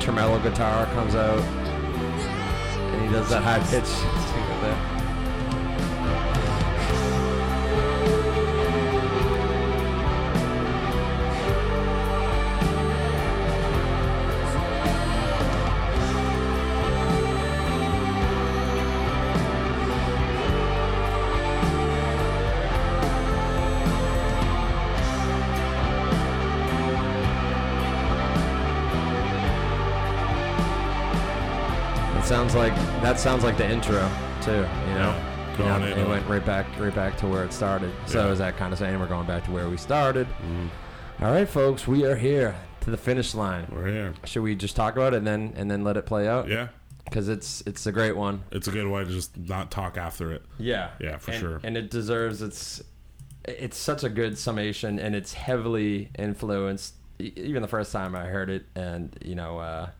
Tremolo 0.00 0.40
guitar 0.40 0.86
comes 0.86 1.14
out. 1.14 1.38
And 1.38 3.06
he 3.06 3.12
does 3.12 3.28
that 3.28 3.44
high 3.44 3.60
pitch 3.70 3.86
that 33.06 33.20
sounds 33.20 33.44
like 33.44 33.56
the 33.56 33.64
intro 33.70 34.10
too. 34.42 34.50
You 34.50 34.58
know, 34.98 35.14
Yeah, 35.58 35.78
You 35.78 35.80
know, 35.80 35.86
in 35.86 35.98
it 36.00 36.08
went 36.08 36.26
right 36.28 36.44
back, 36.44 36.66
right 36.78 36.92
back 36.94 37.16
to 37.18 37.26
where 37.28 37.44
it 37.44 37.52
started. 37.52 37.92
So 38.06 38.26
Yeah. 38.26 38.32
is 38.32 38.38
that 38.40 38.56
kind 38.56 38.72
of 38.72 38.80
saying 38.80 38.98
we're 38.98 39.06
going 39.06 39.28
back 39.28 39.44
to 39.44 39.52
where 39.52 39.68
we 39.70 39.76
started? 39.76 40.26
Mm-hmm. 40.26 41.24
All 41.24 41.30
right, 41.30 41.48
folks, 41.48 41.86
we 41.86 42.04
are 42.04 42.16
here 42.16 42.56
to 42.80 42.90
the 42.90 42.96
finish 42.96 43.32
line. 43.34 43.66
We're 43.72 43.86
here. 43.86 44.14
Should 44.24 44.42
we 44.42 44.56
just 44.56 44.74
talk 44.74 44.94
about 44.96 45.14
it 45.14 45.18
and 45.18 45.26
then 45.26 45.52
and 45.56 45.70
then 45.70 45.84
let 45.84 45.96
it 45.96 46.04
play 46.04 46.26
out? 46.28 46.48
Yeah. 46.48 46.68
because 47.04 47.28
it's 47.28 47.62
it's 47.66 47.86
a 47.86 47.92
great 47.92 48.16
one. 48.16 48.42
It's 48.50 48.66
a 48.66 48.72
good 48.72 48.88
way 48.88 49.04
to 49.04 49.08
just 49.10 49.38
not 49.38 49.70
talk 49.70 49.96
after 49.96 50.32
it. 50.32 50.42
Yeah, 50.58 50.90
Yeah, 50.98 51.18
for 51.18 51.30
And- 51.30 51.40
sure. 51.40 51.60
And 51.62 51.76
it 51.76 51.88
deserves 51.88 52.42
its. 52.42 52.82
It's 53.44 53.78
such 53.78 54.02
a 54.02 54.08
good 54.08 54.36
summation, 54.36 54.98
and 54.98 55.14
it's 55.14 55.32
heavily 55.32 56.10
influenced. 56.18 56.94
Even 57.20 57.62
the 57.62 57.68
first 57.68 57.92
time 57.92 58.16
I 58.16 58.24
heard 58.26 58.50
it, 58.50 58.64
and 58.74 59.16
you 59.24 59.36
know, 59.36 59.60
uh, 59.60 59.90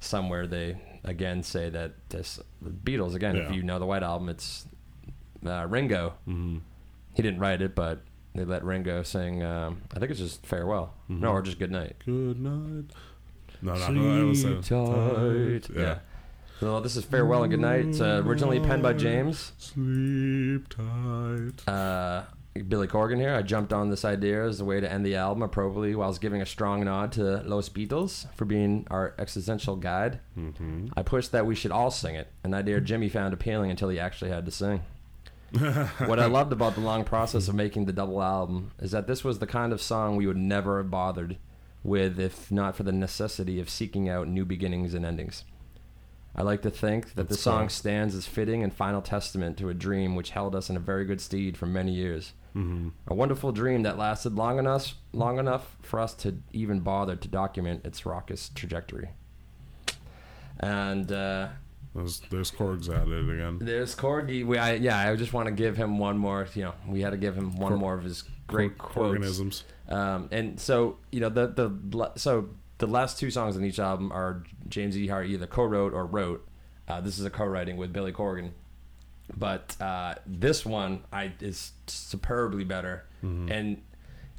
somewhere 0.00 0.46
they 0.46 0.78
again 1.04 1.42
say 1.42 1.70
that 1.70 1.92
this 2.08 2.40
the 2.62 2.70
Beatles 2.70 3.14
again. 3.14 3.36
If 3.36 3.52
you 3.52 3.62
know 3.62 3.78
the 3.78 3.86
White 3.86 4.02
Album, 4.02 4.28
it's 4.28 4.66
uh, 5.46 5.66
Ringo. 5.68 6.14
Mm-hmm. 6.28 6.58
He 7.14 7.22
didn't 7.22 7.38
write 7.40 7.62
it, 7.62 7.74
but 7.74 8.00
they 8.34 8.44
let 8.44 8.64
Ringo 8.64 9.02
sing. 9.02 9.42
Um, 9.42 9.82
I 9.94 9.98
think 10.00 10.10
it's 10.10 10.20
just 10.20 10.44
farewell, 10.46 10.94
Mm-hmm. 11.10 11.20
no, 11.20 11.30
or 11.30 11.42
just 11.42 11.58
good 11.58 11.70
night. 11.70 11.96
Good 12.04 12.40
night. 12.40 12.90
No, 13.62 13.74
no, 13.74 13.88
no. 13.90 14.26
Was 14.26 14.40
Sleep 14.42 14.62
tight. 14.62 15.70
Yeah. 15.74 15.82
Yeah. 15.82 15.98
So 16.60 16.80
this 16.80 16.96
is 16.96 17.04
farewell 17.04 17.42
and 17.42 17.50
good 17.50 17.60
night. 17.60 17.86
It's 17.86 18.00
uh, 18.00 18.22
originally 18.24 18.60
penned 18.60 18.82
by 18.82 18.92
James. 18.94 19.52
Sleep 19.58 20.68
tight. 20.68 21.68
uh, 21.72 22.24
Billy 22.68 22.86
Corgan 22.86 23.18
here. 23.18 23.34
I 23.34 23.42
jumped 23.42 23.72
on 23.72 23.90
this 23.90 24.04
idea 24.04 24.44
as 24.44 24.60
a 24.60 24.64
way 24.64 24.80
to 24.80 24.90
end 24.90 25.04
the 25.04 25.16
album 25.16 25.42
appropriately 25.42 25.94
whilst 25.94 26.20
giving 26.20 26.40
a 26.40 26.46
strong 26.46 26.84
nod 26.84 27.12
to 27.12 27.42
Los 27.44 27.68
Beatles 27.68 28.32
for 28.36 28.44
being 28.44 28.86
our 28.90 29.14
existential 29.18 29.74
guide. 29.76 30.20
Mm-hmm. 30.38 30.88
I 30.96 31.02
pushed 31.02 31.32
that 31.32 31.46
we 31.46 31.56
should 31.56 31.72
all 31.72 31.90
sing 31.90 32.14
it, 32.14 32.28
an 32.44 32.54
idea 32.54 32.80
Jimmy 32.80 33.08
found 33.08 33.34
appealing 33.34 33.70
until 33.70 33.88
he 33.88 33.98
actually 33.98 34.30
had 34.30 34.44
to 34.44 34.52
sing. 34.52 34.82
what 36.06 36.18
I 36.18 36.26
loved 36.26 36.52
about 36.52 36.74
the 36.74 36.80
long 36.80 37.04
process 37.04 37.48
of 37.48 37.54
making 37.54 37.86
the 37.86 37.92
double 37.92 38.22
album 38.22 38.72
is 38.80 38.90
that 38.90 39.06
this 39.06 39.22
was 39.22 39.38
the 39.38 39.46
kind 39.46 39.72
of 39.72 39.80
song 39.80 40.16
we 40.16 40.26
would 40.26 40.36
never 40.36 40.78
have 40.78 40.90
bothered 40.90 41.36
with 41.84 42.18
if 42.18 42.50
not 42.50 42.74
for 42.74 42.82
the 42.82 42.92
necessity 42.92 43.60
of 43.60 43.68
seeking 43.70 44.08
out 44.08 44.26
new 44.26 44.44
beginnings 44.44 44.94
and 44.94 45.04
endings. 45.04 45.44
I 46.36 46.42
like 46.42 46.62
to 46.62 46.70
think 46.70 47.14
that 47.14 47.28
the 47.28 47.36
song 47.36 47.64
cool. 47.64 47.68
stands 47.68 48.14
as 48.14 48.26
fitting 48.26 48.62
and 48.64 48.72
final 48.74 49.00
testament 49.02 49.56
to 49.58 49.68
a 49.68 49.74
dream 49.74 50.16
which 50.16 50.30
held 50.30 50.54
us 50.56 50.68
in 50.68 50.76
a 50.76 50.80
very 50.80 51.04
good 51.04 51.20
stead 51.20 51.56
for 51.56 51.66
many 51.66 51.92
years. 51.92 52.32
Mm-hmm. 52.56 52.88
A 53.08 53.14
wonderful 53.14 53.52
dream 53.52 53.82
that 53.82 53.98
lasted 53.98 54.34
long 54.34 54.58
enough, 54.58 54.94
long 55.12 55.38
enough 55.38 55.76
for 55.82 56.00
us 56.00 56.12
to 56.14 56.36
even 56.52 56.80
bother 56.80 57.14
to 57.16 57.28
document 57.28 57.84
its 57.84 58.04
raucous 58.04 58.48
trajectory. 58.54 59.10
And 60.60 61.10
uh, 61.10 61.48
There's 61.94 62.20
there's 62.30 62.50
Korg's 62.50 62.88
at 62.88 63.08
it 63.08 63.28
again. 63.30 63.58
there's 63.60 63.94
Corgi. 63.94 64.44
We, 64.46 64.58
I, 64.58 64.74
yeah, 64.74 64.98
I 65.10 65.16
just 65.16 65.32
want 65.32 65.46
to 65.46 65.52
give 65.54 65.76
him 65.76 65.98
one 65.98 66.16
more. 66.18 66.46
You 66.54 66.64
know, 66.64 66.74
we 66.88 67.00
had 67.00 67.10
to 67.10 67.16
give 67.16 67.36
him 67.36 67.56
one 67.56 67.70
Cor- 67.72 67.78
more 67.78 67.94
of 67.94 68.04
his 68.04 68.24
great 68.46 68.78
quotes. 68.78 69.08
organisms. 69.08 69.64
Um, 69.88 70.28
and 70.32 70.58
so 70.60 70.98
you 71.12 71.20
know 71.20 71.28
the 71.28 71.48
the 71.48 72.10
so 72.16 72.48
the 72.86 72.92
last 72.92 73.18
two 73.18 73.30
songs 73.30 73.56
on 73.56 73.64
each 73.64 73.78
album 73.78 74.12
are 74.12 74.42
James 74.68 74.96
E. 74.96 75.06
Hart 75.08 75.26
either 75.26 75.46
co-wrote 75.46 75.92
or 75.94 76.04
wrote. 76.06 76.46
Uh, 76.86 77.00
this 77.00 77.18
is 77.18 77.24
a 77.24 77.30
co-writing 77.30 77.76
with 77.76 77.92
Billy 77.92 78.12
Corgan, 78.12 78.50
but 79.36 79.74
uh, 79.80 80.14
this 80.26 80.66
one 80.66 81.02
I 81.12 81.32
is 81.40 81.72
superbly 81.86 82.64
better. 82.64 83.04
And 83.22 83.80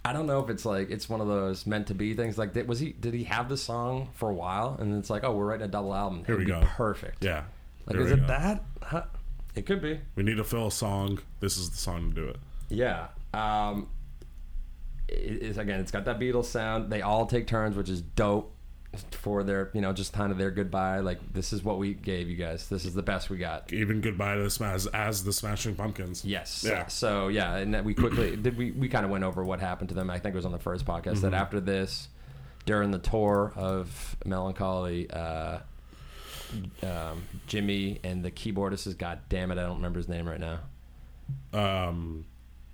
I 0.03 0.13
don't 0.13 0.27
know 0.27 0.43
if 0.43 0.51
it's 0.51 0.63
like 0.63 0.91
it's 0.91 1.09
one 1.09 1.21
of 1.21 1.27
those 1.27 1.65
meant 1.65 1.87
to 1.87 1.95
be 1.95 2.13
things. 2.13 2.37
Like, 2.37 2.53
did, 2.53 2.67
was 2.67 2.79
he 2.79 2.91
did 2.91 3.15
he 3.15 3.23
have 3.23 3.49
the 3.49 3.57
song 3.57 4.09
for 4.13 4.29
a 4.29 4.33
while? 4.33 4.77
And 4.79 4.95
it's 4.99 5.09
like, 5.09 5.23
oh, 5.23 5.31
we're 5.35 5.47
writing 5.47 5.65
a 5.65 5.67
double 5.67 5.95
album. 5.95 6.23
Here 6.25 6.35
It'd 6.35 6.39
we 6.39 6.45
be 6.45 6.51
go. 6.51 6.63
Perfect. 6.67 7.23
Yeah. 7.25 7.45
Like, 7.87 7.95
Here 7.95 8.05
is 8.05 8.11
it 8.11 8.19
go. 8.19 8.27
that? 8.27 8.63
Huh? 8.83 9.03
It 9.55 9.65
could 9.65 9.81
be. 9.81 9.99
We 10.15 10.21
need 10.21 10.37
to 10.37 10.43
fill 10.43 10.67
a 10.67 10.71
song. 10.71 11.17
This 11.39 11.57
is 11.57 11.71
the 11.71 11.77
song 11.77 12.09
to 12.09 12.21
do 12.21 12.27
it. 12.27 12.37
Yeah. 12.69 13.07
Um, 13.33 13.87
it's 15.07 15.57
again, 15.57 15.79
it's 15.79 15.91
got 15.91 16.05
that 16.05 16.19
Beatles 16.19 16.45
sound. 16.45 16.91
They 16.91 17.01
all 17.01 17.25
take 17.25 17.47
turns, 17.47 17.75
which 17.75 17.89
is 17.89 18.01
dope 18.01 18.55
for 19.11 19.43
their, 19.43 19.71
you 19.73 19.81
know, 19.81 19.93
just 19.93 20.13
kind 20.13 20.31
of 20.31 20.37
their 20.37 20.51
goodbye. 20.51 20.99
Like 20.99 21.19
this 21.33 21.53
is 21.53 21.63
what 21.63 21.77
we 21.77 21.93
gave 21.93 22.29
you 22.29 22.35
guys. 22.35 22.67
This 22.69 22.85
is 22.85 22.93
the 22.93 23.03
best 23.03 23.29
we 23.29 23.37
got. 23.37 23.71
Even 23.73 24.01
goodbye 24.01 24.35
to 24.35 24.43
the 24.43 24.49
Smash 24.49 24.85
as 24.87 25.23
the 25.23 25.33
Smashing 25.33 25.75
Pumpkins. 25.75 26.23
Yes. 26.25 26.63
Yeah. 26.67 26.87
So 26.87 27.27
yeah, 27.27 27.57
and 27.57 27.85
we 27.85 27.93
quickly 27.93 28.35
did. 28.35 28.57
We 28.57 28.71
we 28.71 28.89
kind 28.89 29.05
of 29.05 29.11
went 29.11 29.23
over 29.23 29.43
what 29.43 29.59
happened 29.59 29.89
to 29.89 29.95
them. 29.95 30.09
I 30.09 30.19
think 30.19 30.33
it 30.33 30.37
was 30.37 30.45
on 30.45 30.51
the 30.51 30.59
first 30.59 30.85
podcast 30.85 31.21
that 31.21 31.33
after 31.33 31.59
this, 31.59 32.07
during 32.65 32.91
the 32.91 32.99
tour 32.99 33.53
of 33.55 34.15
Mellon 34.25 34.53
Collie, 34.53 35.09
uh, 35.11 35.59
um, 36.83 37.23
Jimmy 37.47 37.99
and 38.03 38.23
the 38.23 38.31
keyboardist 38.31 38.87
is 38.87 38.93
God 38.93 39.19
damn 39.29 39.51
it, 39.51 39.57
I 39.57 39.63
don't 39.63 39.77
remember 39.77 39.99
his 39.99 40.09
name 40.09 40.27
right 40.27 40.39
now. 40.39 40.59
Um. 41.53 42.25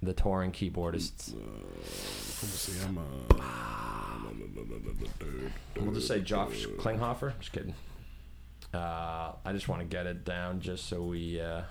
The 0.04 0.14
touring 0.14 0.52
keyboardist. 0.52 1.34
Let 1.34 1.44
me 2.44 2.48
see. 2.48 2.84
I'm. 2.86 2.98
Uh, 2.98 3.02
We'll 5.80 5.94
just 5.94 6.08
say 6.08 6.22
Josh 6.22 6.66
Klinghoffer. 6.78 7.34
Just 7.40 7.52
kidding. 7.52 7.74
Uh, 8.74 9.34
I 9.44 9.52
just 9.54 9.68
want 9.68 9.82
to 9.82 9.88
get 9.88 10.06
it 10.06 10.24
down 10.24 10.60
just 10.62 10.88
so 10.88 11.04
we, 11.04 11.40
uh, 11.40 11.62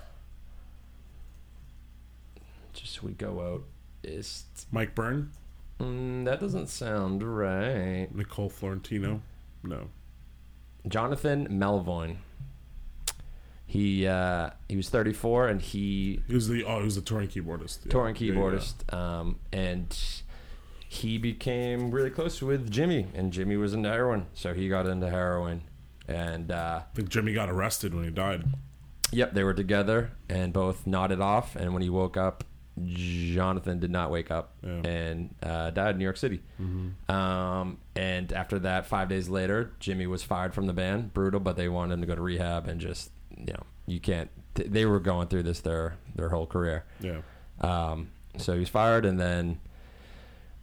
just 2.73 2.93
so 2.93 3.01
we 3.07 3.13
go 3.13 3.41
out. 3.41 3.63
Is 4.03 4.45
Mike 4.71 4.95
Byrne, 4.95 5.31
mm, 5.79 6.25
that 6.25 6.39
doesn't 6.39 6.67
sound 6.69 7.23
right? 7.23 8.07
Nicole 8.13 8.49
Fiorentino. 8.49 9.21
No. 9.63 9.89
Jonathan 10.87 11.47
Melvoin. 11.49 12.17
He 13.71 14.05
uh, 14.05 14.49
he 14.67 14.75
was 14.75 14.89
34 14.89 15.47
and 15.47 15.61
he 15.61 16.21
He 16.27 16.33
was 16.33 16.49
the 16.49 16.65
oh, 16.65 16.79
he 16.79 16.83
was 16.85 16.95
the 16.95 17.01
touring 17.01 17.29
keyboardist. 17.29 17.85
Yeah. 17.85 17.91
touring 17.91 18.15
Yeah, 18.15 18.33
yeah. 18.33 18.33
keyboardist, 18.39 18.93
um, 18.93 19.39
and 19.53 19.97
he 20.89 21.17
became 21.17 21.89
really 21.89 22.09
close 22.09 22.41
with 22.41 22.69
Jimmy, 22.69 23.07
and 23.13 23.31
Jimmy 23.31 23.55
was 23.55 23.73
into 23.73 23.87
heroin, 23.87 24.25
so 24.33 24.53
he 24.53 24.67
got 24.67 24.87
into 24.87 25.09
heroin, 25.09 25.61
and 26.05 26.51
uh, 26.51 26.81
I 26.81 26.95
think 26.95 27.07
Jimmy 27.07 27.33
got 27.33 27.49
arrested 27.49 27.93
when 27.95 28.03
he 28.03 28.09
died. 28.09 28.43
Yep, 29.13 29.33
they 29.35 29.43
were 29.45 29.53
together 29.53 30.11
and 30.29 30.51
both 30.51 30.85
nodded 30.85 31.21
off. 31.21 31.55
And 31.55 31.73
when 31.73 31.81
he 31.81 31.89
woke 31.89 32.15
up, 32.17 32.43
Jonathan 32.81 33.79
did 33.79 33.91
not 33.91 34.09
wake 34.11 34.31
up 34.31 34.55
Yeah. 34.63 34.81
and 34.89 35.35
uh, 35.43 35.69
died 35.71 35.91
in 35.91 35.97
New 35.99 36.03
York 36.05 36.17
City. 36.17 36.41
Um, 37.09 37.77
and 37.95 38.31
after 38.33 38.59
that, 38.59 38.85
five 38.85 39.09
days 39.09 39.27
later, 39.29 39.71
Jimmy 39.79 40.07
was 40.07 40.23
fired 40.23 40.53
from 40.53 40.65
the 40.67 40.73
band. 40.73 41.13
Brutal, 41.13 41.39
but 41.39 41.55
they 41.57 41.67
wanted 41.69 41.95
him 41.95 42.01
to 42.01 42.07
go 42.07 42.15
to 42.15 42.21
rehab 42.21 42.67
and 42.67 42.79
just 42.79 43.11
you 43.47 43.53
know 43.53 43.63
you 43.87 43.99
can't. 43.99 44.29
th- 44.55 44.69
They 44.69 44.85
were 44.85 44.99
going 44.99 45.27
through 45.27 45.43
this 45.43 45.59
their 45.61 45.95
their 46.15 46.29
whole 46.29 46.45
career. 46.47 46.83
Yeah. 46.99 47.21
Um, 47.61 48.09
so 48.37 48.53
he 48.53 48.59
was 48.59 48.69
fired, 48.69 49.05
and 49.05 49.19
then 49.19 49.59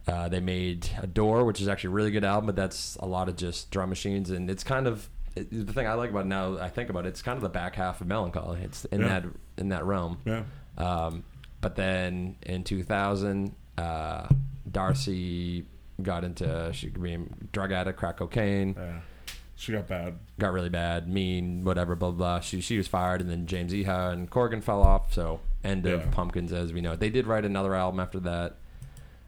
uh, 0.07 0.29
they 0.29 0.41
made 0.41 0.89
Adore, 1.03 1.45
which 1.45 1.61
is 1.61 1.69
actually 1.69 1.89
a 1.89 1.93
really 1.93 2.11
good 2.11 2.25
album, 2.25 2.47
but 2.47 2.57
that's 2.57 2.97
a 2.97 3.07
lot 3.07 3.29
of 3.29 3.37
just 3.37 3.71
drum 3.71 3.89
machines, 3.91 4.31
and 4.31 4.49
it's 4.51 4.65
kind 4.65 4.87
of 4.87 5.09
it, 5.37 5.49
the 5.67 5.73
thing 5.73 5.87
I 5.87 5.93
like 5.95 6.11
about 6.11 6.25
it 6.25 6.29
now. 6.29 6.59
I 6.59 6.69
think 6.71 6.89
about 6.91 7.05
it, 7.05 7.11
it's 7.11 7.23
kind 7.23 7.37
of 7.37 7.43
the 7.43 7.49
back 7.51 7.75
half 7.75 8.01
of 8.01 8.07
Mellon 8.07 8.31
Collie. 8.33 8.61
It's 8.63 8.85
in 8.87 9.03
Yeah. 9.03 9.09
that 9.21 9.25
in 9.59 9.69
that 9.69 9.85
realm. 9.85 10.19
Yeah. 10.25 10.43
Um, 10.79 11.25
but 11.61 11.75
then 11.77 12.37
in 12.43 12.65
2000, 12.65 13.55
uh, 13.77 14.29
D'arcy 14.71 15.67
got 16.03 16.25
into 16.25 16.71
she 16.73 16.89
became 16.89 17.49
drug 17.53 17.73
addict, 17.73 17.99
crack 17.99 18.17
cocaine, 18.19 18.75
Yeah. 18.79 19.01
She 19.59 19.73
got 19.73 19.89
bad. 19.89 20.19
got 20.39 20.53
really 20.53 20.69
bad, 20.69 21.09
mean, 21.09 21.65
whatever, 21.65 21.97
blah 21.97 22.11
blah. 22.13 22.17
blah. 22.37 22.41
She 22.41 22.61
she 22.61 22.77
was 22.79 22.87
fired, 22.87 23.21
and 23.21 23.29
then 23.29 23.47
James 23.47 23.73
Iha 23.73 24.13
and 24.13 24.31
Corgan 24.31 24.63
fell 24.63 24.83
off. 24.83 25.13
So 25.13 25.41
end 25.65 25.85
of 25.87 26.01
Yeah. 26.01 26.11
Pumpkins 26.13 26.53
as 26.53 26.73
we 26.73 26.81
know 26.81 26.93
it. 26.93 27.01
They 27.01 27.11
did 27.11 27.27
write 27.27 27.45
another 27.45 27.75
album 27.75 27.99
after 27.99 28.21
that, 28.21 28.57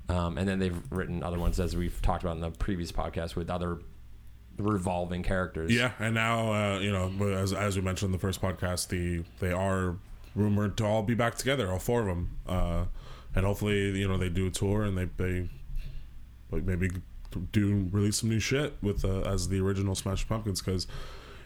um, 0.08 0.38
and 0.38 0.48
then 0.48 0.60
they've 0.60 0.80
written 0.90 1.22
other 1.24 1.38
ones 1.38 1.58
as 1.58 1.74
we've 1.76 2.00
talked 2.00 2.22
about 2.22 2.36
in 2.36 2.42
the 2.42 2.50
previous 2.52 2.92
podcast 2.92 3.34
with 3.34 3.50
other 3.50 3.80
revolving 4.56 5.22
characters. 5.22 5.72
Yeah, 5.72 5.92
and 5.98 6.14
now 6.14 6.52
uh, 6.52 6.78
you 6.78 6.92
know, 6.92 7.10
as 7.36 7.52
as 7.52 7.76
we 7.76 7.82
mentioned 7.82 8.08
in 8.08 8.12
the 8.12 8.18
first 8.18 8.40
podcast, 8.40 8.88
the 8.88 9.24
they 9.40 9.52
are 9.52 9.96
rumored 10.36 10.76
to 10.76 10.84
all 10.84 11.02
be 11.02 11.14
back 11.14 11.34
together, 11.34 11.72
all 11.72 11.78
four 11.80 12.02
of 12.02 12.06
them, 12.06 12.36
uh, 12.46 12.84
and 13.34 13.44
hopefully, 13.44 13.98
you 13.98 14.06
know, 14.06 14.16
they 14.16 14.28
do 14.28 14.46
a 14.46 14.50
tour 14.50 14.82
and 14.84 14.96
they 14.96 15.06
they 15.16 15.48
like 16.52 16.62
maybe 16.64 16.90
do 17.52 17.88
release 17.92 18.18
some 18.18 18.28
new 18.28 18.40
shit 18.40 18.74
with 18.82 19.04
uh, 19.04 19.20
as 19.20 19.48
the 19.48 19.60
original 19.60 19.94
Smash 19.94 20.26
Pumpkins 20.28 20.60
because 20.60 20.86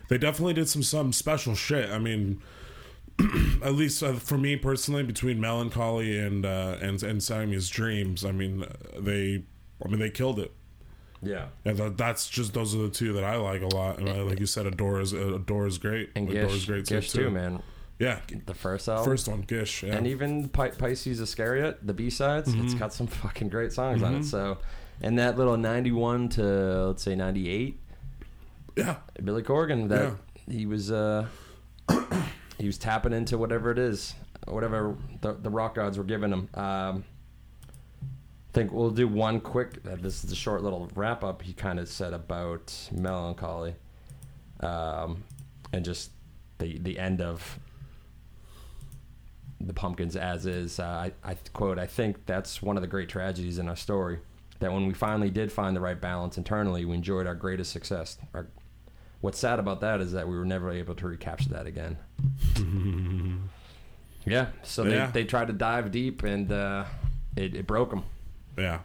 they 0.09 0.19
definitely 0.19 0.55
did 0.55 0.69
some 0.69 0.83
some 0.83 1.13
special 1.13 1.55
shit. 1.55 1.91
I 1.91 1.99
mean. 1.99 2.43
At 3.63 3.75
least 3.75 4.03
uh, 4.03 4.15
for 4.15 4.37
me 4.37 4.57
personally, 4.57 5.05
between 5.05 5.41
Mellon 5.41 5.71
Collie 5.71 6.19
and 6.19 6.45
uh, 6.45 6.79
and 6.83 7.01
and 7.05 7.23
Siamese 7.23 7.69
Dreams, 7.69 8.25
I 8.25 8.33
mean 8.33 8.65
they, 8.99 9.45
I 9.85 9.89
mean 9.89 10.01
they 10.01 10.11
killed 10.11 10.41
it. 10.41 10.53
yeah. 11.23 11.47
And 11.65 11.77
that, 11.77 11.97
that's 11.97 12.29
just 12.29 12.55
those 12.55 12.75
are 12.75 12.79
the 12.79 12.89
two 12.89 13.13
that 13.13 13.23
I 13.23 13.37
like 13.37 13.63
a 13.63 13.69
lot. 13.69 14.01
And, 14.01 14.29
like 14.29 14.41
you 14.41 14.47
said, 14.47 14.67
Adore 14.67 15.01
is 15.01 15.13
Adore 15.13 15.69
is 15.69 15.79
great. 15.79 16.11
And 16.17 16.29
Adore 16.29 16.47
Gish, 16.49 16.55
is 16.57 16.65
great 16.67 16.87
Gish 16.87 17.13
too, 17.13 17.31
man. 17.31 17.63
Yeah, 17.99 18.19
The 18.47 18.55
first 18.55 18.89
album, 18.89 19.05
first 19.05 19.29
one, 19.29 19.43
Gish. 19.43 19.83
Yeah. 19.85 19.95
and 19.95 20.07
even 20.07 20.49
Pi- 20.49 20.71
Pisces 20.71 21.21
Iscariot, 21.21 21.79
the 21.87 21.95
B 21.95 22.11
sides, 22.11 22.49
Mm-hmm. 22.53 22.65
it's 22.65 22.75
got 22.75 22.93
some 22.93 23.07
fucking 23.07 23.49
great 23.51 23.73
songs 23.73 24.03
on 24.03 24.17
it. 24.17 24.25
So, 24.25 24.59
and 25.01 25.19
that 25.19 25.39
little 25.39 25.57
'91 25.57 26.29
to 26.31 26.87
let's 26.89 27.03
say 27.05 27.15
'98, 27.15 27.79
yeah, 28.77 28.97
Billy 29.23 29.43
Corgan, 29.45 29.89
that 29.91 30.15
he 30.51 30.67
was 30.67 30.91
uh, 30.91 31.27
he 32.59 32.67
was 32.67 32.79
tapping 32.79 33.13
into 33.13 33.39
whatever 33.39 33.71
it 33.71 33.79
is, 33.79 34.15
whatever 34.49 34.97
the, 35.21 35.35
the 35.35 35.51
rock 35.51 35.77
gods 35.77 35.97
were 35.97 36.05
giving 36.05 36.33
him. 36.33 36.49
Um, 36.55 37.05
I 38.03 38.53
think 38.53 38.73
we'll 38.73 38.91
do 38.91 39.07
one 39.09 39.41
quick. 39.41 39.79
Uh, 39.89 39.97
this 39.97 40.25
is 40.25 40.33
a 40.33 40.37
short 40.37 40.63
little 40.63 40.91
wrap 40.97 41.23
up. 41.25 41.43
He 41.43 41.53
kind 41.53 41.79
of 41.79 41.89
said 41.89 42.13
about 42.13 42.73
Mellon 42.93 43.35
Collie, 43.35 43.75
um, 44.61 45.23
and 45.73 45.85
just 45.85 46.11
the 46.59 46.79
the 46.79 46.99
end 46.99 47.21
of 47.21 47.59
the 49.67 49.73
pumpkins 49.75 50.17
as 50.17 50.47
is. 50.47 50.79
Uh, 50.81 50.85
I, 50.85 51.13
I 51.23 51.35
quote: 51.53 51.79
"I 51.79 51.87
think 51.87 52.27
that's 52.27 52.63
one 52.63 52.77
of 52.77 52.81
the 52.83 52.87
great 52.89 53.09
tragedies 53.09 53.59
in 53.59 53.69
our 53.69 53.77
story. 53.77 54.19
That 54.61 54.73
when 54.73 54.87
we 54.87 54.95
finally 54.95 55.31
did 55.31 55.51
find 55.53 55.77
the 55.77 55.81
right 55.81 56.01
balance 56.01 56.39
internally, 56.39 56.85
we 56.85 56.95
enjoyed 56.95 57.27
our 57.27 57.35
greatest 57.35 57.73
success. 57.73 58.19
Our, 58.33 58.47
what's 59.21 59.39
sad 59.39 59.59
about 59.59 59.81
that 59.81 60.01
is 60.01 60.13
that 60.13 60.29
we 60.29 60.37
were 60.39 60.45
never 60.45 60.71
able 60.71 60.95
to 60.95 61.07
recapture 61.09 61.51
that 61.51 61.67
again." 61.67 61.99
yeah. 64.27 64.47
So 64.63 64.85
they 64.85 64.97
Yeah. 64.97 65.11
they 65.11 65.25
tried 65.25 65.49
to 65.49 65.53
dive 65.53 65.91
deep 65.91 66.23
and 66.23 66.51
uh, 66.51 66.85
it, 67.37 67.55
it 67.55 67.67
broke 67.67 67.91
them. 67.91 68.05
yeah, 68.57 68.81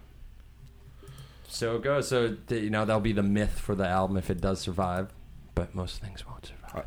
So 1.48 1.76
it 1.78 1.84
goes. 1.84 2.08
So 2.08 2.36
th- 2.48 2.64
you 2.64 2.70
know 2.70 2.86
that'll 2.86 3.00
be 3.02 3.14
the 3.14 3.24
myth 3.24 3.60
for 3.60 3.76
the 3.76 3.88
album 3.88 4.18
if 4.18 4.30
it 4.30 4.42
does 4.42 4.60
survive, 4.60 5.14
but 5.56 5.74
most 5.76 6.02
things 6.02 6.26
won't 6.28 6.46
survive. 6.48 6.86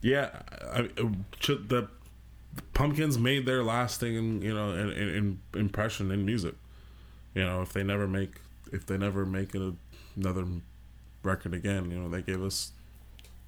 yeah. 0.00 0.30
I, 0.72 0.88
ch- 1.40 1.58
the 1.66 1.88
Pumpkins 2.74 3.18
made 3.18 3.46
their 3.46 3.62
lasting, 3.62 4.42
you 4.42 4.54
know, 4.54 4.72
in, 4.72 4.90
in, 4.90 5.08
in 5.54 5.60
impression 5.60 6.10
in 6.10 6.24
music. 6.24 6.54
You 7.34 7.44
know, 7.44 7.62
if 7.62 7.72
they 7.72 7.82
never 7.82 8.08
make, 8.08 8.40
if 8.72 8.86
they 8.86 8.98
never 8.98 9.24
make 9.24 9.54
a, 9.54 9.74
another 10.16 10.46
record 11.22 11.54
again, 11.54 11.90
you 11.90 11.98
know, 11.98 12.08
they 12.08 12.22
gave 12.22 12.42
us 12.42 12.72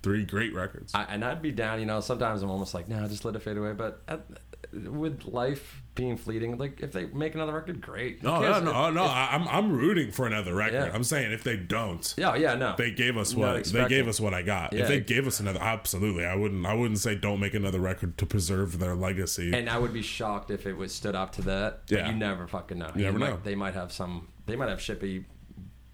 three 0.03 0.24
great 0.24 0.55
records. 0.55 0.95
I, 0.95 1.05
and 1.05 1.24
I'd 1.24 1.43
be 1.43 1.51
down. 1.51 1.81
You 1.81 1.87
know, 1.87 2.01
sometimes 2.01 2.43
I'm 2.43 2.51
almost 2.51 2.74
like, 2.74 2.89
nah, 2.89 3.07
just 3.09 3.24
let 3.24 3.35
it 3.35 3.43
fade 3.43 3.57
away. 3.57 3.73
But 3.73 4.03
at, 4.07 4.24
with 4.73 5.24
life 5.24 5.82
being 5.94 6.16
fleeting, 6.16 6.56
like 6.56 6.81
if 6.81 6.93
they 6.93 7.05
make 7.06 7.35
another 7.35 7.52
record, 7.52 7.81
great. 7.81 8.23
No, 8.23 8.40
no, 8.40 8.60
no, 8.60 8.89
If- 8.89 8.94
no. 8.94 9.05
if- 9.05 9.10
I'm 9.10 9.47
I'm 9.48 9.73
rooting 9.73 10.10
for 10.10 10.27
another 10.27 10.55
record. 10.55 10.86
Yeah. 10.86 10.90
I'm 10.94 11.05
saying 11.05 11.32
if 11.32 11.44
they 11.44 11.56
don't, 11.56 12.14
yeah, 12.16 12.35
yeah, 12.35 12.55
no. 12.55 12.74
they 12.78 12.90
gave 12.90 13.16
us 13.19 13.35
what 13.35 13.64
they 13.66 13.86
gave 13.89 14.09
us 14.09 14.19
what 14.19 14.32
I 14.32 14.40
got. 14.43 14.73
Yeah. 14.73 14.82
If 14.82 14.89
they 14.89 15.01
gave 15.01 15.27
us 15.27 15.39
another, 15.40 15.60
absolutely, 15.60 16.24
I 16.24 16.35
wouldn't. 16.35 16.64
I 16.64 16.73
wouldn't 16.74 16.98
say 17.01 17.14
don't 17.14 17.40
make 17.40 17.52
another 17.55 17.78
record 17.81 18.16
to 18.19 18.27
preserve 18.27 18.78
their 18.78 18.94
legacy. 18.94 19.52
And 19.52 19.69
I 19.69 19.78
would 19.78 19.93
be 19.93 20.02
shocked 20.02 20.51
if 20.51 20.66
it 20.66 20.74
was 20.77 20.94
stood 20.94 21.14
up 21.14 21.32
to 21.32 21.43
that. 21.43 21.82
Yeah. 21.89 22.09
you 22.09 22.14
never 22.16 22.47
fucking 22.47 22.78
know. 22.78 22.90
You 22.94 23.02
never 23.05 23.19
might, 23.19 23.31
know. 23.31 23.40
They 23.43 23.55
might 23.55 23.74
have 23.74 23.93
some. 23.93 24.28
They 24.47 24.56
might 24.56 24.70
have 24.70 24.78
Shippy 24.78 25.24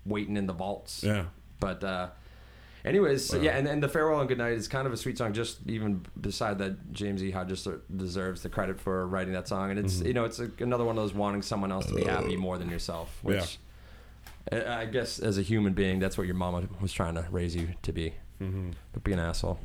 waiting 0.06 0.36
in 0.36 0.46
the 0.46 0.52
vaults. 0.54 1.02
yeah, 1.04 1.24
But 1.60 1.82
uh, 1.84 2.08
anyways, 2.84 3.24
so 3.26 3.40
yeah, 3.40 3.56
and, 3.56 3.66
and 3.68 3.82
the 3.82 3.88
farewell 3.88 4.20
and 4.20 4.28
goodnight 4.28 4.52
is 4.52 4.68
kind 4.68 4.86
of 4.86 4.92
a 4.92 4.96
sweet 4.96 5.18
song. 5.18 5.32
Just 5.32 5.58
even 5.66 6.04
beside 6.20 6.58
that, 6.58 6.92
James 6.92 7.22
E. 7.22 7.30
Hodges 7.30 7.66
deserves 7.94 8.42
the 8.42 8.48
credit 8.48 8.80
for 8.80 9.06
writing 9.06 9.32
that 9.34 9.48
song, 9.48 9.70
and 9.70 9.78
it's 9.78 9.96
Mm-hmm. 9.98 10.06
you 10.06 10.14
know 10.14 10.24
it's 10.24 10.38
a, 10.38 10.50
another 10.60 10.84
one 10.84 10.96
of 10.98 11.02
those 11.02 11.14
wanting 11.14 11.42
someone 11.42 11.72
else 11.72 11.86
to 11.86 11.94
be 11.94 12.04
happy 12.04 12.36
more 12.36 12.58
than 12.58 12.68
yourself. 12.70 13.18
Which 13.22 13.58
I 14.52 14.80
I 14.82 14.84
guess 14.86 15.18
as 15.18 15.38
a 15.38 15.42
human 15.42 15.72
being, 15.74 15.98
that's 15.98 16.16
what 16.18 16.26
your 16.26 16.36
mama 16.36 16.68
was 16.80 16.92
trying 16.92 17.14
to 17.14 17.26
raise 17.30 17.54
you 17.54 17.68
to 17.82 17.92
be. 17.92 18.14
Mm-hmm. 18.40 18.70
But 18.92 19.04
be 19.04 19.12
an 19.12 19.18
asshole. 19.18 19.58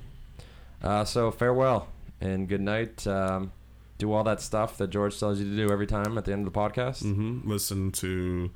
Uh, 0.82 1.06
so 1.06 1.32
farewell 1.32 1.88
and 2.20 2.48
good 2.50 2.62
night. 2.62 3.06
Um, 3.08 3.52
do 4.00 4.12
all 4.12 4.24
that 4.26 4.42
stuff 4.42 4.78
that 4.80 4.90
George 4.90 5.18
tells 5.20 5.40
you 5.40 5.50
to 5.50 5.56
do 5.56 5.72
every 5.72 5.86
time 5.88 6.18
at 6.18 6.26
the 6.26 6.34
end 6.34 6.46
of 6.46 6.52
the 6.52 6.60
podcast. 6.60 7.04
hmm 7.04 7.48
listen 7.48 7.92
to 7.94 8.50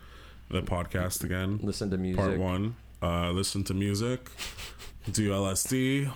the 0.49 0.61
podcast 0.61 1.23
again. 1.23 1.59
Listen 1.61 1.89
to 1.91 1.97
music. 1.97 2.19
Part 2.21 2.38
one. 2.39 2.75
Uh, 3.02 3.32
listen 3.32 3.64
to 3.65 3.74
music. 3.74 4.30
Do 5.11 5.30
LSD. 5.32 6.11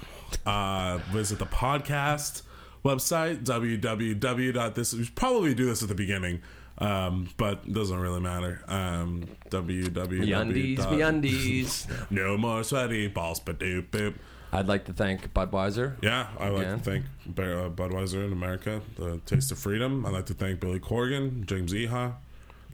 Uh, 0.46 0.98
visit 1.12 1.40
the 1.40 1.46
podcast 1.46 2.44
website 2.84 3.44
www.this. 3.44 4.94
We 4.94 5.10
probably 5.16 5.54
do 5.54 5.66
this 5.66 5.84
at 5.84 5.90
the 5.90 5.96
beginning, 5.96 6.42
um, 6.78 7.30
but 7.38 7.62
it 7.66 7.74
doesn't 7.74 8.00
really 8.00 8.20
matter. 8.20 8.62
Um, 8.68 9.26
www. 9.50 9.92
MeUndies. 9.92 12.12
No 12.12 12.38
more 12.38 12.64
sweaty 12.64 13.08
balls, 13.08 13.40
but 13.40 13.60
doop 13.60 13.90
boop. 13.90 14.16
I'd 14.54 14.68
like 14.68 14.84
to 14.86 14.94
thank 14.94 15.34
Budweiser. 15.34 15.96
Yeah, 16.02 16.28
I 16.38 16.50
like 16.50 16.68
to 16.68 16.78
thank 16.78 17.06
uh, 17.30 17.70
Budweiser 17.70 18.26
in 18.26 18.34
America, 18.34 18.82
the 18.98 19.22
Taste 19.26 19.52
of 19.54 19.60
Freedom. 19.60 20.06
I'd 20.06 20.12
like 20.12 20.26
to 20.26 20.34
thank 20.34 20.60
Billy 20.60 20.80
Corgan, 20.80 21.46
James 21.46 21.72
Iha, 21.72 22.16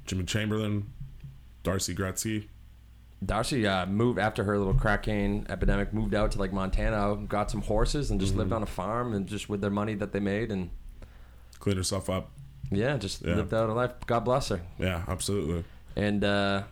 Jimmy 0.08 0.24
Chamberlin, 0.24 0.86
D'arcy 1.62 1.94
Wretzky. 1.94 2.48
D'arcy 3.26 3.65
uh, 3.65 3.85
moved 3.88 4.19
after 4.19 4.44
her 4.44 4.57
little 4.60 4.73
crack 4.76 5.03
cocaine 5.03 5.45
epidemic, 5.49 5.91
moved 5.94 6.14
out 6.14 6.31
to 6.31 6.39
like 6.39 6.53
Montana, 6.53 7.15
got 7.27 7.49
some 7.49 7.61
horses, 7.61 8.11
and 8.11 8.19
just 8.19 8.34
Mm-hmm. 8.34 8.39
lived 8.39 8.53
on 8.53 8.64
a 8.64 8.68
farm, 8.68 9.14
and 9.14 9.26
just 9.27 9.49
with 9.49 9.60
their 9.61 9.72
money 9.72 9.95
that 9.95 10.11
they 10.11 10.19
made, 10.19 10.52
and 10.52 10.69
Cleaned 11.60 11.77
herself 11.77 12.10
up. 12.10 12.30
yeah, 12.69 12.95
just 12.98 13.23
Yeah. 13.23 13.35
lived 13.35 13.53
out 13.53 13.69
a 13.69 13.73
life. 13.73 13.91
God 14.06 14.19
bless 14.22 14.49
her. 14.49 14.61
Yeah, 14.77 15.03
absolutely. 15.07 15.64
And 15.95 16.23
uh, 16.23 16.64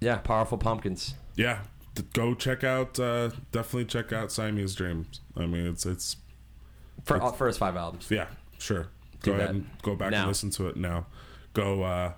yeah, 0.00 0.16
powerful 0.18 0.58
pumpkins. 0.58 1.14
Yeah, 1.36 1.60
go 2.12 2.34
check 2.34 2.64
out. 2.64 2.98
Uh, 2.98 3.30
definitely 3.52 3.84
check 3.84 4.12
out 4.12 4.32
Siamese 4.32 4.74
Dreams. 4.74 5.20
I 5.36 5.46
mean, 5.46 5.66
it's 5.66 5.86
it's 5.86 6.16
For 7.04 7.20
all 7.20 7.30
first 7.32 7.60
five 7.60 7.76
albums. 7.76 8.08
yeah, 8.10 8.26
sure. 8.58 8.88
Do 9.22 9.30
Go 9.30 9.36
ahead 9.36 9.50
and 9.50 9.66
go 9.82 9.94
back 9.94 10.10
Now. 10.10 10.22
and 10.22 10.28
listen 10.28 10.50
to 10.50 10.66
it 10.66 10.76
now. 10.76 11.06
Go 11.54 11.82
uh, 11.84 12.12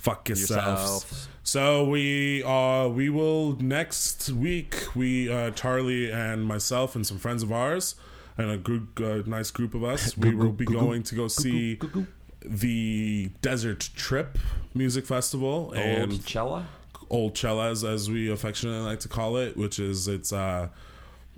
fuck 0.00 0.28
yourselves. 0.28 0.64
Yourselves. 0.66 1.28
So 1.42 1.84
we 1.84 2.42
uh 2.44 2.88
we 2.88 3.10
will 3.10 3.56
next 3.60 4.30
week 4.30 4.94
we 4.94 5.30
uh 5.30 5.50
Charlie 5.52 6.10
and 6.10 6.44
myself 6.44 6.94
and 6.94 7.06
some 7.06 7.18
friends 7.18 7.42
of 7.42 7.52
ours 7.52 7.94
and 8.38 8.50
a 8.50 8.56
group 8.56 9.00
uh, 9.00 9.22
nice 9.26 9.50
group 9.50 9.74
of 9.74 9.84
us 9.84 10.16
we 10.16 10.34
will 10.34 10.52
be 10.52 10.64
going 10.64 11.02
to 11.02 11.14
go 11.14 11.28
see 11.28 11.78
the 12.44 13.30
Desert 13.42 13.90
Trip 13.94 14.38
Music 14.74 15.04
Festival 15.06 15.72
and 15.72 16.12
Oldchella. 16.12 16.64
Old 17.10 17.34
Cellas, 17.34 17.82
as 17.84 18.08
we 18.08 18.30
affectionately 18.30 18.80
like 18.80 19.00
to 19.00 19.08
call 19.08 19.36
it, 19.36 19.56
which 19.56 19.78
is 19.78 20.08
it's 20.08 20.32
uh 20.32 20.68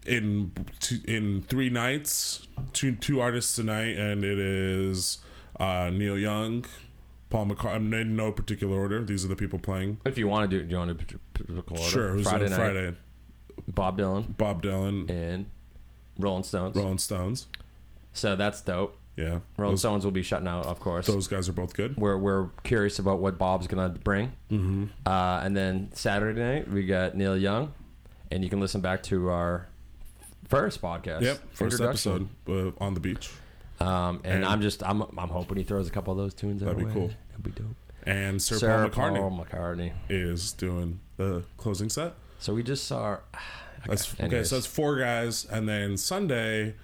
in 0.07 0.53
two, 0.81 0.99
in 1.07 1.43
three 1.43 1.71
nights, 1.71 2.47
two 2.73 2.95
two 2.97 3.21
artists 3.21 3.57
tonight, 3.57 3.97
and 3.97 4.25
it 4.25 4.39
is 4.39 5.19
uh 5.59 5.91
Neil 5.93 6.19
Young, 6.19 6.67
Paul 7.33 7.47
McCartney, 7.47 8.03
in 8.03 8.15
no 8.15 8.31
particular 8.31 8.79
order. 8.79 9.03
These 9.03 9.25
are 9.25 9.29
the 9.29 9.37
people 9.37 9.59
playing. 9.59 9.99
If 10.05 10.19
you 10.19 10.29
want 10.29 10.51
to 10.51 10.59
do, 10.59 10.63
do 10.65 10.71
you 10.71 10.77
want 10.77 11.09
to 11.09 11.45
record 11.49 11.81
Sure, 11.81 12.11
who's 12.11 12.29
Friday 12.29 12.45
on 12.45 12.51
night? 12.51 12.57
Friday? 12.57 12.95
Bob 13.69 13.99
Dylan 13.99 14.37
Bob 14.37 14.63
Dylan, 14.63 15.09
and 15.09 15.47
Rolling 16.19 16.43
Stones. 16.43 16.77
Rolling 16.77 16.99
Stones. 16.99 17.47
So 18.13 18.37
that's 18.37 18.61
dope. 18.61 18.99
Yeah, 19.17 19.41
Rolling 19.57 19.73
those, 19.75 19.81
Stones 19.81 20.05
will 20.05 20.13
be 20.13 20.23
shutting 20.23 20.47
out, 20.47 20.67
of 20.67 20.79
course. 20.79 21.07
those 21.07 21.27
guys 21.27 21.49
are 21.49 21.53
both 21.53 21.75
good. 21.75 21.97
we're 21.97 22.19
we're 22.19 22.49
curious 22.65 22.99
about 22.99 23.19
what 23.21 23.39
Bob's 23.39 23.67
gonna 23.67 23.89
bring. 23.91 24.33
Mm-hmm. 24.51 24.85
Uh, 25.07 25.41
and 25.43 25.57
then 25.57 25.89
Saturday 25.95 26.39
night 26.39 26.69
we 26.69 26.85
got 26.85 27.15
Neil 27.17 27.37
Young, 27.37 27.73
and 28.31 28.45
you 28.45 28.51
can 28.51 28.61
listen 28.61 28.83
back 28.83 29.03
to 29.05 29.31
our 29.31 29.69
first 30.49 30.83
podcast. 30.83 31.23
Yep, 31.23 31.41
first 31.55 31.81
episode 31.81 32.29
uh, 32.47 32.73
on 32.79 32.93
the 32.93 33.01
beach, 33.01 33.31
Um, 33.83 34.21
and, 34.25 34.35
And- 34.37 34.45
I'm 34.45 34.61
just 34.63 34.83
I'm 34.83 35.03
I'm 35.03 35.29
hoping 35.29 35.57
he 35.59 35.65
throws 35.65 35.89
a 35.89 35.91
couple 35.91 36.13
of 36.13 36.19
those 36.19 36.35
tunes. 36.35 36.61
That'd 36.63 36.79
be 36.79 36.85
way. 36.85 36.93
cool. 36.93 37.11
That'd 37.31 37.43
be 37.43 37.51
dope. 37.51 37.77
and 38.05 38.41
Sir, 38.43 38.57
Sir 38.59 38.89
Paul 38.89 39.11
McCartney 39.11 39.19
Paul 39.19 39.45
McCartney. 39.45 39.93
is 40.09 40.53
doing 40.53 41.01
the 41.17 41.43
closing 41.57 41.89
set. 41.89 42.15
So 42.39 42.55
we 42.55 42.63
just 42.63 42.85
saw. 42.87 43.19
That's 43.87 44.13
okay. 44.15 44.25
anyways. 44.25 44.51
So 44.51 44.59
it's 44.59 44.67
four 44.67 44.97
guys, 44.99 45.45
and 45.51 45.69
then 45.69 45.97
Sunday 45.97 46.75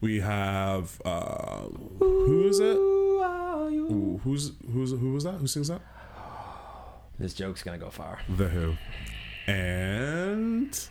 we 0.00 0.20
have 0.20 1.00
uh, 1.04 1.62
who 1.98 2.48
is 2.48 2.58
it? 2.58 2.76
Ooh, 2.76 4.20
who's 4.24 4.52
who's 4.72 4.90
who 4.90 5.12
was 5.12 5.24
that? 5.24 5.34
Who 5.34 5.46
sings 5.46 5.68
that? 5.68 5.80
This 7.18 7.32
joke's 7.34 7.62
gonna 7.62 7.78
go 7.78 7.90
far. 7.90 8.18
The 8.28 8.48
Who, 8.48 8.74
and 9.46 10.88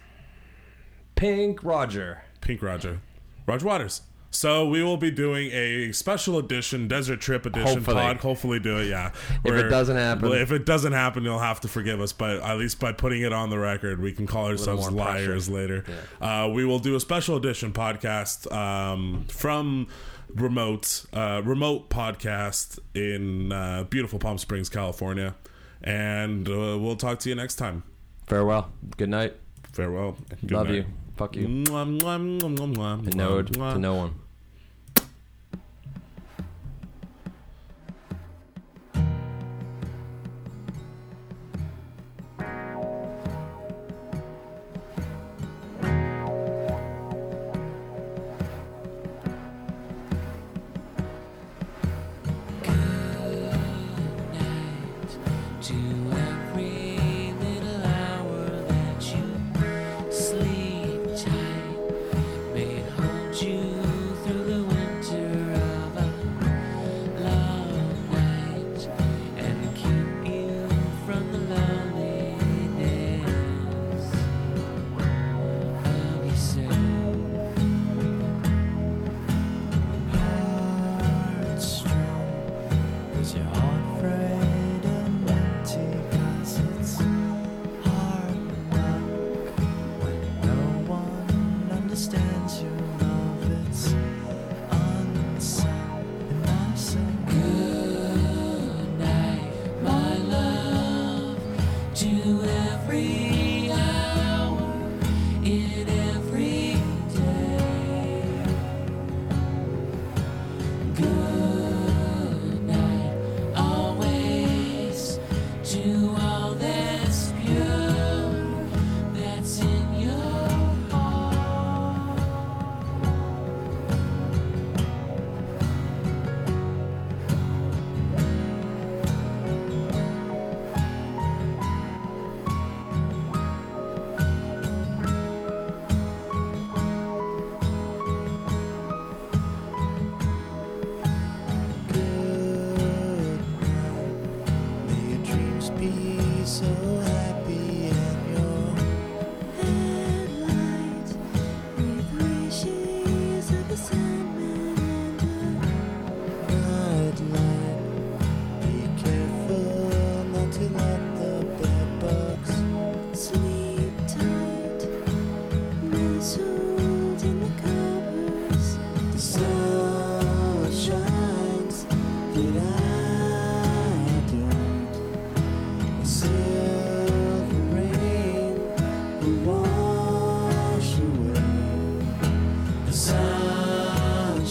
Pink 1.16 1.64
Roger. 1.64 2.24
Pink 2.42 2.62
Roger, 2.62 3.00
Roger 3.46 3.66
Waters. 3.66 4.02
So 4.30 4.68
we 4.68 4.84
will 4.84 4.98
be 4.98 5.10
doing 5.10 5.50
a 5.52 5.92
special 5.94 6.38
edition, 6.38 6.88
desert 6.88 7.22
trip 7.22 7.46
edition 7.46 7.68
Hopefully. 7.78 7.96
pod. 7.96 8.18
Hopefully, 8.18 8.60
do 8.60 8.78
it. 8.78 8.88
Yeah. 8.88 9.12
If 9.44 9.54
it 9.54 9.70
doesn't 9.70 9.96
happen- 9.96 10.32
if 10.34 10.52
it 10.52 10.66
doesn't 10.66 10.94
happen, 10.94 11.24
you'll 11.24 11.40
have 11.40 11.62
to 11.62 11.68
forgive 11.68 12.02
us. 12.02 12.12
But 12.14 12.42
at 12.42 12.58
least 12.58 12.80
by 12.80 12.92
putting 12.92 13.22
it 13.22 13.34
on 13.34 13.50
the 13.50 13.58
record, 13.58 14.02
we 14.02 14.12
can 14.12 14.28
call 14.28 14.48
ourselves 14.48 14.92
more 14.92 15.06
pressure. 15.06 15.30
liars 15.30 15.50
later. 15.50 15.86
Uh, 16.22 16.50
we 16.54 16.66
will 16.66 16.80
do 16.80 16.96
a 16.96 17.00
special 17.00 17.38
edition 17.38 17.72
podcast 17.72 18.52
um, 18.54 19.26
from 19.30 19.88
remote 20.36 21.06
uh, 21.14 21.42
remote 21.46 21.90
podcast 21.90 22.80
in 22.94 23.52
uh, 23.54 23.86
beautiful 23.90 24.20
Palm 24.20 24.38
Springs, 24.38 24.68
California, 24.70 25.36
and 25.82 26.48
uh, 26.50 26.78
we'll 26.78 26.98
talk 26.98 27.20
to 27.20 27.30
you 27.30 27.36
next 27.36 27.56
time. 27.56 27.84
Farewell. 28.28 28.70
Good 28.98 29.10
night. 29.10 29.36
Farewell. 29.72 30.18
Good 30.42 30.52
Love 30.52 30.68
night. 30.68 30.76
you. 30.76 30.86
Fuck 31.18 31.36
you. 31.36 31.48
Mwah, 31.48 31.86
mwah, 31.86 32.20
mwah, 32.20 33.00
And 33.00 33.16
no 33.16 33.42
to 33.42 33.80
no 33.80 33.96
one. 33.96 34.12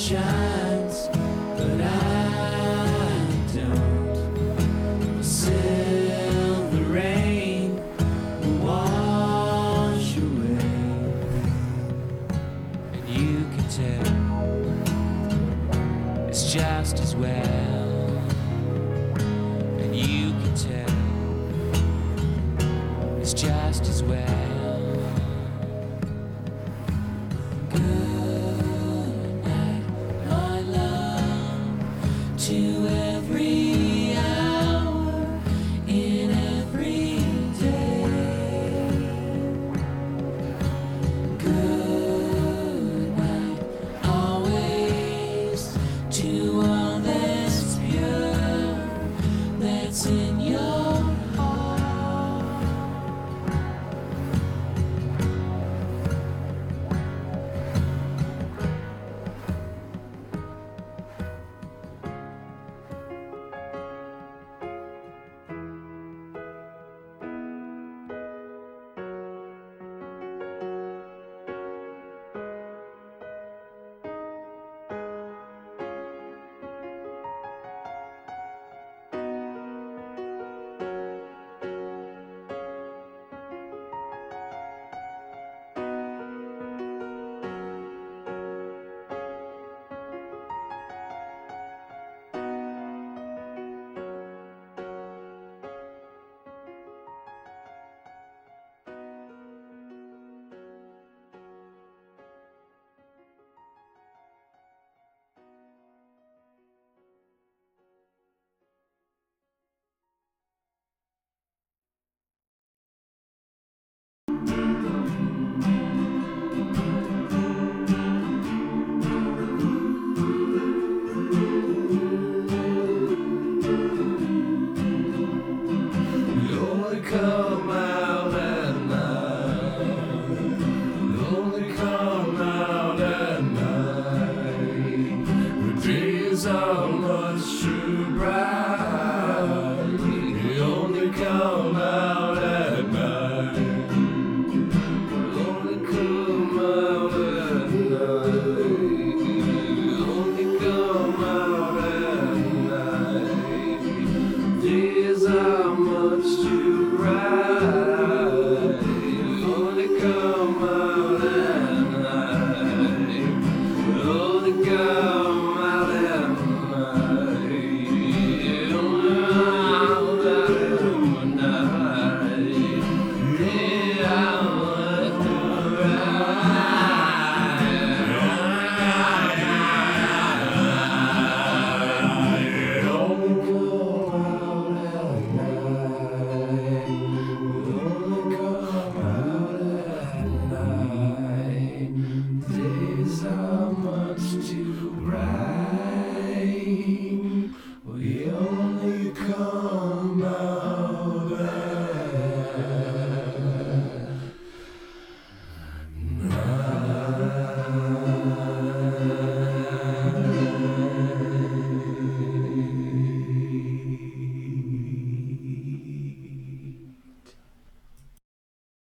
shine. 0.06 0.45